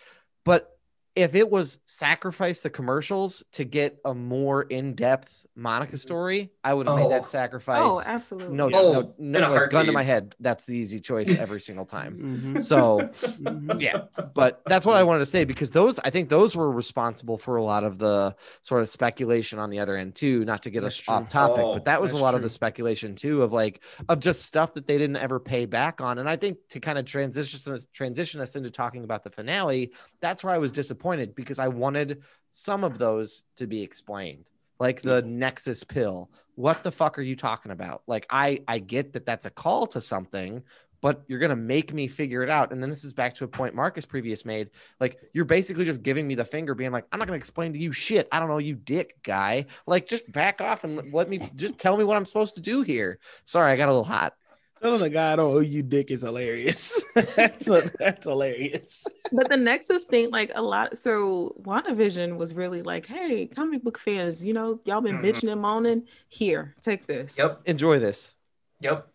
but. 0.45 0.71
If 1.19 1.35
it 1.35 1.51
was 1.51 1.81
sacrifice 1.85 2.61
the 2.61 2.71
commercials 2.71 3.43
to 3.53 3.65
get 3.65 3.99
a 4.05 4.15
more 4.15 4.63
in-depth 4.63 5.47
Monica 5.57 5.97
story, 5.97 6.53
I 6.63 6.73
would 6.75 6.87
have 6.87 6.95
made 6.97 7.07
Oh. 7.07 7.09
that 7.09 7.27
sacrifice. 7.27 7.83
Oh, 7.85 8.01
absolutely. 8.07 8.55
No, 8.57 8.69
Yeah. 8.69 8.77
no, 8.81 8.95
Oh, 9.03 9.15
no, 9.19 9.53
a 9.53 9.61
like, 9.63 9.71
gun 9.71 9.87
to 9.87 9.93
my 9.93 10.05
head. 10.05 10.37
That's 10.39 10.65
the 10.67 10.77
easy 10.77 11.01
choice 11.01 11.27
every 11.41 11.59
single 11.61 11.85
time. 11.85 12.15
Mhm. 12.15 12.63
So, 12.63 12.99
Mhm. 13.43 13.81
yeah, 13.83 14.03
but 14.33 14.63
that's 14.67 14.87
what 14.87 14.97
I 14.97 15.03
wanted 15.03 15.19
to 15.21 15.27
say 15.27 15.43
because 15.45 15.73
those, 15.73 15.99
I 15.99 16.11
think 16.11 16.29
those 16.29 16.55
were 16.55 16.71
responsible 16.71 17.37
for 17.37 17.57
a 17.57 17.65
lot 17.65 17.83
of 17.83 17.99
the 17.99 18.37
sort 18.63 18.81
of 18.83 18.89
speculation 18.89 19.59
on 19.59 19.71
the 19.71 19.81
other 19.81 19.97
end 19.97 20.15
too. 20.15 20.45
Not 20.45 20.63
to 20.63 20.71
get 20.71 20.83
That's 20.83 20.95
us 20.95 21.01
true. 21.01 21.15
off 21.15 21.27
topic, 21.29 21.65
Oh, 21.65 21.73
but 21.75 21.85
that 21.87 22.01
was 22.01 22.13
a 22.13 22.15
that's 22.15 22.23
lot 22.23 22.35
of 22.37 22.43
the 22.43 22.49
speculation 22.51 23.17
too 23.17 23.43
of 23.43 23.53
like 23.53 23.83
of 24.09 24.21
just 24.21 24.43
stuff 24.45 24.73
that 24.75 24.87
they 24.87 24.99
didn't 24.99 25.17
ever 25.17 25.41
pay 25.41 25.67
back 25.67 26.01
on. 26.01 26.19
And 26.19 26.29
I 26.31 26.37
think 26.37 26.59
to 26.69 26.79
kind 26.79 26.97
of 26.97 27.07
transition 27.07 27.59
transition 27.93 28.41
us 28.41 28.55
into 28.55 28.71
talking 28.71 29.03
about 29.03 29.25
the 29.25 29.31
finale, 29.31 29.91
that's 30.21 30.45
where 30.45 30.55
I 30.55 30.59
was 30.59 30.71
disappointed 30.71 31.08
because 31.35 31.59
I 31.59 31.69
wanted 31.69 32.23
some 32.53 32.85
of 32.85 32.99
those 32.99 33.45
to 33.57 33.67
be 33.67 33.83
explained 33.83 34.51
like 34.81 35.03
the 35.03 35.23
mm-hmm. 35.23 35.39
nexus 35.39 35.85
pill. 35.85 36.31
What 36.55 36.83
the 36.83 36.91
fuck 36.91 37.19
are 37.19 37.23
you 37.23 37.37
talking 37.37 37.73
about? 37.73 38.03
Like 38.07 38.27
i 38.31 38.63
i 38.69 38.79
get 38.79 39.13
that 39.13 39.27
that's 39.27 39.47
a 39.47 39.51
call 39.51 39.87
to 39.89 40.01
something 40.01 40.63
but 41.01 41.23
you're 41.29 41.39
gonna 41.39 41.55
make 41.55 41.95
me 41.95 42.09
figure 42.09 42.43
it 42.43 42.51
out. 42.51 42.73
And 42.73 42.83
then 42.83 42.91
this 42.91 43.05
is 43.05 43.13
back 43.13 43.33
to 43.37 43.45
a 43.45 43.49
point 43.49 43.73
marcus 43.73 44.05
previous 44.05 44.45
made. 44.45 44.71
Like 44.99 45.21
you're 45.33 45.45
basically 45.45 45.85
just 45.85 46.03
giving 46.03 46.27
me 46.27 46.35
the 46.35 46.45
finger 46.45 46.75
being 46.75 46.91
like 46.91 47.05
i'm 47.13 47.21
not 47.21 47.29
gonna 47.29 47.39
explain 47.39 47.73
to 47.73 47.79
you 47.79 47.93
shit. 47.93 48.29
I 48.33 48.41
don't 48.41 48.49
know 48.49 48.59
you 48.59 48.75
dick 48.75 49.17
guy. 49.23 49.67
Like 49.87 50.07
just 50.07 50.31
back 50.33 50.61
off 50.61 50.85
and 50.85 51.13
let 51.13 51.29
me 51.29 51.51
just 51.55 51.79
tell 51.79 51.97
me 51.97 52.05
what 52.05 52.17
i'm 52.17 52.25
supposed 52.25 52.57
to 52.57 52.61
do 52.61 52.83
here. 52.83 53.19
Sorry 53.45 53.73
i 53.73 53.77
got 53.77 53.89
a 53.89 53.93
little 53.93 54.05
hot 54.05 54.35
Telling 54.83 55.03
a 55.03 55.09
guy 55.09 55.33
I 55.33 55.37
don't 55.37 55.55
owe 55.55 55.59
you 55.61 55.83
dick 55.83 56.11
is 56.11 56.23
hilarious. 56.23 57.03
that's, 57.15 57.67
that's 57.99 58.25
hilarious. 58.25 59.05
But 59.33 59.49
the 59.49 59.57
Nexus 59.57 60.05
thing, 60.05 60.31
like 60.31 60.53
a 60.55 60.63
lot. 60.63 60.99
So 60.99 61.57
WandaVision 61.63 62.37
was 62.37 62.55
really 62.55 62.83
like, 62.83 63.07
hey, 63.07 63.47
comic 63.47 63.83
book 63.83 63.99
fans, 63.99 64.45
you 64.45 64.53
know, 64.55 64.81
y'all 64.85 65.01
been 65.01 65.19
Mhm. 65.19 65.25
bitching 65.25 65.51
and 65.51 65.61
moaning. 65.61 66.05
Here, 66.29 66.75
take 66.83 67.07
this. 67.07 67.37
Yep. 67.39 67.63
enjoy 67.67 67.99
this 67.99 68.35
Yep. 68.81 69.09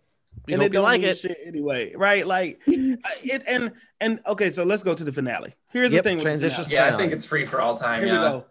we 0.47 0.53
and 0.53 0.61
hope 0.61 0.71
you 0.71 0.73
don't 0.73 0.83
like 0.83 1.01
it 1.01 1.17
shit 1.17 1.37
anyway, 1.45 1.93
right? 1.95 2.27
Like 2.27 2.59
it 2.67 3.43
and 3.47 3.71
and 4.01 4.19
okay, 4.27 4.49
so 4.49 4.63
let's 4.63 4.83
go 4.83 4.93
to 4.93 5.03
the 5.03 5.13
finale. 5.13 5.55
Here's 5.69 5.93
Yep, 5.93 6.03
the 6.03 6.09
thing. 6.09 6.17
with 6.17 6.23
transition. 6.25 6.65
Yeah, 6.67 6.93
I 6.93 6.97
think 6.97 7.13
it's 7.13 7.25
free 7.25 7.45
for 7.45 7.61
all 7.61 7.77
time. 7.77 7.99
Here 7.99 8.07
yeah. 8.09 8.21
we 8.21 8.29
go. 8.39 8.45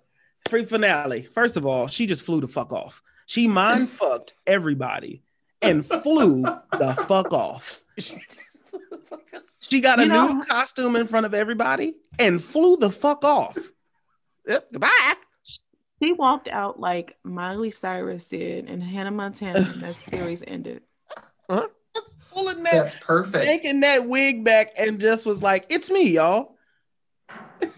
Free 0.49 0.65
finale. 0.65 1.23
First 1.23 1.57
of 1.57 1.67
all, 1.67 1.87
she 1.89 2.07
just 2.07 2.25
flew 2.25 2.41
the 2.41 2.49
fuck 2.49 2.73
off. 2.73 3.03
She 3.27 3.47
mind 3.47 3.89
fucked 3.89 4.35
everybody 4.47 5.23
and 5.63 5.85
flew 5.87 6.43
the 6.43 6.95
fuck 7.09 7.33
off. 7.33 7.81
She 9.61 9.81
got 9.81 10.01
a 10.01 10.03
You 10.03 10.09
know- 10.09 10.33
new 10.33 10.45
costume 10.45 10.97
in 10.97 11.07
front 11.07 11.27
of 11.27 11.35
everybody 11.35 11.95
and 12.19 12.43
flew 12.43 12.77
the 12.77 12.91
fuck 12.91 13.25
off. 13.25 13.57
yep 14.47 14.71
goodbye 14.73 15.15
She 16.03 16.13
walked 16.13 16.49
out 16.49 16.81
like 16.81 17.17
Miley 17.23 17.71
Cyrus 17.71 18.27
did 18.29 18.69
and 18.69 18.83
Hannah 18.83 19.13
Montana 19.13 19.63
when 19.63 19.81
that 19.81 19.95
series 19.95 20.43
ended. 20.47 20.83
Pulling 21.49 22.63
that, 22.63 22.73
That's 22.73 22.99
perfect. 22.99 23.45
taking 23.45 23.81
that 23.81 24.09
wig 24.09 24.43
back 24.43 24.73
and 24.79 24.99
just 24.99 25.27
was 25.27 25.43
like, 25.43 25.67
"It's 25.69 25.91
me, 25.91 26.09
y'all." 26.13 26.57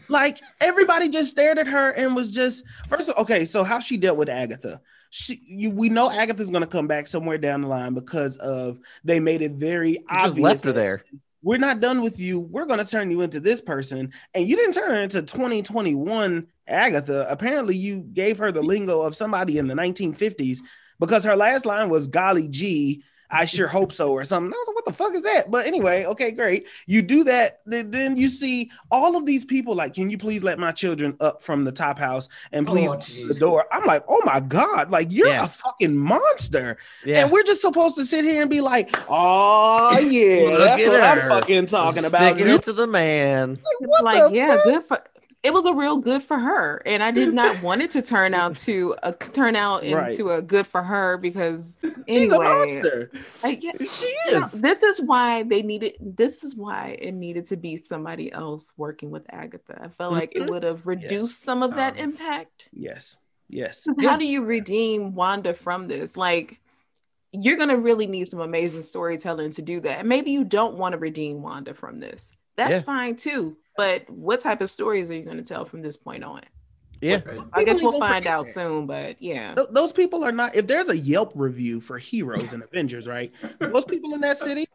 like 0.09 0.39
everybody 0.61 1.09
just 1.09 1.31
stared 1.31 1.59
at 1.59 1.67
her 1.67 1.91
and 1.91 2.15
was 2.17 2.31
just 2.33 2.65
first. 2.89 3.09
of- 3.09 3.17
Okay, 3.19 3.45
so 3.45 3.65
how 3.65 3.81
she 3.81 3.97
dealt 3.97 4.17
with 4.17 4.29
Agatha? 4.29 4.81
She, 5.17 5.41
you, 5.47 5.71
we 5.71 5.89
know 5.89 6.11
Agatha's 6.11 6.51
gonna 6.51 6.67
come 6.67 6.89
back 6.89 7.07
somewhere 7.07 7.39
down 7.39 7.61
the 7.61 7.69
line 7.69 7.95
because 7.95 8.37
of 8.37 8.81
they 9.05 9.21
made 9.21 9.43
it 9.43 9.53
very 9.53 9.93
You 9.93 10.05
obvious. 10.09 10.33
just 10.35 10.39
left 10.39 10.65
her 10.65 10.73
there 10.73 11.05
we're 11.45 11.59
not 11.59 11.81
done 11.81 12.01
with 12.01 12.19
you. 12.19 12.41
We're 12.41 12.65
going 12.65 12.79
to 12.79 12.91
turn 12.91 13.11
you 13.11 13.21
into 13.21 13.39
this 13.39 13.61
person. 13.61 14.15
And 14.33 14.49
you 14.49 14.57
didn't 14.57 14.73
turn 14.73 14.91
her 14.91 15.03
into 15.03 15.21
2021 15.21 16.47
Agatha. 16.67 17.27
Apparently, 17.29 17.77
you 17.77 17.99
gave 18.01 18.39
her 18.39 18.51
the 18.51 18.63
lingo 18.63 19.03
of 19.03 19.15
somebody 19.15 19.59
in 19.59 19.69
the 19.69 19.75
1950s 19.75 20.61
because 20.99 21.23
her 21.25 21.37
last 21.37 21.67
line 21.67 21.91
was 21.91 22.07
golly 22.07 22.49
gee. 22.49 23.05
I 23.35 23.45
sure 23.45 23.67
hope 23.67 23.93
so, 23.93 24.13
or 24.13 24.25
something. 24.25 24.53
I 24.53 24.57
was 24.57 24.69
like, 24.69 24.77
what 24.77 24.85
the 24.87 24.93
fuck 24.93 25.15
is 25.15 25.23
that? 25.25 25.51
But 25.51 25.67
anyway, 25.67 26.05
okay, 26.07 26.31
great. 26.31 26.67
You 26.87 27.03
do 27.03 27.25
that, 27.25 27.61
then 27.67 27.91
then 27.91 28.17
you 28.17 28.29
see 28.29 28.71
all 28.91 29.17
of 29.17 29.27
these 29.27 29.45
people 29.45 29.75
like, 29.75 29.95
can 29.95 30.09
you 30.11 30.17
please 30.19 30.45
let 30.45 30.59
my 30.59 30.73
children 30.73 31.17
up 31.21 31.43
from 31.43 31.65
the 31.65 31.73
top 31.73 31.99
house 31.99 32.29
and 32.53 32.69
oh, 32.69 32.73
please 32.73 32.91
Oh, 32.93 33.29
the 33.29 33.35
door? 33.35 33.67
I'm 33.73 33.85
like, 33.85 34.05
oh 34.09 34.21
my 34.25 34.41
God, 34.41 34.91
like 34.91 35.11
you're 35.11 35.29
Yeah. 35.29 35.45
a 35.45 35.49
fucking 35.49 35.97
monster. 35.97 36.77
Yeah. 37.05 37.23
And 37.25 37.33
we're 37.33 37.43
just 37.43 37.61
supposed 37.61 37.97
to 37.97 38.05
sit 38.05 38.25
here 38.25 38.41
and 38.43 38.51
be 38.51 38.61
like, 38.61 38.95
oh 39.09 39.99
yeah, 39.99 40.57
that's 40.57 40.83
at 40.83 40.89
what 40.91 41.01
I'm 41.03 41.29
fucking 41.29 41.67
talking 41.67 42.05
about. 42.05 42.35
Sticking 42.37 42.49
it 42.53 42.63
to 42.65 42.73
the 42.73 42.87
man. 42.87 43.59
What 43.81 44.05
like 44.05 44.31
the 44.31 44.37
yeah 44.37 44.57
fuck? 44.57 44.65
good 44.65 44.85
for 44.85 45.05
it 45.45 45.53
was 45.53 45.65
a 45.67 45.73
real 45.75 45.99
good 45.99 46.23
for 46.23 46.39
her 46.39 46.83
and 46.87 47.03
i 47.03 47.11
did 47.11 47.33
not 47.35 47.63
want 47.63 47.81
it 47.83 47.91
to 47.93 48.03
turn 48.03 48.35
out 48.35 48.57
to 48.67 48.95
a 49.05 49.13
turn 49.13 49.55
out 49.55 49.83
Right. 49.85 50.11
into 50.11 50.31
a 50.31 50.43
good 50.43 50.67
for 50.67 50.83
her 50.83 51.17
because 51.19 51.77
She's 51.83 52.33
a 52.33 52.35
anyway 52.35 52.39
monster. 52.75 53.11
like, 53.43 53.63
yeah, 53.63 53.73
She 53.79 54.15
you 54.27 54.33
know, 54.41 54.47
is. 54.47 54.61
this 54.61 54.83
is 54.83 55.01
why 55.03 55.43
they 55.45 55.63
needed 55.63 55.95
this 56.01 56.43
is 56.43 56.57
why 56.57 56.97
it 57.01 57.13
needed 57.13 57.47
to 57.47 57.57
be 57.57 57.77
somebody 57.77 58.33
else 58.33 58.73
working 58.77 59.11
with 59.11 59.25
agatha 59.31 59.79
i 59.83 59.89
felt 59.89 60.13
like 60.13 60.33
it 60.35 60.43
Mhm. 60.45 60.51
would 60.51 60.63
have 60.65 60.87
reduced 60.87 61.43
some 61.43 61.63
of 61.63 61.75
that 61.77 61.93
Um, 61.95 61.99
impact 62.01 62.71
Yes, 62.73 63.17
yes. 63.49 63.87
how 64.01 64.17
do 64.17 64.25
you 64.27 64.43
redeem 64.45 65.15
Wanda 65.15 65.53
from 65.55 65.87
this? 65.89 66.17
Like, 66.17 66.61
you're 67.33 67.57
gonna 67.57 67.77
really 67.77 68.07
need 68.07 68.27
some 68.29 68.41
amazing 68.41 68.83
storytelling 68.83 69.51
to 69.51 69.63
do 69.63 69.81
that. 69.81 70.01
And 70.01 70.09
maybe 70.09 70.31
you 70.31 70.45
don't 70.45 70.77
want 70.77 70.93
to 70.93 70.99
redeem 70.99 71.43
Wanda 71.43 71.75
from 71.75 71.99
this. 72.01 72.33
That's 72.57 72.71
Yeah. 72.71 72.81
fine 72.81 73.17
too. 73.17 73.57
But 73.77 74.09
what 74.11 74.41
type 74.41 74.61
of 74.61 74.71
stories 74.71 75.11
are 75.11 75.15
you 75.15 75.23
gonna 75.25 75.43
tell 75.43 75.65
from 75.65 75.83
this 75.83 75.97
point 75.97 76.23
on? 76.25 76.43
Yeah. 77.01 77.21
Right. 77.27 77.41
I 77.53 77.65
guess 77.65 77.83
we'll 77.83 77.99
find 77.99 78.27
out 78.27 78.47
that. 78.47 78.55
soon. 78.55 78.87
But 78.87 79.21
yeah, 79.21 79.55
Th- 79.55 79.67
those 79.73 79.93
people 79.93 80.25
are 80.25 80.33
not. 80.33 80.55
If 80.55 80.67
there's 80.67 80.89
a 80.89 80.97
Yelp 80.97 81.33
review 81.35 81.81
for 81.81 81.99
heroes 81.99 82.53
and 82.53 82.63
Avengers, 82.63 83.07
right? 83.07 83.31
Those 83.59 83.85
people 83.85 84.15
in 84.15 84.21
that 84.23 84.39
city, 84.39 84.67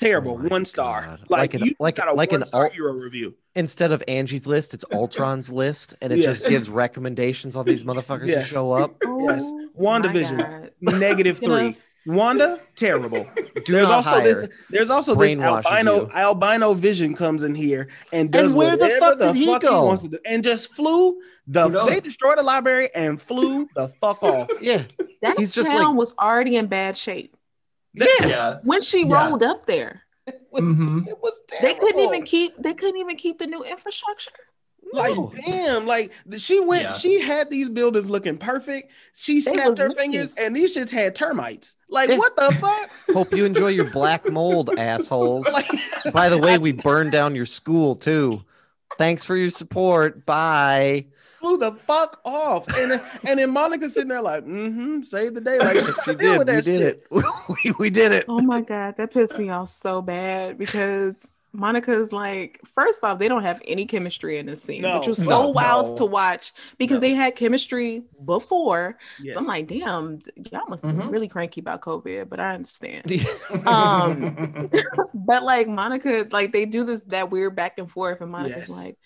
terrible, 0.00 0.32
Oh 0.32 0.38
my 0.38 0.48
one 0.48 0.64
star. 0.64 1.02
God. 1.04 1.20
Like, 1.28 1.38
Like 1.38 1.54
an- 1.54 1.64
you 1.64 1.74
like- 1.78 1.96
got 1.96 2.08
a 2.08 2.12
like 2.14 2.32
an 2.32 2.42
star 2.44 2.70
hero 2.70 2.92
review. 2.92 3.34
Instead 3.54 3.92
of 3.92 4.02
Angie's 4.08 4.46
list, 4.46 4.74
it's 4.74 4.84
Ultron's 4.92 5.52
list, 5.52 5.94
and 6.00 6.12
it 6.12 6.18
Yes. 6.20 6.38
just 6.40 6.48
gives 6.48 6.68
recommendations 6.68 7.56
on 7.56 7.66
these 7.66 7.82
motherfuckers 7.82 8.26
Yes. 8.26 8.48
to 8.48 8.54
show 8.54 8.72
up. 8.72 8.96
Oh 9.04 9.28
yes. 9.28 9.42
Oh, 9.44 9.68
WandaVision. 9.78 10.36
my 10.82 10.90
God. 10.92 10.98
Negative 11.00 11.38
You 11.42 11.48
know- 11.48 11.58
three. 11.72 11.76
Wanda, 12.06 12.58
terrible. 12.76 13.24
Do 13.34 13.62
there's 13.72 13.88
not 13.88 13.92
also 13.96 14.10
hire. 14.10 14.22
this. 14.24 14.48
There's 14.70 14.90
also 14.90 15.14
this 15.14 15.36
albino 15.38 16.06
you. 16.06 16.10
albino 16.14 16.72
vision 16.74 17.14
comes 17.14 17.42
in 17.42 17.54
here 17.54 17.88
and 18.12 18.30
does 18.32 18.46
And 18.52 18.54
where 18.54 18.76
the 18.76 18.88
fuck 18.98 19.18
the 19.18 19.26
did 19.32 19.36
he 19.36 19.46
fuck 19.46 19.62
go? 19.62 19.84
wants 19.86 20.02
to 20.04 20.08
do, 20.08 20.18
and 20.24 20.42
just 20.42 20.72
flew 20.74 21.18
the. 21.46 21.68
They 21.84 22.00
destroyed 22.00 22.38
the 22.38 22.42
library 22.42 22.88
and 22.94 23.20
flew 23.20 23.68
the 23.74 23.88
fuck 24.00 24.22
off. 24.22 24.48
Yeah. 24.62 24.84
That 25.22 25.38
He's 25.38 25.52
just 25.52 25.70
town 25.70 25.88
like- 25.88 25.96
was 25.96 26.14
already 26.18 26.56
in 26.56 26.66
bad 26.68 26.96
shape 26.96 27.36
Yes. 27.92 28.30
Yeah. 28.30 28.58
when 28.64 28.80
she 28.80 29.04
Yeah. 29.06 29.28
rolled 29.28 29.42
up 29.42 29.66
there. 29.66 30.02
It 30.26 30.40
was, 30.52 30.62
Mhm. 30.62 31.06
it 31.08 31.18
was 31.20 31.38
They 31.60 31.74
couldn't 31.74 32.00
even 32.00 32.22
keep. 32.22 32.54
They 32.62 32.72
couldn't 32.72 32.96
even 33.00 33.16
keep 33.16 33.38
the 33.38 33.46
new 33.46 33.62
infrastructure. 33.64 34.30
Like 34.92 35.14
No. 35.16 35.32
damn, 35.46 35.86
like 35.86 36.12
she 36.36 36.60
went, 36.60 36.82
Yeah. 36.82 36.92
she 36.92 37.20
had 37.20 37.50
these 37.50 37.68
buildings 37.68 38.10
looking 38.10 38.38
perfect. 38.38 38.90
She 39.14 39.34
They 39.40 39.52
snapped 39.52 39.78
her 39.78 39.88
nice. 39.88 39.96
fingers, 39.96 40.34
and 40.36 40.54
these 40.56 40.76
shits 40.76 40.90
had 40.90 41.14
termites. 41.14 41.76
Like 41.88 42.10
Yeah. 42.10 42.18
what 42.18 42.34
the 42.36 42.50
fuck? 42.52 42.90
Hope 43.14 43.32
you 43.34 43.44
enjoy 43.44 43.68
your 43.68 43.90
black 43.90 44.30
mold, 44.30 44.70
assholes. 44.78 45.46
like, 45.52 45.68
By 46.12 46.28
the 46.28 46.38
way, 46.38 46.58
we 46.58 46.72
burned 46.72 47.12
down 47.12 47.34
your 47.34 47.46
school 47.46 47.94
too. 47.96 48.42
Thanks 48.98 49.24
for 49.24 49.36
your 49.36 49.50
support. 49.50 50.26
Bye. 50.26 51.06
flew 51.40 51.56
the 51.56 51.72
fuck 51.72 52.20
off, 52.24 52.68
and 52.76 53.00
and 53.24 53.38
then 53.40 53.50
Monica 53.50 53.88
sitting 53.88 54.08
there 54.08 54.20
like, 54.20 54.44
mm-hmm, 54.44 55.00
save 55.02 55.32
the 55.34 55.40
day. 55.40 55.58
Like 55.58 55.78
She 56.04 56.14
did. 56.16 56.38
with 56.38 56.48
We 56.48 56.54
did 56.60 56.64
shit. 56.64 56.82
it. 56.82 57.06
we, 57.10 57.72
we 57.78 57.90
did 57.90 58.12
it. 58.12 58.24
Oh 58.28 58.40
my 58.40 58.60
god, 58.60 58.96
that 58.98 59.12
pissed 59.12 59.38
me 59.38 59.48
off 59.48 59.68
so 59.70 60.02
bad 60.02 60.58
because 60.58 61.30
Monica's 61.52 62.12
like, 62.12 62.60
first 62.64 63.02
off, 63.02 63.18
they 63.18 63.26
don't 63.28 63.42
have 63.42 63.60
any 63.66 63.84
chemistry 63.84 64.38
in 64.38 64.46
this 64.46 64.62
scene, 64.62 64.82
No, 64.82 64.98
which 64.98 65.08
was 65.08 65.18
no, 65.20 65.28
so 65.28 65.48
wild 65.48 65.88
no. 65.88 65.96
to 65.96 66.04
watch 66.06 66.52
because 66.78 67.00
No. 67.00 67.08
they 67.08 67.14
had 67.14 67.34
chemistry 67.34 68.04
before. 68.24 68.96
Yes. 69.20 69.34
So 69.34 69.40
I'm 69.40 69.46
like, 69.46 69.66
damn, 69.66 70.20
y'all 70.52 70.68
must 70.68 70.84
be 70.84 70.90
Mhm. 70.92 71.10
really 71.10 71.26
cranky 71.28 71.60
about 71.60 71.80
COVID, 71.80 72.28
but 72.28 72.38
I 72.38 72.54
understand. 72.54 73.10
Um, 73.66 74.70
But 75.14 75.42
like 75.42 75.68
Monica, 75.68 76.26
like 76.30 76.52
they 76.52 76.66
do 76.66 76.84
this 76.84 77.00
that 77.08 77.30
weird 77.30 77.54
back 77.56 77.78
and 77.78 77.90
forth, 77.90 78.20
and 78.20 78.30
Monica's 78.30 78.68
Yes. 78.68 78.70
like, 78.70 78.98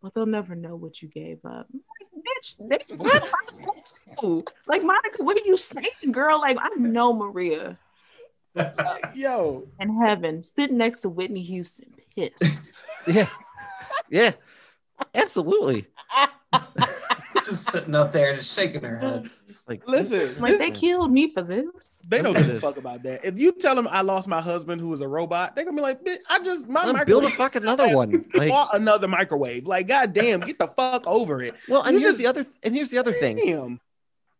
well, 0.00 0.10
they'll 0.14 0.26
never 0.26 0.54
know 0.56 0.74
what 0.76 1.00
you 1.02 1.08
gave 1.08 1.44
up. 1.44 1.66
Like, 1.72 2.08
Bitch, 2.22 2.54
they, 2.68 2.94
what? 2.96 3.32
Like 4.68 4.82
Monica, 4.84 5.22
what 5.22 5.36
are 5.36 5.44
you 5.46 5.56
saying, 5.56 6.12
girl? 6.12 6.40
Like 6.40 6.56
I 6.60 6.68
know 6.76 7.12
Maria 7.12 7.78
Yo, 9.14 9.66
in 9.80 10.02
heaven 10.02 10.42
sitting 10.42 10.76
next 10.78 11.00
to 11.00 11.08
Whitney 11.08 11.42
Houston, 11.42 11.86
pissed. 12.14 12.60
Yeah. 13.06 13.28
Yeah. 14.10 14.32
Absolutely. 15.14 15.86
just 17.44 17.70
sitting 17.72 17.94
up 17.94 18.12
there, 18.12 18.34
just 18.36 18.54
shaking 18.54 18.82
her 18.82 18.98
head. 18.98 19.30
Like 19.66 19.88
listen, 19.88 20.40
Like 20.40 20.52
this- 20.52 20.58
they 20.60 20.70
killed 20.70 21.10
me 21.12 21.32
for 21.32 21.42
this. 21.42 21.98
they 22.06 22.20
don't 22.22 22.36
give 22.36 22.48
a 22.48 22.60
fuck 22.60 22.76
about 22.76 23.02
that. 23.04 23.24
If 23.24 23.38
you 23.38 23.52
tell 23.52 23.74
them 23.74 23.88
I 23.90 24.02
lost 24.02 24.28
my 24.28 24.40
husband 24.40 24.80
who 24.80 24.88
was 24.88 25.00
a 25.00 25.08
robot, 25.08 25.54
they're 25.56 25.64
gonna 25.64 25.76
be 25.76 25.82
like, 25.82 26.04
"Bitch, 26.04 26.18
I 26.28 26.40
just 26.42 26.68
my 26.68 26.84
Well, 26.92 27.04
build 27.04 27.24
a 27.24 27.30
fuck 27.30 27.54
another 27.54 27.94
one. 27.94 28.24
Like 28.34 28.48
bought 28.50 28.74
another 28.74 29.08
microwave. 29.08 29.66
Like, 29.66 29.88
goddamn, 29.88 30.40
get 30.40 30.58
the 30.58 30.68
fuck 30.68 31.06
over 31.06 31.42
it. 31.42 31.54
well, 31.68 31.82
and 31.82 31.94
You 31.94 32.00
here's 32.00 32.14
just- 32.14 32.18
the 32.18 32.26
other 32.26 32.46
and 32.62 32.74
here's 32.74 32.90
the 32.90 32.98
other 32.98 33.12
thing. 33.12 33.80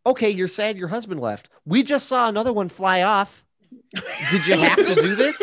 Okay, 0.04 0.30
you're 0.30 0.48
sad 0.48 0.76
your 0.76 0.88
husband 0.88 1.20
left. 1.20 1.48
We 1.64 1.82
just 1.84 2.06
saw 2.08 2.28
another 2.28 2.52
one 2.52 2.68
fly 2.68 3.02
off. 3.02 3.44
Did 4.30 4.46
you 4.46 4.56
have 4.56 4.76
to 4.86 4.94
do 4.94 5.14
this? 5.14 5.40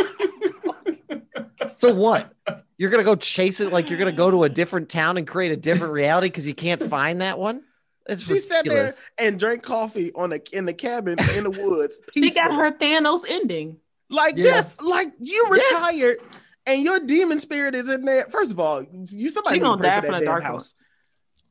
So 1.76 1.94
what? 1.94 2.32
You're 2.78 2.90
gonna 2.90 3.04
go 3.04 3.16
chase 3.16 3.60
it 3.60 3.72
like 3.72 3.90
you're 3.90 4.00
gonna 4.00 4.12
go 4.12 4.32
to 4.32 4.44
a 4.44 4.50
different 4.50 4.90
town 4.90 5.18
and 5.18 5.28
create 5.28 5.52
a 5.52 5.58
different 5.58 5.94
reality 5.94 6.28
because 6.28 6.48
you 6.48 6.54
can't 6.56 6.82
find 6.82 7.22
that 7.22 7.38
one? 7.38 7.62
It's 8.08 8.24
She 8.24 8.40
sat 8.40 8.66
there 8.66 8.92
and 9.18 9.40
drank 9.40 9.64
coffee 9.64 10.12
on 10.14 10.32
the 10.32 10.42
in 10.52 10.66
the 10.66 10.74
cabin 10.74 11.18
in 11.36 11.44
the 11.44 11.52
woods. 11.52 12.00
She 12.14 12.32
got 12.34 12.54
her 12.54 12.72
Thanos 12.72 13.24
ending. 13.28 13.78
like 14.10 14.36
Yeah. 14.38 14.46
yes, 14.46 14.80
like 14.82 15.10
you 15.20 15.46
Yeah. 15.46 15.52
retired 15.54 16.18
and 16.66 16.82
your 16.84 17.00
demon 17.02 17.40
spirit 17.40 17.76
is 17.76 17.90
in 17.90 18.04
there. 18.06 18.26
First 18.32 18.52
of 18.52 18.60
all, 18.60 18.84
you 18.84 19.30
somebody 19.30 19.56
She 19.58 19.60
need 19.60 19.66
gonna 19.66 19.78
pray 19.78 19.90
die 19.90 19.96
for 19.98 20.02
from 20.08 20.12
that 20.14 20.20
the 20.20 20.26
damn 20.26 20.34
dark 20.34 20.44
house. 20.44 20.74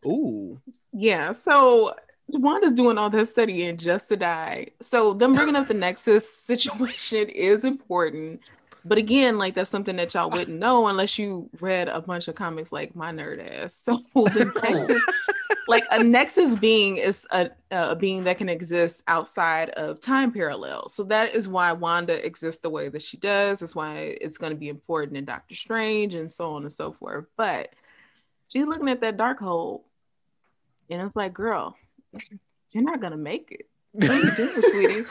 Ooh, 0.06 0.60
Yeah. 0.92 1.34
So 1.44 1.94
Wanda's 2.30 2.72
doing 2.72 2.98
all 2.98 3.10
this 3.10 3.30
studying 3.30 3.76
just 3.76 4.08
to 4.08 4.16
die. 4.16 4.68
So 4.82 5.14
them 5.14 5.34
bringing 5.34 5.56
up 5.56 5.68
the 5.68 5.74
Nexus 5.74 6.28
situation 6.32 7.28
is 7.28 7.64
important. 7.64 8.40
But 8.84 8.98
again, 8.98 9.38
like 9.38 9.54
that's 9.54 9.70
something 9.70 9.96
that 9.96 10.14
y'all 10.14 10.30
wouldn't 10.30 10.58
know 10.60 10.86
unless 10.88 11.18
you 11.18 11.48
read 11.60 11.88
a 11.88 12.00
bunch 12.00 12.28
of 12.28 12.34
comics 12.34 12.72
like 12.72 12.94
my 12.94 13.12
nerd 13.12 13.64
ass. 13.64 13.74
So 13.74 14.02
the 14.14 14.52
Nexus, 14.62 15.02
like 15.66 15.84
a 15.90 16.02
Nexus 16.02 16.54
being 16.54 16.98
is 16.98 17.26
a, 17.30 17.50
a 17.70 17.96
being 17.96 18.24
that 18.24 18.38
can 18.38 18.48
exist 18.48 19.02
outside 19.08 19.70
of 19.70 20.00
time 20.00 20.30
parallel. 20.30 20.88
So 20.88 21.04
that 21.04 21.34
is 21.34 21.48
why 21.48 21.72
Wanda 21.72 22.24
exists 22.24 22.60
the 22.60 22.70
way 22.70 22.88
that 22.90 23.02
she 23.02 23.16
does. 23.16 23.60
That's 23.60 23.74
why 23.74 24.16
it's 24.20 24.38
going 24.38 24.52
to 24.52 24.58
be 24.58 24.68
important 24.68 25.16
in 25.16 25.24
Doctor 25.24 25.54
Strange 25.54 26.14
and 26.14 26.30
so 26.30 26.54
on 26.54 26.62
and 26.62 26.72
so 26.72 26.92
forth. 26.92 27.26
But 27.36 27.70
she's 28.48 28.66
looking 28.66 28.88
at 28.88 29.00
that 29.00 29.16
Darkhold 29.16 29.82
and 30.90 31.02
it's 31.02 31.16
like, 31.16 31.34
girl, 31.34 31.76
you're 32.72 32.84
not 32.84 33.00
gonna 33.00 33.16
make 33.16 33.50
it. 33.52 33.66
What 33.92 34.10
are 34.10 34.18
you 34.20 34.30
doing, 34.32 34.62
sweetie? 34.62 35.04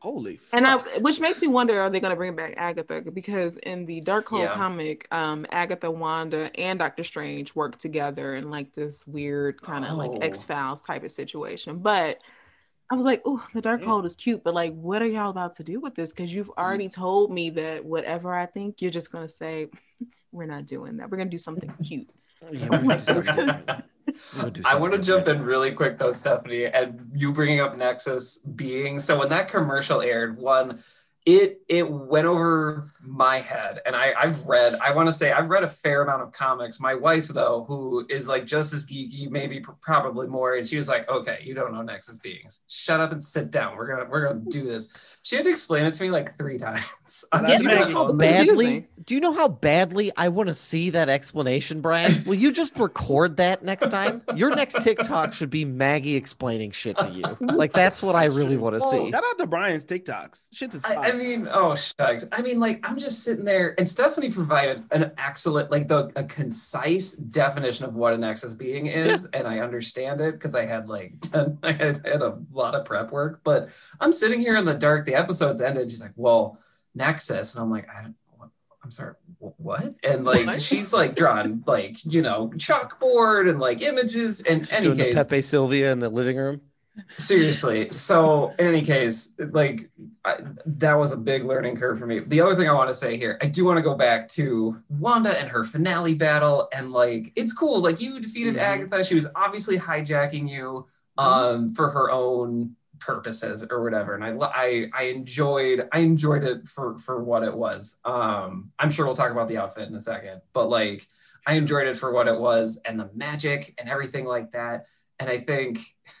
holy. 0.00 0.40
And 0.52 0.66
I, 0.66 0.78
which 0.98 1.20
makes 1.20 1.40
me 1.42 1.48
wonder, 1.48 1.80
are 1.80 1.90
they 1.90 2.00
gonna 2.00 2.16
bring 2.16 2.34
back 2.34 2.54
Agatha? 2.56 3.02
Because 3.12 3.56
in 3.58 3.86
the 3.86 4.00
Darkhold 4.02 4.40
Yeah. 4.46 4.54
comic, 4.54 5.06
um, 5.12 5.46
Agatha, 5.52 5.90
Wanda, 5.90 6.50
and 6.58 6.78
Doctor 6.78 7.04
Strange 7.04 7.54
work 7.54 7.78
together 7.78 8.34
in 8.34 8.50
like 8.50 8.74
this 8.74 9.06
weird 9.06 9.62
kind 9.62 9.84
of 9.84 9.92
Oh. 9.92 9.96
like 9.96 10.12
X 10.20 10.42
Files 10.42 10.80
type 10.80 11.04
of 11.04 11.10
situation. 11.12 11.78
But 11.78 12.18
I 12.90 12.96
was 12.96 13.04
like, 13.04 13.22
oh, 13.24 13.46
the 13.54 13.60
Dark. 13.60 13.84
Hole 13.84 14.04
is 14.04 14.16
cute, 14.16 14.42
but 14.42 14.52
like, 14.54 14.74
what 14.74 15.00
are 15.02 15.06
y'all 15.06 15.30
about 15.30 15.54
to 15.54 15.62
do 15.64 15.78
with 15.78 15.94
this? 15.94 16.10
Because 16.10 16.34
you've 16.34 16.50
already 16.58 16.88
told 16.88 17.30
me 17.30 17.50
that 17.50 17.84
whatever 17.84 18.34
I 18.34 18.46
think, 18.46 18.82
you're 18.82 18.90
just 18.90 19.12
gonna 19.12 19.28
say, 19.28 19.68
we're 20.32 20.46
not 20.46 20.66
doing 20.66 20.96
that. 20.96 21.08
We're 21.10 21.18
gonna 21.18 21.30
do 21.30 21.38
something 21.38 21.72
cute. 21.84 22.10
Yeah, 22.48 22.70
Oh 22.70 22.80
my 22.82 22.96
would 22.96 23.04
do 23.06 23.22
something. 23.22 23.64
God. 23.66 23.84
We 24.32 24.42
would 24.42 24.54
do 24.54 24.64
I 24.64 24.74
want 24.76 24.92
to 24.94 24.98
jump 24.98 25.28
in 25.28 25.42
really 25.42 25.72
quick 25.72 25.98
though, 25.98 26.12
Stephanie, 26.12 26.66
and 26.66 27.10
you 27.14 27.32
bringing 27.32 27.60
up 27.60 27.76
Nexus 27.76 28.38
being 28.38 29.00
so 29.00 29.18
when 29.18 29.28
that 29.30 29.48
commercial 29.48 30.00
aired, 30.02 30.36
one, 30.38 30.82
it 31.26 31.60
it 31.68 31.90
went 31.90 32.26
over 32.26 32.92
my 33.02 33.38
head 33.40 33.80
and 33.86 33.94
I, 33.96 34.12
I've 34.18 34.44
read 34.46 34.74
I 34.74 34.92
want 34.92 35.08
to 35.08 35.12
say 35.12 35.32
I've 35.32 35.48
read 35.48 35.64
a 35.64 35.68
fair 35.68 36.02
amount 36.02 36.22
of 36.22 36.32
comics. 36.32 36.80
My 36.80 36.94
wife 36.94 37.28
though, 37.28 37.64
who 37.68 38.06
is 38.08 38.26
like 38.28 38.46
just 38.46 38.72
as 38.72 38.86
geeky, 38.86 39.30
maybe 39.30 39.62
probably 39.82 40.26
more, 40.26 40.54
and 40.54 40.66
she 40.66 40.76
was 40.76 40.88
like, 40.88 41.08
Okay, 41.08 41.40
you 41.44 41.54
don't 41.54 41.72
know 41.72 41.82
Nexus 41.82 42.18
beings. 42.18 42.62
Shut 42.68 43.00
up 43.00 43.12
and 43.12 43.22
sit 43.22 43.50
down. 43.50 43.76
We're 43.76 43.86
gonna 43.88 44.08
we're 44.10 44.26
gonna 44.28 44.40
do 44.48 44.64
this. 44.64 44.90
She 45.22 45.36
had 45.36 45.44
to 45.44 45.50
explain 45.50 45.84
it 45.86 45.94
to 45.94 46.02
me 46.02 46.10
like 46.10 46.30
three 46.32 46.58
times. 46.58 47.24
I'm 47.32 47.42
That's 47.46 47.62
just 47.62 47.64
gonna 47.64 47.80
Maggie. 47.86 47.94
own 47.94 48.16
that. 48.16 48.46
badly 48.46 48.86
do 49.04 49.14
you 49.14 49.20
know 49.20 49.32
how 49.32 49.48
badly 49.48 50.12
i 50.16 50.28
want 50.28 50.48
to 50.48 50.54
see 50.54 50.90
that 50.90 51.08
explanation 51.08 51.80
brian 51.80 52.22
will 52.24 52.34
you 52.34 52.52
just 52.52 52.78
record 52.78 53.36
that 53.38 53.62
next 53.64 53.88
time 53.88 54.22
your 54.36 54.54
next 54.54 54.82
tiktok 54.82 55.32
should 55.32 55.50
be 55.50 55.64
maggie 55.64 56.16
explaining 56.16 56.70
shit 56.70 56.96
to 56.98 57.10
you 57.10 57.24
like 57.54 57.72
that's 57.72 58.02
what 58.02 58.14
i 58.14 58.24
really 58.24 58.56
want 58.56 58.74
to 58.74 58.80
see 58.82 59.10
Shout 59.10 59.24
out 59.24 59.38
to 59.38 59.46
Brian's 59.46 59.84
TikToks. 59.84 60.48
Shit 60.52 60.74
is 60.74 60.84
I, 60.84 61.09
I 61.10 61.16
mean, 61.16 61.48
oh 61.50 61.74
shucks. 61.74 62.24
I 62.32 62.42
mean, 62.42 62.60
like 62.60 62.80
I'm 62.82 62.98
just 62.98 63.22
sitting 63.22 63.44
there, 63.44 63.74
and 63.78 63.86
Stephanie 63.86 64.30
provided 64.30 64.84
an 64.90 65.12
excellent, 65.18 65.70
like 65.70 65.88
the 65.88 66.10
a 66.16 66.24
concise 66.24 67.14
definition 67.14 67.84
of 67.84 67.96
what 67.96 68.14
a 68.14 68.18
nexus 68.18 68.54
being 68.54 68.86
is, 68.86 69.26
and 69.26 69.46
I 69.46 69.58
understand 69.58 70.20
it 70.20 70.32
because 70.32 70.54
I 70.54 70.66
had 70.66 70.88
like 70.88 71.14
I 71.62 71.72
had, 71.72 72.06
had 72.06 72.22
a 72.22 72.38
lot 72.52 72.74
of 72.74 72.84
prep 72.84 73.10
work. 73.10 73.40
But 73.44 73.70
I'm 74.00 74.12
sitting 74.12 74.40
here 74.40 74.56
in 74.56 74.64
the 74.64 74.74
dark. 74.74 75.04
The 75.04 75.14
episode's 75.14 75.60
ended. 75.60 75.90
She's 75.90 76.02
like, 76.02 76.12
"Well, 76.16 76.58
nexus," 76.94 77.54
and 77.54 77.62
I'm 77.62 77.70
like, 77.70 77.88
"I 77.88 78.02
don't." 78.02 78.14
I'm 78.82 78.90
sorry, 78.90 79.12
what? 79.38 79.94
And 80.02 80.24
like 80.24 80.58
she's 80.58 80.90
like 80.90 81.14
drawn 81.14 81.62
like 81.66 82.02
you 82.06 82.22
know 82.22 82.50
chalkboard 82.56 83.50
and 83.50 83.60
like 83.60 83.82
images. 83.82 84.40
In 84.40 84.66
any 84.72 84.86
doing 84.86 84.96
case, 84.96 85.14
Pepe 85.14 85.42
Silvia 85.42 85.92
in 85.92 85.98
the 85.98 86.08
living 86.08 86.38
room 86.38 86.62
seriously. 87.18 87.90
So 87.90 88.54
in 88.58 88.66
any 88.66 88.82
case 88.82 89.34
like 89.52 89.90
I, 90.24 90.36
that 90.66 90.94
was 90.94 91.12
a 91.12 91.16
big 91.16 91.44
learning 91.44 91.76
curve 91.76 91.98
for 91.98 92.06
me. 92.06 92.20
The 92.20 92.40
other 92.40 92.54
thing 92.56 92.68
i 92.68 92.72
want 92.72 92.88
to 92.90 92.94
say 92.94 93.16
here 93.16 93.38
i 93.42 93.46
do 93.46 93.64
want 93.64 93.78
to 93.78 93.82
go 93.82 93.94
back 93.94 94.28
to 94.28 94.76
wanda 94.88 95.38
and 95.38 95.48
her 95.48 95.64
finale 95.64 96.14
battle 96.14 96.68
and 96.72 96.92
like 96.92 97.32
it's 97.36 97.52
cool 97.52 97.80
like 97.80 98.00
you 98.00 98.20
defeated 98.20 98.54
Mhm. 98.54 98.58
agatha. 98.60 99.04
She 99.04 99.14
was 99.14 99.26
obviously 99.34 99.78
hijacking 99.78 100.48
you 100.48 100.86
um 101.18 101.70
for 101.70 101.90
her 101.90 102.10
own 102.10 102.76
purposes 102.98 103.64
or 103.70 103.82
whatever 103.82 104.14
and 104.14 104.22
I, 104.22 104.32
I 104.46 104.86
i 104.92 105.02
enjoyed 105.04 105.88
i 105.90 106.00
enjoyed 106.00 106.44
it 106.44 106.68
for 106.68 106.98
for 106.98 107.22
what 107.24 107.42
it 107.42 107.54
was. 107.56 107.98
Um 108.04 108.72
i'm 108.78 108.90
sure 108.90 109.06
we'll 109.06 109.14
talk 109.14 109.30
about 109.30 109.48
the 109.48 109.56
outfit 109.58 109.88
in 109.88 109.94
a 109.94 110.00
second 110.00 110.42
but 110.52 110.68
like 110.68 111.02
i 111.46 111.54
enjoyed 111.54 111.86
it 111.86 111.96
for 111.96 112.12
what 112.12 112.28
it 112.28 112.38
was 112.38 112.78
and 112.84 113.00
the 113.00 113.08
magic 113.14 113.74
and 113.78 113.88
everything 113.88 114.26
like 114.26 114.50
that 114.50 114.84
and 115.18 115.30
i 115.30 115.38
think 115.38 115.78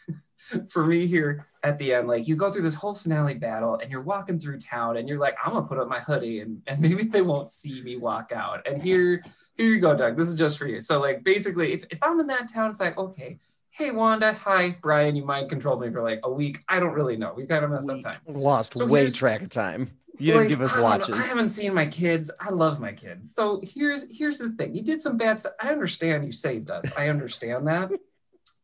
for 0.68 0.86
me 0.86 1.06
here 1.06 1.46
at 1.62 1.78
the 1.78 1.94
end, 1.94 2.08
like 2.08 2.26
you 2.26 2.36
go 2.36 2.50
through 2.50 2.62
this 2.62 2.74
whole 2.74 2.94
finale 2.94 3.34
battle 3.34 3.76
and 3.76 3.90
you're 3.90 4.02
walking 4.02 4.38
through 4.38 4.58
town 4.58 4.96
and 4.96 5.08
you're 5.08 5.18
like, 5.18 5.36
I'm 5.44 5.52
gonna 5.52 5.66
put 5.66 5.78
up 5.78 5.88
my 5.88 6.00
hoodie 6.00 6.40
and, 6.40 6.62
and 6.66 6.80
maybe 6.80 7.04
they 7.04 7.22
won't 7.22 7.50
see 7.50 7.82
me 7.82 7.96
walk 7.96 8.32
out. 8.32 8.66
And 8.66 8.82
here, 8.82 9.22
here 9.54 9.66
you 9.66 9.80
go, 9.80 9.94
Doug. 9.94 10.16
This 10.16 10.28
is 10.28 10.34
just 10.36 10.58
for 10.58 10.66
you. 10.66 10.80
So 10.80 11.00
like 11.00 11.22
basically 11.22 11.72
if, 11.72 11.84
if 11.90 12.02
I'm 12.02 12.18
in 12.20 12.26
that 12.28 12.48
town, 12.52 12.70
it's 12.70 12.80
like, 12.80 12.96
okay, 12.96 13.38
hey 13.70 13.90
Wanda, 13.90 14.32
hi, 14.32 14.76
Brian, 14.80 15.14
you 15.16 15.24
mind 15.24 15.48
controlled 15.48 15.82
me 15.82 15.90
for 15.90 16.02
like 16.02 16.20
a 16.24 16.30
week. 16.30 16.58
I 16.68 16.80
don't 16.80 16.94
really 16.94 17.16
know. 17.16 17.34
We 17.36 17.46
kind 17.46 17.64
of 17.64 17.70
messed 17.70 17.88
Week. 17.88 18.06
up 18.06 18.12
time. 18.12 18.20
lost 18.28 18.74
So 18.74 18.86
way 18.86 19.10
track 19.10 19.42
of 19.42 19.50
time 19.50 19.90
you 20.20 20.34
Like, 20.34 20.48
didn't 20.48 20.58
give 20.58 20.60
us 20.60 20.76
I 20.76 20.80
watches 20.82 21.16
I 21.16 21.22
haven't 21.22 21.48
seen 21.48 21.72
my 21.72 21.86
kids. 21.86 22.30
I 22.40 22.50
love 22.50 22.78
my 22.78 22.92
kids. 22.92 23.34
So 23.34 23.60
here's 23.62 24.06
here's 24.16 24.38
the 24.38 24.50
thing. 24.50 24.74
You 24.74 24.82
did 24.82 25.00
some 25.00 25.16
bad 25.16 25.40
stuff. 25.40 25.52
I 25.60 25.70
understand 25.70 26.24
you 26.24 26.32
saved 26.32 26.70
us. 26.70 26.84
I 26.96 27.08
understand 27.08 27.66
that. 27.68 27.90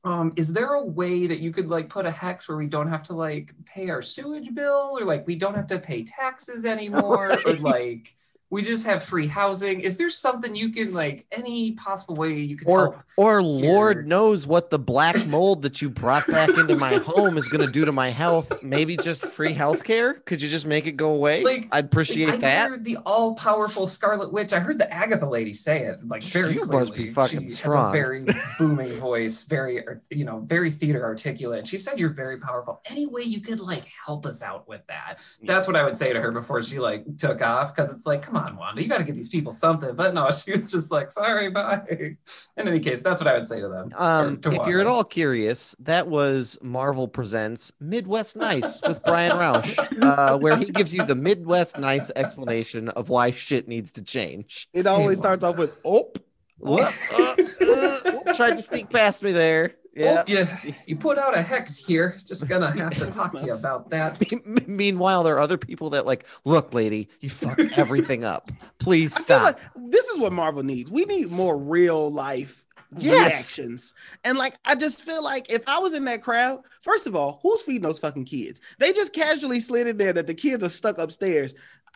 Um, 0.06 0.32
is 0.36 0.52
there 0.52 0.74
a 0.74 0.84
way 0.84 1.26
that 1.26 1.40
you 1.40 1.50
could 1.50 1.68
like 1.68 1.88
put 1.88 2.06
a 2.06 2.12
hex 2.12 2.48
where 2.48 2.56
we 2.56 2.68
don't 2.68 2.88
have 2.88 3.02
to 3.04 3.12
like 3.12 3.52
pay 3.64 3.90
our 3.90 4.02
sewage 4.02 4.54
bill 4.54 4.96
or 4.96 5.04
like 5.04 5.26
we 5.26 5.34
don't 5.34 5.56
have 5.56 5.66
to 5.66 5.80
pay 5.80 6.04
taxes 6.04 6.64
anymore 6.74 7.36
or 7.44 7.54
like 7.54 8.14
we 8.56 8.62
just 8.62 8.86
have 8.86 9.04
free 9.04 9.26
housing? 9.26 9.80
Is 9.80 9.98
there 9.98 10.08
something 10.08 10.56
you 10.56 10.70
can 10.70 10.94
like 10.94 11.26
any 11.30 11.72
possible 11.72 12.14
way 12.16 12.32
you 12.32 12.56
can 12.56 12.66
or 12.66 12.92
help? 12.92 13.02
or 13.18 13.40
here. 13.42 13.72
lord 13.74 14.06
knows 14.08 14.46
what 14.46 14.70
the 14.70 14.78
black 14.78 15.26
mold 15.26 15.60
that 15.60 15.82
you 15.82 15.90
brought 15.90 16.26
back 16.26 16.48
into 16.48 16.74
my 16.74 16.96
home 16.96 17.36
is 17.36 17.48
going 17.48 17.64
to 17.66 17.70
do 17.70 17.84
to 17.84 17.92
my 17.92 18.08
health 18.08 18.50
maybe 18.62 18.96
just 18.96 19.26
free 19.26 19.52
health 19.52 19.84
care 19.84 20.14
could 20.14 20.40
you 20.40 20.48
just 20.48 20.64
make 20.66 20.86
it 20.86 20.92
go 20.92 21.10
away 21.10 21.42
Like- 21.44 21.68
i'd 21.72 21.84
appreciate 21.84 22.30
I 22.30 22.36
that 22.38 22.70
heard 22.70 22.84
the 22.84 22.96
all-powerful 23.04 23.86
Scarlet 23.86 24.32
Witch. 24.32 24.54
I 24.54 24.58
heard 24.58 24.78
the 24.78 24.90
Agatha 24.92 25.28
lady 25.28 25.52
say 25.52 25.82
it 25.84 25.98
like 26.08 26.22
very 26.22 26.54
She 26.54 26.60
clearly. 26.60 26.78
must 26.78 26.94
be 26.94 27.12
fucking 27.12 27.48
she 27.48 27.62
has 27.62 27.74
a 27.74 27.90
very 27.92 28.24
booming 28.58 28.96
voice, 28.98 29.44
very 29.44 29.82
you 30.10 30.24
know, 30.24 30.40
very 30.46 30.70
theater 30.70 31.04
articulate. 31.04 31.66
She 31.68 31.76
said 31.76 31.98
you're 31.98 32.08
very 32.24 32.38
powerful. 32.38 32.80
Any 32.86 33.04
way 33.06 33.22
you 33.22 33.40
could 33.42 33.60
like 33.60 33.84
help 34.06 34.24
us 34.24 34.42
out 34.42 34.66
with 34.66 34.80
that? 34.88 35.18
That's 35.42 35.66
what 35.66 35.76
I 35.76 35.84
would 35.84 35.96
say 35.98 36.12
to 36.12 36.20
her 36.20 36.30
before 36.30 36.62
she 36.62 36.78
like 36.78 37.04
took 37.18 37.42
off 37.42 37.74
because 37.74 37.92
it's 37.94 38.06
like, 38.06 38.22
come 38.22 38.36
on, 38.36 38.45
Wanda, 38.54 38.82
you 38.82 38.88
got 38.88 38.98
to 38.98 39.04
give 39.04 39.16
these 39.16 39.28
people 39.28 39.50
something. 39.50 39.96
But 39.96 40.14
no, 40.14 40.30
she 40.44 40.52
was 40.52 40.70
just 40.70 40.92
like, 40.92 41.10
sorry, 41.10 41.50
bye. 41.50 41.82
In 42.56 42.68
any 42.68 42.78
case, 42.80 43.02
that's 43.02 43.20
what 43.20 43.26
I 43.26 43.34
would 43.38 43.48
say 43.48 43.60
to 43.60 43.68
them. 43.68 43.92
Um, 43.96 44.40
to 44.42 44.52
if 44.52 44.66
you're 44.66 44.80
at 44.80 44.86
all 44.86 45.02
curious, 45.04 45.74
that 45.80 46.06
was 46.06 46.58
Marvel 46.62 47.08
Presents 47.08 47.72
Midwest 47.80 48.36
Nice 48.36 48.80
with 48.82 49.02
Brian 49.04 49.32
Roush, 49.38 50.02
uh, 50.02 50.38
where 50.38 50.56
he 50.56 50.66
gives 50.66 50.94
you 50.94 51.04
the 51.04 51.14
Midwest 51.16 51.78
Nice 51.78 52.10
explanation 52.14 52.90
of 52.90 53.08
why 53.08 53.30
shit 53.32 53.66
needs 53.66 53.90
to 53.92 54.02
change. 54.02 54.68
it 54.72 54.86
always 54.86 55.18
Hey, 55.18 55.22
starts 55.22 55.42
off 55.44 55.56
with 55.56 55.78
oh. 55.84 56.12
Whoop, 56.58 56.80
uh, 57.12 57.36
uh, 57.60 58.32
tried 58.32 58.56
to 58.56 58.62
sneak 58.62 58.88
past 58.88 59.22
me 59.22 59.30
there. 59.30 59.74
Oh, 59.98 60.24
yeah. 60.26 60.46
Oh, 60.48 60.66
you, 60.66 60.74
you 60.86 60.96
put 60.96 61.16
out 61.18 61.36
a 61.36 61.40
hex 61.42 61.76
here. 61.78 62.16
Just 62.26 62.46
gonna 62.48 62.70
have 62.70 62.96
to 62.98 63.06
talk 63.06 63.34
to 63.36 63.44
you 63.46 63.54
about 63.54 63.88
that. 63.90 64.20
Meanwhile, 64.68 65.22
there 65.22 65.34
are 65.36 65.40
other 65.40 65.56
people 65.58 65.90
that 65.90 66.04
like, 66.04 66.26
look, 66.44 66.74
lady, 66.74 67.08
you 67.20 67.30
fucked 67.30 67.60
everything 67.78 68.24
up. 68.24 68.48
Please 68.78 69.12
I 69.14 69.16
feel 69.16 69.24
stop. 69.24 69.42
like 69.42 69.58
this 69.90 70.06
is 70.08 70.18
what 70.18 70.32
Marvel 70.32 70.62
needs. 70.62 70.90
We 70.90 71.04
need 71.04 71.30
more 71.30 71.56
real 71.56 72.10
life 72.10 72.62
Yes. 72.98 73.58
reactions. 73.58 73.94
And 74.22 74.38
like 74.38 74.54
I 74.64 74.74
just 74.76 75.04
feel 75.04 75.22
like 75.22 75.50
if 75.50 75.66
I 75.68 75.78
was 75.80 75.92
in 75.92 76.04
that 76.04 76.22
crowd, 76.22 76.60
first 76.82 77.06
of 77.06 77.16
all, 77.16 77.40
who's 77.42 77.62
feeding 77.62 77.82
those 77.82 77.98
fucking 77.98 78.26
kids? 78.26 78.60
They 78.78 78.92
just 78.92 79.12
casually 79.12 79.58
slid 79.60 79.86
in 79.88 79.96
there 79.96 80.12
that 80.12 80.26
the 80.28 80.34
kids 80.34 80.62
are 80.62 80.68
stuck 80.68 80.98
upstairs. 80.98 81.52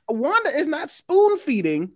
Wanda 0.08 0.50
is 0.56 0.66
not 0.66 0.90
spoon 0.90 1.38
feeding. 1.38 1.92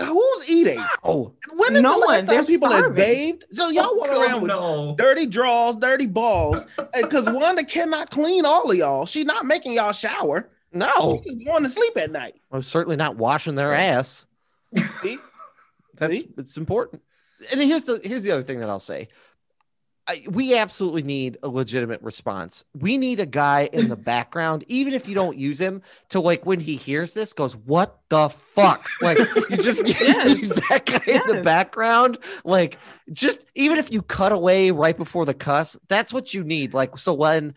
Who's 0.00 0.50
eating? 0.50 0.78
oh, 1.04 1.32
When 1.52 1.74
is 1.76 1.82
No 1.82 1.92
the 1.94 1.98
last 1.98 2.06
one. 2.06 2.16
time 2.18 2.26
They're 2.26 2.44
people 2.44 2.68
has 2.68 2.84
starving. 2.84 2.94
bathed? 2.96 3.44
So 3.52 3.68
y'all 3.70 3.88
oh, 3.90 3.94
walk 3.94 4.08
Oh, 4.10 4.22
around 4.22 4.42
with 4.42 4.48
no. 4.50 4.94
dirty 4.98 5.24
draws, 5.26 5.76
dirty 5.76 6.06
balls, 6.06 6.66
because 6.94 7.28
Wanda 7.30 7.64
cannot 7.64 8.10
clean 8.10 8.44
all 8.44 8.70
of 8.70 8.76
y'all. 8.76 9.06
She's 9.06 9.24
not 9.24 9.46
making 9.46 9.72
y'all 9.72 9.92
shower. 9.92 10.50
no. 10.72 11.22
She's 11.26 11.42
going 11.44 11.62
to 11.62 11.68
sleep 11.70 11.96
at 11.96 12.10
night. 12.10 12.34
I'm 12.52 12.60
certainly 12.62 12.96
not 12.96 13.16
washing 13.16 13.54
their 13.54 13.72
ass. 13.72 14.26
See? 15.00 15.16
That's 15.94 16.12
See? 16.12 16.28
it's 16.36 16.56
important. 16.58 17.00
And 17.52 17.60
here's 17.62 17.84
the 17.84 18.00
here's 18.04 18.24
the 18.24 18.32
other 18.32 18.42
thing 18.42 18.60
that 18.60 18.68
I'll 18.68 18.78
say. 18.78 19.08
I, 20.08 20.22
we 20.30 20.56
absolutely 20.56 21.02
need 21.02 21.36
a 21.42 21.48
legitimate 21.48 22.00
response. 22.00 22.64
We 22.78 22.96
need 22.96 23.18
a 23.18 23.26
guy 23.26 23.68
in 23.72 23.88
the 23.88 23.96
background, 24.14 24.64
even 24.68 24.94
if 24.94 25.08
you 25.08 25.14
don't 25.14 25.36
use 25.36 25.60
him, 25.60 25.82
to 26.10 26.20
like 26.20 26.46
when 26.46 26.60
he 26.60 26.76
hears 26.76 27.12
this, 27.12 27.32
goes, 27.32 27.56
"What 27.56 27.98
the 28.08 28.28
fuck?" 28.28 28.86
Like 29.02 29.18
you 29.50 29.56
just 29.56 29.82
Yes. 30.00 30.48
that 30.68 30.82
guy 30.86 31.12
in 31.12 31.22
the 31.26 31.42
background. 31.42 32.18
Like 32.44 32.78
just 33.10 33.46
even 33.56 33.78
if 33.78 33.92
you 33.92 34.00
cut 34.02 34.30
away 34.30 34.70
right 34.70 34.96
before 34.96 35.24
the 35.24 35.34
cuss, 35.34 35.76
that's 35.88 36.12
what 36.12 36.32
you 36.32 36.44
need. 36.44 36.72
Like 36.72 36.96
so 36.98 37.12
when 37.12 37.54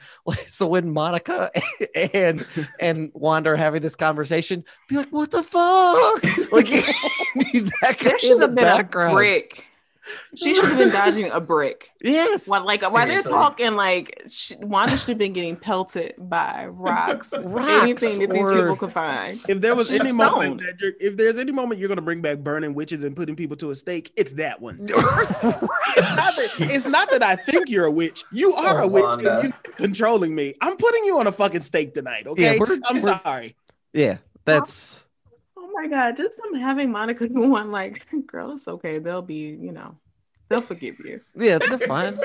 so 0.48 0.68
when 0.68 0.92
Monica 0.92 1.52
and 2.14 2.46
and 2.80 3.12
Wanda 3.14 3.52
are 3.52 3.56
having 3.56 3.82
this 3.82 3.96
conversation, 3.96 4.64
be 4.88 4.98
like, 4.98 5.10
"What 5.10 5.30
the 5.30 5.44
fuck?" 5.44 6.52
Like 6.52 6.70
you 6.70 6.82
need 7.36 7.72
that 7.82 8.00
guy 8.00 8.18
in 8.24 8.40
the 8.40 8.48
have 8.48 8.56
been 8.56 8.66
a 8.66 8.78
background. 8.78 9.14
brick. 9.16 9.66
She 10.36 10.56
should 10.56 10.66
have 10.66 10.78
been 10.78 10.90
dodging 10.90 11.32
a 11.32 11.40
brick. 11.40 11.90
Yes. 12.02 12.48
While 12.48 12.66
like 12.66 12.82
while 12.82 13.08
they're 13.08 13.22
talking, 13.22 13.74
like 13.76 14.22
sh- 14.30 14.54
Wanda 14.60 14.96
should 14.98 15.10
have 15.10 15.18
been 15.18 15.34
getting 15.34 15.56
pelted 15.56 16.14
by 16.18 16.68
rocks, 16.68 17.34
Rocks 17.44 17.84
anything 17.84 18.20
that 18.20 18.34
these 18.34 18.50
people 18.50 18.76
could 18.76 18.94
find. 18.94 19.40
If 19.48 19.62
there 19.62 19.76
was 19.76 19.88
She's 19.88 20.00
any 20.00 20.12
moment 20.12 20.62
that 20.62 20.80
you're, 20.80 20.94
if 21.00 21.18
there's 21.18 21.38
any 21.38 21.52
moment 21.52 21.80
you're 21.80 21.90
gonna 21.90 22.02
bring 22.02 22.22
back 22.22 22.40
burning 22.40 22.74
witches 22.74 23.04
and 23.04 23.16
putting 23.16 23.36
people 23.36 23.58
to 23.58 23.72
a 23.72 23.76
stake, 23.76 24.12
it's 24.16 24.32
that 24.34 24.62
one. 24.62 24.88
It's 26.00 26.16
not 26.16 26.36
that, 26.36 26.56
it's 26.60 26.90
not 26.90 27.10
that 27.12 27.24
I 27.24 27.36
think 27.36 27.70
you're 27.70 27.86
a 27.86 27.92
witch. 27.92 28.24
You 28.32 28.54
oh, 28.56 28.66
are 28.66 28.82
Oh, 28.82 28.84
a 28.84 28.88
witch 28.88 29.26
and 29.26 29.44
you 29.44 29.54
controlling 29.76 30.34
me. 30.34 30.54
I'm 30.62 30.78
putting 30.78 31.04
you 31.06 31.20
on 31.20 31.28
a 31.28 31.32
fucking 31.32 31.62
stake 31.62 31.94
tonight. 31.94 32.28
Okay, 32.28 32.58
we're- 32.58 32.80
I'm 32.86 33.00
sorry. 33.02 33.56
yeah, 33.94 34.18
that's 34.46 35.06
my 35.82 35.88
god, 35.88 36.18
just 36.18 36.36
them 36.38 36.56
having 36.60 36.92
Monica 36.92 37.28
go 37.30 37.56
on 37.58 37.72
like, 37.72 38.06
girl, 38.28 38.54
it's 38.54 38.68
okay. 38.68 39.00
They'll 39.00 39.22
be, 39.22 39.58
you 39.60 39.72
know, 39.72 39.98
they'll 40.50 40.62
forgive 40.62 41.00
you. 41.00 41.22
yeah, 41.36 41.58
they're 41.58 41.88
fine. 41.88 42.18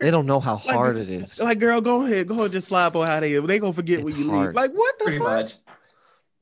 They 0.00 0.10
don't 0.10 0.26
know 0.26 0.40
how 0.40 0.56
hard 0.70 0.96
it 0.96 1.08
is. 1.08 1.40
Like, 1.40 1.58
girl, 1.58 1.80
go 1.80 2.02
ahead, 2.04 2.28
go 2.28 2.34
ahead, 2.40 2.52
just 2.52 2.68
slap 2.68 2.88
up 2.94 2.96
on 2.96 3.06
how 3.06 3.20
they. 3.20 3.38
They 3.38 3.58
gonna 3.58 3.72
forget 3.72 4.00
It's 4.00 4.04
when 4.14 4.16
you 4.24 4.30
hard. 4.30 4.46
leave. 4.48 4.54
Like, 4.54 4.72
what 4.72 4.98
the 4.98 5.04
Pretty 5.04 5.18
fuck? 5.18 5.28
much. 5.28 5.54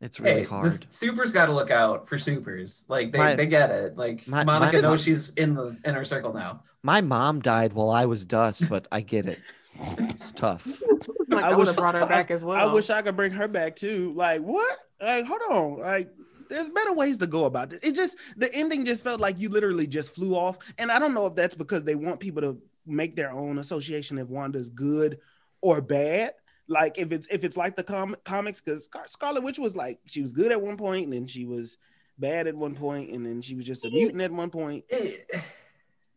It's 0.02 0.18
really 0.18 0.40
hey, 0.40 0.44
hard. 0.46 0.64
the 0.64 0.86
supers 0.88 1.30
got 1.30 1.46
to 1.46 1.52
look 1.52 1.70
out 1.70 2.08
for 2.08 2.16
supers. 2.18 2.86
Like 2.88 3.12
they, 3.12 3.18
My- 3.18 3.34
they 3.34 3.46
get 3.46 3.70
it. 3.70 3.98
Like 3.98 4.26
my- 4.26 4.44
Monica 4.44 4.76
my- 4.76 4.80
knows 4.82 5.02
she's 5.04 5.34
in 5.34 5.54
the 5.54 5.76
inner 5.84 6.04
circle 6.04 6.32
now. 6.32 6.62
My 6.82 7.02
mom 7.02 7.40
died 7.40 7.74
while 7.74 7.90
I 7.90 8.06
was 8.06 8.24
dust, 8.24 8.66
but 8.70 8.88
I 8.90 9.02
get 9.02 9.26
it. 9.26 9.40
It's 9.78 10.32
tough. 10.32 10.66
Like, 11.30 11.44
I 11.44 11.48
I, 11.48 11.50
would 11.50 11.58
wish- 11.58 11.66
have 11.68 11.76
brought 11.76 11.94
her 11.94 12.06
back 12.06 12.32
as 12.32 12.44
well. 12.44 12.56
I 12.58 12.72
wish 12.72 12.90
I 12.90 13.02
could 13.02 13.14
bring 13.14 13.30
her 13.30 13.46
back 13.46 13.76
too. 13.76 14.12
Like 14.16 14.40
what? 14.40 14.78
Like 15.00 15.24
hold 15.26 15.40
on. 15.48 15.78
Like 15.78 16.08
there's 16.50 16.68
better 16.68 16.92
ways 16.92 17.16
to 17.18 17.26
go 17.26 17.46
about 17.46 17.70
this. 17.70 17.80
It 17.82 17.94
just 17.94 18.18
the 18.36 18.52
ending 18.54 18.84
just 18.84 19.02
felt 19.04 19.20
like 19.20 19.38
you 19.38 19.48
literally 19.48 19.86
just 19.86 20.14
flew 20.14 20.34
off. 20.34 20.58
And 20.78 20.90
I 20.92 20.98
don't 20.98 21.14
know 21.14 21.26
if 21.26 21.34
that's 21.34 21.54
because 21.54 21.84
they 21.84 21.94
want 21.94 22.20
people 22.20 22.42
to 22.42 22.60
make 22.86 23.16
their 23.16 23.30
own 23.30 23.58
association 23.58 24.18
if 24.18 24.28
Wanda's 24.28 24.68
good 24.68 25.18
or 25.62 25.80
bad. 25.80 26.34
Like 26.68 26.98
if 26.98 27.12
it's 27.12 27.26
if 27.30 27.44
it's 27.44 27.56
like 27.56 27.76
the 27.76 27.82
com- 27.84 28.16
comics, 28.24 28.60
because 28.60 28.88
Scarlet 29.06 29.42
Witch 29.42 29.58
was 29.58 29.74
like 29.74 30.00
she 30.04 30.20
was 30.22 30.32
good 30.32 30.52
at 30.52 30.60
one 30.60 30.76
point 30.76 31.04
and 31.04 31.12
then 31.12 31.26
she 31.26 31.44
was 31.46 31.78
bad 32.18 32.46
at 32.46 32.54
one 32.54 32.74
point 32.74 33.10
and 33.10 33.24
then 33.24 33.40
she 33.40 33.54
was 33.54 33.64
just 33.64 33.84
a 33.86 33.90
mutant 33.90 34.20
at 34.20 34.30
one 34.30 34.50
point. 34.50 34.84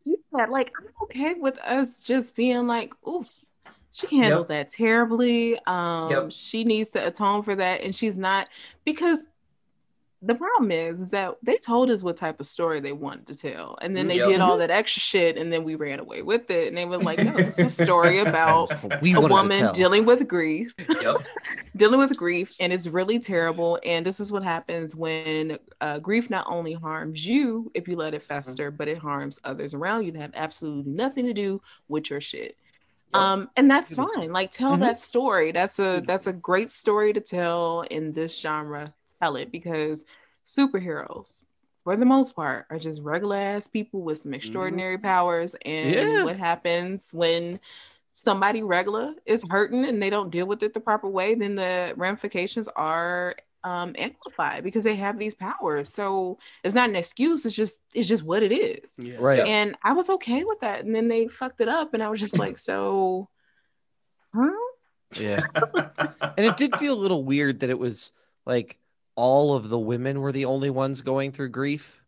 Yeah, 0.05 0.45
like 0.49 0.71
I'm 0.79 0.89
okay 1.03 1.35
with 1.35 1.57
us 1.59 2.03
just 2.03 2.35
being 2.35 2.67
like, 2.67 2.93
oof, 3.07 3.29
she 3.91 4.17
handled 4.17 4.49
that 4.49 4.69
terribly. 4.69 5.57
Um, 5.65 6.09
Yep. 6.09 6.31
she 6.31 6.63
needs 6.63 6.89
to 6.89 7.07
atone 7.07 7.43
for 7.43 7.55
that, 7.55 7.81
and 7.81 7.95
she's 7.95 8.17
not 8.17 8.49
because 8.83 9.27
the 10.25 10.35
problem 10.35 10.71
is, 10.71 11.01
is 11.01 11.09
that 11.11 11.35
they 11.43 11.57
told 11.57 11.91
us 11.91 12.01
what 12.03 12.17
type 12.17 12.39
of 12.39 12.45
story 12.45 12.79
they 12.79 12.93
wanted 12.93 13.27
to 13.27 13.35
tell, 13.35 13.77
and 13.81 13.95
then 13.95 14.07
they 14.07 14.17
Yep. 14.17 14.27
did 14.29 14.41
all 14.41 14.57
that 14.57 14.71
extra 14.71 15.01
shit, 15.01 15.37
and 15.37 15.51
then 15.51 15.63
we 15.63 15.75
ran 15.75 15.99
away 15.99 16.21
with 16.21 16.49
it, 16.49 16.67
and 16.69 16.77
they 16.77 16.85
were 16.85 16.97
like, 16.97 17.21
no, 17.21 17.41
this 17.41 17.59
is 17.59 17.65
a 17.65 17.69
story 17.83 18.19
about 18.19 18.71
we 19.01 19.13
a 19.13 19.21
woman 19.21 19.71
dealing 19.73 20.05
with 20.05 20.27
grief 20.27 20.73
yep. 20.99 21.17
dealing 21.75 21.99
with 21.99 22.15
grief 22.15 22.53
and 22.59 22.71
it's 22.71 22.87
really 22.87 23.19
terrible 23.19 23.79
and 23.83 24.05
this 24.05 24.19
is 24.19 24.31
what 24.31 24.43
happens 24.43 24.95
when 24.95 25.57
uh, 25.81 25.99
grief 25.99 26.29
not 26.29 26.45
only 26.47 26.73
harms 26.73 27.25
you 27.25 27.71
if 27.73 27.87
you 27.87 27.95
let 27.95 28.13
it 28.13 28.23
fester 28.23 28.69
but 28.71 28.87
it 28.87 28.97
harms 28.97 29.39
others 29.43 29.73
around 29.73 30.05
you 30.05 30.11
that 30.11 30.21
have 30.21 30.31
absolutely 30.35 30.91
nothing 30.91 31.25
to 31.25 31.33
do 31.33 31.61
with 31.87 32.09
your 32.09 32.21
shit 32.21 32.55
Yep. 33.13 33.21
um 33.21 33.49
and 33.55 33.69
that's 33.69 33.93
fine 33.93 34.31
like 34.31 34.51
tell 34.51 34.77
Mhm. 34.77 34.79
that 34.79 34.97
story 34.99 35.51
that's 35.51 35.79
a 35.79 36.01
that's 36.05 36.27
a 36.27 36.33
great 36.33 36.69
story 36.71 37.13
to 37.13 37.21
tell 37.21 37.81
in 37.81 38.13
this 38.13 38.39
genre 38.39 38.93
tell 39.23 39.35
it 39.37 39.51
because 39.51 40.05
superheroes 40.45 41.43
for 41.83 41.95
the 41.95 42.05
most 42.05 42.35
part 42.35 42.65
are 42.69 42.79
just 42.79 43.01
regular 43.01 43.37
ass 43.37 43.67
people 43.67 44.01
with 44.01 44.17
some 44.17 44.33
extraordinary 44.33 44.97
powers 44.97 45.55
and 45.65 45.93
Yeah. 45.93 46.23
what 46.23 46.37
happens 46.37 47.09
when 47.13 47.59
somebody 48.13 48.61
regular 48.61 49.13
is 49.25 49.43
hurting 49.49 49.85
and 49.85 50.01
they 50.01 50.09
don't 50.09 50.29
deal 50.29 50.45
with 50.45 50.61
it 50.63 50.73
the 50.73 50.79
proper 50.79 51.09
way, 51.09 51.35
then 51.35 51.55
the 51.55 51.93
ramifications 51.95 52.67
are 52.75 53.35
um, 53.63 53.95
amplified 53.97 54.63
because 54.63 54.83
they 54.83 54.95
have 54.95 55.17
these 55.17 55.33
powers. 55.33 55.87
So 55.89 56.37
it's 56.63 56.75
not 56.75 56.89
an 56.89 56.95
excuse. 56.97 57.45
It's 57.45 57.55
just 57.55 57.79
it's 57.93 58.09
just 58.09 58.23
what 58.23 58.43
it 58.43 58.51
is. 58.51 58.93
Yeah. 58.97 59.15
Right. 59.19 59.39
And 59.39 59.75
I 59.83 59.93
was 59.93 60.09
okay 60.09 60.43
with 60.43 60.59
that. 60.59 60.83
And 60.83 60.93
then 60.93 61.07
they 61.07 61.27
fucked 61.27 61.61
it 61.61 61.69
up, 61.69 61.93
and 61.93 62.03
I 62.03 62.09
was 62.09 62.19
just 62.19 62.37
like, 62.37 62.57
so, 62.57 63.29
huh? 64.35 64.51
Yeah. 65.17 65.39
and 66.37 66.45
it 66.45 66.57
did 66.57 66.75
feel 66.75 66.93
a 66.93 66.99
little 67.03 67.23
weird 67.23 67.61
that 67.61 67.69
it 67.69 67.79
was 67.79 68.11
like 68.45 68.77
all 69.15 69.55
of 69.55 69.69
the 69.69 69.79
women 69.79 70.21
were 70.21 70.31
the 70.31 70.45
only 70.45 70.69
ones 70.69 71.01
going 71.01 71.31
through 71.31 71.49
grief. 71.49 72.01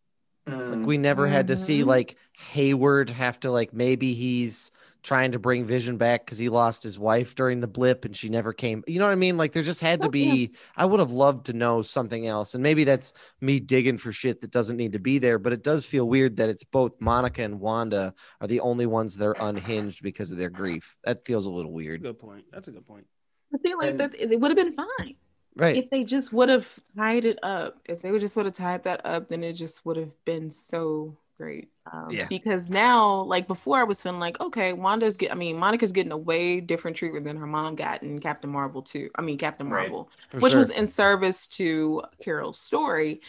Mm. 0.47 0.77
Like 0.77 0.85
we 0.87 0.97
never 0.97 1.27
had 1.27 1.47
to 1.47 1.55
see 1.55 1.81
Mhm. 1.81 1.85
like 1.87 2.15
Hayward 2.51 3.09
have 3.09 3.39
to 3.41 3.51
like 3.51 3.73
maybe 3.73 4.13
he's 4.13 4.71
trying 5.01 5.31
to 5.33 5.39
bring 5.39 5.65
Vision 5.65 5.97
back 5.97 6.25
because 6.25 6.39
he 6.39 6.49
lost 6.49 6.81
his 6.81 6.97
wife 6.97 7.35
during 7.35 7.59
the 7.59 7.67
blip 7.67 8.05
and 8.05 8.15
she 8.17 8.27
never 8.27 8.53
came. 8.53 8.83
You 8.87 8.97
know 8.97 9.05
what 9.05 9.11
I 9.11 9.15
mean? 9.15 9.37
Like 9.37 9.51
there 9.51 9.61
just 9.61 9.79
had 9.81 10.01
to 10.01 10.07
Oh, 10.07 10.11
yeah. 10.15 10.31
be. 10.33 10.51
I 10.75 10.85
would 10.85 10.99
have 10.99 11.11
loved 11.11 11.45
to 11.47 11.53
know 11.53 11.83
something 11.83 12.25
else, 12.25 12.55
and 12.55 12.63
maybe 12.63 12.83
that's 12.85 13.13
me 13.39 13.59
digging 13.59 13.99
for 13.99 14.11
shit 14.11 14.41
that 14.41 14.49
doesn't 14.49 14.77
need 14.77 14.93
to 14.93 14.99
be 14.99 15.19
there. 15.19 15.37
But 15.37 15.53
it 15.53 15.61
does 15.63 15.85
feel 15.85 16.07
weird 16.07 16.37
that 16.37 16.49
it's 16.49 16.63
both 16.63 16.93
Monica 16.99 17.43
and 17.43 17.59
Wanda 17.59 18.15
are 18.41 18.47
the 18.47 18.61
only 18.61 18.87
ones 18.87 19.15
that 19.17 19.25
are 19.25 19.35
unhinged 19.39 20.01
because 20.01 20.31
of 20.31 20.39
their 20.39 20.49
grief. 20.49 20.95
That 21.03 21.23
feels 21.25 21.45
a 21.45 21.51
little 21.51 21.71
weird, 21.71 22.01
Good 22.01 22.17
point. 22.19 22.45
That's 22.51 22.67
a 22.67 22.71
good 22.71 22.85
point. 22.87 23.05
I 23.53 23.59
feel 23.59 23.77
like 23.77 23.91
And- 23.91 23.99
that 23.99 24.15
it 24.15 24.39
would 24.39 24.49
have 24.49 24.57
been 24.57 24.73
fine. 24.73 25.15
Right? 25.55 25.77
if 25.77 25.89
they 25.89 26.03
just 26.03 26.33
would 26.33 26.49
have 26.49 26.67
tied 26.97 27.25
it 27.25 27.39
up, 27.43 27.77
if 27.85 28.01
they 28.01 28.11
would 28.11 28.21
just 28.21 28.35
would 28.35 28.45
have 28.45 28.55
tied 28.55 28.83
that 28.83 29.05
up, 29.05 29.29
then 29.29 29.43
it 29.43 29.53
just 29.53 29.85
would 29.85 29.97
have 29.97 30.11
been 30.25 30.49
so 30.51 31.15
great. 31.37 31.69
Um, 31.91 32.07
Yeah. 32.11 32.27
Because 32.27 32.67
now, 32.69 33.21
like 33.23 33.47
before, 33.47 33.79
I 33.79 33.83
was 33.83 34.01
feeling 34.01 34.19
like, 34.19 34.39
okay, 34.39 34.73
Wanda's 34.73 35.17
get. 35.17 35.31
I 35.31 35.35
mean, 35.35 35.57
Monica's 35.57 35.91
getting 35.91 36.11
a 36.11 36.17
way 36.17 36.59
different 36.59 36.97
treatment 36.97 37.25
than 37.25 37.37
her 37.37 37.47
mom 37.47 37.75
got 37.75 38.03
in 38.03 38.19
Captain 38.19 38.49
Marvel 38.49 38.81
too. 38.81 39.09
I 39.15 39.21
mean, 39.21 39.37
Captain 39.37 39.69
Right. 39.69 39.89
Marvel, 39.89 40.09
For 40.29 40.39
which 40.39 40.51
sure. 40.51 40.59
was 40.59 40.69
in 40.69 40.87
service 40.87 41.47
to 41.49 42.03
Carol's 42.21 42.59
story. 42.59 43.21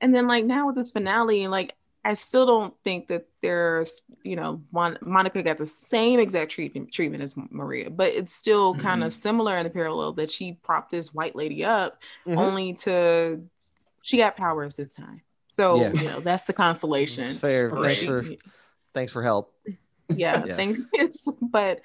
And 0.00 0.14
then, 0.14 0.26
like 0.26 0.44
now 0.44 0.66
with 0.66 0.76
this 0.76 0.90
finale, 0.90 1.48
like 1.48 1.74
I 2.06 2.14
still 2.14 2.44
don't 2.44 2.74
think 2.84 3.08
that 3.08 3.26
there's, 3.40 4.02
you 4.22 4.36
know, 4.36 4.60
Mon- 4.72 4.98
Monica 5.00 5.42
got 5.42 5.56
the 5.58 5.66
same 5.66 6.20
exact 6.20 6.52
treatment 6.52 6.92
treatment 6.92 7.22
as 7.22 7.34
Maria, 7.50 7.88
but 7.90 8.12
it's 8.12 8.34
still 8.34 8.74
kind 8.74 9.02
of 9.02 9.12
similar 9.12 9.56
in 9.56 9.64
the 9.64 9.70
parallel 9.70 10.12
that 10.14 10.30
she 10.30 10.52
propped 10.62 10.90
this 10.90 11.14
white 11.14 11.34
lady 11.34 11.64
up 11.64 12.02
Mhm. 12.26 12.36
only 12.36 12.74
to 12.74 13.40
she 14.02 14.18
got 14.18 14.36
powers 14.36 14.74
this 14.76 14.94
time. 14.94 15.22
So 15.50 15.76
Yeah. 15.80 15.92
you 15.94 16.04
know 16.08 16.20
that's 16.20 16.44
the 16.44 16.52
consolation. 16.52 17.36
Fair. 17.38 17.70
Thanks 17.70 18.02
for 18.02 18.22
thanks 18.92 19.12
for 19.12 19.22
help. 19.22 19.54
yeah, 20.14 20.44
Yeah. 20.46 20.54
things. 20.56 20.80
but 21.40 21.80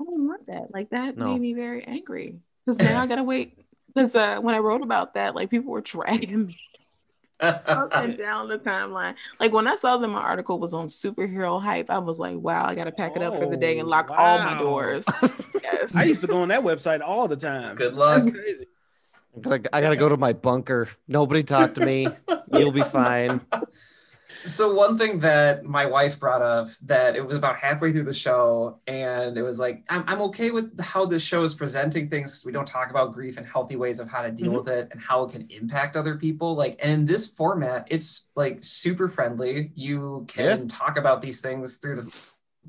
I 0.00 0.04
don't 0.04 0.26
want 0.26 0.46
that. 0.46 0.72
Like 0.74 0.90
that 0.90 1.16
No. 1.16 1.32
made 1.32 1.40
me 1.40 1.54
very 1.54 1.84
angry 1.84 2.40
because 2.66 2.78
now 2.78 3.00
I 3.00 3.06
gotta 3.06 3.22
wait. 3.24 3.58
Because 3.94 4.14
uh, 4.16 4.38
when 4.40 4.54
I 4.54 4.58
wrote 4.58 4.82
about 4.82 5.14
that, 5.14 5.34
like 5.34 5.50
people 5.50 5.72
were 5.72 5.80
dragging 5.80 6.46
me 6.48 6.58
up 7.40 7.90
and 7.92 8.16
down 8.18 8.48
the 8.48 8.58
timeline. 8.58 9.14
Like 9.40 9.52
when 9.52 9.66
I 9.66 9.76
saw 9.76 9.96
that 9.96 10.08
my 10.08 10.20
article 10.20 10.58
was 10.58 10.74
on 10.74 10.86
superhero 10.86 11.60
hype, 11.60 11.90
I 11.90 11.98
was 11.98 12.18
like, 12.18 12.36
wow, 12.36 12.64
I 12.64 12.74
gotta 12.74 12.92
pack 12.92 13.16
it 13.16 13.22
up 13.22 13.36
for 13.36 13.46
the 13.48 13.56
day 13.56 13.78
and 13.78 13.86
Oh, 13.86 13.90
lock 13.90 14.10
all 14.10 14.38
my 14.38 14.58
doors. 14.58 15.06
yes. 15.62 15.94
I 15.94 16.04
used 16.04 16.20
to 16.22 16.26
go 16.26 16.42
on 16.42 16.48
that 16.48 16.62
website 16.62 17.00
all 17.00 17.28
the 17.28 17.36
time. 17.36 17.76
Good 17.76 17.94
luck. 17.94 18.24
That's 18.24 18.36
crazy. 18.36 18.66
I 19.36 19.40
gotta, 19.40 19.76
I 19.76 19.80
gotta 19.80 19.96
go 19.96 20.08
to 20.08 20.16
my 20.16 20.32
bunker. 20.32 20.88
Nobody 21.06 21.42
talk 21.42 21.74
to 21.74 21.84
me. 21.84 22.08
You'll 22.52 22.72
be 22.72 22.82
fine. 22.82 23.40
So 24.48 24.72
one 24.74 24.96
thing 24.96 25.18
that 25.20 25.64
my 25.64 25.84
wife 25.86 26.18
brought 26.18 26.40
up 26.42 26.68
that 26.86 27.16
it 27.16 27.24
was 27.26 27.36
about 27.36 27.56
halfway 27.56 27.92
through 27.92 28.04
the 28.04 28.14
show, 28.14 28.80
and 28.86 29.36
it 29.36 29.42
was 29.42 29.58
like, 29.58 29.84
I'm, 29.90 30.04
I'm 30.06 30.22
okay 30.22 30.50
with 30.50 30.80
how 30.80 31.04
this 31.04 31.22
show 31.22 31.42
is 31.42 31.54
presenting 31.54 32.08
things 32.08 32.32
because 32.32 32.46
we 32.46 32.52
don't 32.52 32.66
talk 32.66 32.90
about 32.90 33.12
grief 33.12 33.36
and 33.36 33.46
healthy 33.46 33.76
ways 33.76 34.00
of 34.00 34.10
how 34.10 34.22
to 34.22 34.30
deal 34.30 34.52
Mhm. 34.52 34.56
with 34.56 34.68
it 34.68 34.88
and 34.90 35.00
how 35.00 35.24
it 35.24 35.32
can 35.32 35.46
impact 35.50 35.96
other 35.96 36.16
people. 36.16 36.54
Like, 36.56 36.76
and 36.82 36.90
in 36.92 37.04
this 37.04 37.26
format, 37.26 37.86
it's 37.90 38.30
like 38.36 38.58
super 38.64 39.06
friendly. 39.06 39.70
You 39.74 40.24
can 40.28 40.66
talk 40.66 40.96
about 40.96 41.20
these 41.20 41.40
things 41.42 41.76
through 41.76 41.96
the 42.02 42.14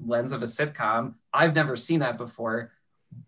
lens 0.05 0.33
of 0.33 0.41
a 0.41 0.47
sitcom. 0.47 1.13
I've 1.33 1.55
never 1.55 1.77
seen 1.77 2.01
that 2.01 2.17
before. 2.17 2.71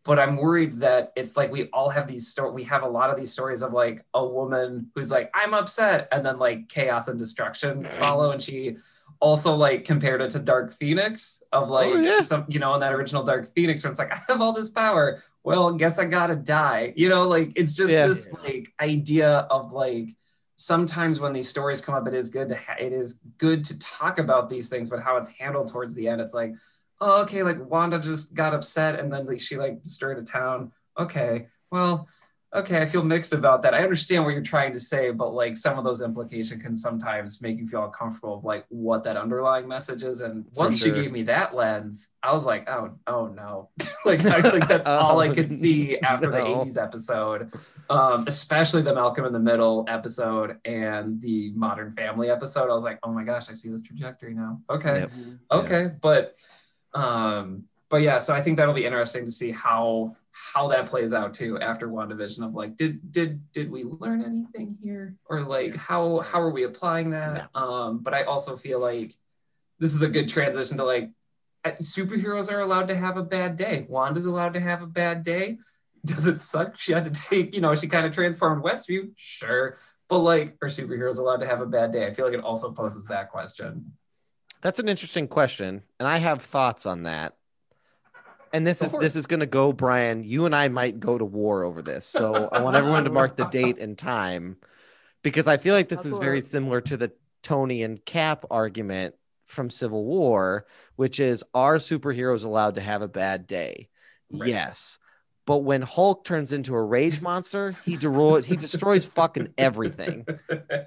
But 0.03 0.19
I'm 0.19 0.35
worried 0.35 0.79
that 0.79 1.11
it's 1.15 1.37
like 1.37 1.51
we 1.51 1.65
all 1.69 1.89
have 1.89 2.07
these 2.07 2.27
stories. 2.27 2.53
We 2.53 2.63
have 2.63 2.83
a 2.83 2.87
lot 2.87 3.09
of 3.09 3.19
these 3.19 3.31
stories 3.31 3.61
of 3.61 3.71
like 3.71 4.03
a 4.13 4.25
woman 4.25 4.91
who's 4.95 5.11
like, 5.11 5.29
I'm 5.33 5.53
upset. 5.53 6.07
And 6.11 6.25
then 6.25 6.39
like 6.39 6.69
chaos 6.69 7.07
and 7.07 7.19
destruction 7.19 7.83
follow. 7.83 8.31
And 8.31 8.41
she 8.41 8.77
also 9.19 9.55
like 9.55 9.85
compared 9.85 10.21
it 10.21 10.31
to 10.31 10.39
Dark 10.39 10.71
Phoenix 10.71 11.43
of 11.51 11.69
oh, 11.69 11.73
like 11.73 12.03
yeah. 12.03 12.21
some, 12.21 12.45
you 12.47 12.59
know, 12.59 12.73
in 12.73 12.81
that 12.81 12.93
original 12.93 13.23
Dark 13.23 13.47
Phoenix 13.53 13.83
where 13.83 13.91
it's 13.91 13.99
like, 13.99 14.11
I 14.15 14.19
have 14.27 14.41
all 14.41 14.53
this 14.53 14.71
power. 14.71 15.21
Well, 15.43 15.73
guess 15.73 15.99
I 15.99 16.05
gotta 16.05 16.35
die. 16.35 16.93
You 16.95 17.09
know, 17.09 17.27
like 17.27 17.53
it's 17.55 17.73
just 17.73 17.91
Yeah. 17.91 18.07
this 18.07 18.31
like 18.43 18.73
idea 18.79 19.29
of 19.51 19.71
like 19.71 20.09
sometimes 20.55 21.19
when 21.19 21.33
these 21.33 21.49
stories 21.49 21.81
come 21.81 21.95
up, 21.95 22.07
it 22.07 22.13
is 22.13 22.29
good 22.29 22.49
to 22.49 22.55
ha- 22.55 22.75
it 22.79 22.93
is 22.93 23.19
good 23.37 23.63
to 23.65 23.79
talk 23.79 24.19
about 24.19 24.49
these 24.49 24.69
things, 24.69 24.89
but 24.89 25.01
how 25.01 25.17
it's 25.17 25.29
handled 25.29 25.71
towards 25.71 25.95
the 25.95 26.07
end, 26.07 26.21
it's 26.21 26.33
like, 26.33 26.53
oh, 27.01 27.23
okay, 27.23 27.43
like 27.43 27.59
Wanda 27.69 27.99
just 27.99 28.33
got 28.33 28.53
upset 28.53 28.99
and 28.99 29.11
then 29.11 29.25
like 29.25 29.41
she 29.41 29.57
like 29.57 29.81
destroyed 29.83 30.17
a 30.17 30.23
town. 30.23 30.71
Okay, 30.97 31.47
well, 31.71 32.07
okay, 32.53 32.81
I 32.81 32.85
feel 32.85 33.03
mixed 33.03 33.33
about 33.33 33.61
that. 33.61 33.73
I 33.73 33.81
understand 33.83 34.25
what 34.25 34.33
you're 34.33 34.43
trying 34.43 34.73
to 34.73 34.79
say, 34.79 35.11
but 35.11 35.33
like 35.33 35.55
some 35.55 35.77
of 35.77 35.83
those 35.83 36.01
implications 36.01 36.61
can 36.61 36.75
sometimes 36.75 37.41
make 37.41 37.57
you 37.57 37.65
feel 37.65 37.85
uncomfortable 37.85 38.35
of 38.35 38.45
like 38.45 38.65
what 38.69 39.03
that 39.05 39.15
underlying 39.15 39.67
message 39.67 40.03
is. 40.03 40.21
And 40.21 40.45
once 40.53 40.77
sure. 40.77 40.93
she 40.93 41.01
gave 41.01 41.11
me 41.11 41.23
that 41.23 41.55
lens, 41.55 42.11
I 42.21 42.33
was 42.33 42.45
like, 42.45 42.69
oh, 42.69 42.97
oh 43.07 43.27
no. 43.27 43.69
like 44.05 44.23
I 44.25 44.41
think 44.41 44.67
that's 44.67 44.87
all 44.87 45.19
I 45.19 45.29
could 45.29 45.51
see 45.59 45.97
after 45.99 46.29
the 46.29 46.37
80s 46.37 46.81
episode. 46.81 47.53
Um, 47.89 48.25
especially 48.27 48.81
the 48.81 48.93
Malcolm 48.93 49.25
in 49.25 49.33
the 49.33 49.39
Middle 49.39 49.85
episode 49.87 50.57
and 50.63 51.21
the 51.21 51.51
Modern 51.55 51.91
Family 51.91 52.29
episode. 52.29 52.69
I 52.69 52.73
was 52.73 52.83
like, 52.83 52.99
oh 53.03 53.11
my 53.11 53.23
gosh, 53.23 53.49
I 53.49 53.53
see 53.53 53.69
this 53.69 53.83
trajectory 53.83 54.33
now. 54.33 54.61
Okay 54.69 54.99
Yep. 55.01 55.11
okay 55.51 55.91
but 56.01 56.37
um 56.93 57.63
but 57.89 58.01
yeah 58.01 58.19
so 58.19 58.33
i 58.33 58.41
think 58.41 58.57
that'll 58.57 58.73
be 58.73 58.85
interesting 58.85 59.25
to 59.25 59.31
see 59.31 59.51
how 59.51 60.15
how 60.31 60.67
that 60.69 60.85
plays 60.85 61.13
out 61.13 61.33
too 61.33 61.59
after 61.59 61.87
WandaVision 61.87 62.45
of 62.45 62.53
like 62.53 62.75
did 62.77 63.11
did 63.11 63.51
did 63.51 63.69
we 63.69 63.83
learn 63.83 64.23
anything 64.23 64.77
here? 64.81 65.15
Or 65.25 65.41
like 65.41 65.75
how 65.75 66.19
how 66.19 66.39
are 66.39 66.49
we 66.49 66.63
applying 66.63 67.11
that? 67.11 67.49
Um 67.53 67.99
but 67.99 68.13
i 68.13 68.23
also 68.23 68.55
feel 68.55 68.79
like 68.79 69.11
this 69.79 69.93
is 69.93 70.01
a 70.01 70.09
good 70.09 70.29
transition 70.29 70.77
to 70.77 70.85
like 70.85 71.09
uh, 71.63 71.71
superheroes 71.81 72.51
are 72.51 72.61
allowed 72.61 72.87
to 72.87 72.95
have 72.95 73.17
a 73.17 73.23
bad 73.23 73.55
day. 73.55 73.85
Wanda's 73.87 74.25
allowed 74.25 74.55
to 74.55 74.59
have 74.59 74.81
a 74.81 74.87
bad 74.87 75.23
day. 75.23 75.59
Does 76.05 76.25
it 76.25 76.39
suck? 76.39 76.79
She 76.79 76.93
had 76.93 77.05
to 77.05 77.21
take 77.29 77.53
you 77.53 77.61
know 77.61 77.75
she 77.75 77.87
kind 77.87 78.05
of 78.05 78.13
transformed 78.13 78.63
westview. 78.63 79.11
Sure. 79.17 79.77
But 80.07 80.19
like 80.19 80.57
are 80.61 80.69
superheroes 80.69 81.19
allowed 81.19 81.41
to 81.41 81.47
have 81.47 81.61
a 81.61 81.65
bad 81.65 81.91
day? 81.91 82.07
I 82.07 82.13
feel 82.13 82.25
like 82.25 82.33
it 82.33 82.43
also 82.43 82.71
poses 82.71 83.07
that 83.07 83.29
question 83.31 83.93
That's 84.61 84.79
an 84.79 84.89
interesting 84.89 85.27
question, 85.27 85.83
and 85.99 86.07
I 86.07 86.17
have 86.17 86.41
thoughts 86.41 86.85
on 86.85 87.03
that. 87.03 87.35
And 88.53 88.67
this 88.67 88.81
is 88.81 88.91
this 88.91 89.15
is 89.15 89.27
gonna 89.27 89.45
go, 89.45 89.71
Brian. 89.71 90.23
You 90.23 90.45
and 90.45 90.55
I 90.55 90.67
might 90.67 90.99
go 90.99 91.17
to 91.17 91.25
war 91.25 91.63
over 91.63 91.81
this. 91.81 92.05
So 92.05 92.49
I 92.51 92.61
want 92.61 92.75
everyone 92.75 93.05
to 93.05 93.09
mark 93.09 93.37
the 93.37 93.45
date 93.51 93.79
and 93.79 93.97
time 93.97 94.57
because 95.23 95.47
I 95.47 95.57
feel 95.57 95.73
like 95.73 95.89
this 95.89 96.05
is 96.05 96.17
very 96.17 96.41
similar 96.41 96.81
to 96.81 96.97
the 96.97 97.11
Tony 97.43 97.83
and 97.83 98.03
Cap 98.05 98.45
argument 98.51 99.15
from 99.47 99.69
Civil 99.69 100.05
War, 100.05 100.65
which 100.95 101.19
is 101.19 101.43
are 101.53 101.77
superheroes 101.77 102.45
allowed 102.45 102.75
to 102.75 102.81
have 102.81 103.01
a 103.01 103.07
bad 103.07 103.47
day? 103.47 103.89
Right. 104.31 104.49
Yes. 104.49 104.97
But 105.45 105.59
when 105.59 105.81
Hulk 105.81 106.23
turns 106.23 106.53
into 106.53 106.75
a 106.75 106.81
rage 106.81 107.21
monster, 107.21 107.71
he 107.83 107.97
dero- 107.97 108.43
he 108.43 108.55
destroys 108.55 109.05
fucking 109.05 109.53
everything. 109.57 110.25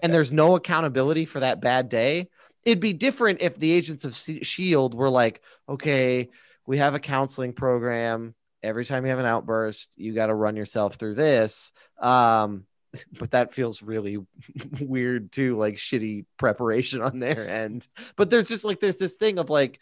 and 0.03 0.15
there's 0.15 0.33
no 0.33 0.55
accountability 0.55 1.25
for 1.25 1.41
that 1.41 1.61
bad 1.61 1.89
day. 1.89 2.29
It'd 2.65 2.81
be 2.81 2.93
different 2.93 3.43
if 3.43 3.57
the 3.59 3.73
agents 3.73 4.05
of 4.05 4.15
Shield 4.15 4.95
were 4.95 5.11
like, 5.11 5.43
okay, 5.69 6.31
we 6.66 6.78
have 6.78 6.95
a 6.95 7.01
counseling 7.01 7.53
program. 7.53 8.35
Every 8.62 8.85
time 8.85 9.05
you 9.05 9.11
have 9.11 9.19
an 9.19 9.27
outburst, 9.27 9.93
you 9.97 10.15
got 10.15 10.27
to 10.27 10.35
run 10.35 10.57
yourself 10.57 10.95
through 10.97 11.16
this. 11.16 11.73
Um, 12.01 12.65
but 13.19 13.32
that 13.32 13.53
feels 13.53 13.82
really 13.82 14.19
weird 14.81 15.32
too, 15.32 15.59
like 15.59 15.74
shitty 15.77 16.24
preparation 16.39 17.03
on 17.03 17.19
their 17.19 17.49
end. 17.49 17.86
But 18.16 18.31
there's 18.31 18.49
just 18.49 18.65
like 18.65 18.81
there's 18.81 18.97
this 18.97 19.16
thing 19.16 19.39
of 19.39 19.51
like 19.51 19.78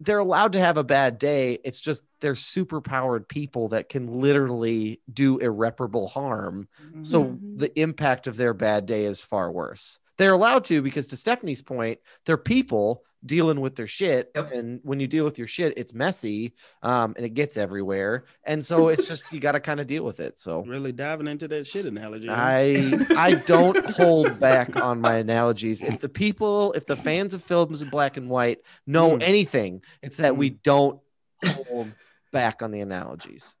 they're 0.00 0.18
allowed 0.18 0.52
to 0.52 0.60
have 0.60 0.76
a 0.76 0.84
bad 0.84 1.18
day. 1.18 1.58
It's 1.64 1.80
just 1.80 2.02
they're 2.20 2.34
super 2.34 2.80
powered 2.80 3.28
people 3.28 3.68
that 3.68 3.88
can 3.88 4.20
literally 4.20 5.00
do 5.12 5.38
irreparable 5.38 6.08
harm. 6.08 6.68
So 7.02 7.24
Mhm. 7.24 7.40
the 7.56 7.80
impact 7.80 8.26
of 8.26 8.36
their 8.36 8.54
bad 8.54 8.86
day 8.86 9.04
is 9.04 9.20
far 9.20 9.50
worse. 9.50 9.98
They're 10.18 10.32
allowed 10.34 10.64
to 10.66 10.80
because 10.82 11.06
to 11.08 11.16
Stephanie's 11.16 11.62
point, 11.62 11.98
they're 12.26 12.36
people 12.36 13.04
dealing 13.26 13.60
with 13.62 13.74
their 13.74 13.86
shit. 13.86 14.30
Yep. 14.34 14.52
And 14.52 14.80
when 14.82 15.00
you 15.00 15.06
deal 15.06 15.24
with 15.24 15.38
your 15.38 15.46
shit, 15.46 15.72
it's 15.78 15.94
messy 15.94 16.54
um, 16.82 17.14
and 17.16 17.24
it 17.24 17.30
gets 17.30 17.56
everywhere. 17.56 18.24
And 18.44 18.62
so 18.62 18.88
it's 18.92 19.08
just 19.08 19.32
you 19.32 19.40
got 19.40 19.52
to 19.52 19.60
kind 19.60 19.80
of 19.80 19.86
deal 19.86 20.04
with 20.04 20.20
it. 20.20 20.38
So 20.38 20.62
really 20.62 20.92
diving 20.92 21.26
into 21.26 21.48
that 21.48 21.66
shit 21.66 21.86
analogy. 21.86 22.26
huh? 22.28 22.34
I 22.36 23.06
I 23.16 23.34
don't 23.46 23.84
hold 23.92 24.38
back 24.40 24.76
on 24.76 25.00
my 25.00 25.14
analogies. 25.14 25.82
If 25.82 26.00
the 26.00 26.08
people, 26.10 26.72
if 26.74 26.84
the 26.86 26.96
fans 26.96 27.32
of 27.32 27.42
films 27.42 27.80
in 27.80 27.88
black 27.88 28.16
and 28.18 28.28
white 28.28 28.58
know 28.86 29.12
Mm. 29.16 29.22
anything, 29.22 29.82
it's 30.02 30.18
that 30.18 30.36
we 30.36 30.50
don't 30.50 31.00
hold 31.44 31.92
back 32.30 32.62
on 32.62 32.72
the 32.72 32.80
analogies. 32.80 33.56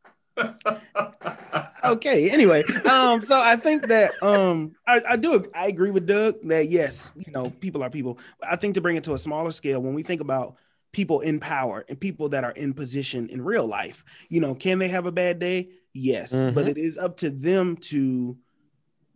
Okay 1.84 2.30
anyway 2.30 2.64
um 2.86 3.20
so 3.22 3.38
i 3.38 3.56
think 3.56 3.86
that 3.88 4.20
um 4.22 4.72
I, 4.86 5.02
I 5.10 5.16
do 5.16 5.44
i 5.54 5.66
agree 5.66 5.90
with 5.90 6.06
doug 6.06 6.36
that 6.44 6.68
yes 6.68 7.10
you 7.14 7.30
know 7.32 7.50
people 7.50 7.82
are 7.82 7.90
people. 7.90 8.18
I 8.42 8.56
think 8.56 8.74
to 8.74 8.80
bring 8.80 8.96
it 8.96 9.04
to 9.04 9.14
a 9.14 9.18
smaller 9.18 9.50
scale 9.50 9.80
when 9.80 9.94
we 9.94 10.02
think 10.02 10.20
about 10.20 10.56
people 10.92 11.20
in 11.20 11.40
power 11.40 11.84
and 11.88 11.98
people 11.98 12.28
that 12.30 12.44
are 12.44 12.52
in 12.52 12.72
position 12.72 13.28
in 13.28 13.42
real 13.42 13.66
life 13.66 14.04
you 14.28 14.40
know 14.40 14.54
can 14.54 14.78
they 14.78 14.88
have 14.88 15.06
a 15.06 15.12
bad 15.12 15.38
day? 15.38 15.68
Yes 15.92 16.30
but 16.30 16.66
Mhm. 16.66 16.70
it 16.70 16.78
is 16.78 16.98
up 16.98 17.18
to 17.18 17.30
them 17.30 17.76
to 17.76 18.36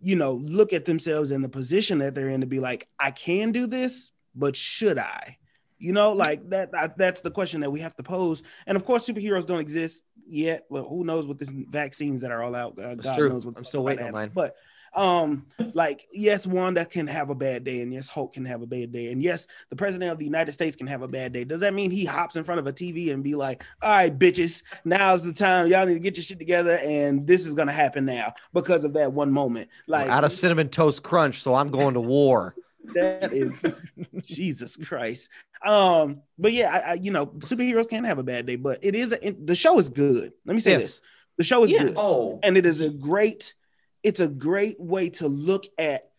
you 0.01 0.17
know 0.17 0.35
look 0.35 0.73
at 0.73 0.85
themselves 0.85 1.33
in 1.33 1.43
the 1.43 1.49
position 1.49 1.99
that 1.99 2.15
they're 2.15 2.29
in 2.29 2.43
to 2.43 2.47
be 2.47 2.61
like 2.61 2.87
i 3.01 3.11
can 3.11 3.51
do 3.51 3.67
this 3.67 4.13
but 4.35 4.55
should 4.55 4.99
i 4.99 5.38
you 5.79 5.93
know 5.93 6.13
like 6.13 6.49
that, 6.51 6.73
that 6.73 6.97
that's 6.97 7.21
the 7.21 7.31
question 7.31 7.61
that 7.61 7.71
we 7.71 7.81
have 7.81 7.95
to 7.97 8.03
pose 8.03 8.43
and 8.67 8.77
of 8.77 8.85
course 8.85 9.07
superheroes 9.07 9.47
don't 9.47 9.61
exist 9.61 10.05
yet 10.27 10.65
well 10.69 10.85
who 10.85 11.05
knows 11.05 11.27
what 11.27 11.39
this 11.39 11.51
vaccines 11.51 12.21
that 12.21 12.31
are 12.31 12.43
all 12.43 12.55
out 12.55 12.79
uh, 12.79 12.95
God 12.95 13.15
true. 13.15 13.29
knows 13.31 13.47
what 13.47 13.57
I'm 13.57 13.65
still 13.65 13.85
waiting 13.85 14.07
on 14.07 14.13
mine. 14.13 14.31
but 14.35 14.57
um 14.95 15.47
like 15.75 16.09
yes 16.13 16.47
wanda 16.47 16.83
can 16.85 17.07
have 17.07 17.29
a 17.29 17.35
bad 17.35 17.63
day 17.63 17.83
and 17.83 17.93
yes 17.93 18.09
hulk 18.09 18.33
can 18.33 18.45
have 18.45 18.63
a 18.63 18.67
bad 18.67 18.91
day 18.91 19.13
and 19.13 19.23
yes 19.23 19.47
the 19.69 19.77
president 19.77 20.11
of 20.11 20.17
the 20.17 20.25
united 20.25 20.51
states 20.53 20.77
can 20.77 20.87
have 20.87 21.03
a 21.03 21.09
bad 21.09 21.31
day 21.31 21.45
does 21.45 21.61
that 21.61 21.75
mean 21.75 21.91
he 21.91 22.07
hops 22.07 22.37
in 22.37 22.43
front 22.43 22.59
of 22.59 22.67
a 22.67 22.73
tv 22.73 23.13
and 23.13 23.23
be 23.23 23.35
like 23.35 23.63
all 23.83 23.91
right 23.91 24.19
bitches 24.19 24.63
now's 24.87 25.23
the 25.23 25.33
time 25.33 25.67
y'all 25.67 25.85
need 25.85 25.93
to 25.95 26.01
get 26.01 26.17
your 26.17 26.25
shit 26.25 26.39
together 26.39 26.79
and 26.79 27.27
this 27.27 27.47
is 27.47 27.55
gonna 27.55 27.71
happen 27.71 28.07
now 28.07 28.33
because 28.55 28.83
of 28.83 28.95
that 28.95 29.13
one 29.13 29.31
moment 29.31 29.69
like 29.87 30.07
We're 30.07 30.13
out 30.13 30.25
of 30.25 30.33
cinnamon 30.33 30.71
toast 30.71 31.03
crunch, 31.03 31.43
so 31.43 31.55
I'm 31.55 31.69
going 31.69 31.95
to 31.95 32.01
war. 32.01 32.55
that 32.95 33.33
is 33.33 33.65
Jesus 34.23 34.77
Christ. 34.77 35.29
Um, 35.65 36.23
but 36.39 36.53
yeah, 36.53 36.73
I, 36.73 36.79
I 36.79 36.95
you 36.95 37.11
know, 37.11 37.27
superheroes 37.27 37.89
can't 37.89 38.07
have 38.07 38.19
a 38.19 38.23
bad 38.23 38.47
day, 38.47 38.57
but 38.57 38.79
it 38.83 38.95
is 38.95 39.13
a, 39.13 39.31
the 39.33 39.55
show 39.55 39.79
is 39.79 39.89
good. 39.89 40.33
Let 40.45 40.55
me 40.55 40.61
say 40.61 40.73
Yes. 40.73 40.83
this: 40.83 41.01
the 41.37 41.45
show 41.45 41.65
is 41.65 41.71
Yeah. 41.73 41.85
good, 41.85 41.95
oh, 41.97 42.39
and 42.43 42.57
it 42.57 42.67
is 42.67 42.81
a 42.81 42.91
great, 42.91 43.55
it's 44.03 44.21
a 44.21 44.29
great 44.29 44.79
way 44.81 45.09
to 45.11 45.29
look 45.29 45.65
at 45.79 46.11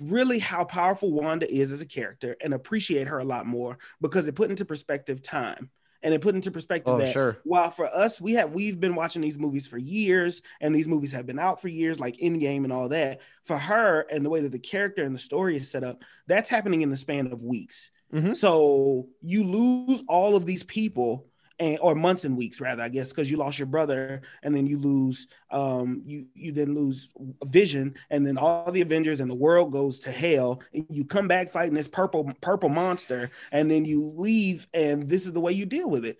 really 0.00 0.38
how 0.38 0.64
powerful 0.64 1.12
Wanda 1.12 1.52
is 1.52 1.72
as 1.72 1.80
a 1.82 1.86
character 1.86 2.36
and 2.40 2.54
appreciate 2.54 3.06
her 3.08 3.18
a 3.18 3.24
lot 3.24 3.46
more 3.46 3.78
because 4.00 4.26
it 4.26 4.34
put 4.34 4.48
into 4.50 4.64
perspective 4.64 5.20
time 5.20 5.70
and 6.02 6.14
it 6.14 6.20
put 6.20 6.34
into 6.34 6.50
perspective 6.50 6.94
Oh, 6.94 6.98
that 6.98 7.12
sure. 7.12 7.38
while 7.44 7.70
for 7.70 7.86
us 7.86 8.20
we 8.20 8.32
have 8.34 8.52
we've 8.52 8.78
been 8.78 8.94
watching 8.94 9.22
these 9.22 9.38
movies 9.38 9.66
for 9.66 9.78
years 9.78 10.42
and 10.60 10.74
these 10.74 10.88
movies 10.88 11.12
have 11.12 11.26
been 11.26 11.38
out 11.38 11.60
for 11.60 11.68
years 11.68 11.98
like 11.98 12.16
Endgame 12.18 12.64
and 12.64 12.72
all 12.72 12.88
that 12.90 13.20
for 13.44 13.58
her 13.58 14.06
and 14.10 14.24
the 14.24 14.30
way 14.30 14.40
that 14.40 14.52
the 14.52 14.58
character 14.58 15.04
and 15.04 15.14
the 15.14 15.18
story 15.18 15.56
is 15.56 15.70
set 15.70 15.82
up 15.84 16.02
that's 16.26 16.48
happening 16.48 16.82
in 16.82 16.90
the 16.90 16.96
span 16.96 17.26
of 17.32 17.42
weeks 17.42 17.90
Mhm. 18.12 18.34
so 18.36 19.06
you 19.22 19.44
lose 19.44 20.02
all 20.08 20.34
of 20.34 20.46
these 20.46 20.62
people 20.62 21.26
and 21.60 21.78
or 21.80 21.94
months 21.94 22.24
and 22.24 22.36
weeks 22.36 22.60
rather 22.60 22.82
i 22.82 22.88
guess 22.88 23.08
because 23.10 23.30
you 23.30 23.36
lost 23.36 23.58
your 23.58 23.66
brother 23.66 24.22
and 24.42 24.54
then 24.54 24.66
you 24.66 24.78
lose 24.78 25.26
um 25.50 26.02
you 26.04 26.26
you 26.34 26.52
then 26.52 26.74
lose 26.74 27.10
vision 27.44 27.94
and 28.10 28.26
then 28.26 28.38
all 28.38 28.70
the 28.70 28.80
avengers 28.80 29.20
and 29.20 29.30
the 29.30 29.34
world 29.34 29.72
goes 29.72 29.98
to 29.98 30.10
hell 30.10 30.60
and 30.72 30.86
you 30.90 31.04
come 31.04 31.26
back 31.28 31.48
fighting 31.48 31.74
this 31.74 31.88
purple 31.88 32.30
purple 32.40 32.68
monster 32.68 33.30
and 33.52 33.70
then 33.70 33.84
you 33.84 34.04
leave 34.16 34.66
and 34.72 35.08
this 35.08 35.26
is 35.26 35.32
the 35.32 35.40
way 35.40 35.52
you 35.52 35.66
deal 35.66 35.90
with 35.90 36.04
it 36.04 36.18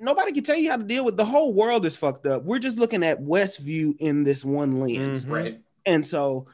nobody 0.00 0.32
can 0.32 0.42
tell 0.42 0.56
you 0.56 0.70
how 0.70 0.76
to 0.76 0.82
deal 0.84 1.04
with 1.04 1.16
the 1.16 1.24
whole 1.24 1.52
world 1.54 1.86
is 1.86 1.96
fucked 1.96 2.26
up 2.26 2.42
we're 2.42 2.58
just 2.58 2.78
looking 2.78 3.04
at 3.04 3.20
westview 3.22 3.94
in 4.00 4.24
this 4.24 4.44
one 4.44 4.80
lens 4.80 5.24
Mhm. 5.24 5.30
right. 5.30 5.60
and 5.86 6.04
so 6.06 6.46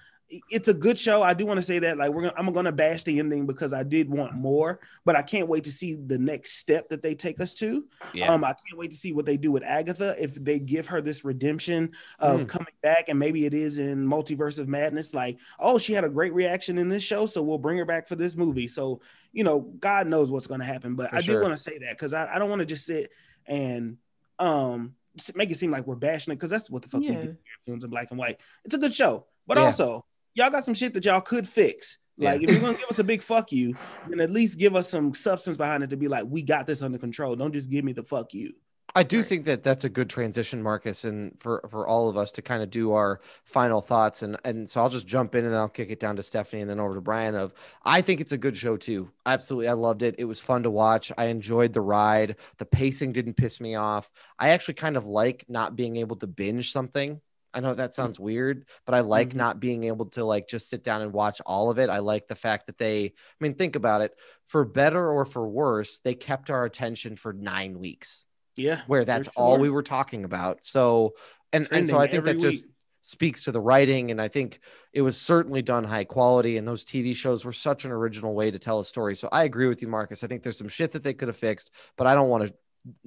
it's 0.49 0.69
a 0.69 0.75
good 0.75 0.97
show. 0.97 1.23
I 1.23 1.35
do 1.35 1.45
want 1.45 1.59
to 1.59 1.63
say 1.63 1.81
that, 1.81 1.99
like, 1.99 2.13
we're 2.13 2.23
gonna, 2.23 2.35
I'm 2.37 2.53
gonna 2.53 2.71
bash 2.71 3.03
the 3.03 3.19
ending 3.19 3.47
because 3.47 3.73
I 3.73 3.83
did 3.83 4.09
want 4.09 4.35
more, 4.35 4.79
but 5.05 5.17
I 5.17 5.23
can't 5.23 5.49
wait 5.49 5.65
to 5.65 5.73
see 5.73 5.95
the 5.97 6.19
next 6.19 6.53
step 6.59 6.89
that 6.91 7.03
they 7.03 7.15
take 7.17 7.41
us 7.41 7.53
to. 7.55 7.85
Yeah. 8.15 8.33
Um, 8.33 8.45
I 8.45 8.49
can't 8.53 8.77
wait 8.79 8.93
to 8.93 8.97
see 8.97 9.13
what 9.13 9.27
they 9.27 9.37
do 9.37 9.51
with 9.51 9.65
Agatha 9.65 10.15
if 10.23 10.35
they 10.37 10.61
give 10.61 10.87
her 10.87 11.01
this 11.01 11.25
redemption 11.25 11.91
of 12.21 12.43
Mm. 12.43 12.49
coming 12.49 12.75
back, 12.83 13.09
and 13.09 13.19
maybe 13.19 13.45
it 13.45 13.55
is 13.55 13.79
in 13.79 14.07
Multiverse 14.07 14.59
of 14.61 14.69
Madness. 14.69 15.15
Like, 15.15 15.39
oh, 15.59 15.79
she 15.79 15.93
had 15.93 16.05
a 16.05 16.09
great 16.09 16.33
reaction 16.33 16.79
in 16.79 16.89
this 16.89 17.03
show, 17.03 17.27
so 17.27 17.43
we'll 17.43 17.59
bring 17.59 17.79
her 17.79 17.85
back 17.85 18.07
for 18.07 18.15
this 18.15 18.37
movie. 18.37 18.69
So, 18.69 19.01
you 19.33 19.43
know, 19.43 19.61
God 19.61 20.07
knows 20.07 20.31
what's 20.31 20.47
gonna 20.47 20.65
happen, 20.65 20.95
but 20.95 21.11
For 21.11 21.17
I 21.17 21.21
sure. 21.21 21.37
do 21.37 21.43
want 21.43 21.55
to 21.57 21.63
say 21.63 21.79
that 21.79 21.91
because 21.99 22.15
I, 22.15 22.35
I 22.35 22.39
don't 22.39 22.49
want 22.51 22.61
to 22.61 22.67
just 22.67 22.87
sit 22.87 23.11
and 23.47 23.97
um 24.39 24.95
make 25.35 25.51
it 25.51 25.57
seem 25.57 25.71
like 25.73 25.87
we're 25.87 25.97
bashing 25.97 26.33
it 26.33 26.37
because 26.37 26.51
that's 26.51 26.71
what 26.71 26.83
the 26.83 26.89
fuck 26.89 27.01
we 27.01 27.09
do 27.17 27.37
films 27.67 27.83
in 27.85 27.91
black 27.91 28.11
and 28.11 28.19
white. 28.19 28.39
It's 28.65 28.75
a 28.75 28.79
good 28.79 28.95
show, 28.95 29.27
but 29.47 29.59
Yeah. 29.59 29.65
also 29.65 30.05
y'all 30.41 30.51
got 30.51 30.65
some 30.65 30.75
shit 30.75 30.95
that 30.95 31.05
y'all 31.05 31.21
could 31.21 31.47
fix. 31.49 31.99
Like 32.17 32.43
if 32.43 32.51
you're 32.51 32.61
gonna 32.61 32.77
give 32.77 32.89
us 32.89 32.99
a 32.99 33.05
big 33.05 33.23
fuck 33.23 33.51
you, 33.51 33.77
then 34.09 34.21
at 34.21 34.31
least 34.31 34.59
give 34.59 34.77
us 34.77 34.89
some 34.89 35.15
substance 35.15 35.57
behind 35.57 35.83
it 35.83 35.91
to 35.91 35.97
be 35.97 36.09
like, 36.09 36.25
we 36.29 36.43
got 36.43 36.67
this 36.67 36.83
under 36.83 36.99
control. 36.99 37.35
Don't 37.35 37.53
just 37.53 37.71
give 37.71 37.85
me 37.85 37.93
the 37.93 38.03
fuck 38.03 38.35
you. 38.35 38.53
I 38.95 39.05
do 39.05 39.23
think 39.23 39.45
that 39.45 39.63
that's 39.63 39.85
a 39.85 39.89
good 39.89 40.11
transition, 40.11 40.63
Marcus, 40.63 41.05
and 41.05 41.41
for 41.41 41.65
for 41.71 41.87
all 41.87 42.09
of 42.09 42.17
us 42.17 42.33
to 42.33 42.43
kind 42.43 42.63
of 42.63 42.71
do 42.71 42.93
our 42.93 43.21
final 43.45 43.81
thoughts. 43.81 44.23
And 44.23 44.37
and 44.45 44.69
so 44.69 44.81
I'll 44.81 44.89
just 44.89 45.07
jump 45.07 45.35
in 45.35 45.45
and 45.45 45.55
then 45.55 45.61
I'll 45.61 45.69
kick 45.69 45.91
it 45.91 46.01
down 46.01 46.17
to 46.17 46.23
Stephanie 46.23 46.63
and 46.63 46.71
then 46.71 46.81
over 46.81 46.95
to 46.95 47.01
Brian. 47.01 47.35
Of 47.35 47.55
I 47.85 48.03
think 48.03 48.21
it's 48.21 48.33
a 48.33 48.39
good 48.39 48.57
show 48.57 48.77
too. 48.77 49.11
Absolutely, 49.25 49.69
I 49.69 49.75
loved 49.75 50.03
it. 50.03 50.17
It 50.19 50.25
was 50.25 50.41
fun 50.41 50.65
to 50.65 50.71
watch. 50.71 51.13
I 51.17 51.27
enjoyed 51.27 51.73
the 51.73 51.81
ride. 51.81 52.37
The 52.59 52.67
pacing 52.67 53.13
didn't 53.13 53.35
piss 53.35 53.61
me 53.61 53.77
off. 53.77 54.11
I 54.39 54.51
actually 54.51 54.75
kind 54.75 54.97
of 54.97 55.07
like 55.07 55.45
not 55.49 55.77
being 55.77 55.97
able 55.97 56.17
to 56.17 56.27
binge 56.27 56.73
something. 56.73 57.21
I 57.53 57.61
know 57.61 57.75
that 57.75 57.95
sounds 57.95 58.21
weird, 58.21 58.65
but 58.87 58.95
I 58.95 59.01
like 59.01 59.31
Mhm. 59.31 59.35
not 59.37 59.61
being 59.61 59.85
able 59.85 60.07
to 60.11 60.25
like 60.25 60.49
just 60.49 60.69
sit 60.71 60.85
down 60.85 61.03
and 61.03 61.13
watch 61.13 61.41
all 61.45 61.71
of 61.71 61.79
it. 61.79 61.91
I 61.91 61.99
like 61.99 62.29
the 62.29 62.35
fact 62.35 62.67
that 62.67 62.79
they, 62.79 63.07
I 63.07 63.13
mean, 63.41 63.55
think 63.55 63.77
about 63.77 64.03
it. 64.03 64.15
For 64.47 64.65
better 64.65 65.11
or 65.11 65.25
for 65.25 65.49
worse, 65.49 65.99
they 65.99 66.15
kept 66.15 66.51
our 66.51 66.65
attention 66.65 67.17
for 67.17 67.33
nine 67.33 67.79
weeks 67.79 68.27
Yeah. 68.57 68.83
where 68.87 69.05
that's 69.05 69.29
all 69.29 69.59
we 69.59 69.71
were 69.71 69.83
talking 69.83 70.25
about. 70.25 70.65
So, 70.65 71.15
and, 71.53 71.67
and 71.73 71.89
so 71.89 71.99
I 71.99 72.07
think 72.07 72.25
that 72.25 72.39
just 72.39 72.67
speaks 73.03 73.45
to 73.45 73.53
the 73.53 73.61
writing. 73.61 74.11
And 74.11 74.21
I 74.21 74.29
think 74.29 74.61
it 74.93 75.03
was 75.03 75.17
certainly 75.21 75.63
done 75.63 75.85
high 75.85 76.05
quality. 76.05 76.57
And 76.59 76.69
those 76.69 76.85
TV 76.85 77.17
shows 77.17 77.45
were 77.45 77.53
such 77.53 77.85
an 77.85 77.91
original 77.91 78.35
way 78.35 78.51
to 78.51 78.59
tell 78.59 78.79
a 78.79 78.85
story. 78.85 79.17
So 79.17 79.29
I 79.33 79.45
agree 79.45 79.67
with 79.67 79.83
you, 79.83 79.89
Marcus. 79.89 80.23
I 80.23 80.27
think 80.27 80.43
there's 80.43 80.59
some 80.59 80.69
shit 80.69 80.93
that 80.93 81.03
they 81.03 81.15
could 81.15 81.29
have 81.29 81.37
fixed, 81.37 81.71
but 81.97 82.07
I 82.07 82.15
don't 82.15 82.29
want 82.29 82.47
to 82.47 82.55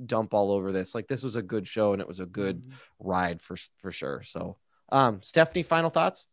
dump 0.05 0.33
all 0.33 0.51
over 0.51 0.71
this. 0.71 0.93
Like 0.95 1.07
this 1.07 1.23
was 1.23 1.35
a 1.35 1.41
good 1.41 1.67
show 1.67 1.93
and 1.93 2.01
it 2.01 2.07
was 2.07 2.19
a 2.19 2.25
good 2.25 2.63
Mhm. 2.63 2.71
ride 2.99 3.41
for 3.41 3.55
for 3.77 3.91
sure. 3.91 4.21
So, 4.23 4.57
um, 4.89 5.21
Stephanie, 5.21 5.63
final 5.63 5.89
thoughts? 5.89 6.27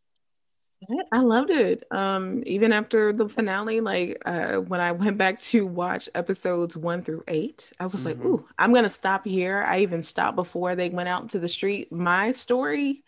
I 1.13 1.21
loved 1.21 1.51
it. 1.51 1.85
Um, 1.91 2.43
even 2.47 2.73
after 2.73 3.13
the 3.13 3.29
finale, 3.29 3.81
like 3.81 4.21
uh, 4.25 4.55
when 4.57 4.81
I 4.81 4.93
went 5.13 5.19
back 5.19 5.39
to 5.41 5.67
watch 5.67 6.09
episodes 6.15 6.77
one 6.77 7.03
through 7.03 7.25
eight, 7.29 7.71
I 7.79 7.87
was 7.87 8.05
like, 8.05 8.17
Mhm. 8.19 8.27
"Ooh, 8.27 8.49
I'm 8.59 8.73
gonna 8.73 8.89
stop 8.89 9.27
here." 9.27 9.63
I 9.63 9.81
even 9.81 10.03
stopped 10.03 10.37
before 10.37 10.77
they 10.77 10.89
went 10.89 11.09
out 11.09 11.23
into 11.23 11.39
the 11.39 11.49
street. 11.49 11.93
My 11.93 12.31
story, 12.33 13.05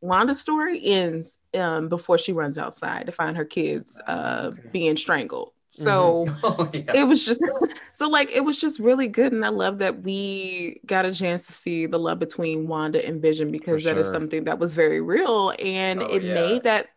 Wanda's 0.00 0.38
story, 0.40 0.84
ends 0.84 1.38
um, 1.54 1.88
before 1.88 2.18
she 2.18 2.32
runs 2.32 2.58
outside 2.58 3.06
to 3.06 3.12
find 3.12 3.36
her 3.36 3.44
kids 3.44 3.98
uh, 4.06 4.50
Okay. 4.52 4.68
being 4.70 4.96
strangled. 4.96 5.53
So 5.74 6.26
Oh, 6.42 6.70
yeah. 6.72 6.94
it 6.94 7.04
was 7.04 7.24
just 7.24 7.40
so 7.92 8.08
like 8.08 8.30
it 8.30 8.40
was 8.40 8.60
just 8.60 8.78
really 8.78 9.08
good 9.08 9.32
and 9.32 9.44
i 9.44 9.48
love 9.48 9.78
that 9.78 10.02
we 10.02 10.80
got 10.86 11.04
a 11.04 11.14
chance 11.14 11.46
to 11.46 11.52
see 11.52 11.86
the 11.86 11.98
love 11.98 12.18
between 12.18 12.68
wanda 12.68 13.04
and 13.04 13.20
vision 13.22 13.50
because 13.50 13.82
For 13.82 13.88
that 13.88 13.98
is 13.98 14.06
sure. 14.06 14.12
something 14.12 14.44
that 14.44 14.58
was 14.58 14.74
very 14.74 15.00
real 15.00 15.52
and 15.58 16.00
Oh, 16.00 16.08
it 16.08 16.22
yeah. 16.22 16.34
made 16.34 16.62
that 16.64 16.88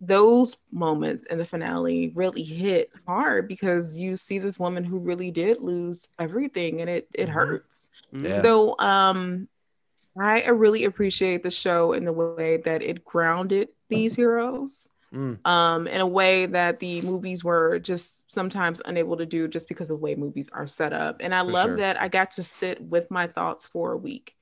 those 0.00 0.56
moments 0.70 1.24
in 1.30 1.38
the 1.38 1.44
finale 1.44 2.12
really 2.14 2.42
hit 2.42 2.90
hard 3.06 3.48
because 3.48 3.96
you 3.96 4.16
see 4.16 4.38
this 4.38 4.58
woman 4.58 4.84
who 4.84 4.98
really 4.98 5.30
did 5.30 5.60
lose 5.60 6.08
everything 6.18 6.80
and 6.82 6.90
it 6.90 7.08
it 7.14 7.28
Mhm. 7.28 7.32
hurts 7.32 7.88
Yeah. 8.12 8.42
so 8.42 8.78
um 8.78 9.48
i 10.18 10.46
really 10.48 10.84
appreciate 10.84 11.42
the 11.42 11.50
show 11.50 11.92
in 11.92 12.04
the 12.04 12.12
way 12.12 12.58
that 12.64 12.82
it 12.82 13.04
grounded 13.04 13.68
these 13.88 14.14
heroes 14.16 14.88
Mm. 15.14 15.38
um, 15.46 15.86
in 15.86 16.00
a 16.00 16.06
way 16.06 16.46
that 16.46 16.80
the 16.80 17.00
movies 17.02 17.44
were 17.44 17.78
just 17.78 18.30
sometimes 18.32 18.82
unable 18.84 19.16
to 19.16 19.24
do 19.24 19.46
just 19.46 19.68
because 19.68 19.84
of 19.84 19.88
the 19.88 19.96
way 19.96 20.14
movies 20.16 20.46
are 20.52 20.66
set 20.66 20.92
up. 20.92 21.18
And 21.20 21.32
I 21.34 21.44
For 21.44 21.50
love 21.52 21.66
sure. 21.68 21.76
that 21.76 22.00
I 22.00 22.08
got 22.08 22.32
to 22.32 22.42
sit 22.42 22.82
with 22.82 23.10
my 23.10 23.26
thoughts 23.28 23.66
for 23.66 23.92
a 23.92 23.96
week. 23.96 24.36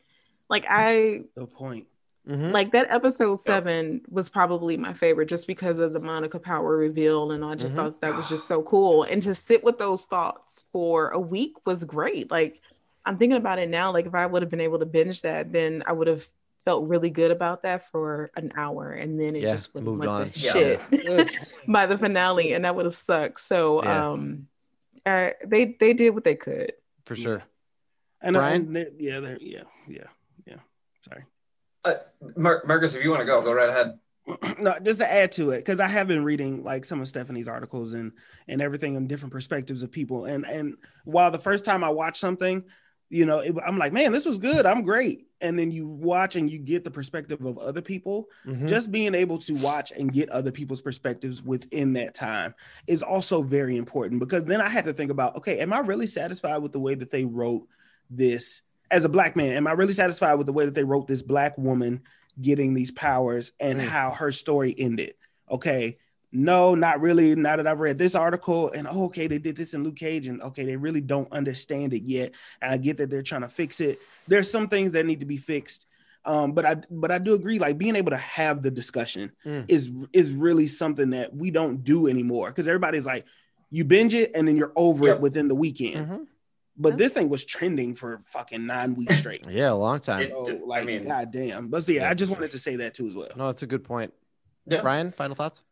Like 0.48 0.64
I 0.68 1.24
The 1.36 1.46
point. 1.46 1.86
Mhm. 2.26 2.52
like 2.52 2.72
that 2.72 2.86
episode 2.90 3.38
seven 3.42 4.00
was 4.08 4.30
probably 4.30 4.78
my 4.78 4.94
favorite 4.94 5.26
just 5.26 5.46
because 5.46 5.78
of 5.78 5.92
the 5.92 6.00
Monica 6.00 6.38
Power 6.38 6.74
reveal, 6.78 7.32
and 7.32 7.44
I 7.44 7.54
just 7.54 7.72
Mhm. 7.72 7.76
thought 7.76 8.00
that 8.00 8.16
was 8.16 8.26
just 8.30 8.48
so 8.48 8.62
cool. 8.62 9.02
And 9.02 9.22
to 9.24 9.34
sit 9.34 9.62
with 9.62 9.76
those 9.76 10.06
thoughts 10.06 10.64
for 10.72 11.10
a 11.10 11.20
week 11.20 11.66
was 11.66 11.84
great. 11.84 12.30
Like 12.30 12.62
I'm 13.04 13.18
thinking 13.18 13.36
about 13.36 13.58
it 13.58 13.68
now. 13.68 13.92
Like 13.92 14.06
if 14.06 14.14
I 14.14 14.24
would 14.24 14.40
have 14.40 14.50
been 14.50 14.62
able 14.62 14.78
to 14.78 14.86
binge 14.86 15.20
that, 15.22 15.52
then 15.52 15.82
I 15.86 15.92
would 15.92 16.06
have 16.06 16.26
felt 16.64 16.88
really 16.88 17.10
good 17.10 17.30
about 17.30 17.62
that 17.62 17.90
for 17.90 18.30
an 18.36 18.52
hour, 18.56 18.92
and 18.92 19.20
then 19.20 19.36
it 19.36 19.42
Yeah, 19.42 19.50
just 19.50 19.74
would 19.74 19.80
have 19.80 19.86
moved 19.86 19.98
went 20.00 20.10
on. 20.10 20.30
to 20.30 20.40
Yeah. 20.40 20.52
shit 20.52 20.80
Good. 20.90 21.30
by 21.68 21.86
the 21.86 21.98
finale, 21.98 22.54
and 22.54 22.64
that 22.64 22.74
would 22.74 22.86
have 22.86 22.94
sucked. 22.94 23.40
So 23.40 23.82
Yeah. 23.82 24.08
um, 24.10 24.48
uh, 25.04 25.30
they 25.46 25.76
they 25.78 25.92
did 25.92 26.10
what 26.10 26.24
they 26.24 26.34
could. 26.34 26.72
For 27.04 27.14
sure. 27.14 27.42
And, 28.22 28.34
Brian? 28.34 28.62
and 28.62 28.76
they- 28.76 28.90
yeah, 28.98 29.20
yeah, 29.40 29.62
yeah, 29.86 30.04
yeah. 30.46 30.56
Sorry. 31.02 31.24
Uh, 31.84 31.94
Mar- 32.36 32.62
Marcus, 32.66 32.94
if 32.94 33.04
you 33.04 33.10
want 33.10 33.20
to 33.20 33.26
go, 33.26 33.42
go 33.42 33.52
right 33.52 33.68
ahead. 33.68 33.98
no, 34.58 34.78
just 34.82 35.00
to 35.00 35.12
add 35.12 35.32
to 35.32 35.50
it, 35.50 35.58
because 35.58 35.80
I 35.80 35.86
have 35.88 36.08
been 36.08 36.24
reading 36.24 36.64
like 36.64 36.86
some 36.86 37.02
of 37.02 37.08
Stephanie's 37.08 37.46
articles 37.48 37.92
and 37.92 38.12
and 38.48 38.62
everything 38.62 38.96
on 38.96 39.06
different 39.06 39.32
perspectives 39.34 39.82
of 39.82 39.92
people. 39.92 40.24
And 40.24 40.46
and 40.46 40.76
while 41.04 41.30
the 41.30 41.38
first 41.38 41.66
time 41.66 41.84
I 41.84 41.90
watched 41.90 42.16
something, 42.16 42.64
you 43.10 43.26
know, 43.26 43.40
it, 43.40 43.54
I'm 43.66 43.76
like, 43.76 43.92
man, 43.92 44.12
this 44.12 44.24
was 44.24 44.38
good. 44.38 44.64
I'm 44.64 44.82
great. 44.82 45.26
And 45.44 45.58
then 45.58 45.70
you 45.70 45.86
watch 45.86 46.36
and 46.36 46.50
you 46.50 46.58
get 46.58 46.84
the 46.84 46.90
perspective 46.90 47.44
of 47.44 47.58
other 47.58 47.82
people. 47.82 48.30
Mhm. 48.46 48.66
Just 48.66 48.90
being 48.90 49.14
able 49.14 49.36
to 49.40 49.54
watch 49.56 49.92
and 49.92 50.10
get 50.10 50.30
other 50.30 50.50
people's 50.50 50.80
perspectives 50.80 51.42
within 51.42 51.92
that 51.92 52.14
time 52.14 52.54
is 52.86 53.02
also 53.02 53.42
very 53.42 53.76
important 53.76 54.20
because 54.20 54.44
then 54.44 54.62
I 54.62 54.70
had 54.70 54.86
to 54.86 54.94
think 54.94 55.10
about, 55.10 55.36
okay, 55.36 55.58
am 55.58 55.74
I 55.74 55.80
really 55.80 56.06
satisfied 56.06 56.58
with 56.62 56.72
the 56.72 56.80
way 56.80 56.94
that 56.94 57.10
they 57.10 57.26
wrote 57.26 57.68
this 58.08 58.62
as 58.90 59.04
a 59.04 59.08
black 59.10 59.36
man? 59.36 59.54
Am 59.54 59.66
I 59.66 59.72
really 59.72 59.92
satisfied 59.92 60.34
with 60.36 60.46
the 60.46 60.52
way 60.54 60.64
that 60.64 60.74
they 60.74 60.82
wrote 60.84 61.06
this 61.08 61.20
black 61.22 61.58
woman 61.58 62.00
getting 62.40 62.72
these 62.72 62.90
powers 62.90 63.52
and 63.60 63.78
Mm. 63.78 63.84
how 63.84 64.12
her 64.12 64.32
story 64.32 64.74
ended? 64.78 65.12
Okay, 65.50 65.98
no, 66.35 66.74
not 66.74 67.01
really. 67.01 67.35
Now 67.35 67.56
that 67.56 67.66
I've 67.66 67.81
read 67.81 67.97
this 67.97 68.15
article 68.15 68.70
and 68.73 68.86
oh, 68.90 69.05
okay, 69.06 69.27
they 69.27 69.39
did 69.39 69.56
this 69.56 69.73
in 69.73 69.85
Luke 69.85 69.97
Cage, 69.97 70.27
and 70.27 70.43
okay, 70.43 70.65
they 70.65 70.77
really 70.77 71.01
don't 71.01 71.32
understand 71.32 71.94
it 71.94 72.02
yet. 72.02 72.32
And 72.61 72.73
I 72.73 72.77
get 72.77 72.97
that 72.98 73.09
they're 73.09 73.23
trying 73.23 73.43
to 73.43 73.48
fix 73.48 73.81
it. 73.81 74.01
There's 74.27 74.51
some 74.51 74.69
things 74.69 74.93
that 74.93 75.06
need 75.06 75.20
to 75.20 75.27
be 75.27 75.36
fixed. 75.39 75.86
Um, 76.27 76.52
but 76.52 76.65
I 76.66 76.74
but 76.90 77.11
I 77.11 77.19
do 77.19 77.35
agree, 77.35 77.59
like 77.59 77.78
being 77.78 77.97
able 77.97 78.11
to 78.11 78.16
have 78.16 78.62
the 78.62 78.70
discussion 78.70 79.31
Mm. 79.47 79.65
is 79.69 79.90
is 80.12 80.32
really 80.32 80.66
something 80.66 81.11
that 81.11 81.35
we 81.35 81.51
don't 81.51 81.85
do 81.85 82.09
anymore 82.09 82.48
because 82.48 82.66
everybody's 82.66 83.06
like, 83.06 83.27
you 83.70 83.85
binge 83.85 84.15
it 84.15 84.32
and 84.35 84.48
then 84.48 84.56
you're 84.56 84.73
over 84.74 85.06
Yep. 85.06 85.16
it 85.16 85.20
within 85.20 85.48
the 85.48 85.55
weekend. 85.55 86.09
Mhm. 86.09 86.27
But 86.77 86.97
this 86.98 87.12
thing 87.12 87.28
was 87.28 87.44
trending 87.44 87.94
for 87.94 88.20
fucking 88.24 88.66
nine 88.66 88.94
weeks 88.94 89.16
straight. 89.19 89.47
Yeah, 89.48 89.70
a 89.70 89.74
long 89.74 90.01
time. 90.01 90.23
It- 90.23 90.31
So, 90.31 90.48
I 90.48 90.61
like, 90.66 90.86
mean- 90.86 91.05
goddamn. 91.05 91.69
But 91.69 91.89
yeah, 91.89 92.01
Yeah, 92.02 92.11
I 92.11 92.15
just 92.15 92.32
wanted 92.32 92.51
to 92.52 92.59
say 92.59 92.77
that 92.77 92.94
too 92.94 93.06
as 93.06 93.15
well. 93.15 93.28
No, 93.36 93.47
that's 93.47 93.62
a 93.62 93.66
good 93.66 93.85
point. 93.85 94.12
Yeah. 94.66 94.81
Brian, 94.81 95.12
final 95.12 95.36
thoughts? 95.36 95.62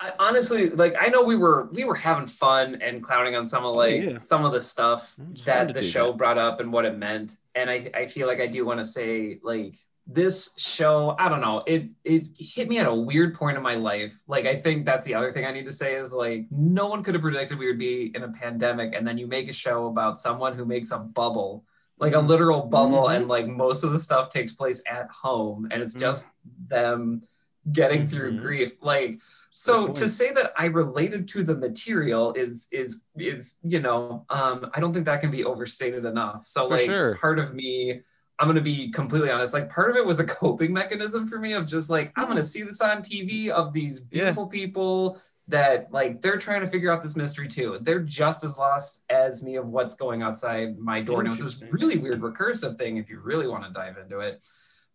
I, 0.00 0.12
honestly, 0.18 0.70
like 0.70 0.94
I 1.00 1.06
know 1.08 1.22
we 1.22 1.36
were 1.36 1.68
we 1.72 1.84
were 1.84 1.94
having 1.94 2.26
fun 2.26 2.76
and 2.82 3.02
clowning 3.02 3.36
on 3.36 3.46
some 3.46 3.64
of 3.64 3.74
like 3.74 4.02
yeah. 4.02 4.18
some 4.18 4.44
of 4.44 4.52
the 4.52 4.60
stuff 4.60 5.14
it's 5.32 5.44
fun 5.44 5.68
to 5.68 5.72
that 5.72 5.74
the 5.74 5.82
show 5.82 6.08
that. 6.08 6.18
brought 6.18 6.36
up 6.38 6.60
and 6.60 6.72
what 6.72 6.84
it 6.84 6.98
meant. 6.98 7.36
And 7.54 7.70
I 7.70 7.90
I 7.94 8.06
feel 8.06 8.26
like 8.26 8.40
I 8.40 8.46
do 8.46 8.66
want 8.66 8.80
to 8.80 8.86
say 8.86 9.38
like 9.42 9.76
this 10.06 10.52
show, 10.58 11.16
I 11.18 11.28
don't 11.30 11.40
know, 11.40 11.62
it 11.66 11.88
it 12.04 12.36
hit 12.38 12.68
me 12.68 12.78
at 12.78 12.86
a 12.86 12.94
weird 12.94 13.34
point 13.34 13.56
in 13.56 13.62
my 13.62 13.76
life. 13.76 14.20
Like 14.26 14.44
I 14.46 14.56
think 14.56 14.84
that's 14.84 15.06
the 15.06 15.14
other 15.14 15.32
thing 15.32 15.46
I 15.46 15.52
need 15.52 15.64
to 15.66 15.72
say 15.72 15.94
is 15.94 16.12
like 16.12 16.46
no 16.50 16.86
one 16.88 17.02
could 17.02 17.14
have 17.14 17.22
predicted 17.22 17.58
we 17.58 17.68
would 17.68 17.78
be 17.78 18.12
in 18.14 18.22
a 18.24 18.28
pandemic 18.28 18.94
and 18.94 19.06
then 19.06 19.16
you 19.16 19.26
make 19.26 19.48
a 19.48 19.52
show 19.52 19.86
about 19.86 20.18
someone 20.18 20.54
who 20.54 20.64
makes 20.66 20.90
a 20.90 20.98
bubble. 20.98 21.64
Like 21.98 22.14
a 22.14 22.18
literal 22.20 22.62
bubble, 22.62 23.04
Mhm. 23.04 23.16
and 23.16 23.28
like 23.28 23.46
most 23.46 23.84
of 23.84 23.92
the 23.92 24.00
stuff 24.00 24.28
takes 24.28 24.52
place 24.52 24.82
at 24.90 25.08
home, 25.10 25.68
and 25.70 25.80
it's 25.80 25.94
Mhm. 25.94 26.00
just 26.00 26.30
them 26.68 27.22
getting 27.70 28.06
through 28.08 28.32
Mhm. 28.32 28.42
grief. 28.42 28.72
Like, 28.82 29.20
so 29.56 29.88
to 29.88 30.08
say 30.08 30.32
that 30.32 30.52
I 30.58 30.66
related 30.66 31.28
to 31.28 31.44
the 31.44 31.54
material 31.56 32.32
is 32.34 32.68
is 32.72 33.06
is 33.16 33.58
you 33.62 33.80
know, 33.80 34.26
um, 34.28 34.70
I 34.74 34.80
don't 34.80 34.92
think 34.92 35.06
that 35.06 35.20
can 35.20 35.30
be 35.30 35.44
overstated 35.44 36.04
enough. 36.04 36.44
So 36.46 36.66
For 36.66 36.76
like, 36.76 36.86
sure. 36.86 37.14
part 37.16 37.38
of 37.38 37.54
me, 37.54 38.00
I'm 38.38 38.48
gonna 38.48 38.60
be 38.60 38.90
completely 38.90 39.30
honest. 39.30 39.52
Like, 39.54 39.68
part 39.70 39.90
of 39.90 39.96
it 39.96 40.04
was 40.04 40.18
a 40.20 40.26
coping 40.26 40.72
mechanism 40.72 41.26
for 41.28 41.38
me 41.38 41.52
of 41.52 41.66
just 41.66 41.88
like 41.88 42.12
I'm 42.16 42.26
gonna 42.28 42.42
see 42.42 42.62
this 42.62 42.80
on 42.80 43.02
TV 43.02 43.48
of 43.50 43.72
these 43.72 44.00
Yeah. 44.00 44.06
beautiful 44.10 44.46
people 44.48 45.20
that 45.48 45.92
like 45.92 46.20
they're 46.22 46.38
trying 46.38 46.62
to 46.62 46.66
figure 46.66 46.90
out 46.90 47.02
this 47.02 47.16
mystery 47.16 47.46
too. 47.46 47.78
They're 47.82 48.00
just 48.00 48.42
as 48.44 48.58
lost 48.58 49.04
as 49.10 49.42
me 49.44 49.56
of 49.56 49.68
what's 49.68 49.94
going 49.94 50.22
outside 50.22 50.78
my 50.78 51.00
door. 51.02 51.20
And 51.20 51.26
it 51.28 51.30
was 51.30 51.40
this 51.40 51.62
really 51.70 51.98
weird 51.98 52.20
recursive 52.22 52.76
thing 52.76 52.96
if 52.96 53.08
you 53.10 53.20
really 53.20 53.46
want 53.46 53.64
to 53.64 53.70
dive 53.70 53.98
into 53.98 54.18
it. 54.20 54.42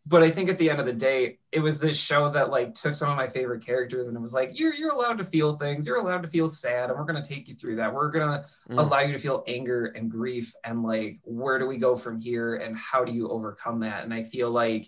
But 0.10 0.24
I 0.24 0.32
think 0.32 0.50
at 0.50 0.58
the 0.58 0.72
end 0.72 0.80
of 0.80 0.88
the 0.88 0.94
day, 0.94 1.38
it 1.52 1.60
was 1.60 1.80
this 1.80 1.96
show 1.96 2.32
that 2.32 2.50
like 2.50 2.74
took 2.74 2.96
some 2.96 3.12
of 3.12 3.16
my 3.18 3.28
favorite 3.28 3.64
characters 3.64 4.08
and 4.08 4.18
it 4.18 4.20
was 4.20 4.34
like, 4.34 4.58
you're 4.58 4.74
you're 4.74 4.92
allowed 4.92 5.20
to 5.20 5.24
feel 5.24 5.56
things, 5.56 5.86
you're 5.86 5.98
allowed 5.98 6.24
to 6.24 6.28
feel 6.28 6.48
sad, 6.48 6.90
and 6.90 6.98
we're 6.98 7.06
gonna 7.06 7.24
take 7.24 7.48
you 7.48 7.54
through 7.54 7.76
that. 7.76 7.94
We're 7.94 8.10
gonna 8.12 8.46
Mm. 8.70 8.80
allow 8.80 9.00
you 9.02 9.14
to 9.14 9.20
feel 9.20 9.44
anger 9.48 9.86
and 9.86 10.10
grief 10.10 10.54
and 10.64 10.82
like 10.84 11.18
where 11.24 11.60
do 11.60 11.68
we 11.68 11.78
go 11.78 11.96
from 11.96 12.20
here 12.20 12.56
and 12.56 12.76
how 12.76 13.06
do 13.06 13.12
you 13.12 13.30
overcome 13.30 13.80
that? 13.82 14.04
And 14.04 14.14
I 14.14 14.24
feel 14.24 14.50
like 14.50 14.86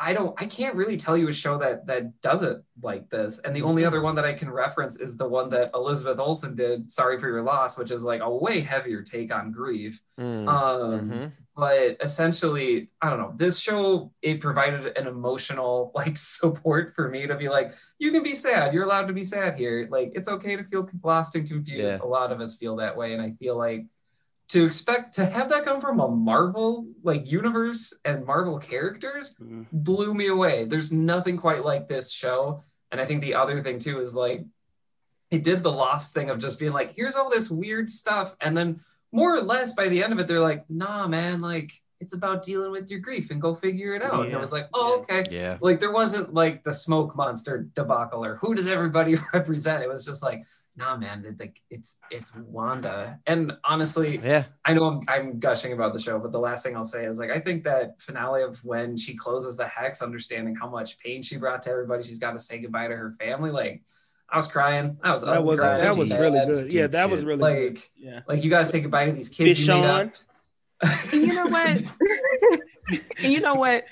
I 0.00 0.12
don't 0.12 0.34
I 0.40 0.46
can't 0.46 0.76
really 0.76 0.96
tell 0.96 1.16
you 1.16 1.28
a 1.28 1.32
show 1.32 1.58
that 1.58 1.86
that 1.86 2.20
does 2.20 2.42
it 2.42 2.58
like 2.82 3.10
this. 3.10 3.40
And 3.40 3.54
the 3.54 3.62
only 3.62 3.84
other 3.84 4.00
one 4.00 4.14
that 4.14 4.24
I 4.24 4.32
can 4.32 4.50
reference 4.50 5.00
is 5.00 5.16
the 5.16 5.28
one 5.28 5.50
that 5.50 5.72
Elizabeth 5.74 6.20
Olsen 6.20 6.54
did, 6.54 6.90
Sorry 6.90 7.18
for 7.18 7.26
Your 7.28 7.42
Loss, 7.42 7.76
which 7.78 7.90
is 7.90 8.04
like 8.04 8.20
a 8.20 8.30
way 8.30 8.60
heavier 8.60 9.02
take 9.02 9.34
on 9.34 9.50
grief. 9.50 10.00
Mm. 10.18 10.48
Um 10.48 11.10
Mhm. 11.10 11.32
but 11.56 11.96
essentially, 12.00 12.90
I 13.02 13.10
don't 13.10 13.18
know. 13.18 13.32
This 13.36 13.58
show 13.58 14.12
it 14.22 14.40
provided 14.40 14.96
an 14.96 15.08
emotional 15.08 15.90
like 15.94 16.16
support 16.36 16.94
for 16.94 17.08
me 17.08 17.26
to 17.26 17.36
be 17.36 17.48
like, 17.48 17.74
you 17.98 18.12
can 18.12 18.22
be 18.22 18.34
sad. 18.34 18.72
You're 18.72 18.84
allowed 18.84 19.08
to 19.08 19.12
be 19.12 19.24
sad 19.24 19.56
here. 19.56 19.88
Like 19.90 20.12
it's 20.14 20.28
okay 20.28 20.54
to 20.54 20.62
feel 20.64 20.88
lost 21.02 21.34
and 21.34 21.48
confused. 21.48 21.82
Yeah. 21.82 21.98
A 22.00 22.06
lot 22.06 22.30
of 22.30 22.40
us 22.40 22.56
feel 22.56 22.76
that 22.76 22.96
way, 22.96 23.14
and 23.14 23.22
I 23.22 23.32
feel 23.32 23.56
like 23.56 23.86
to 24.48 24.64
expect 24.64 25.14
to 25.14 25.26
have 25.26 25.50
that 25.50 25.64
come 25.64 25.80
from 25.80 26.00
a 26.00 26.08
Marvel 26.08 26.86
like 27.02 27.30
universe 27.30 27.92
and 28.04 28.24
Marvel 28.24 28.58
characters 28.58 29.34
Mhm. 29.40 29.66
blew 29.72 30.14
me 30.14 30.28
away. 30.28 30.64
There's 30.64 30.90
nothing 30.90 31.36
quite 31.36 31.64
like 31.64 31.86
this 31.86 32.10
show. 32.10 32.62
And 32.90 33.00
I 33.00 33.04
think 33.06 33.20
the 33.20 33.34
other 33.34 33.62
thing 33.62 33.78
too 33.78 34.00
is 34.00 34.14
like 34.14 34.44
it 35.30 35.44
did 35.44 35.62
the 35.62 35.70
lost 35.72 36.14
thing 36.14 36.30
of 36.30 36.38
just 36.38 36.58
being 36.58 36.72
like, 36.72 36.94
here's 36.94 37.14
all 37.14 37.28
this 37.28 37.50
weird 37.50 37.90
stuff. 37.90 38.34
And 38.40 38.56
then 38.56 38.80
more 39.12 39.34
or 39.34 39.42
less 39.42 39.74
by 39.74 39.88
the 39.88 40.02
end 40.02 40.14
of 40.14 40.18
it, 40.18 40.26
they're 40.26 40.40
like, 40.40 40.64
nah, 40.70 41.06
man, 41.06 41.40
like 41.40 41.70
it's 42.00 42.14
about 42.14 42.42
dealing 42.42 42.70
with 42.70 42.90
your 42.90 43.00
grief 43.00 43.30
and 43.30 43.42
go 43.42 43.54
figure 43.54 43.94
it 43.94 44.02
out. 44.02 44.20
And 44.22 44.30
Yeah. 44.30 44.36
it 44.38 44.40
was 44.40 44.52
like, 44.52 44.68
oh, 44.72 45.00
okay. 45.00 45.24
Yeah. 45.30 45.58
Like 45.60 45.80
there 45.80 45.92
wasn't 45.92 46.32
like 46.32 46.64
the 46.64 46.72
smoke 46.72 47.14
monster 47.16 47.68
debacle 47.74 48.24
or 48.24 48.36
who 48.36 48.54
does 48.54 48.68
everybody 48.68 49.16
represent? 49.34 49.82
It 49.82 49.88
was 49.90 50.06
just 50.06 50.22
like, 50.22 50.44
nah, 50.78 50.96
man, 50.96 51.24
it, 51.26 51.38
like 51.40 51.60
it's 51.70 51.98
it's 52.10 52.34
Wanda. 52.36 53.18
And 53.26 53.52
honestly, 53.64 54.18
Yeah. 54.22 54.44
I 54.64 54.74
know 54.74 54.84
I'm, 54.84 55.00
I'm 55.08 55.38
gushing 55.40 55.72
about 55.72 55.92
the 55.92 55.98
show, 55.98 56.18
but 56.18 56.32
the 56.32 56.38
last 56.38 56.64
thing 56.64 56.76
I'll 56.76 56.84
say 56.84 57.04
is 57.04 57.18
like 57.18 57.30
I 57.30 57.40
think 57.40 57.64
that 57.64 58.00
finale 58.00 58.42
of 58.42 58.64
when 58.64 58.96
she 58.96 59.14
closes 59.16 59.56
the 59.56 59.66
hex, 59.66 60.00
understanding 60.02 60.54
how 60.54 60.68
much 60.68 60.98
pain 61.00 61.22
she 61.22 61.36
brought 61.36 61.62
to 61.62 61.70
everybody, 61.70 62.02
she's 62.04 62.18
got 62.18 62.32
to 62.32 62.38
say 62.38 62.58
goodbye 62.58 62.88
to 62.88 62.96
her 62.96 63.12
family. 63.18 63.50
Like 63.50 63.82
I 64.30 64.36
was 64.36 64.46
crying. 64.46 64.98
I 65.02 65.10
was 65.10 65.24
That 65.24 65.42
was 65.44 65.58
crying. 65.58 65.80
that 65.80 65.96
was 65.96 66.10
really 66.12 66.46
good. 66.46 66.72
Yeah, 66.72 66.82
Deep 66.82 66.92
that 66.92 67.10
was 67.10 67.24
really 67.24 67.40
Like- 67.40 67.56
good. 67.74 67.80
Yeah. 67.96 68.20
Like 68.28 68.44
you 68.44 68.50
got 68.50 68.60
to 68.60 68.66
say 68.66 68.80
goodbye 68.80 69.06
to 69.06 69.12
these 69.12 69.28
kids 69.30 69.66
you 69.66 69.74
made 69.74 69.84
up. 69.84 70.12
And 70.82 71.22
you 71.22 71.34
know 71.34 71.46
what? 71.48 71.82
And 72.88 73.02
you 73.32 73.40
know 73.40 73.54
what? 73.54 73.84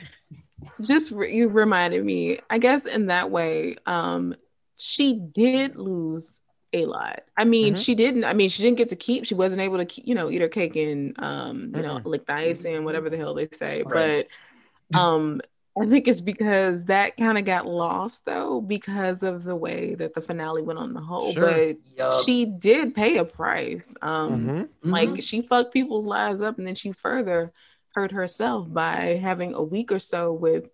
Just 0.83 1.11
re- 1.11 1.35
you 1.35 1.49
reminded 1.49 2.05
me. 2.05 2.39
I 2.51 2.59
guess 2.59 2.87
in 2.87 3.07
that 3.07 3.31
way, 3.31 3.77
um, 3.87 4.35
she 4.77 5.19
did 5.35 5.77
lose 5.77 6.39
a 6.73 6.85
lot. 6.87 7.23
I 7.37 7.45
mean, 7.45 7.75
Mhm. 7.75 7.85
she 7.85 7.95
didn't. 7.95 8.25
I 8.25 8.33
mean, 8.33 8.49
she 8.51 8.63
didn't 8.63 8.79
get 8.79 8.89
to 8.91 8.97
keep. 8.97 9.25
She 9.25 9.35
wasn't 9.35 9.63
able 9.63 9.79
to, 9.79 9.85
keep, 9.85 10.07
you 10.07 10.15
know, 10.15 10.31
eat 10.31 10.41
her 10.41 10.49
cake 10.49 10.77
and, 10.77 11.15
um, 11.23 11.73
you 11.75 11.83
know, 11.83 11.97
Mm-mm. 11.99 12.05
lick 12.05 12.27
the 12.27 12.35
ice 12.35 12.65
and 12.65 12.85
whatever 12.85 13.09
the 13.09 13.17
hell 13.17 13.35
they 13.35 13.49
say. 13.53 13.83
Right. 13.83 14.27
But, 14.93 14.99
um, 14.99 15.41
I 15.79 15.85
think 15.87 16.09
it's 16.09 16.23
because 16.23 16.87
that 16.87 17.19
kind 17.19 17.37
of 17.37 17.45
got 17.45 17.67
lost 17.67 18.25
though 18.25 18.63
because 18.63 19.23
of 19.23 19.45
the 19.45 19.55
way 19.55 19.95
that 19.97 20.15
the 20.15 20.23
finale 20.23 20.63
went 20.63 20.79
on 20.79 20.95
the 20.95 21.01
whole. 21.01 21.35
Sure. 21.35 21.43
But 21.45 21.77
Yup. 21.97 22.25
she 22.25 22.47
did 22.47 22.95
pay 22.95 23.19
a 23.19 23.25
price. 23.27 23.93
Um, 24.01 24.47
Mhm. 24.49 24.69
like 24.83 25.23
she 25.23 25.43
fucked 25.43 25.75
people's 25.75 26.07
lives 26.07 26.41
up, 26.41 26.57
and 26.57 26.67
then 26.67 26.75
she 26.77 26.93
further 26.93 27.53
hurt 27.95 28.11
herself 28.13 28.73
by 28.73 29.17
having 29.23 29.53
a 29.55 29.63
week 29.63 29.93
or 29.93 29.99
so 29.99 30.33
with 30.33 30.69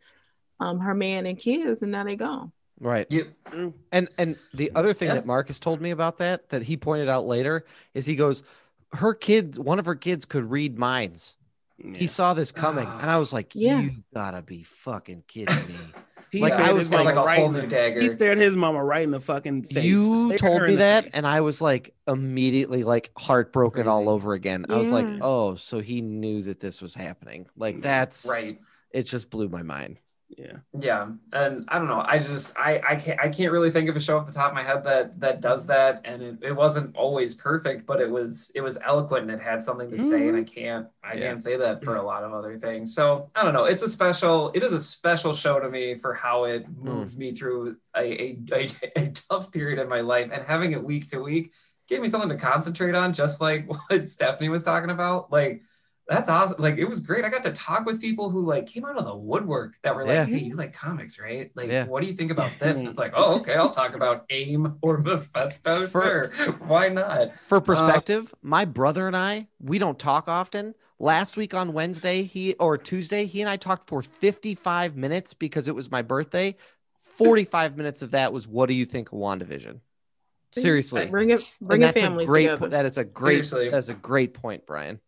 um 0.60 0.78
her 0.80 0.94
man 0.94 1.26
and 1.26 1.36
kids, 1.38 1.82
and 1.82 1.90
now 1.90 2.04
they 2.04 2.14
gone. 2.14 2.52
Right. 2.82 3.06
You- 3.10 3.32
And 3.92 4.08
and 4.18 4.36
the 4.52 4.72
other 4.74 4.92
thing 4.92 5.08
Yeah. 5.08 5.14
that 5.14 5.26
Marcus 5.26 5.58
told 5.60 5.80
me 5.80 5.90
about 5.92 6.18
that 6.18 6.48
that 6.50 6.62
he 6.62 6.76
pointed 6.76 7.08
out 7.08 7.24
later 7.26 7.64
is 7.94 8.06
he 8.06 8.16
goes, 8.16 8.42
her 8.92 9.14
kids, 9.14 9.58
one 9.58 9.78
of 9.78 9.86
her 9.86 9.94
kids 9.94 10.24
could 10.24 10.50
read 10.50 10.78
minds. 10.78 11.36
He 11.96 12.06
saw 12.06 12.34
this 12.34 12.52
coming, 12.52 12.86
ah. 12.88 12.98
and 13.00 13.10
I 13.10 13.16
was 13.18 13.32
like, 13.32 13.54
Yeah. 13.54 13.80
"You 13.80 13.92
gotta 14.14 14.42
be 14.42 14.62
fucking 14.62 15.24
kidding 15.28 15.54
me!" 15.68 15.74
He 16.32 16.40
Like, 16.40 16.52
stared 16.54 16.64
I 16.64 16.68
his 16.72 16.76
was 16.76 16.86
It's 16.86 16.92
mama 16.92 17.04
like 17.04 17.16
a 17.16 17.22
right 17.26 17.38
whole 17.40 17.48
in 17.48 17.52
the- 17.54 17.66
dagger. 17.66 18.00
He 18.00 18.08
stared 18.08 18.38
his 18.38 18.56
mama 18.56 18.82
right 18.82 19.02
in 19.04 19.10
the 19.10 19.20
fucking 19.20 19.64
face. 19.64 19.84
you 19.84 20.22
Stared 20.22 20.40
told 20.40 20.62
me 20.62 20.76
that, 20.76 21.04
face. 21.04 21.10
and 21.14 21.26
I 21.26 21.42
was 21.42 21.60
like 21.60 21.94
immediately 22.08 22.84
like 22.84 23.10
heartbroken 23.18 23.86
all 23.86 24.08
over 24.08 24.32
again. 24.32 24.64
I 24.70 24.76
was 24.76 24.90
like, 24.90 25.06
"Oh, 25.20 25.56
so 25.56 25.80
he 25.80 26.00
knew 26.00 26.40
that 26.42 26.58
this 26.58 26.80
was 26.80 26.94
happening." 26.94 27.46
Like 27.56 27.82
that's 27.82 28.26
right. 28.26 28.58
It 28.92 29.02
just 29.02 29.28
blew 29.30 29.48
my 29.50 29.62
mind. 29.62 29.98
Yeah. 30.36 30.56
Yeah, 30.78 31.08
and 31.32 31.64
I 31.68 31.78
don't 31.78 31.88
know. 31.88 32.02
I 32.06 32.18
just 32.18 32.56
I 32.58 32.80
I 32.88 32.96
can't 32.96 33.20
I 33.20 33.28
can't 33.28 33.52
really 33.52 33.70
think 33.70 33.88
of 33.88 33.96
a 33.96 34.00
show 34.00 34.16
off 34.16 34.26
the 34.26 34.32
top 34.32 34.48
of 34.48 34.54
my 34.54 34.62
head 34.62 34.84
that 34.84 35.20
that 35.20 35.40
does 35.40 35.66
that, 35.66 36.00
and 36.04 36.22
it, 36.22 36.38
it 36.42 36.52
wasn't 36.52 36.96
always 36.96 37.34
perfect, 37.34 37.86
but 37.86 38.00
it 38.00 38.10
was 38.10 38.50
it 38.54 38.60
was 38.60 38.78
eloquent 38.84 39.30
and 39.30 39.40
it 39.40 39.42
had 39.42 39.62
something 39.62 39.90
to 39.90 39.98
say, 39.98 40.28
and 40.28 40.36
I 40.36 40.40
mm-hmm. 40.40 40.60
can't 40.60 40.86
I 41.04 41.14
Yeah. 41.14 41.28
can't 41.28 41.42
say 41.42 41.56
that 41.56 41.84
for 41.84 41.96
a 41.96 42.02
lot 42.12 42.24
of 42.24 42.32
other 42.32 42.58
things. 42.58 42.94
So 42.94 43.28
I 43.34 43.42
don't 43.42 43.52
know. 43.52 43.64
It's 43.64 43.82
a 43.82 43.88
special 43.88 44.50
it 44.54 44.62
is 44.62 44.72
a 44.72 44.80
special 44.80 45.34
show 45.34 45.60
to 45.60 45.68
me 45.68 45.96
for 45.96 46.14
how 46.14 46.44
it 46.44 46.66
mm. 46.66 46.82
moved 46.82 47.18
me 47.18 47.32
through 47.32 47.76
a 47.96 48.00
a, 48.00 48.38
a 48.52 48.68
a 48.96 49.08
tough 49.08 49.52
period 49.52 49.78
in 49.78 49.88
my 49.88 50.00
life, 50.00 50.30
and 50.32 50.44
having 50.44 50.72
it 50.72 50.82
week 50.82 51.08
to 51.10 51.20
week 51.20 51.52
gave 51.88 52.00
me 52.00 52.08
something 52.08 52.30
to 52.30 52.36
concentrate 52.36 52.94
on, 52.94 53.12
just 53.12 53.40
like 53.40 53.68
what 53.88 54.08
Stephanie 54.08 54.48
was 54.48 54.62
talking 54.62 54.90
about, 54.90 55.30
like 55.30 55.62
that's 56.08 56.28
awesome. 56.28 56.60
Like 56.60 56.78
it 56.78 56.84
was 56.84 57.00
great. 57.00 57.24
I 57.24 57.28
got 57.28 57.42
to 57.44 57.52
talk 57.52 57.86
with 57.86 58.00
people 58.00 58.28
who 58.30 58.44
like 58.44 58.66
came 58.66 58.84
out 58.84 58.96
of 58.98 59.04
the 59.04 59.14
woodwork 59.14 59.74
that 59.82 59.94
were 59.94 60.04
like, 60.04 60.14
Yeah. 60.14 60.24
"Hey, 60.26 60.38
you 60.44 60.56
like 60.56 60.72
comics, 60.72 61.18
right? 61.20 61.50
Like, 61.54 61.68
Yeah. 61.68 61.86
what 61.86 62.02
do 62.02 62.08
you 62.08 62.12
think 62.12 62.30
about 62.30 62.50
this?" 62.58 62.80
And 62.80 62.88
it's 62.88 62.98
like, 62.98 63.12
"Oh, 63.16 63.36
okay, 63.40 63.54
I'll 63.54 63.70
talk 63.70 63.94
about 63.94 64.24
AIM 64.30 64.78
or 64.82 64.98
Mephisto. 64.98 65.86
For- 65.86 66.32
Sure, 66.34 66.52
why 66.66 66.88
not?" 66.88 67.34
For 67.36 67.58
um, 67.58 67.64
perspective, 67.64 68.34
my 68.42 68.64
brother 68.64 69.06
and 69.06 69.16
I, 69.16 69.48
we 69.60 69.78
don't 69.78 69.98
talk 69.98 70.28
often. 70.28 70.74
Last 70.98 71.36
week 71.36 71.52
on 71.54 71.72
Wednesday, 71.72 72.22
he 72.22 72.54
or 72.54 72.78
Tuesday, 72.78 73.26
he 73.26 73.40
and 73.40 73.50
I 73.50 73.56
talked 73.56 73.88
for 73.88 74.02
55 74.02 74.96
minutes 74.96 75.34
because 75.34 75.66
it 75.68 75.74
was 75.74 75.90
my 75.90 76.02
birthday. 76.02 76.56
45 77.16 77.76
minutes 77.76 78.02
of 78.02 78.12
that 78.12 78.32
was 78.32 78.46
what 78.46 78.66
do 78.66 78.74
you 78.74 78.86
think 78.86 79.12
of 79.12 79.18
WandaVision? 79.18 79.80
Seriously. 80.52 81.06
bring 81.06 81.30
it, 81.30 81.40
bring 81.60 81.76
And 81.76 81.82
your 81.82 81.88
that's 81.92 81.96
a 81.96 82.00
families 82.04 82.28
great 82.28 82.46
together. 82.48 82.68
that 82.68 82.84
is 82.86 82.98
a 82.98 83.04
great 83.04 83.46
Seriously. 83.46 83.70
that's 83.70 83.88
a 83.88 83.94
great 83.94 84.34
point, 84.34 84.66
Brian. 84.66 85.00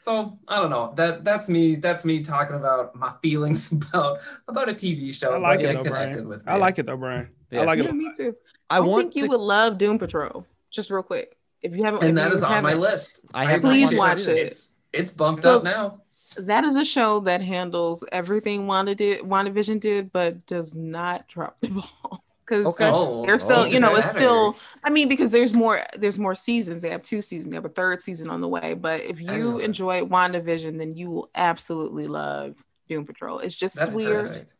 So 0.00 0.38
I 0.48 0.56
don't 0.56 0.70
know. 0.70 0.94
That 0.96 1.24
that's 1.24 1.46
me. 1.50 1.74
That's 1.76 2.06
me 2.06 2.22
talking 2.22 2.56
about 2.56 2.96
my 2.96 3.10
feelings 3.22 3.70
about 3.70 4.18
about 4.48 4.70
a 4.70 4.72
TV 4.72 5.12
show. 5.12 5.34
I 5.34 5.36
like 5.38 5.60
it 5.60 5.64
it 5.64 5.76
though, 5.76 5.82
connected 5.84 6.12
Brian. 6.14 6.28
with 6.28 6.46
me. 6.46 6.52
I 6.52 6.56
like 6.56 6.78
it 6.78 6.86
though, 6.86 6.96
Brian. 6.96 7.28
Yeah. 7.50 7.60
I 7.60 7.64
like 7.64 7.80
it. 7.80 7.84
yeah, 7.84 7.90
a 7.90 7.94
me 7.94 8.10
too. 8.16 8.34
I, 8.70 8.76
I, 8.78 8.80
want 8.80 9.12
think 9.12 9.16
you 9.22 9.28
would 9.28 9.40
love 9.40 9.76
Doom 9.76 9.98
Patrol. 9.98 10.46
Just 10.70 10.90
real 10.90 11.02
quick, 11.02 11.36
if 11.60 11.72
you 11.76 11.80
haven't, 11.84 12.02
and 12.02 12.10
if 12.10 12.14
that 12.16 12.28
you 12.30 12.34
is 12.34 12.42
on 12.42 12.62
my 12.62 12.70
haven't- 12.70 12.80
list. 12.80 13.26
I 13.34 13.44
have 13.44 13.62
not 13.62 13.68
Please 13.72 13.86
appreciate 13.88 13.98
watch 13.98 14.20
it. 14.26 14.38
It's 14.38 14.74
it's 14.94 15.10
bumped 15.10 15.42
So- 15.42 15.58
up 15.58 15.64
now. 15.64 16.00
That 16.38 16.64
is 16.64 16.76
a 16.76 16.84
show 16.84 17.20
that 17.20 17.42
handles 17.42 18.02
everything 18.10 18.66
Wanda 18.66 18.94
did, 18.94 19.20
WandaVision 19.20 19.80
did, 19.80 20.12
but 20.12 20.46
does 20.46 20.74
not 20.74 21.28
drop 21.28 21.60
the 21.60 21.68
ball. 21.68 22.19
Because 22.50 22.66
Okay. 22.66 22.90
Oh, 22.90 23.24
they're 23.24 23.38
still, 23.38 23.60
oh, 23.60 23.64
you 23.64 23.78
know, 23.78 23.94
it's 23.94 24.10
still. 24.10 24.56
I 24.82 24.90
mean, 24.90 25.08
because 25.08 25.30
there's 25.30 25.54
more, 25.54 25.82
there's 25.96 26.18
more 26.18 26.34
seasons. 26.34 26.82
They 26.82 26.90
have 26.90 27.02
two 27.02 27.22
seasons. 27.22 27.50
They 27.50 27.56
have 27.56 27.64
a 27.64 27.68
third 27.68 28.02
season 28.02 28.28
on 28.28 28.40
the 28.40 28.48
way. 28.48 28.74
But 28.74 29.02
if 29.02 29.20
you 29.20 29.30
Excellent. 29.30 29.62
enjoy 29.64 30.00
WandaVision, 30.02 30.76
then 30.76 30.96
you 30.96 31.10
will 31.10 31.30
absolutely 31.34 32.08
love 32.08 32.56
Doom 32.88 33.06
Patrol. 33.06 33.38
It's 33.38 33.54
just 33.54 33.76
That's 33.76 33.94
weird. 33.94 34.26
perfect. 34.26 34.54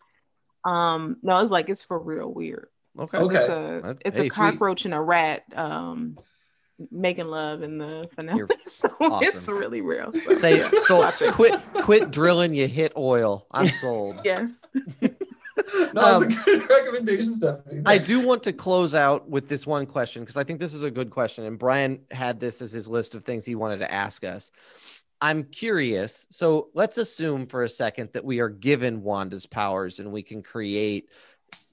Um, 0.65 1.17
no, 1.23 1.41
it's 1.41 1.51
like 1.51 1.69
it's 1.69 1.83
for 1.83 1.99
real 1.99 2.33
weird. 2.33 2.69
Okay. 2.99 3.19
Okay. 3.19 3.37
It's 3.37 3.49
a 3.49 3.97
it's 4.05 4.19
hey, 4.19 4.25
a 4.25 4.29
sweet. 4.29 4.35
cockroach 4.35 4.85
and 4.85 4.95
a 4.95 5.01
rat 5.01 5.43
um 5.57 6.17
making 6.91 7.27
love 7.27 7.63
in 7.63 7.79
the 7.79 8.09
finale. 8.15 8.39
You're 8.39 8.49
so 8.67 8.89
it's 9.01 9.37
awesome. 9.37 9.59
really 9.59 9.81
real. 9.81 10.13
So, 10.13 10.35
Say 10.35 10.59
yeah, 10.59 10.71
so 10.87 10.99
watch 10.99 11.23
it. 11.23 11.33
quit 11.35 11.61
quit 11.83 12.11
drilling 12.11 12.55
you 12.55 12.69
hit 12.69 12.93
oil. 12.97 13.47
I'm 13.51 13.67
sold. 13.69 14.21
Yes. 14.25 14.65
No, 15.95 16.03
Um, 16.03 16.23
a 16.23 16.27
good 16.27 16.69
recommendation, 16.71 17.27
Stephanie. 17.27 17.83
I 17.87 17.99
do 17.99 18.27
want 18.27 18.43
to 18.45 18.53
close 18.53 18.95
out 18.95 19.29
with 19.29 19.49
this 19.49 19.67
one 19.67 19.87
question 19.87 20.23
because 20.23 20.37
I 20.37 20.45
think 20.45 20.61
this 20.61 20.75
is 20.75 20.83
a 20.83 20.91
good 20.91 21.11
question. 21.11 21.45
And 21.45 21.59
Brian 21.59 22.01
had 22.11 22.39
this 22.41 22.63
as 22.63 22.73
his 22.73 22.89
list 22.89 23.15
of 23.15 23.25
things 23.25 23.45
he 23.45 23.55
wanted 23.55 23.79
to 23.79 23.93
ask 23.93 24.25
us. 24.25 24.51
I'm 25.21 25.45
curious. 25.45 26.27
So 26.31 26.69
let's 26.75 26.97
assume 26.99 27.47
for 27.47 27.63
a 27.65 27.69
second 27.69 28.11
that 28.15 28.25
we 28.25 28.41
are 28.41 28.49
given 28.49 29.03
Wanda's 29.03 29.47
powers 29.47 29.99
and 29.99 30.13
we 30.13 30.23
can 30.23 30.43
create 30.43 31.09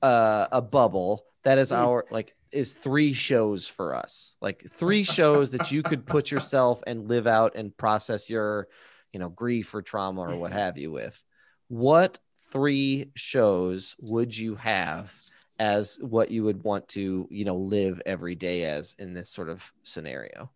uh, 0.02 0.48
a 0.52 0.62
bubble 0.62 1.26
that 1.44 1.58
is 1.58 1.72
Mm. 1.72 1.78
our 1.78 2.06
like 2.12 2.36
is 2.52 2.74
three 2.74 3.14
shows 3.14 3.68
for 3.68 3.94
us 3.94 4.36
like 4.42 4.64
three 4.72 5.04
shows 5.04 5.52
that 5.52 5.72
you 5.72 5.84
could 5.84 6.06
put 6.06 6.32
yourself 6.32 6.82
and 6.88 7.08
live 7.08 7.28
out 7.28 7.56
and 7.56 7.76
process 7.76 8.30
your 8.30 8.68
you 9.14 9.20
know 9.20 9.30
grief 9.30 9.74
or 9.76 9.82
trauma 9.82 10.22
or 10.22 10.36
what 10.38 10.52
have 10.64 10.78
you 10.78 10.92
with 10.92 11.22
what 11.68 12.18
three 12.50 13.12
shows 13.16 13.96
would 14.00 14.36
you 14.36 14.56
have 14.56 15.14
as 15.60 16.00
what 16.02 16.30
you 16.32 16.44
would 16.44 16.64
want 16.64 16.88
to 16.88 17.28
you 17.32 17.44
know 17.46 17.56
live 17.56 18.02
every 18.06 18.36
day 18.36 18.64
as 18.64 18.96
in 19.00 19.14
this 19.14 19.30
sort 19.30 19.50
of 19.50 19.72
scenario 19.84 20.50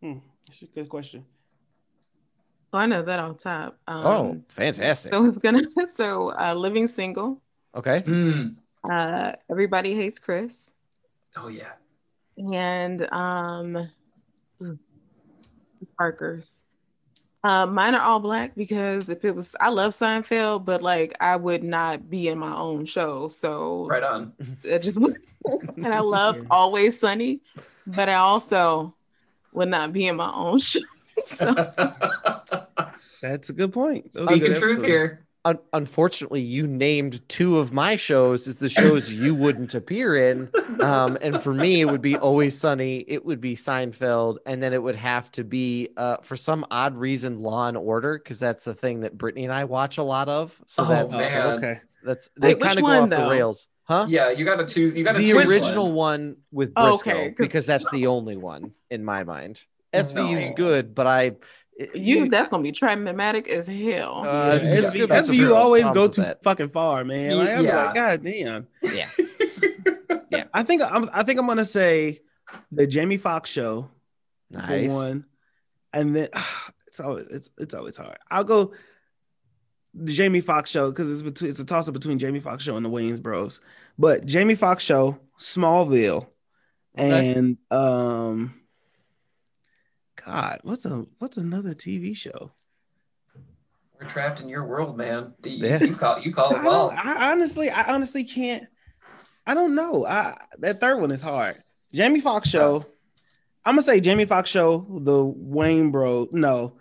Hmm, 0.00 0.18
That's 0.46 0.62
a 0.62 0.66
good 0.66 0.88
question. 0.88 1.24
Oh, 2.72 2.78
I 2.78 2.86
know 2.86 3.02
that 3.02 3.18
off 3.20 3.38
top. 3.38 3.78
Um, 3.86 4.06
oh 4.06 4.40
fantastic 4.48 5.12
So 5.12 5.24
it's 5.26 5.38
gonna 5.38 5.62
so 5.94 6.32
uh, 6.38 6.54
living 6.54 6.88
single. 6.88 7.40
okay 7.74 8.02
Mm. 8.06 8.56
Uh, 8.90 9.32
everybody 9.50 9.94
hates 9.94 10.18
Chris, 10.18 10.70
Oh 11.36 11.48
yeah. 11.48 11.72
and 12.36 13.10
um, 13.12 13.88
hmm, 14.58 14.74
Parker's. 15.96 16.63
Uh, 17.44 17.66
mine 17.66 17.94
are 17.94 18.00
all 18.00 18.20
black 18.20 18.54
because 18.56 19.10
if 19.10 19.22
it 19.24 19.36
was, 19.36 19.54
I 19.60 19.68
love 19.68 19.92
Seinfeld, 19.92 20.64
but 20.64 20.80
like 20.80 21.14
I 21.20 21.36
would 21.36 21.62
not 21.62 22.08
be 22.08 22.28
in 22.28 22.38
my 22.38 22.54
own 22.56 22.86
show. 22.86 23.28
So 23.28 23.86
Right 23.86 24.02
on. 24.02 24.32
it 24.62 24.78
just 24.80 24.96
and 25.76 25.86
I 25.86 26.00
love 26.00 26.36
Always 26.50 26.98
Sunny, 26.98 27.40
but 27.86 28.08
I 28.08 28.14
also 28.14 28.94
would 29.52 29.68
not 29.68 29.92
be 29.92 30.06
in 30.06 30.16
my 30.16 30.32
own 30.32 30.58
show. 30.58 30.80
So 31.22 31.52
That's 33.20 33.50
a 33.50 33.52
good 33.52 33.72
point. 33.72 34.12
Those 34.12 34.26
Speaking 34.28 34.48
good 34.52 34.58
truth 34.58 34.72
episodes. 34.78 34.86
here. 34.88 35.23
Un- 35.46 35.58
unfortunately, 35.74 36.40
you 36.40 36.66
named 36.66 37.20
two 37.28 37.58
of 37.58 37.70
my 37.72 37.96
shows 37.96 38.48
as 38.48 38.56
the 38.60 38.68
shows 38.70 39.12
you 39.12 39.34
wouldn't 39.34 39.74
appear 39.74 40.16
in. 40.30 40.50
Um, 40.80 41.18
and 41.20 41.42
for 41.42 41.52
me, 41.52 41.82
it 41.82 41.84
would 41.84 42.00
be 42.00 42.16
Always 42.16 42.56
Sunny, 42.58 43.04
it 43.06 43.24
would 43.26 43.42
be 43.42 43.54
Seinfeld, 43.54 44.38
and 44.46 44.62
then 44.62 44.72
it 44.72 44.82
would 44.82 44.96
have 44.96 45.30
to 45.32 45.44
be, 45.44 45.90
uh, 45.98 46.16
for 46.22 46.34
some 46.36 46.64
odd 46.70 46.96
reason, 46.96 47.42
Law 47.42 47.68
and 47.68 47.76
Order, 47.76 48.16
because 48.18 48.38
that's 48.40 48.64
the 48.64 48.74
thing 48.74 49.00
that 49.00 49.18
Brittany 49.18 49.44
and 49.44 49.52
I 49.52 49.64
watch 49.64 49.98
a 49.98 50.02
lot 50.02 50.30
of. 50.30 50.58
So 50.66 50.82
Oh, 50.82 50.86
that's 50.88 51.14
Oh, 51.14 51.18
man. 51.18 51.58
okay. 51.58 51.80
that's 52.02 52.30
they 52.38 52.54
kind 52.54 52.78
of 52.78 52.82
go 52.84 52.88
one, 53.00 53.12
off 53.12 53.18
the 53.20 53.30
rails, 53.30 53.66
huh? 53.84 54.06
Yeah, 54.08 54.30
you 54.30 54.46
got 54.46 54.56
to 54.56 54.66
choose. 54.66 54.94
You 54.94 55.04
got 55.04 55.12
to 55.12 55.18
the 55.18 55.30
choose 55.30 55.50
original 55.50 55.86
one. 55.92 55.94
one, 55.94 56.36
with 56.52 56.72
Oh, 56.76 56.96
Briscoe, 56.98 57.34
because 57.36 57.66
that's 57.66 57.90
the 57.90 58.06
only 58.06 58.36
one 58.38 58.72
in 58.90 59.04
my 59.04 59.24
mind. 59.24 59.62
SVU's 59.92 60.50
No. 60.50 60.56
good, 60.56 60.94
but 60.94 61.06
I 61.06 61.32
you, 61.94 62.28
that's 62.28 62.50
gonna 62.50 62.62
be 62.62 62.72
traumatic 62.72 63.48
as 63.48 63.66
hell. 63.66 64.18
Uh, 64.18 64.24
Yeah, 64.24 64.54
it's- 64.54 64.66
it's 64.66 64.86
SVU 64.88 64.98
good, 65.00 65.08
but 65.08 65.24
SVU 65.24 65.54
always 65.54 65.88
go 65.90 66.08
too 66.08 66.22
that. 66.22 66.42
fucking 66.42 66.68
far, 66.70 67.04
man. 67.04 67.38
Like, 67.38 67.48
I'm 67.50 67.64
Yeah. 67.64 67.84
like, 67.86 67.94
God 67.94 68.24
damn. 68.24 68.66
Yeah. 68.82 69.08
yeah. 70.30 70.44
I 70.54 70.62
think 70.62 70.82
I'm. 70.82 71.10
I 71.12 71.22
think 71.22 71.38
I'm 71.40 71.46
gonna 71.46 71.64
say 71.64 72.20
the 72.70 72.86
Jamie 72.86 73.16
Foxx 73.16 73.50
show 73.50 73.90
nice. 74.50 74.92
for 74.92 74.96
one, 74.98 75.24
and 75.92 76.14
then 76.14 76.28
it's 76.86 77.00
always 77.00 77.26
it's 77.30 77.50
it's 77.58 77.74
always 77.74 77.96
hard. 77.96 78.18
I'll 78.30 78.44
go 78.44 78.72
the 79.94 80.12
Jamie 80.12 80.40
Foxx 80.40 80.70
show 80.70 80.90
because 80.90 81.10
it's 81.10 81.22
between 81.22 81.50
it's 81.50 81.60
a 81.60 81.64
toss 81.64 81.88
up 81.88 81.94
between 81.94 82.18
Jamie 82.18 82.40
Foxx 82.40 82.62
show 82.64 82.76
and 82.76 82.84
the 82.84 82.90
Wayans 82.90 83.22
Bros. 83.22 83.60
But 83.98 84.26
Jamie 84.26 84.54
Foxx 84.56 84.82
show, 84.84 85.18
Smallville, 85.40 86.26
Okay. 86.98 87.32
and 87.34 87.58
um, 87.70 88.60
God, 90.24 90.60
what's 90.62 90.84
a 90.84 91.06
what's 91.18 91.36
another 91.36 91.74
TV 91.74 92.16
show? 92.16 92.50
We're 94.00 94.08
trapped 94.08 94.40
in 94.40 94.48
your 94.48 94.64
world, 94.66 94.96
man. 94.96 95.34
The- 95.42 95.50
You, 95.50 95.66
Yeah. 95.66 95.82
you 95.84 95.94
call 95.94 96.20
you 96.20 96.32
call 96.32 96.50
it 96.50 96.54
don't- 96.56 96.64
well. 96.64 96.90
I 96.96 97.30
honestly, 97.32 97.70
I 97.70 97.92
honestly 97.94 98.24
can't. 98.24 98.66
I 99.46 99.54
don't 99.54 99.74
know. 99.74 100.06
I 100.06 100.36
that 100.58 100.80
third 100.80 101.00
one 101.00 101.10
is 101.10 101.22
hard. 101.22 101.56
Jamie 101.92 102.20
Foxx 102.20 102.48
show. 102.48 102.84
I'm 103.64 103.74
gonna 103.74 103.82
say 103.82 104.00
Jamie 104.00 104.24
Foxx 104.26 104.50
show, 104.50 104.86
the 105.00 105.24
Wayne 105.24 105.90
Bro. 105.90 106.28
No, 106.32 106.78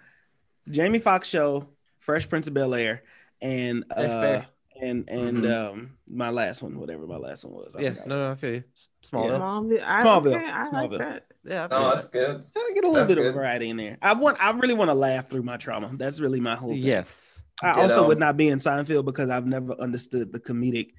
Jamie 0.70 1.00
Foxx 1.00 1.28
show, 1.28 1.68
Fresh 2.00 2.30
Prince 2.30 2.48
of 2.48 2.54
Bel 2.54 2.74
Air, 2.74 3.04
and 3.42 3.84
uh, 3.92 3.96
fair. 3.96 4.46
and 4.82 5.08
and 5.10 5.38
Mhm. 5.44 5.70
um 5.72 5.98
my 6.08 6.30
last 6.30 6.62
one, 6.62 6.80
whatever 6.80 7.06
my 7.06 7.18
last 7.18 7.46
one 7.46 7.54
was. 7.54 7.76
I 7.76 7.82
Yeah, 7.82 7.90
forgot. 7.92 8.08
no, 8.08 8.26
no, 8.28 8.32
I 8.32 8.36
feel 8.36 8.54
you. 8.56 8.64
Smallville. 9.06 9.30
Yeah. 9.30 9.38
Smallville. 9.40 9.84
I, 9.84 10.04
Smallville. 10.04 10.36
okay, 10.36 10.46
I 10.50 10.62
like 10.64 10.72
Smallville. 10.72 10.98
that. 11.00 11.26
Yeah, 11.46 11.66
I 11.66 11.68
feel 11.68 11.80
No, 11.80 11.86
that. 11.90 11.94
that's 11.96 12.08
good. 12.08 12.44
I 12.56 12.72
get 12.74 12.84
a 12.84 12.88
little 12.88 12.94
That's 13.06 13.16
bit 13.16 13.26
of 13.26 13.34
variety 13.34 13.70
in 13.70 13.78
there. 13.78 13.98
I 14.02 14.14
want 14.14 14.38
I 14.40 14.52
really 14.52 14.74
want 14.74 14.90
to 14.90 14.94
laugh 14.96 15.30
through 15.30 15.44
my 15.44 15.58
trauma. 15.58 15.92
That's 15.94 16.20
really 16.20 16.40
my 16.40 16.56
whole 16.56 16.70
thing. 16.72 16.80
yes. 16.80 17.42
I 17.62 17.72
also 17.82 18.08
would 18.08 18.18
not 18.20 18.36
be 18.36 18.50
in 18.50 18.58
Seinfeld 18.60 19.06
because 19.06 19.30
I've 19.30 19.46
never 19.46 19.74
understood 19.74 20.34
the 20.34 20.40
comedic 20.40 20.92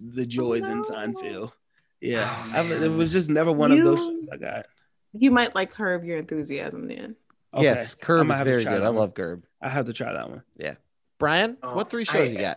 the 0.00 0.26
joys 0.26 0.68
in 0.68 0.78
no. 0.78 0.82
Seinfeld. 0.82 1.52
Yeah. 2.00 2.28
Oh, 2.28 2.50
I, 2.54 2.64
it 2.84 2.88
was 2.88 3.12
just 3.12 3.30
never 3.30 3.52
one 3.52 3.72
of 3.72 3.82
those 3.84 4.00
shows 4.00 4.26
I 4.32 4.36
got. 4.36 4.66
You 5.12 5.30
might 5.30 5.54
like 5.54 5.70
Curb 5.70 6.04
Your 6.04 6.18
Enthusiasm 6.18 6.88
then. 6.88 7.16
Okay. 7.54 7.64
Yes, 7.64 7.94
Curb 7.94 8.30
is 8.30 8.38
very 8.40 8.58
good. 8.64 8.66
that 8.72 8.84
I 8.84 8.88
love 8.88 9.14
Curb. 9.14 9.44
I 9.60 9.68
have 9.68 9.86
to 9.86 9.92
try 9.92 10.12
that 10.12 10.28
one. 10.30 10.42
Yeah, 10.56 10.74
Brian, 11.18 11.56
Oh, 11.62 11.74
what 11.74 11.90
three 11.90 12.04
shows 12.04 12.30
I- 12.30 12.32
you 12.32 12.38
got? 12.38 12.56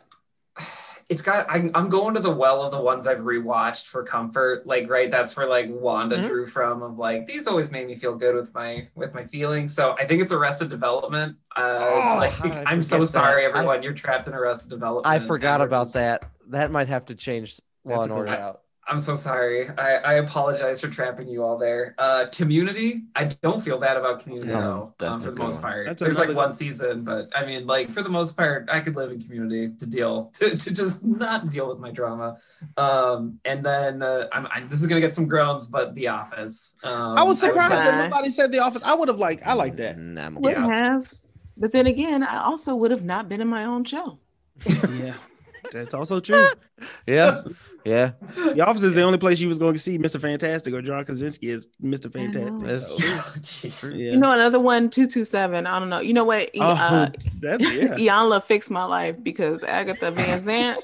It's 1.07 1.21
got. 1.21 1.47
I, 1.49 1.69
I'm 1.75 1.89
going 1.89 2.15
to 2.15 2.19
the 2.19 2.31
well 2.31 2.63
of 2.63 2.71
the 2.71 2.79
ones 2.81 3.05
I've 3.05 3.19
rewatched 3.19 3.85
for 3.85 4.03
comfort. 4.03 4.65
Like, 4.65 4.89
right, 4.89 5.11
that's 5.11 5.37
where 5.37 5.47
like 5.47 5.67
Wanda 5.69 6.17
Mhm. 6.17 6.27
drew 6.27 6.45
from. 6.47 6.81
Of 6.81 6.97
like, 6.97 7.27
these 7.27 7.45
always 7.45 7.71
made 7.71 7.85
me 7.85 7.95
feel 7.95 8.15
good 8.15 8.33
with 8.33 8.53
my 8.55 8.87
with 8.95 9.13
my 9.13 9.23
feelings. 9.23 9.75
So 9.75 9.95
I 9.99 10.05
think 10.05 10.23
it's 10.23 10.31
Arrested 10.31 10.69
Development. 10.69 11.37
Uh, 11.55 11.79
Oh, 11.79 12.17
like, 12.17 12.33
I'm 12.67 12.81
so 12.81 12.97
forget 12.97 13.07
that? 13.07 13.11
sorry, 13.13 13.43
I- 13.43 13.49
everyone. 13.49 13.83
You're 13.83 13.93
trapped 13.93 14.27
in 14.27 14.33
Arrested 14.33 14.71
Development. 14.71 15.05
I 15.05 15.19
forgot 15.25 15.61
about 15.61 15.83
just- 15.83 15.93
that. 15.93 16.23
That 16.49 16.71
might 16.71 16.87
have 16.87 17.05
to 17.05 17.15
change 17.15 17.59
Law 17.85 18.01
and 18.01 18.11
Order 18.11 18.29
out. 18.29 18.61
I'm 18.87 18.99
so 18.99 19.15
sorry. 19.15 19.67
I, 19.69 19.95
I 19.95 20.13
apologize 20.15 20.79
for 20.79 20.87
trapping 20.89 21.27
you 21.27 21.43
all 21.43 21.57
there. 21.57 21.95
Uh, 21.97 22.27
community, 22.31 23.01
I 23.15 23.25
don't 23.41 23.59
feel 23.63 23.79
bad 23.79 23.97
about 23.97 24.19
Community 24.21 24.51
No, 24.53 24.59
though. 24.59 24.93
that's 24.99 25.11
um, 25.23 25.29
for 25.29 25.31
the 25.31 25.39
most 25.39 25.55
one. 25.55 25.61
part, 25.63 25.87
That's 25.87 25.99
there's 26.01 26.17
like 26.19 26.25
another 26.29 26.37
one 26.37 26.53
season, 26.53 27.03
but 27.03 27.29
I 27.35 27.45
mean, 27.47 27.65
like 27.65 27.89
for 27.89 28.03
the 28.03 28.09
most 28.09 28.37
part, 28.37 28.69
I 28.71 28.81
could 28.81 28.95
live 28.95 29.11
in 29.11 29.19
Community 29.19 29.73
to 29.79 29.87
deal 29.87 30.25
to, 30.35 30.55
to 30.55 30.73
just 30.73 31.03
not 31.03 31.49
deal 31.49 31.67
with 31.67 31.79
my 31.79 31.89
drama. 31.89 32.37
Um, 32.77 33.39
and 33.43 33.65
then 33.65 34.03
uh, 34.03 34.27
I'm, 34.31 34.45
I, 34.47 34.61
this 34.67 34.81
is 34.81 34.87
gonna 34.87 35.01
get 35.01 35.15
some 35.15 35.27
groans, 35.27 35.65
but 35.65 35.95
The 35.95 36.09
Office. 36.09 36.75
Um, 36.83 37.17
I 37.17 37.23
was 37.23 37.39
surprised 37.39 37.71
put- 37.73 37.79
that 37.79 38.09
nobody 38.09 38.29
said 38.29 38.51
The 38.51 38.59
Office. 38.59 38.83
I 38.85 38.93
would 38.93 39.07
have 39.07 39.17
liked. 39.17 39.41
I 39.47 39.53
like 39.53 39.77
that. 39.77 39.97
Mm, 39.97 40.23
I'm 40.23 40.35
Would 40.35 40.53
okay. 40.53 40.61
have. 40.61 41.11
But 41.57 41.71
then 41.71 41.87
again, 41.87 42.21
I 42.21 42.43
also 42.43 42.75
would 42.75 42.91
have 42.91 43.03
not 43.03 43.29
been 43.29 43.41
in 43.41 43.47
my 43.47 43.65
own 43.65 43.83
show. 43.85 44.19
yeah, 44.65 45.15
that's 45.71 45.93
also 45.95 46.19
true. 46.19 46.45
Yeah, 47.07 47.41
yeah. 47.85 48.11
The 48.35 48.61
Office 48.65 48.83
is 48.83 48.95
the 48.95 49.03
only 49.03 49.17
place 49.19 49.39
you 49.39 49.47
was 49.47 49.59
going 49.59 49.73
to 49.73 49.79
see 49.79 49.97
Mr. 49.97 50.19
Fantastic 50.19 50.73
or 50.73 50.81
John 50.81 51.05
Krasinski 51.05 51.51
as 51.51 51.67
Mr. 51.83 52.11
Fantastic. 52.11 52.59
That's 52.67 53.73
so, 53.75 53.87
Yeah. 53.95 54.11
You 54.11 54.17
know, 54.17 54.31
another 54.31 54.59
one, 54.59 54.89
227. 54.89 55.67
I 55.67 55.79
don't 55.79 55.89
know. 55.89 55.99
You 55.99 56.13
know 56.13 56.23
what? 56.25 56.49
oh, 56.57 56.61
Uh, 56.61 57.09
that, 57.41 57.61
yeah. 57.61 57.67
Iyanla 57.95 58.43
fixed 58.43 58.71
my 58.71 58.83
life 58.83 59.15
because 59.21 59.63
Agatha 59.63 60.11
Van 60.11 60.41
Zant. 60.41 60.77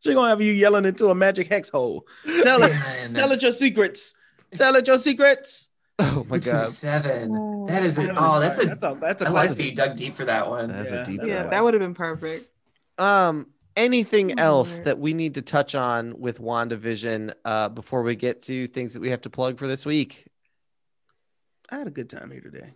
She 0.00 0.12
gonna 0.12 0.28
have 0.28 0.42
you 0.42 0.52
yelling 0.52 0.84
into 0.84 1.08
a 1.08 1.14
magic 1.14 1.48
hex 1.48 1.70
hole. 1.70 2.06
Tell 2.42 2.62
it, 2.62 2.70
Man. 2.72 3.14
tell 3.14 3.32
it 3.32 3.40
your 3.42 3.52
secrets. 3.52 4.14
Tell 4.52 4.74
it 4.76 4.86
your 4.86 4.98
secrets. 4.98 5.68
Oh 5.98 6.26
my 6.28 6.38
god, 6.38 6.66
Seven. 6.66 7.66
That 7.66 7.82
is 7.84 7.92
it. 7.98 8.06
Seven 8.06 8.16
Oh, 8.18 8.40
is 8.40 8.40
that's 8.40 8.58
a. 8.58 8.66
that's 8.66 8.82
a 8.82 8.98
that's 9.00 9.22
a 9.22 9.26
I 9.28 9.30
like 9.30 9.50
that 9.50 9.64
you 9.64 9.74
dug 9.74 9.96
deep 9.96 10.14
for 10.14 10.24
that 10.24 10.48
one. 10.48 10.68
that's 10.72 10.90
Yeah, 10.90 11.02
a 11.02 11.06
deep. 11.06 11.20
that's 11.20 11.28
yeah, 11.32 11.44
a 11.44 11.50
that 11.50 11.62
would 11.62 11.74
have 11.74 11.80
been 11.80 11.94
perfect. 11.94 12.50
Um, 12.98 13.48
anything 13.76 14.38
else 14.38 14.80
that 14.80 14.98
we 14.98 15.14
need 15.14 15.34
to 15.34 15.42
touch 15.42 15.74
on 15.74 16.18
with 16.20 16.40
WandaVision 16.40 17.34
uh, 17.44 17.68
before 17.68 18.02
we 18.02 18.16
get 18.16 18.42
to 18.42 18.66
things 18.68 18.94
that 18.94 19.00
we 19.00 19.10
have 19.10 19.22
to 19.22 19.30
plug 19.30 19.58
for 19.58 19.66
this 19.66 19.84
week? 19.86 20.26
I 21.70 21.78
had 21.78 21.86
a 21.86 21.90
good 21.90 22.10
time 22.10 22.30
here 22.30 22.40
today. 22.40 22.72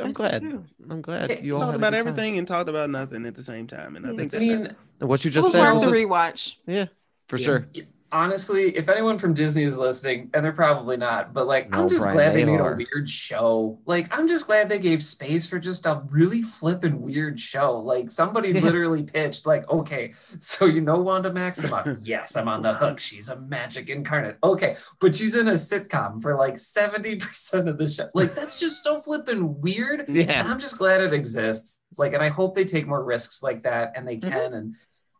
I'm 0.00 0.12
glad. 0.12 0.42
I'm 0.88 1.02
glad 1.02 1.42
you 1.42 1.54
all 1.56 1.62
Talked 1.62 1.76
about 1.76 1.92
good 1.92 1.98
time. 1.98 2.06
everything 2.08 2.38
and 2.38 2.46
talked 2.46 2.68
about 2.68 2.90
nothing 2.90 3.26
at 3.26 3.34
the 3.34 3.42
same 3.42 3.66
time, 3.66 3.96
and 3.96 4.06
I 4.06 4.10
think 4.10 4.34
I 4.34 4.38
that's 4.38 4.40
mean, 4.46 4.76
What 5.00 5.24
you 5.24 5.30
just 5.30 5.50
said 5.50 5.62
worth 5.62 5.74
was 5.74 5.82
the 5.84 5.88
rewatch. 5.90 6.54
yeah, 6.66 6.86
for 7.28 7.36
Yeah. 7.38 7.44
sure. 7.44 7.68
Honestly, 8.14 8.74
if 8.76 8.88
anyone 8.88 9.18
from 9.18 9.34
Disney 9.34 9.64
is 9.64 9.76
listening, 9.76 10.30
and 10.32 10.44
they're 10.44 10.52
probably 10.52 10.96
not, 10.96 11.34
but 11.34 11.46
like, 11.46 11.68
No, 11.68 11.82
I'm 11.82 11.88
just 11.88 12.02
Brian, 12.02 12.16
glad 12.16 12.34
they, 12.34 12.44
they 12.44 12.50
made 12.52 12.60
are. 12.60 12.72
a 12.74 12.76
weird 12.76 13.10
show. 13.10 13.80
Like, 13.84 14.06
I'm 14.16 14.28
just 14.28 14.46
glad 14.46 14.68
they 14.70 14.78
gave 14.78 15.02
space 15.02 15.46
for 15.46 15.58
just 15.58 15.84
a 15.84 16.02
really 16.08 16.40
flippin' 16.40 17.02
weird 17.02 17.38
show. 17.40 17.78
Like, 17.78 18.10
somebody 18.10 18.52
literally 18.60 19.02
pitched, 19.02 19.46
like, 19.46 19.68
okay, 19.68 20.12
so 20.14 20.66
you 20.66 20.80
know 20.80 21.00
Wanda 21.00 21.30
Maximoff? 21.30 21.98
yes, 22.02 22.36
I'm 22.36 22.48
on 22.48 22.62
the 22.62 22.72
hook. 22.74 23.00
She's 23.00 23.28
a 23.28 23.36
magic 23.40 23.90
incarnate. 23.90 24.38
Okay, 24.42 24.76
but 25.00 25.14
she's 25.14 25.34
in 25.36 25.48
a 25.48 25.54
sitcom 25.54 26.22
for 26.22 26.36
like 26.36 26.54
70% 26.54 27.68
of 27.68 27.76
the 27.78 27.88
show. 27.88 28.08
Like, 28.14 28.34
that's 28.34 28.58
just 28.60 28.84
so 28.84 28.98
flippin' 29.00 29.60
weird. 29.60 30.04
And 30.14 30.16
Yeah, 30.16 30.44
I'm 30.46 30.60
just 30.60 30.78
glad 30.78 31.00
it 31.00 31.12
exists. 31.12 31.80
Like, 31.98 32.12
and 32.14 32.22
I 32.22 32.28
hope 32.28 32.54
they 32.54 32.64
take 32.64 32.86
more 32.86 33.02
risks 33.04 33.42
like 33.42 33.64
that, 33.64 33.92
and 33.96 34.06
they 34.06 34.14
Mm-hmm. 34.16 34.30
can. 34.30 34.54
And 34.54 34.76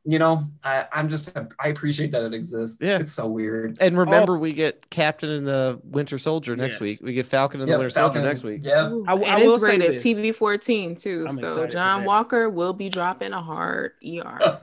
you 0.07 0.19
know, 0.19 0.45
I, 0.63 0.87
I'm 0.93 1.09
just 1.09 1.33
I 1.59 1.69
appreciate 1.69 2.13
that 2.13 2.23
it 2.25 2.35
exists. 2.35 2.79
Yeah. 2.81 2.99
it's 2.99 3.13
so 3.13 3.27
weird. 3.27 3.79
and 3.81 3.97
remember, 3.97 4.37
we 4.39 4.53
get 4.53 4.91
Captain 4.91 5.31
and 5.31 5.47
the 5.47 5.81
Winter 5.85 6.19
Soldier 6.19 6.57
next 6.57 6.75
Yes. 6.75 6.81
week. 6.81 7.01
We 7.03 7.15
get 7.15 7.25
Falcon 7.27 7.61
and 7.63 7.69
Yep, 7.69 7.75
the 7.77 7.79
Winter 7.81 7.95
Falcon, 7.95 8.15
Soldier 8.17 8.29
next 8.29 8.43
week. 8.43 8.61
Yeah, 8.65 8.95
I- 9.09 9.15
I 9.15 9.37
and 9.39 9.45
will 9.47 9.55
it's 9.55 9.65
say 9.65 9.79
rated 9.79 9.95
this. 9.95 10.03
TV 10.05 10.35
14 10.35 10.97
too. 10.97 11.27
I'm 11.29 11.37
so 11.37 11.67
John. 11.67 12.05
Walker 12.05 12.51
will 12.51 12.73
be 12.75 12.89
dropping 12.91 13.33
a 13.33 13.41
hard 13.43 13.93
ER. 14.07 14.61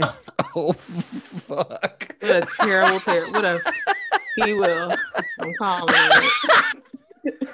Oh 0.56 0.72
fuck! 0.72 2.16
What 2.18 2.30
a 2.30 2.48
terrible, 2.60 2.98
terrible. 2.98 3.32
What 3.34 3.44
a 3.44 3.60
he 4.44 4.54
will. 4.54 4.92
I'm 5.38 5.54
calling 5.58 5.94
it. 5.94 7.48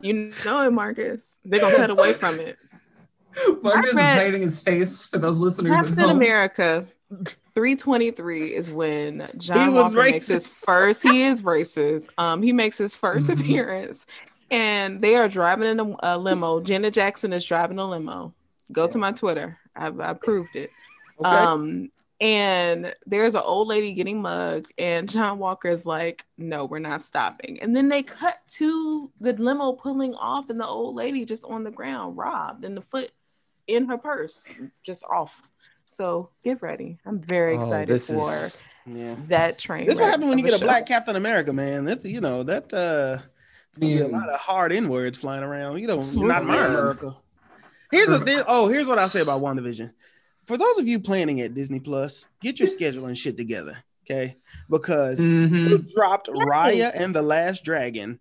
You 0.00 0.32
know 0.44 0.66
it, 0.66 0.70
Marcus. 0.70 1.34
They're 1.44 1.60
gonna 1.60 1.76
cut 1.76 1.90
away 1.90 2.12
from 2.14 2.38
it. 2.40 2.56
Marcus 3.62 3.92
is 3.92 3.98
hiding 3.98 4.42
his 4.42 4.60
face 4.60 5.06
for 5.06 5.18
those 5.18 5.38
listeners 5.38 5.78
at 5.78 5.86
Captain 5.86 6.04
home. 6.04 6.16
America 6.16 6.86
323 7.54 8.54
is 8.54 8.70
when 8.70 9.28
John 9.38 9.58
He 9.64 9.68
was 9.74 9.94
Walker 9.94 10.10
makes 10.10 10.26
his 10.28 10.46
first. 10.46 11.02
He 11.02 11.22
is 11.24 11.42
racist. 11.42 12.08
Um, 12.18 12.42
he 12.42 12.52
makes 12.52 12.78
his 12.78 12.96
1st 12.96 13.30
Mhm. 13.30 13.40
appearance, 13.40 14.06
and 14.50 15.00
they 15.02 15.16
are 15.16 15.28
driving 15.28 15.68
in 15.70 15.80
a, 15.80 15.96
a 16.00 16.18
limo. 16.18 16.60
Jenna 16.60 16.90
Jackson 16.90 17.32
is 17.32 17.44
driving 17.44 17.78
a 17.78 17.88
limo. 17.88 18.34
Go 18.72 18.86
to 18.86 18.98
my 18.98 19.12
Twitter. 19.12 19.58
I've 19.74 19.98
I 20.00 20.12
proved 20.14 20.54
it. 20.54 20.70
Okay. 21.20 21.28
Um, 21.28 21.90
and 22.20 22.94
there's 23.06 23.36
an 23.36 23.42
old 23.44 23.68
lady 23.68 23.92
getting 23.94 24.20
mugged, 24.20 24.72
and 24.76 25.08
John 25.08 25.38
Walker 25.38 25.68
is 25.68 25.86
like, 25.86 26.24
"No, 26.36 26.64
we're 26.64 26.80
not 26.80 27.00
stopping." 27.02 27.60
And 27.62 27.74
then 27.76 27.88
they 27.88 28.02
cut 28.02 28.38
to 28.58 29.10
the 29.20 29.32
limo 29.34 29.72
pulling 29.72 30.14
off, 30.14 30.50
and 30.50 30.60
the 30.60 30.66
old 30.66 30.96
lady 30.96 31.24
just 31.24 31.44
on 31.44 31.62
the 31.64 31.70
ground, 31.70 32.16
robbed, 32.16 32.64
and 32.64 32.76
the 32.76 32.82
foot 32.82 33.10
in 33.68 33.86
her 33.86 33.98
purse, 33.98 34.42
just 34.84 35.04
off. 35.04 35.32
So 35.88 36.30
get 36.44 36.60
ready. 36.62 36.98
I'm 37.06 37.20
very 37.20 37.56
Oh, 37.56 37.62
excited 37.62 37.88
this 37.88 38.08
for 38.08 38.32
is 38.32 38.60
yeah. 38.86 39.14
that 39.28 39.58
train. 39.58 39.86
This 39.86 39.94
is 39.96 40.00
what 40.00 40.18
wreck 40.18 40.28
when 40.28 40.38
you 40.38 40.44
get 40.44 40.60
a 40.60 40.64
black. 40.64 40.86
Captain 40.86 41.16
America, 41.16 41.52
man. 41.52 41.84
That's 41.84 42.04
you 42.04 42.20
know 42.20 42.42
that 42.42 42.72
uh, 42.74 43.18
it's 43.70 43.78
gonna 43.78 43.94
be 43.94 44.00
a 44.00 44.08
lot 44.08 44.28
of 44.28 44.38
hard 44.40 44.72
N 44.72 44.88
words 44.88 45.18
flying 45.18 45.42
around. 45.42 45.78
You 45.78 45.86
know, 45.86 46.00
Ooh, 46.00 46.26
not 46.26 46.44
my. 46.44 46.56
America. 46.66 47.16
Here's 47.90 48.08
a 48.10 48.24
thing. 48.24 48.42
Oh, 48.46 48.68
here's 48.68 48.86
what 48.86 48.98
I'll 48.98 49.08
say 49.08 49.20
about 49.20 49.40
WandaVision. 49.40 49.90
For 50.44 50.56
those 50.58 50.78
of 50.78 50.86
you 50.88 51.00
planning 51.00 51.40
at 51.40 51.54
Disney 51.54 51.80
Plus, 51.80 52.26
get 52.40 52.58
your 52.58 52.68
schedule 52.68 53.06
and 53.06 53.16
shit 53.16 53.36
together, 53.36 53.78
okay? 54.04 54.36
Because 54.68 55.20
Mhm. 55.20 55.68
you 55.70 55.84
dropped 55.94 56.28
Raya 56.28 56.90
and 56.94 57.14
the 57.14 57.22
Last 57.22 57.64
Dragon 57.64 58.18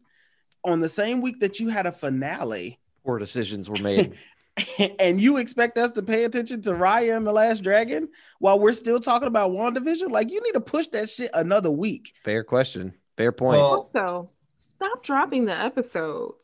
on 0.64 0.80
the 0.82 0.90
same 0.90 1.22
week 1.22 1.40
that 1.42 1.60
you 1.60 1.70
had 1.70 1.86
a 1.86 1.92
finale, 1.92 2.80
Poor 3.06 3.20
decisions 3.20 3.70
were 3.70 3.82
made. 3.82 4.18
and 5.00 5.22
you 5.22 5.38
expect 5.38 5.78
us 5.78 5.92
to 5.92 6.02
pay 6.04 6.24
attention 6.24 6.62
to 6.64 6.72
Raya 6.72 7.16
and 7.18 7.26
the 7.28 7.32
Last 7.34 7.64
Dragon 7.64 8.10
while 8.40 8.60
we're 8.60 8.74
still 8.74 9.00
talking 9.00 9.28
about 9.28 9.52
WandaVision? 9.52 10.10
Like, 10.10 10.32
you 10.32 10.42
need 10.42 10.54
to 10.54 10.62
push 10.62 10.88
that 10.88 11.10
shit 11.10 11.30
another 11.34 11.72
week. 11.72 12.14
Fair 12.24 12.44
question. 12.44 12.94
Fair 13.18 13.32
point. 13.32 13.58
Well, 13.60 13.90
Also, 13.96 14.30
stop 14.60 15.04
dropping 15.04 15.46
the 15.46 15.58
episodes 15.58 16.36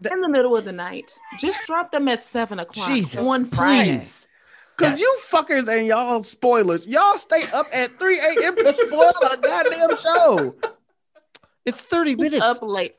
The- 0.00 0.12
in 0.12 0.20
the 0.20 0.28
middle 0.28 0.56
of 0.56 0.64
the 0.64 0.72
night. 0.72 1.12
Just 1.38 1.66
drop 1.66 1.90
them 1.90 2.08
at 2.08 2.22
seven 2.22 2.58
o'clock 2.58 2.88
Jesus, 2.88 3.24
on 3.26 3.44
Friday. 3.46 3.92
please. 3.98 4.28
Cause 4.76 4.92
Yes. 4.92 5.00
you 5.00 5.18
fuckers 5.28 5.66
and 5.66 5.86
y'all 5.88 6.22
spoilers, 6.22 6.86
y'all 6.86 7.18
stay 7.18 7.42
up 7.52 7.66
at 7.72 7.90
3 7.98 8.16
a.m. 8.20 8.54
to 8.54 8.72
spoil 8.72 9.12
a 9.28 9.36
goddamn 9.36 9.96
show. 9.98 10.54
It's 11.66 11.84
30 11.84 12.14
minutes. 12.14 12.42
up 12.42 12.58
late. 12.62 12.94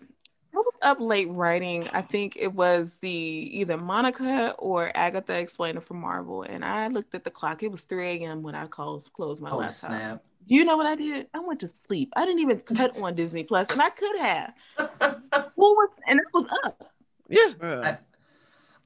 I 0.53 0.57
was 0.57 0.73
up 0.81 0.99
late 0.99 1.29
writing. 1.29 1.87
I 1.93 2.01
think 2.01 2.35
it 2.39 2.53
was 2.53 2.97
the 3.01 3.09
either 3.09 3.77
Monica 3.77 4.55
or 4.57 4.91
Agatha 4.95 5.33
explaining 5.33 5.81
for 5.81 5.93
Marvel, 5.93 6.43
and 6.43 6.65
I 6.65 6.87
looked 6.87 7.13
at 7.15 7.23
the 7.23 7.29
clock. 7.31 7.61
It 7.63 7.71
was 7.71 7.83
3 7.83 8.07
a.m. 8.23 8.41
when 8.41 8.55
I 8.55 8.65
closed 8.67 9.13
closed 9.13 9.41
my 9.43 9.51
oh 9.51 9.57
laptop. 9.57 9.73
snap! 9.73 10.23
Do 10.47 10.55
you 10.55 10.65
know 10.65 10.75
what 10.77 10.87
I 10.87 10.95
did? 10.95 11.27
I 11.33 11.39
went 11.39 11.59
to 11.59 11.67
sleep. 11.67 12.11
I 12.15 12.25
didn't 12.25 12.39
even 12.39 12.59
cut 12.61 12.97
on 12.97 13.13
Disney 13.15 13.43
Plus, 13.43 13.69
and 13.71 13.81
I 13.81 13.89
could 13.91 14.17
have. 14.19 14.53
Who 15.55 15.61
was? 15.61 15.89
And 16.07 16.19
it 16.19 16.25
was 16.33 16.45
up. 16.65 16.91
Yeah. 17.29 17.49
Bruh. 17.59 17.97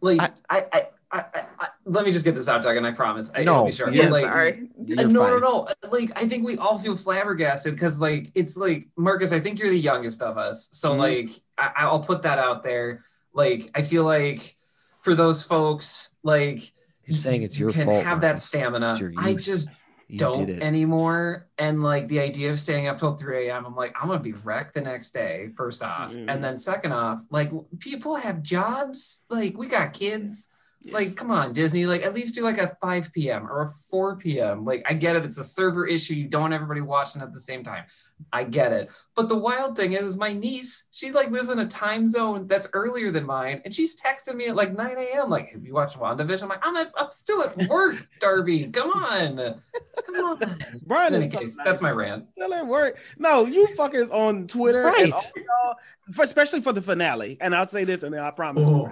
Like 0.01 0.21
I- 0.21 0.31
I, 0.49 0.65
I, 0.73 0.87
I, 1.13 1.19
I, 1.19 1.43
I, 1.59 1.67
let 1.85 2.05
me 2.05 2.11
just 2.11 2.25
get 2.25 2.33
this 2.33 2.47
out, 2.49 2.63
Doug, 2.63 2.75
and 2.75 2.87
I 2.87 2.91
promise. 2.91 3.31
I, 3.35 3.43
No, 3.43 3.55
I'll 3.57 3.65
be 3.67 3.71
sure. 3.71 3.89
Yeah, 3.91 4.03
Yeah, 4.05 4.09
like, 4.09 4.25
sorry. 4.25 4.69
No, 4.77 5.03
no, 5.05 5.37
no. 5.37 5.67
Like, 5.91 6.11
I 6.15 6.27
think 6.27 6.45
we 6.45 6.57
all 6.57 6.77
feel 6.79 6.97
flabbergasted 6.97 7.73
because, 7.75 7.99
like, 7.99 8.31
it's 8.33 8.57
like 8.57 8.87
Marcus. 8.97 9.31
I 9.31 9.39
think 9.39 9.59
you're 9.59 9.69
the 9.69 9.79
youngest 9.79 10.21
of 10.23 10.37
us, 10.37 10.69
so 10.73 10.93
Mhm. 10.93 10.97
like, 10.97 11.29
I, 11.57 11.83
I'll 11.85 11.99
put 11.99 12.23
that 12.23 12.39
out 12.39 12.63
there. 12.63 13.05
Like, 13.33 13.69
I 13.75 13.83
feel 13.83 14.03
like 14.05 14.55
for 15.01 15.13
those 15.15 15.43
folks, 15.43 16.15
like 16.23 16.59
He's 17.03 17.21
saying 17.21 17.43
it's 17.43 17.59
your 17.59 17.69
you 17.69 17.75
your 17.75 17.85
can 17.85 17.93
fault. 17.93 18.05
have 18.05 18.21
that 18.21 18.39
stamina. 18.39 18.97
I 19.17 19.33
just 19.35 19.69
You 20.07 20.17
don't 20.19 20.49
anymore. 20.49 21.47
And 21.57 21.83
like 21.83 22.07
the 22.07 22.21
idea 22.21 22.49
of 22.51 22.57
staying 22.59 22.87
up 22.87 22.97
till 22.99 23.13
3 23.15 23.49
a.m., 23.49 23.65
I'm 23.65 23.75
like, 23.75 23.93
I'm 23.99 24.07
gonna 24.07 24.19
be 24.19 24.31
wrecked 24.33 24.73
the 24.73 24.81
next 24.81 25.11
day, 25.11 25.49
first 25.57 25.83
off. 25.83 26.13
Mhm. 26.13 26.31
And 26.33 26.43
then 26.43 26.57
second 26.57 26.93
off, 26.93 27.19
like 27.29 27.51
people 27.79 28.15
have 28.15 28.41
jobs, 28.41 29.25
like 29.29 29.57
we 29.57 29.67
got 29.67 29.91
kids. 29.93 30.49
Like, 30.91 31.15
come 31.15 31.31
on, 31.31 31.53
Disney, 31.53 31.85
like 31.85 32.01
at 32.03 32.13
least 32.13 32.35
do 32.35 32.43
like 32.43 32.57
a 32.57 32.67
5 32.81 33.13
p.m. 33.13 33.47
or 33.49 33.61
a 33.61 33.67
4 33.67 34.17
p.m. 34.17 34.65
Like, 34.65 34.83
I 34.87 34.93
get 34.93 35.15
it, 35.15 35.23
it's 35.23 35.37
a 35.37 35.43
server 35.43 35.87
issue. 35.87 36.13
You 36.13 36.27
don't 36.27 36.41
want 36.41 36.53
everybody 36.53 36.81
watching 36.81 37.21
at 37.21 37.33
the 37.33 37.39
same 37.39 37.63
time. 37.63 37.85
I 38.31 38.43
get 38.43 38.71
it. 38.73 38.89
But 39.15 39.27
the 39.29 39.37
wild 39.37 39.75
thing 39.75 39.93
is, 39.93 40.01
is 40.07 40.17
my 40.17 40.33
niece, 40.33 40.87
she 40.91 41.11
like 41.11 41.29
lives 41.31 41.49
in 41.49 41.59
a 41.59 41.67
time 41.67 42.07
zone 42.07 42.47
that's 42.47 42.67
earlier 42.73 43.11
than 43.11 43.25
mine, 43.25 43.61
and 43.65 43.73
she's 43.73 44.01
texting 44.01 44.35
me 44.35 44.47
at 44.47 44.55
like 44.55 44.75
9 44.75 44.97
a.m. 44.97 45.29
Like, 45.29 45.51
have 45.53 45.63
you 45.65 45.73
watched 45.73 45.97
WandaVision? 45.97 46.43
I'm 46.43 46.49
like, 46.49 46.61
I'm, 46.63 46.75
at, 46.75 46.91
I'm 46.97 47.11
still 47.11 47.41
at 47.43 47.55
work, 47.69 47.95
Darby. 48.19 48.67
Come 48.67 48.89
on. 48.91 49.61
Come 50.05 50.15
on. 50.15 50.63
Brian 50.85 51.13
In 51.13 51.21
is 51.21 51.25
any 51.25 51.31
so 51.31 51.39
case, 51.39 51.57
that's 51.63 51.81
my 51.81 51.91
rant. 51.91 52.25
Still 52.25 52.53
at 52.53 52.67
work. 52.67 52.97
No, 53.17 53.45
you 53.45 53.67
fuckers 53.77 54.13
on 54.13 54.47
Twitter, 54.47 54.83
and 54.87 54.93
Right. 54.95 55.13
all 55.13 55.23
y'all, 55.35 55.75
for, 56.13 56.23
especially 56.23 56.61
for 56.61 56.73
the 56.73 56.81
finale. 56.81 57.37
And 57.39 57.55
I'll 57.55 57.65
say 57.67 57.83
this, 57.85 58.03
and 58.03 58.13
then 58.13 58.21
I 58.21 58.31
promise. 58.31 58.67
Oh. 58.67 58.91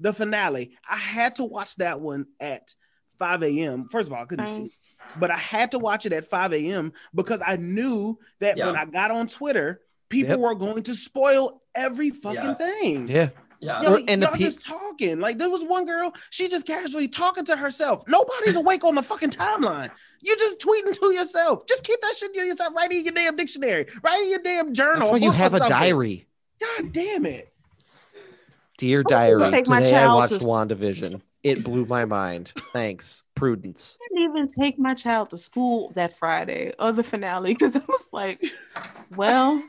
The 0.00 0.12
finale, 0.12 0.72
I 0.88 0.96
had 0.96 1.36
to 1.36 1.44
watch 1.44 1.76
that 1.76 2.00
one 2.00 2.26
at 2.40 2.74
5 3.18 3.42
a.m. 3.42 3.86
First 3.90 4.08
of 4.08 4.14
all, 4.14 4.22
I 4.22 4.24
couldn't 4.26 4.46
Same. 4.46 4.68
see, 4.68 4.94
but 5.18 5.30
I 5.30 5.36
had 5.36 5.72
to 5.72 5.78
watch 5.78 6.06
it 6.06 6.12
at 6.12 6.24
5 6.26 6.54
a.m. 6.54 6.92
because 7.14 7.42
I 7.46 7.56
knew 7.56 8.18
that 8.40 8.56
Yeah. 8.56 8.66
when 8.66 8.76
I 8.76 8.86
got 8.86 9.10
on 9.10 9.26
Twitter, 9.28 9.82
people 10.08 10.30
Yep. 10.30 10.38
were 10.40 10.54
going 10.54 10.82
to 10.84 10.94
spoil 10.94 11.62
every 11.74 12.10
fucking 12.10 12.42
Yeah. 12.42 12.54
thing. 12.54 13.08
Yeah. 13.08 13.28
Yeah. 13.62 13.82
Y'all, 13.82 13.96
and 14.08 14.22
the 14.22 14.26
y'all 14.26 14.34
pe- 14.36 14.44
just 14.44 14.64
talking. 14.64 15.20
Like 15.20 15.36
there 15.36 15.50
was 15.50 15.62
one 15.62 15.84
girl, 15.84 16.14
she 16.30 16.48
just 16.48 16.66
casually 16.66 17.08
talking 17.08 17.44
to 17.44 17.56
herself. 17.56 18.02
Nobody's 18.08 18.56
awake 18.56 18.84
on 18.84 18.94
the 18.94 19.02
fucking 19.02 19.30
timeline. 19.30 19.90
You're 20.22 20.36
just 20.36 20.58
tweeting 20.60 20.98
to 20.98 21.12
yourself. 21.12 21.66
Just 21.66 21.84
keep 21.84 22.00
that 22.00 22.14
shit 22.16 22.32
to 22.32 22.40
yourself. 22.40 22.74
Write 22.74 22.90
in 22.92 23.04
your 23.04 23.12
damn 23.12 23.36
dictionary. 23.36 23.86
Write 24.02 24.22
in 24.22 24.30
your 24.30 24.42
damn 24.42 24.72
journal. 24.72 25.00
That's 25.00 25.10
why 25.12 25.18
you 25.18 25.30
have 25.30 25.52
a 25.52 25.58
something. 25.58 25.76
diary. 25.76 26.26
God 26.58 26.84
damn 26.94 27.26
it. 27.26 27.52
Dear 28.80 29.02
diary, 29.02 29.62
today 29.62 29.94
I 29.94 30.14
watched 30.14 30.40
to- 30.40 30.46
WandaVision. 30.46 31.20
It 31.42 31.62
blew 31.62 31.84
my 31.84 32.06
mind. 32.06 32.52
Thanks. 32.72 33.24
Prudence. 33.34 33.98
I 34.02 34.08
didn't 34.14 34.30
even 34.30 34.48
take 34.48 34.78
my 34.78 34.94
child 34.94 35.28
to 35.30 35.36
school 35.36 35.92
that 35.96 36.16
Friday 36.16 36.72
or 36.78 36.90
the 36.92 37.02
finale 37.02 37.52
because 37.52 37.76
I 37.76 37.82
was 37.86 38.08
like, 38.10 38.42
well, 39.16 39.62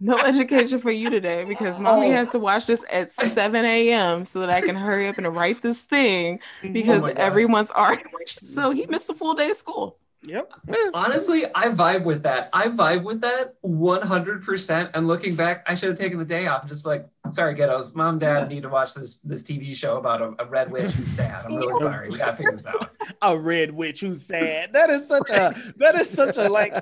no 0.00 0.18
education 0.18 0.78
for 0.78 0.90
you 0.90 1.10
today 1.10 1.44
because 1.44 1.78
mommy 1.78 2.08
Oh. 2.08 2.12
has 2.12 2.30
to 2.30 2.38
watch 2.38 2.66
this 2.66 2.84
at 2.90 3.10
7 3.10 3.64
a.m. 3.66 4.24
so 4.24 4.40
that 4.40 4.48
I 4.48 4.62
can 4.62 4.74
hurry 4.76 5.08
up 5.08 5.18
and 5.18 5.34
write 5.36 5.60
this 5.60 5.82
thing 5.82 6.40
oh 6.64 6.68
because 6.72 7.02
Oh 7.02 7.06
my 7.06 7.12
God. 7.12 7.18
everyone's 7.18 7.70
already 7.70 8.04
so 8.54 8.70
he 8.70 8.86
missed 8.86 9.10
a 9.10 9.14
full 9.14 9.34
day 9.34 9.50
of 9.50 9.58
school. 9.58 9.98
Yep. 10.26 10.52
Honestly, 10.94 11.44
I 11.54 11.68
vibe 11.68 12.04
with 12.04 12.22
that. 12.22 12.48
I 12.52 12.68
vibe 12.68 13.02
with 13.02 13.20
that 13.20 13.60
100%. 13.62 14.90
And 14.94 15.06
looking 15.06 15.36
back, 15.36 15.64
I 15.66 15.74
should 15.74 15.90
have 15.90 15.98
taken 15.98 16.18
the 16.18 16.24
day 16.24 16.46
off 16.46 16.62
and 16.62 16.68
just 16.70 16.86
like, 16.86 17.06
sorry, 17.32 17.54
kiddos, 17.54 17.94
mom, 17.94 18.18
dad 18.18 18.48
need 18.48 18.62
to 18.62 18.68
watch 18.68 18.94
this 18.94 19.16
this 19.18 19.42
TV 19.42 19.74
show 19.74 19.98
about 19.98 20.22
a, 20.22 20.34
a 20.38 20.46
red 20.46 20.70
witch 20.70 20.92
who's 20.92 21.10
sad. 21.10 21.44
I'm 21.44 21.56
really 21.56 21.74
sorry. 21.82 22.08
We 22.10 22.18
gotta 22.18 22.36
figure 22.36 22.52
this 22.52 22.66
out. 22.66 22.90
A 23.22 23.36
red 23.36 23.70
witch 23.72 24.00
who's 24.00 24.22
sad. 24.24 24.72
That 24.72 24.90
is 24.90 25.06
such 25.06 25.30
a 25.30 25.54
that 25.76 25.94
is 25.96 26.08
such 26.08 26.36
a 26.38 26.48
like 26.48 26.74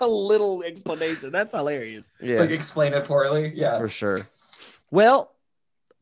a 0.00 0.06
little 0.06 0.62
explanation. 0.62 1.32
That's 1.32 1.54
hilarious. 1.54 2.12
Yeah. 2.20 2.40
Like 2.40 2.50
explain 2.50 2.94
it 2.94 3.04
poorly. 3.04 3.52
Yeah. 3.54 3.78
for 3.78 3.88
sure. 3.88 4.18
Well, 4.90 5.32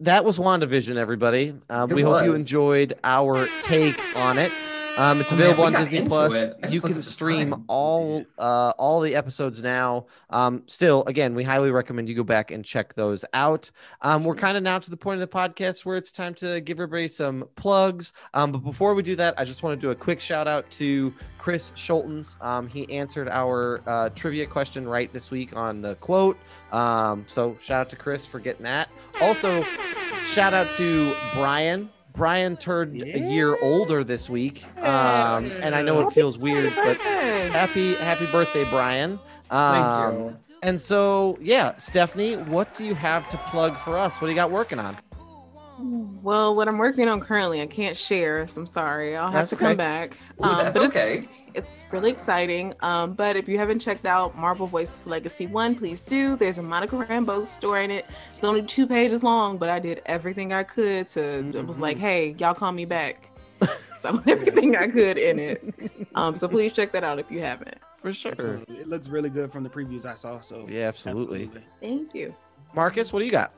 that 0.00 0.24
was 0.24 0.38
WandaVision, 0.38 0.96
everybody. 0.96 1.54
Um, 1.68 1.90
It 1.90 1.94
we 1.94 2.02
hope 2.02 2.24
you 2.24 2.34
enjoyed 2.34 2.98
our 3.04 3.46
take 3.62 4.00
on 4.16 4.38
it. 4.38 4.52
Um, 4.98 5.20
it's 5.20 5.32
Oh, 5.32 5.36
man, 5.36 5.44
available 5.44 5.64
on 5.64 5.72
Disney 5.72 6.06
Plus. 6.06 6.34
it. 6.34 6.56
I 6.62 6.66
just 6.66 6.74
You 6.74 6.80
can 6.82 7.00
stream 7.00 7.50
time. 7.52 7.64
all 7.68 8.24
uh, 8.38 8.72
all 8.76 9.00
the 9.00 9.14
episodes 9.14 9.62
now. 9.62 10.06
Um, 10.28 10.62
still, 10.66 11.04
again, 11.06 11.34
we 11.34 11.42
highly 11.42 11.70
recommend 11.70 12.08
you 12.08 12.14
go 12.14 12.22
back 12.24 12.50
and 12.50 12.62
check 12.64 12.92
those 12.94 13.24
out. 13.32 13.70
Um, 14.02 14.24
we're 14.24 14.34
kind 14.34 14.56
of 14.58 14.62
now 14.62 14.78
to 14.78 14.90
the 14.90 14.96
point 14.98 15.22
of 15.22 15.30
the 15.30 15.34
podcast 15.34 15.86
where 15.86 15.96
it's 15.96 16.12
time 16.12 16.34
to 16.34 16.60
give 16.60 16.78
everybody 16.78 17.08
some 17.08 17.48
plugs. 17.56 18.12
Um, 18.34 18.52
but 18.52 18.58
before 18.58 18.94
we 18.94 19.02
do 19.02 19.16
that, 19.16 19.34
I 19.38 19.44
just 19.44 19.62
want 19.62 19.80
to 19.80 19.86
do 19.86 19.90
a 19.90 19.94
quick 19.94 20.20
shout 20.20 20.46
out 20.46 20.68
to 20.72 21.14
Chris 21.38 21.72
Schultens. 21.76 22.36
Um, 22.42 22.68
he 22.68 22.90
answered 22.92 23.28
our 23.28 23.80
uh, 23.86 24.10
trivia 24.10 24.46
question 24.46 24.86
right 24.86 25.10
this 25.12 25.30
week 25.30 25.56
on 25.56 25.80
the 25.80 25.94
quote. 25.96 26.36
Um, 26.72 27.24
so 27.26 27.56
shout 27.60 27.80
out 27.80 27.88
to 27.90 27.96
Chris 27.96 28.26
for 28.26 28.38
getting 28.38 28.64
that. 28.64 28.90
Also, 29.22 29.62
shout 30.26 30.52
out 30.52 30.66
to 30.76 31.14
Brian. 31.34 31.88
Brian 32.12 32.56
turned 32.56 33.00
a 33.02 33.18
year 33.18 33.56
older 33.62 34.04
this 34.04 34.28
week, 34.28 34.64
um, 34.78 35.46
and 35.62 35.74
I 35.74 35.82
know 35.82 36.06
it 36.06 36.12
feels 36.12 36.36
weird, 36.38 36.72
but 36.76 36.96
happy 36.98 37.94
happy 37.94 38.26
birthday, 38.26 38.64
Brian! 38.70 39.18
Thank 39.48 39.86
Um, 39.86 40.14
you. 40.14 40.36
And 40.62 40.78
so, 40.80 41.38
yeah, 41.40 41.74
Stephanie, 41.76 42.36
what 42.36 42.74
do 42.74 42.84
you 42.84 42.94
have 42.94 43.28
to 43.30 43.38
plug 43.38 43.76
for 43.76 43.96
us? 43.96 44.20
What 44.20 44.26
do 44.26 44.32
you 44.32 44.36
got 44.36 44.50
working 44.50 44.78
on? 44.78 44.96
Well, 45.82 46.54
what 46.54 46.68
I'm 46.68 46.76
working 46.78 47.08
on 47.08 47.20
currently, 47.20 47.62
I 47.62 47.66
can't 47.66 47.96
share, 47.96 48.46
so 48.46 48.60
I'm 48.60 48.66
sorry. 48.66 49.16
I'll 49.16 49.24
have 49.26 49.32
That's 49.32 49.50
to 49.50 49.56
okay. 49.56 49.64
come 49.66 49.76
back. 49.76 50.18
Ooh, 50.40 50.44
Um, 50.44 50.56
that's 50.58 50.76
but 50.76 50.84
it's- 50.86 50.96
okay. 51.18 51.28
It's 51.54 51.84
really 51.90 52.10
exciting. 52.10 52.74
Um, 52.80 53.14
but 53.14 53.34
if 53.36 53.48
you 53.48 53.58
haven't 53.58 53.80
checked 53.80 54.06
out 54.06 54.36
Marvel 54.36 54.66
Voices 54.68 55.06
Legacy 55.06 55.46
One, 55.48 55.74
please 55.74 56.02
do. 56.02 56.36
There's 56.36 56.58
a 56.58 56.62
Monica 56.62 56.94
Rambeau 56.96 57.44
story 57.46 57.84
in 57.84 57.90
it. 57.90 58.06
It's 58.34 58.44
only 58.44 58.62
two 58.62 58.86
pages 58.86 59.22
long, 59.24 59.58
but 59.58 59.68
I 59.68 59.78
did 59.80 60.00
everything 60.06 60.52
I 60.52 60.62
could 60.62 61.08
to. 61.08 61.20
It 61.48 61.66
was 61.66 61.80
like, 61.80 61.96
hey, 61.98 62.36
y'all 62.38 62.54
call 62.54 62.70
me 62.72 62.84
back. 62.84 63.26
so 63.98 64.22
everything 64.28 64.76
I 64.76 64.86
could 64.88 65.18
in 65.18 65.38
it. 65.40 65.90
Um, 66.14 66.34
so 66.36 66.46
please 66.46 66.72
check 66.72 66.92
that 66.92 67.02
out 67.02 67.18
if 67.18 67.30
you 67.30 67.40
haven't. 67.40 67.78
For 68.00 68.12
sure. 68.12 68.60
It 68.68 68.88
looks 68.88 69.08
really 69.08 69.28
good 69.28 69.50
from 69.50 69.62
the 69.64 69.68
previews 69.70 70.06
I 70.06 70.12
saw. 70.14 70.40
So 70.40 70.66
Yeah, 70.68 70.86
absolutely. 70.88 71.50
Thank 71.80 72.14
you. 72.14 72.34
Marcus, 72.74 73.12
what 73.12 73.18
do 73.18 73.24
you 73.24 73.32
got? 73.32 73.52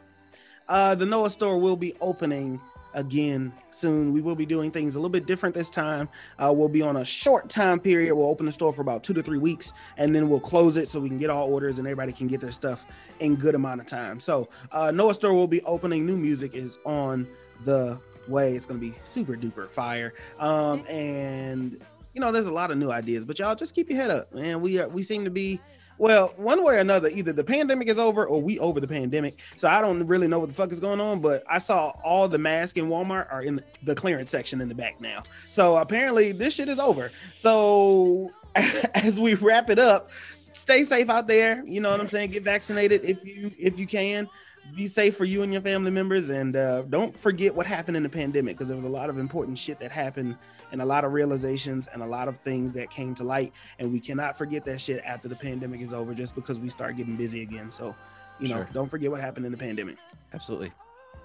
Uh, 0.72 0.94
the 0.94 1.04
Noah 1.04 1.28
store 1.28 1.58
will 1.58 1.76
be 1.76 1.94
opening 2.00 2.58
again 2.94 3.52
soon. 3.68 4.10
We 4.10 4.22
will 4.22 4.34
be 4.34 4.46
doing 4.46 4.70
things 4.70 4.94
a 4.94 4.98
little 4.98 5.10
bit 5.10 5.26
different 5.26 5.54
this 5.54 5.68
time. 5.68 6.08
Uh, 6.38 6.50
we'll 6.56 6.70
be 6.70 6.80
on 6.80 6.96
a 6.96 7.04
short 7.04 7.50
time 7.50 7.78
period. 7.78 8.14
We'll 8.14 8.30
open 8.30 8.46
the 8.46 8.52
store 8.52 8.72
for 8.72 8.80
about 8.80 9.04
two 9.04 9.12
to 9.12 9.22
three 9.22 9.36
weeks, 9.36 9.74
and 9.98 10.14
then 10.14 10.30
we'll 10.30 10.40
close 10.40 10.78
it 10.78 10.88
so 10.88 10.98
we 10.98 11.10
can 11.10 11.18
get 11.18 11.28
all 11.28 11.52
orders 11.52 11.78
and 11.78 11.86
everybody 11.86 12.10
can 12.10 12.26
get 12.26 12.40
their 12.40 12.52
stuff 12.52 12.86
in 13.20 13.36
good 13.36 13.54
amount 13.54 13.82
of 13.82 13.86
time. 13.86 14.18
So 14.18 14.48
uh, 14.70 14.90
Noah 14.90 15.12
store 15.12 15.34
will 15.34 15.46
be 15.46 15.60
opening. 15.64 16.06
New 16.06 16.16
music 16.16 16.54
is 16.54 16.78
on 16.86 17.28
the 17.66 18.00
way. 18.26 18.56
It's 18.56 18.64
gonna 18.64 18.80
be 18.80 18.94
super 19.04 19.36
duper 19.36 19.68
fire. 19.68 20.14
Um, 20.38 20.86
and 20.86 21.78
you 22.14 22.20
know, 22.22 22.32
there's 22.32 22.46
a 22.46 22.52
lot 22.52 22.70
of 22.70 22.78
new 22.78 22.90
ideas, 22.90 23.26
but 23.26 23.38
y'all 23.38 23.54
just 23.54 23.74
keep 23.74 23.90
your 23.90 23.98
head 23.98 24.10
up, 24.10 24.34
man. 24.34 24.62
We 24.62 24.78
are 24.78 24.88
we 24.88 25.02
seem 25.02 25.22
to 25.24 25.30
be 25.30 25.60
well, 26.02 26.34
one 26.36 26.64
way 26.64 26.74
or 26.74 26.78
another, 26.78 27.08
either 27.10 27.32
the 27.32 27.44
pandemic 27.44 27.86
is 27.86 27.96
over 27.96 28.26
or 28.26 28.42
we 28.42 28.58
over 28.58 28.80
the 28.80 28.88
pandemic. 28.88 29.38
So 29.56 29.68
I 29.68 29.80
don't 29.80 30.04
really 30.08 30.26
know 30.26 30.40
what 30.40 30.48
the 30.48 30.54
fuck 30.54 30.72
is 30.72 30.80
going 30.80 31.00
on, 31.00 31.20
but 31.20 31.44
I 31.48 31.60
saw 31.60 31.90
all 32.02 32.26
the 32.26 32.38
masks 32.38 32.76
in 32.76 32.88
Walmart 32.88 33.32
are 33.32 33.42
in 33.42 33.62
the 33.84 33.94
clearance 33.94 34.28
section 34.28 34.60
in 34.60 34.68
the 34.68 34.74
back 34.74 35.00
now. 35.00 35.22
So 35.48 35.76
apparently 35.76 36.32
this 36.32 36.54
shit 36.54 36.68
is 36.68 36.80
over. 36.80 37.12
So 37.36 38.32
as 38.56 39.20
we 39.20 39.34
wrap 39.34 39.70
it 39.70 39.78
up, 39.78 40.10
stay 40.54 40.82
safe 40.82 41.08
out 41.08 41.28
there. 41.28 41.64
You 41.64 41.80
know 41.80 41.92
what 41.92 42.00
I'm 42.00 42.08
saying? 42.08 42.32
Get 42.32 42.42
vaccinated 42.42 43.04
if 43.04 43.24
you 43.24 43.52
if 43.56 43.78
you 43.78 43.86
can. 43.86 44.28
Be 44.74 44.86
safe 44.86 45.16
for 45.16 45.24
you 45.24 45.42
and 45.42 45.52
your 45.52 45.60
family 45.60 45.90
members, 45.90 46.30
and 46.30 46.56
uh, 46.56 46.82
don't 46.82 47.18
forget 47.18 47.54
what 47.54 47.66
happened 47.66 47.96
in 47.96 48.02
the 48.02 48.08
pandemic 48.08 48.56
because 48.56 48.68
there 48.68 48.76
was 48.76 48.86
a 48.86 48.88
lot 48.90 49.10
of 49.10 49.18
important 49.18 49.58
shit 49.58 49.78
that 49.80 49.90
happened 49.92 50.36
and 50.70 50.80
a 50.80 50.84
lot 50.84 51.04
of 51.04 51.12
realizations 51.12 51.88
and 51.92 52.02
a 52.02 52.06
lot 52.06 52.28
of 52.28 52.38
things 52.38 52.72
that 52.72 52.90
came 52.90 53.14
to 53.16 53.24
light 53.24 53.52
and 53.78 53.92
we 53.92 54.00
cannot 54.00 54.38
forget 54.38 54.64
that 54.64 54.80
shit 54.80 55.02
after 55.04 55.28
the 55.28 55.36
pandemic 55.36 55.80
is 55.80 55.92
over 55.92 56.14
just 56.14 56.34
because 56.34 56.58
we 56.58 56.70
start 56.70 56.96
getting 56.96 57.16
busy 57.16 57.42
again 57.42 57.70
so 57.70 57.94
you 58.40 58.48
know 58.48 58.56
Sure. 58.56 58.68
don't 58.72 58.88
forget 58.88 59.10
what 59.10 59.20
happened 59.20 59.44
in 59.44 59.52
the 59.52 59.58
pandemic 59.58 59.98
Absolutely. 60.32 60.72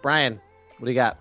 Brian, 0.01 0.41
what 0.79 0.85
do 0.85 0.91
you 0.91 0.95
got? 0.95 1.17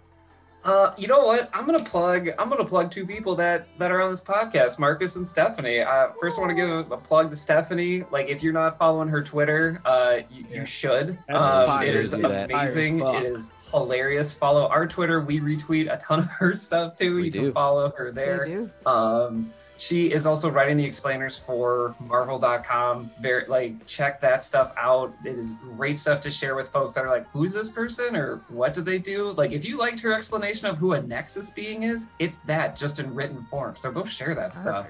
Uh, 0.66 0.92
you 0.98 1.06
know 1.06 1.24
what? 1.24 1.48
I'm 1.54 1.64
gonna 1.64 1.78
plug. 1.84 2.28
I'm 2.40 2.48
gonna 2.48 2.64
plug 2.64 2.90
two 2.90 3.06
people 3.06 3.36
that 3.36 3.68
that 3.78 3.92
are 3.92 4.02
on 4.02 4.10
this 4.10 4.20
podcast, 4.20 4.80
Marcus 4.80 5.14
and 5.14 5.26
Stephanie. 5.26 5.78
Uh, 5.80 6.08
first, 6.20 6.38
I 6.38 6.40
want 6.42 6.50
to 6.50 6.54
give 6.56 6.68
a, 6.68 6.78
a 6.92 6.96
plug 6.98 7.30
to 7.30 7.36
Stephanie. 7.36 8.02
Like, 8.10 8.26
if 8.28 8.42
you're 8.42 8.52
not 8.52 8.76
following 8.76 9.08
her 9.08 9.22
Twitter, 9.22 9.80
uh, 9.84 10.18
you, 10.28 10.44
Yeah. 10.50 10.56
you 10.60 10.66
should. 10.66 11.18
Um, 11.28 11.82
it 11.84 11.94
is 11.94 12.12
amazing. 12.14 12.98
Fire 12.98 13.08
as 13.08 13.14
fuck. 13.14 13.22
It 13.22 13.26
is 13.26 13.52
hilarious. 13.70 14.36
Follow 14.36 14.66
our 14.66 14.86
Twitter. 14.88 15.20
We 15.20 15.38
retweet 15.38 15.92
a 15.92 15.96
ton 15.98 16.18
of 16.18 16.26
her 16.30 16.54
stuff 16.56 16.96
too. 16.96 17.14
We 17.16 17.24
you 17.26 17.30
do. 17.30 17.40
can 17.44 17.52
follow 17.52 17.92
her 17.96 18.10
They 18.10 18.24
there. 18.24 18.44
do. 18.46 18.70
Um, 18.86 19.52
she 19.78 20.10
is 20.12 20.26
also 20.26 20.48
writing 20.50 20.76
the 20.76 20.84
explainers 20.84 21.36
for 21.38 21.94
Marvel.com. 22.00 23.10
Very 23.20 23.46
like 23.46 23.86
check 23.86 24.20
that 24.20 24.42
stuff 24.42 24.72
out. 24.78 25.12
It 25.24 25.36
is 25.36 25.54
great 25.54 25.98
stuff 25.98 26.20
to 26.22 26.30
share 26.30 26.54
with 26.54 26.68
folks 26.68 26.94
that 26.94 27.04
are 27.04 27.10
like, 27.10 27.28
who's 27.30 27.52
this 27.52 27.68
person 27.70 28.16
or 28.16 28.36
what 28.48 28.74
do 28.74 28.80
they 28.82 28.98
do? 28.98 29.32
Like, 29.32 29.52
if 29.52 29.64
you 29.64 29.78
liked 29.78 30.00
her 30.00 30.12
explanation 30.12 30.66
of 30.66 30.78
who 30.78 30.92
a 30.94 31.02
Nexus 31.02 31.50
being 31.50 31.82
is, 31.82 32.10
it's 32.18 32.38
that 32.40 32.76
just 32.76 32.98
in 32.98 33.14
written 33.14 33.42
form. 33.44 33.76
So 33.76 33.90
go 33.90 34.04
share 34.04 34.34
that 34.34 34.54
stuff. 34.56 34.86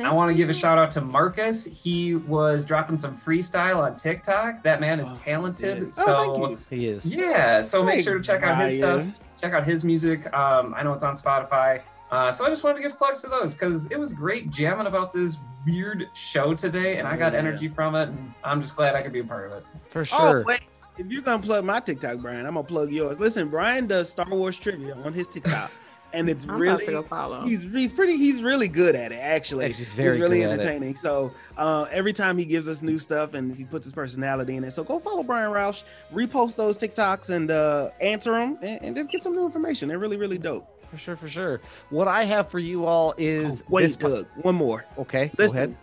I 0.00 0.12
want 0.12 0.28
to 0.30 0.34
give 0.34 0.48
a 0.48 0.54
shout 0.54 0.78
out 0.78 0.92
to 0.92 1.00
Marcus. 1.00 1.64
He 1.84 2.14
was 2.14 2.64
dropping 2.64 2.96
some 2.96 3.16
freestyle 3.16 3.78
on 3.78 3.96
TikTok. 3.96 4.62
That 4.62 4.80
man 4.80 5.00
is 5.00 5.10
Oh, 5.10 5.14
talented. 5.16 5.78
yeah. 5.82 5.90
So 5.90 6.04
Oh, 6.16 6.46
thank 6.56 6.60
you. 6.70 6.76
He 6.78 6.86
is. 6.86 7.12
yeah, 7.14 7.60
so 7.62 7.82
make 7.82 8.04
sure 8.04 8.16
to 8.16 8.22
check 8.22 8.44
out 8.44 8.62
his 8.62 8.78
Brian. 8.78 9.10
stuff. 9.12 9.20
check 9.40 9.54
out 9.54 9.64
his 9.64 9.84
music. 9.84 10.32
Um, 10.32 10.72
I 10.76 10.84
know 10.84 10.92
it's 10.92 11.02
on 11.02 11.14
Spotify. 11.14 11.80
Uh, 12.10 12.32
so 12.32 12.44
I 12.46 12.48
just 12.48 12.64
wanted 12.64 12.76
to 12.76 12.82
give 12.82 12.96
plugs 12.96 13.22
to 13.22 13.28
those 13.28 13.54
because 13.54 13.90
it 13.90 13.98
was 13.98 14.12
great 14.12 14.50
jamming 14.50 14.86
about 14.86 15.12
this 15.12 15.38
weird 15.66 16.08
show 16.14 16.54
today, 16.54 16.98
and 16.98 17.06
I 17.06 17.16
got 17.16 17.34
energy 17.34 17.68
from 17.68 17.94
it. 17.94 18.08
And 18.08 18.32
I'm 18.42 18.62
just 18.62 18.76
glad 18.76 18.94
I 18.94 19.02
could 19.02 19.12
be 19.12 19.20
a 19.20 19.24
part 19.24 19.50
of 19.50 19.58
it. 19.58 19.64
For 19.90 20.04
sure. 20.04 20.40
Oh, 20.40 20.42
wait. 20.46 20.60
If 20.96 21.06
you're 21.06 21.22
gonna 21.22 21.42
plug 21.42 21.64
my 21.64 21.78
TikTok, 21.80 22.18
Brian, 22.18 22.44
I'm 22.44 22.54
gonna 22.54 22.66
plug 22.66 22.90
yours. 22.90 23.20
Listen, 23.20 23.48
Brian 23.48 23.86
does 23.86 24.10
Star 24.10 24.28
Wars 24.28 24.58
trivia 24.58 24.94
on 25.04 25.12
his 25.12 25.28
TikTok, 25.28 25.70
and 26.12 26.28
it's 26.28 26.42
I'm 26.42 26.50
about 26.50 26.60
really 26.60 26.86
to 26.86 26.90
go 26.90 27.02
follow. 27.04 27.42
he's 27.42 27.62
he's 27.62 27.92
pretty 27.92 28.16
he's 28.16 28.42
really 28.42 28.66
good 28.66 28.96
at 28.96 29.12
it 29.12 29.16
actually. 29.16 29.66
Actually, 29.66 29.84
very 29.84 30.12
he's 30.16 30.20
really 30.20 30.38
good 30.38 30.46
at 30.46 30.58
it. 30.58 30.60
entertaining. 30.60 30.96
So 30.96 31.32
uh, 31.56 31.86
every 31.92 32.12
time 32.12 32.36
he 32.36 32.44
gives 32.44 32.66
us 32.66 32.82
new 32.82 32.98
stuff 32.98 33.34
and 33.34 33.54
he 33.54 33.62
puts 33.62 33.84
his 33.86 33.92
personality 33.92 34.56
in 34.56 34.64
it. 34.64 34.72
So 34.72 34.82
go 34.82 34.98
follow 34.98 35.22
Brian 35.22 35.52
Roush, 35.52 35.84
repost 36.12 36.56
those 36.56 36.76
TikToks 36.76 37.30
and 37.30 37.52
uh, 37.52 37.90
answer 38.00 38.32
them, 38.32 38.58
and, 38.60 38.82
and 38.82 38.96
just 38.96 39.08
get 39.08 39.22
some 39.22 39.36
new 39.36 39.44
information. 39.44 39.88
They're 39.88 40.00
really 40.00 40.16
really 40.16 40.38
dope. 40.38 40.66
For 40.90 40.96
sure, 40.96 41.16
for 41.16 41.28
sure. 41.28 41.60
What 41.90 42.08
I 42.08 42.24
have 42.24 42.48
for 42.50 42.58
you 42.58 42.86
all 42.86 43.14
is 43.18 43.62
Oh, 43.62 43.66
wait, 43.70 43.82
this 43.82 43.96
po- 43.96 44.08
Doug, 44.22 44.26
one 44.42 44.54
more. 44.54 44.84
okay. 44.96 45.30
Go 45.36 45.44
ahead. 45.44 45.76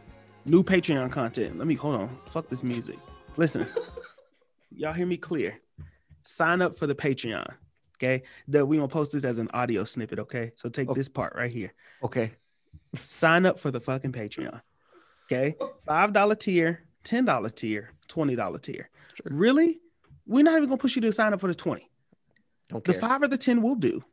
new 0.45 0.63
Patreon 0.63 1.11
content. 1.11 1.57
Let 1.57 1.67
me 1.67 1.75
hold 1.75 1.95
on. 1.95 2.17
Fuck 2.29 2.49
this 2.49 2.63
music. 2.63 2.97
Listen, 3.37 3.65
y'all 4.71 4.93
hear 4.93 5.05
me 5.05 5.17
clear. 5.17 5.59
Sign 6.23 6.61
up 6.61 6.75
for 6.77 6.87
the 6.87 6.95
Patreon. 6.95 7.53
Okay, 7.97 8.23
that 8.49 8.65
we 8.65 8.75
gonna 8.77 8.87
post 8.89 9.11
this 9.13 9.23
as 9.23 9.37
an 9.37 9.49
audio 9.53 9.83
snippet. 9.85 10.19
Okay, 10.19 10.51
so 10.55 10.67
take 10.69 10.89
Okay. 10.89 10.99
this 10.99 11.07
part 11.07 11.33
right 11.35 11.51
here. 11.51 11.73
Okay. 12.03 12.31
Sign 12.97 13.45
up 13.45 13.57
for 13.59 13.71
the 13.71 13.79
fucking 13.79 14.11
Patreon. 14.11 14.59
Okay, 15.31 15.55
five 15.85 16.11
dollar 16.13 16.35
tier, 16.35 16.83
ten 17.03 17.25
dollar 17.25 17.49
tier, 17.49 17.91
twenty 18.07 18.35
dollar 18.35 18.57
tier. 18.59 18.89
Really, 19.23 19.79
we're 20.27 20.43
not 20.43 20.57
even 20.57 20.67
gonna 20.67 20.77
push 20.77 20.95
you 20.95 21.01
to 21.03 21.13
sign 21.13 21.31
up 21.33 21.39
for 21.39 21.47
the 21.47 21.55
twenty. 21.55 21.89
Don't 22.69 22.83
The 22.83 22.93
care. 22.93 23.01
five 23.01 23.21
or 23.23 23.27
the 23.27 23.37
ten 23.37 23.61
will 23.61 23.75
do. 23.75 24.03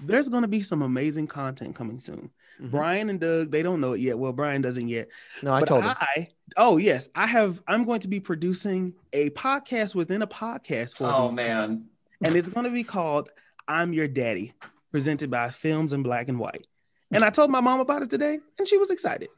There's 0.00 0.28
gonna 0.28 0.48
be 0.48 0.62
some 0.62 0.82
amazing 0.82 1.26
content 1.26 1.74
coming 1.74 1.98
soon. 2.00 2.30
Mhm. 2.60 2.70
Brian 2.70 3.10
and 3.10 3.20
Doug, 3.20 3.50
they 3.50 3.62
don't 3.62 3.80
know 3.80 3.92
it 3.92 4.00
yet. 4.00 4.18
Well, 4.18 4.32
Brian 4.32 4.62
doesn't 4.62 4.88
yet. 4.88 5.08
No, 5.42 5.52
I 5.52 5.60
but 5.60 5.66
told 5.68 5.84
him. 5.84 5.94
I, 5.98 6.28
oh 6.56 6.76
yes, 6.78 7.08
I 7.14 7.26
have. 7.26 7.62
I'm 7.68 7.84
going 7.84 8.00
to 8.00 8.08
be 8.08 8.20
producing 8.20 8.94
a 9.12 9.30
podcast 9.30 9.94
within 9.94 10.22
a 10.22 10.26
podcast 10.26 10.96
for 10.96 11.08
Oh 11.12 11.26
these, 11.28 11.36
man, 11.36 11.84
and 12.22 12.34
it's 12.36 12.48
going 12.48 12.64
to 12.64 12.70
be 12.72 12.82
called 12.84 13.30
"I'm 13.68 13.92
Your 13.92 14.08
Daddy," 14.08 14.54
presented 14.90 15.30
by 15.30 15.50
Films 15.50 15.92
in 15.92 16.02
Black 16.02 16.28
and 16.28 16.38
White. 16.38 16.66
And 17.10 17.22
I 17.24 17.30
told 17.30 17.50
my 17.50 17.60
mom 17.60 17.80
about 17.80 18.02
it 18.02 18.10
today, 18.10 18.38
and 18.58 18.66
she 18.66 18.78
was 18.78 18.90
excited. 18.90 19.28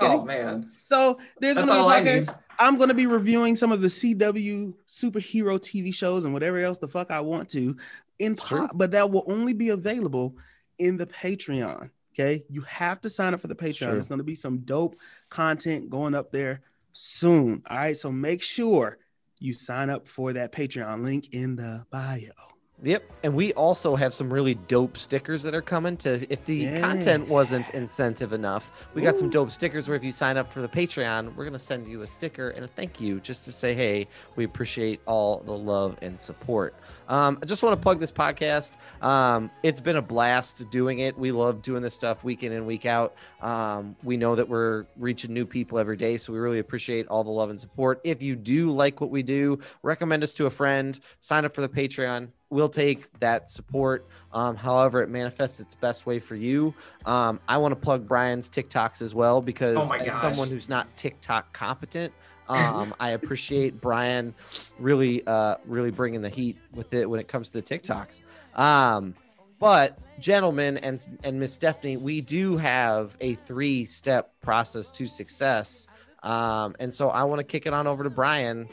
oh 0.00 0.24
man, 0.24 0.66
So 0.88 1.18
there's 1.40 1.56
going 1.56 1.66
to 1.68 1.72
be 1.74 1.78
I 1.78 1.98
a 1.98 2.04
need. 2.04 2.10
podcast. 2.22 2.38
I'm 2.58 2.76
going 2.76 2.88
to 2.88 2.94
be 2.94 3.06
reviewing 3.06 3.54
some 3.54 3.70
of 3.72 3.80
the 3.80 3.88
CW 3.88 4.74
superhero 4.86 5.58
TV 5.60 5.94
shows 5.94 6.24
and 6.24 6.32
whatever 6.34 6.58
else 6.58 6.78
the 6.78 6.88
fuck 6.88 7.10
I 7.10 7.20
want 7.20 7.48
to 7.50 7.76
in 8.18 8.34
pod, 8.36 8.70
but 8.74 8.90
that 8.92 9.10
will 9.10 9.24
only 9.28 9.52
be 9.52 9.68
available 9.68 10.36
in 10.78 10.96
the 10.96 11.06
Patreon. 11.06 11.90
Okay, 12.14 12.44
you 12.50 12.62
have 12.62 13.00
to 13.02 13.10
sign 13.10 13.32
up 13.32 13.40
for 13.40 13.46
the 13.46 13.54
Patreon. 13.54 13.68
It's 13.70 13.78
There's 13.80 14.08
going 14.08 14.18
to 14.18 14.24
be 14.24 14.34
some 14.34 14.58
dope 14.58 14.96
content 15.28 15.88
going 15.88 16.14
up 16.14 16.32
there 16.32 16.62
soon. 16.92 17.62
All 17.70 17.76
right, 17.76 17.96
so 17.96 18.10
make 18.10 18.42
sure 18.42 18.98
you 19.38 19.52
sign 19.52 19.88
up 19.88 20.08
for 20.08 20.32
that 20.32 20.50
Patreon 20.50 21.04
link 21.04 21.28
in 21.32 21.54
the 21.54 21.86
bio. 21.92 22.47
Yep. 22.80 23.12
And 23.24 23.34
we 23.34 23.52
also 23.54 23.96
have 23.96 24.14
some 24.14 24.32
really 24.32 24.54
dope 24.54 24.98
stickers 24.98 25.42
that 25.42 25.52
are 25.52 25.60
coming 25.62 25.96
to 25.98 26.24
if 26.32 26.44
the 26.44 26.54
Yeah. 26.54 26.80
content 26.80 27.26
wasn't 27.26 27.68
incentive 27.70 28.32
enough, 28.32 28.70
we 28.94 29.02
got 29.02 29.18
some 29.18 29.30
dope 29.30 29.50
stickers 29.50 29.88
where 29.88 29.96
if 29.96 30.04
you 30.04 30.12
sign 30.12 30.36
up 30.36 30.52
for 30.52 30.60
the 30.60 30.68
Patreon, 30.68 31.34
we're 31.34 31.44
gonna 31.44 31.58
send 31.58 31.88
you 31.88 32.02
a 32.02 32.06
sticker 32.06 32.50
and 32.50 32.64
a 32.64 32.68
thank 32.68 33.00
you 33.00 33.18
just 33.18 33.44
to 33.46 33.52
say, 33.52 33.74
hey, 33.74 34.06
we 34.36 34.44
appreciate 34.44 35.00
all 35.06 35.40
the 35.44 35.52
love 35.52 35.96
and 36.02 36.20
support. 36.20 36.72
Um, 37.08 37.38
I 37.42 37.46
just 37.46 37.64
want 37.64 37.74
to 37.74 37.82
plug 37.82 37.98
this 37.98 38.12
podcast. 38.12 38.76
Um, 39.02 39.50
it's 39.64 39.80
been 39.80 39.96
a 39.96 40.02
blast 40.02 40.70
doing 40.70 41.00
it. 41.00 41.18
We 41.18 41.32
love 41.32 41.62
doing 41.62 41.82
this 41.82 41.94
stuff 41.94 42.22
week 42.22 42.44
in 42.44 42.52
and 42.52 42.64
week 42.64 42.86
out. 42.86 43.14
Um, 43.40 43.96
we 44.04 44.16
know 44.16 44.36
that 44.36 44.48
we're 44.48 44.86
reaching 44.96 45.32
new 45.34 45.46
people 45.46 45.78
every 45.80 45.96
day, 45.96 46.16
so 46.16 46.32
we 46.32 46.38
really 46.38 46.60
appreciate 46.60 47.08
all 47.08 47.24
the 47.24 47.30
love 47.30 47.50
and 47.50 47.58
support. 47.58 48.00
If 48.04 48.22
you 48.22 48.36
do 48.36 48.70
like 48.70 49.00
what 49.00 49.10
we 49.10 49.24
do, 49.24 49.58
recommend 49.82 50.22
us 50.22 50.32
to 50.34 50.46
a 50.46 50.50
friend, 50.50 50.98
sign 51.18 51.44
up 51.44 51.54
for 51.56 51.60
the 51.62 51.68
Patreon. 51.68 52.28
We'll 52.50 52.68
take 52.70 53.12
that 53.20 53.50
support, 53.50 54.06
um, 54.32 54.56
however 54.56 55.02
it 55.02 55.10
manifests 55.10 55.60
its 55.60 55.74
best 55.74 56.06
way 56.06 56.18
for 56.18 56.34
you. 56.34 56.74
Um, 57.04 57.40
I 57.46 57.58
want 57.58 57.72
to 57.72 57.76
plug 57.76 58.08
Brian's 58.08 58.48
TikToks 58.48 59.02
as 59.02 59.14
well 59.14 59.42
because 59.42 59.76
Oh 59.78 59.94
as 59.94 60.14
someone 60.14 60.48
who's 60.48 60.68
not 60.68 60.88
TikTok 60.96 61.52
competent, 61.52 62.12
um, 62.48 62.94
I 62.98 63.10
appreciate 63.10 63.80
Brian 63.80 64.34
really, 64.78 65.26
uh, 65.26 65.56
really 65.66 65.90
bringing 65.90 66.22
the 66.22 66.30
heat 66.30 66.56
with 66.72 66.94
it 66.94 67.08
when 67.08 67.20
it 67.20 67.28
comes 67.28 67.50
to 67.50 67.60
the 67.60 67.62
TikToks. 67.62 68.20
Um, 68.54 69.14
but 69.58 69.98
gentlemen 70.20 70.78
and 70.78 71.04
and 71.24 71.38
Miss 71.38 71.52
Stephanie, 71.52 71.96
we 71.96 72.20
do 72.20 72.56
have 72.56 73.16
a 73.20 73.34
three 73.34 73.84
step 73.84 74.32
process 74.40 74.90
to 74.92 75.06
success, 75.06 75.86
um, 76.22 76.74
and 76.80 76.92
so 76.92 77.10
I 77.10 77.24
want 77.24 77.40
to 77.40 77.44
kick 77.44 77.66
it 77.66 77.72
on 77.72 77.86
over 77.86 78.04
to 78.04 78.10
Brian. 78.10 78.68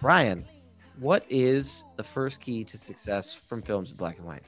Brian, 0.00 0.44
what 0.98 1.24
is 1.28 1.84
the 1.96 2.02
first 2.02 2.40
key 2.40 2.64
to 2.64 2.78
success 2.78 3.34
from 3.34 3.62
films 3.62 3.90
in 3.90 3.96
black 3.96 4.18
and 4.18 4.26
white? 4.26 4.42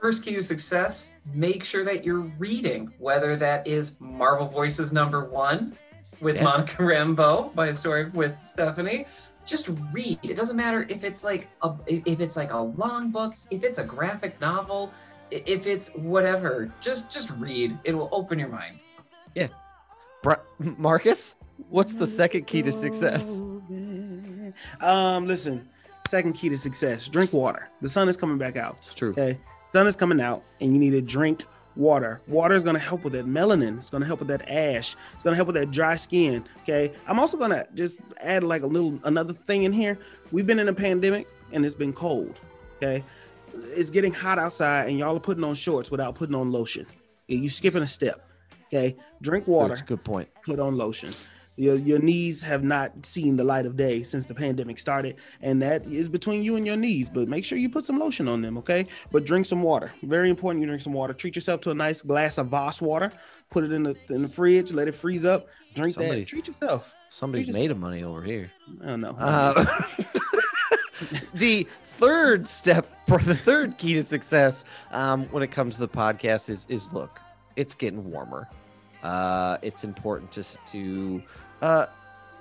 First 0.00 0.24
key 0.24 0.34
to 0.34 0.42
success: 0.42 1.14
make 1.34 1.64
sure 1.64 1.84
that 1.84 2.04
you're 2.04 2.20
reading, 2.38 2.92
whether 2.98 3.36
that 3.36 3.66
is 3.66 3.98
Marvel 4.00 4.46
Voices 4.46 4.92
number 4.92 5.24
one 5.24 5.76
with 6.20 6.36
Yeah. 6.36 6.44
Monica 6.44 6.76
Rambeau 6.82 7.54
by 7.54 7.68
a 7.68 7.74
story 7.74 8.10
with 8.10 8.40
Stephanie. 8.40 9.06
Just 9.46 9.70
read. 9.92 10.18
It 10.22 10.36
doesn't 10.36 10.56
matter 10.56 10.86
if 10.88 11.04
it's 11.04 11.24
like 11.24 11.48
a 11.62 11.74
if 11.86 12.20
it's 12.20 12.36
like 12.36 12.52
a 12.52 12.58
long 12.58 13.10
book, 13.10 13.34
if 13.50 13.62
it's 13.64 13.78
a 13.78 13.84
graphic 13.84 14.40
novel, 14.40 14.92
if 15.30 15.66
it's 15.66 15.92
whatever. 15.94 16.72
Just 16.80 17.12
just 17.12 17.30
read. 17.32 17.78
It 17.84 17.94
will 17.94 18.08
open 18.12 18.38
your 18.38 18.48
mind. 18.48 18.80
Bri- 20.22 20.36
Marcus, 20.58 21.34
what's 21.68 21.94
the 21.94 22.06
second 22.06 22.46
key 22.46 22.62
to 22.62 22.72
success? 22.72 23.42
Um, 24.80 25.26
listen, 25.26 25.68
second 26.08 26.34
key 26.34 26.48
to 26.48 26.58
success: 26.58 27.08
drink 27.08 27.32
water. 27.32 27.68
The 27.80 27.88
sun 27.88 28.08
is 28.08 28.16
coming 28.16 28.38
back 28.38 28.56
out. 28.56 28.76
It's 28.78 28.94
true. 28.94 29.10
Okay, 29.10 29.38
sun 29.72 29.86
is 29.86 29.96
coming 29.96 30.20
out, 30.20 30.42
and 30.60 30.72
you 30.72 30.78
need 30.78 30.90
to 30.90 31.02
drink 31.02 31.44
water. 31.76 32.20
Water 32.28 32.54
is 32.54 32.62
going 32.62 32.76
to 32.76 32.82
help 32.82 33.04
with 33.04 33.12
that 33.14 33.26
melanin. 33.26 33.78
It's 33.78 33.90
going 33.90 34.02
to 34.02 34.06
help 34.06 34.20
with 34.20 34.28
that 34.28 34.48
ash. 34.48 34.96
It's 35.14 35.22
going 35.22 35.32
to 35.32 35.36
help 35.36 35.48
with 35.48 35.56
that 35.56 35.70
dry 35.70 35.96
skin. 35.96 36.44
Okay, 36.62 36.92
I'm 37.06 37.18
also 37.18 37.36
going 37.36 37.50
to 37.50 37.66
just 37.74 37.96
add 38.20 38.44
like 38.44 38.62
a 38.62 38.66
little 38.66 38.98
another 39.04 39.32
thing 39.32 39.64
in 39.64 39.72
here. 39.72 39.98
We've 40.32 40.46
been 40.46 40.58
in 40.58 40.68
a 40.68 40.74
pandemic, 40.74 41.26
and 41.52 41.64
it's 41.64 41.74
been 41.74 41.92
cold. 41.92 42.38
Okay, 42.76 43.04
it's 43.72 43.90
getting 43.90 44.12
hot 44.12 44.38
outside, 44.38 44.88
and 44.88 44.98
y'all 44.98 45.16
are 45.16 45.20
putting 45.20 45.44
on 45.44 45.54
shorts 45.54 45.90
without 45.90 46.14
putting 46.14 46.34
on 46.34 46.50
lotion. 46.50 46.86
You 47.26 47.48
skipping 47.48 47.82
a 47.82 47.86
step. 47.86 48.28
Okay, 48.66 48.96
drink 49.22 49.46
water 49.46 49.68
That's 49.68 49.82
a 49.82 49.84
good 49.84 50.04
point. 50.04 50.28
put 50.44 50.58
on 50.58 50.76
lotion. 50.76 51.12
Your, 51.56 51.76
your 51.76 52.00
knees 52.00 52.42
have 52.42 52.64
not 52.64 53.06
seen 53.06 53.36
the 53.36 53.44
light 53.44 53.64
of 53.64 53.76
day 53.76 54.02
since 54.02 54.26
the 54.26 54.34
pandemic 54.34 54.78
started, 54.78 55.16
and 55.40 55.62
that 55.62 55.86
is 55.86 56.08
between 56.08 56.42
you 56.42 56.56
and 56.56 56.66
your 56.66 56.76
knees. 56.76 57.08
But 57.08 57.28
make 57.28 57.44
sure 57.44 57.56
you 57.58 57.68
put 57.68 57.86
some 57.86 57.98
lotion 57.98 58.26
on 58.26 58.42
them, 58.42 58.58
okay? 58.58 58.86
But 59.12 59.24
drink 59.24 59.46
some 59.46 59.62
water. 59.62 59.92
Very 60.02 60.30
important. 60.30 60.62
You 60.62 60.66
drink 60.66 60.82
some 60.82 60.92
water. 60.92 61.12
Treat 61.12 61.36
yourself 61.36 61.60
to 61.62 61.70
a 61.70 61.74
nice 61.74 62.02
glass 62.02 62.38
of 62.38 62.48
Voss 62.48 62.82
water. 62.82 63.12
Put 63.50 63.62
it 63.64 63.72
in 63.72 63.84
the 63.84 63.96
in 64.08 64.22
the 64.22 64.28
fridge. 64.28 64.72
Let 64.72 64.88
it 64.88 64.96
freeze 64.96 65.24
up. 65.24 65.46
Drink 65.74 65.94
Somebody- 65.94 66.20
that. 66.20 66.28
Treat 66.28 66.48
yourself. 66.48 66.92
Somebody's 67.08 67.46
just- 67.46 67.58
made 67.58 67.70
of 67.70 67.78
money 67.78 68.02
over 68.02 68.22
here. 68.22 68.50
I 68.82 68.86
don't 68.86 69.00
know. 69.00 69.10
Uh, 69.10 69.82
the 71.34 71.66
third 71.84 72.48
step 72.48 72.86
for 73.06 73.18
the 73.18 73.34
third 73.36 73.78
key 73.78 73.94
to 73.94 74.02
success 74.02 74.64
um, 74.90 75.26
when 75.26 75.42
it 75.42 75.50
comes 75.52 75.74
to 75.74 75.80
the 75.80 75.88
podcast 75.88 76.50
is 76.50 76.66
is 76.68 76.92
look, 76.92 77.20
it's 77.56 77.74
getting 77.74 78.10
warmer. 78.10 78.48
Uh, 79.02 79.58
it's 79.62 79.84
important 79.84 80.32
to 80.32 80.42
to 80.72 81.22
uh, 81.64 81.86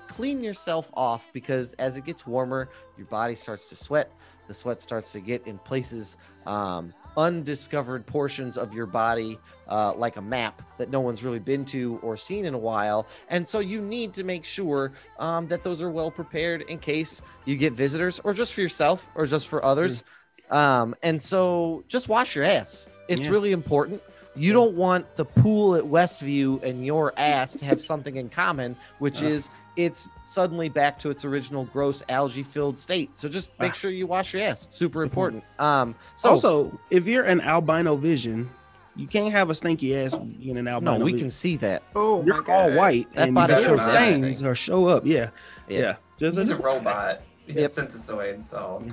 clean 0.09 0.41
yourself 0.41 0.91
off 0.95 1.31
because 1.31 1.71
as 1.75 1.95
it 1.95 2.03
gets 2.03 2.27
warmer, 2.27 2.67
your 2.97 3.07
body 3.07 3.35
starts 3.35 3.63
to 3.65 3.75
sweat. 3.75 4.11
The 4.49 4.53
sweat 4.53 4.81
starts 4.81 5.13
to 5.13 5.21
get 5.21 5.47
in 5.47 5.57
places, 5.59 6.17
um, 6.45 6.93
undiscovered 7.15 8.05
portions 8.05 8.57
of 8.57 8.73
your 8.73 8.85
body, 8.85 9.39
uh, 9.69 9.93
like 9.93 10.17
a 10.17 10.21
map 10.21 10.61
that 10.77 10.89
no 10.89 10.99
one's 10.99 11.23
really 11.23 11.39
been 11.39 11.63
to 11.65 11.99
or 12.03 12.17
seen 12.17 12.43
in 12.43 12.53
a 12.53 12.57
while. 12.57 13.07
And 13.29 13.47
so 13.47 13.59
you 13.59 13.79
need 13.81 14.13
to 14.15 14.25
make 14.25 14.43
sure 14.43 14.91
um, 15.19 15.47
that 15.47 15.63
those 15.63 15.81
are 15.81 15.89
well 15.89 16.11
prepared 16.11 16.63
in 16.63 16.79
case 16.79 17.21
you 17.45 17.55
get 17.55 17.71
visitors 17.71 18.19
or 18.25 18.33
just 18.33 18.53
for 18.53 18.59
yourself 18.59 19.07
or 19.15 19.25
just 19.25 19.47
for 19.47 19.63
others. 19.63 20.03
Um, 20.49 20.95
and 21.01 21.21
so 21.21 21.85
just 21.87 22.09
wash 22.09 22.35
your 22.35 22.43
ass. 22.43 22.89
It's 23.07 23.25
Yeah. 23.25 23.31
really 23.31 23.53
important. 23.53 24.01
You 24.35 24.51
don't 24.53 24.75
want 24.75 25.15
the 25.15 25.25
pool 25.25 25.75
at 25.75 25.83
Westview 25.83 26.63
and 26.63 26.85
your 26.85 27.13
ass 27.17 27.53
to 27.57 27.65
have 27.65 27.79
something 27.81 28.15
in 28.15 28.29
common, 28.29 28.75
which 28.99 29.21
Uh. 29.21 29.27
is 29.27 29.49
it's 29.75 30.07
suddenly 30.23 30.69
back 30.69 30.99
to 30.99 31.09
its 31.09 31.25
original 31.25 31.65
gross 31.65 32.03
algae 32.07 32.43
filled 32.43 32.77
state. 32.77 33.09
So 33.17 33.27
just 33.27 33.51
make 33.59 33.71
Ah. 33.71 33.73
sure 33.75 33.89
you 33.91 34.05
wash 34.05 34.33
your 34.33 34.43
ass. 34.43 34.67
Super 34.69 35.01
important. 35.09 35.43
Um, 35.57 35.95
so 36.15 36.29
also, 36.31 36.79
if 36.91 37.07
you're 37.07 37.23
an 37.23 37.41
albino 37.41 37.95
vision, 37.95 38.49
you 38.95 39.07
can't 39.07 39.31
have 39.31 39.49
a 39.49 39.55
stinky 39.55 39.97
ass 39.97 40.13
in 40.43 40.57
an 40.57 40.67
albino. 40.67 40.97
no, 40.99 41.03
we 41.05 41.13
vision. 41.13 41.25
can 41.25 41.29
see 41.31 41.57
that. 41.57 41.81
Oh 41.95 42.21
my 42.21 42.25
You're 42.27 42.51
all 42.51 42.71
white, 42.73 43.11
That 43.15 43.23
and 43.29 43.33
body 43.35 43.53
your 43.53 43.63
shows 43.63 43.81
stains 43.81 44.43
or 44.43 44.53
show 44.53 44.85
up. 44.87 45.05
Yeah, 45.07 45.29
Yeah. 45.67 45.79
yeah. 45.79 45.95
Just 46.19 46.37
He's 46.37 46.51
a 46.51 46.55
robot. 46.57 47.21
He's 47.47 47.57
Yep. 47.57 47.69
a 47.71 47.73
synthezoid. 47.81 48.45
So 48.45 48.79
V. 48.83 48.91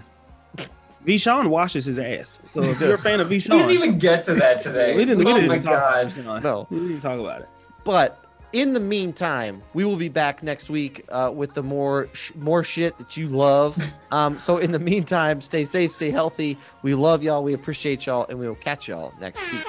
Sean 1.18 1.50
washes 1.50 1.84
his 1.84 1.98
ass. 1.98 2.38
So 2.48 2.60
if 2.62 2.80
you're 2.80 2.94
a 2.94 2.98
fan 2.98 3.20
of 3.20 3.28
V. 3.28 3.36
We 3.50 3.56
didn't 3.58 3.70
even 3.70 3.98
get 3.98 4.24
to 4.24 4.34
that 4.34 4.62
today. 4.62 4.94
we 4.96 5.04
didn't. 5.04 5.24
We 5.24 5.30
oh 5.30 5.34
didn't 5.34 5.48
my 5.48 5.54
even 5.56 5.66
talk 5.66 5.78
about 5.78 6.04
god. 6.04 6.12
V. 6.12 6.22
No. 6.42 6.66
We 6.70 6.76
didn't 6.76 6.90
even 6.90 7.00
talk 7.02 7.18
about 7.20 7.40
it. 7.42 7.48
But 7.84 8.24
in 8.52 8.72
the 8.72 8.80
meantime, 8.80 9.62
we 9.74 9.84
will 9.84 9.96
be 9.96 10.08
back 10.08 10.42
next 10.42 10.68
week 10.68 11.04
uh, 11.10 11.30
with 11.34 11.54
the 11.54 11.62
more 11.62 12.08
sh- 12.12 12.32
more 12.34 12.64
shit 12.64 12.98
that 12.98 13.16
you 13.16 13.28
love. 13.28 13.76
Um, 14.12 14.38
so 14.38 14.56
in 14.58 14.72
the 14.72 14.80
meantime, 14.80 15.40
stay 15.40 15.64
safe, 15.64 15.92
stay 15.92 16.10
healthy. 16.10 16.58
We 16.82 16.96
love 16.96 17.22
y'all. 17.22 17.44
We 17.44 17.54
appreciate 17.54 18.06
y'all, 18.06 18.26
and 18.28 18.40
we 18.40 18.48
will 18.48 18.56
catch 18.56 18.88
y'all 18.88 19.14
next 19.20 19.40
week. 19.52 19.62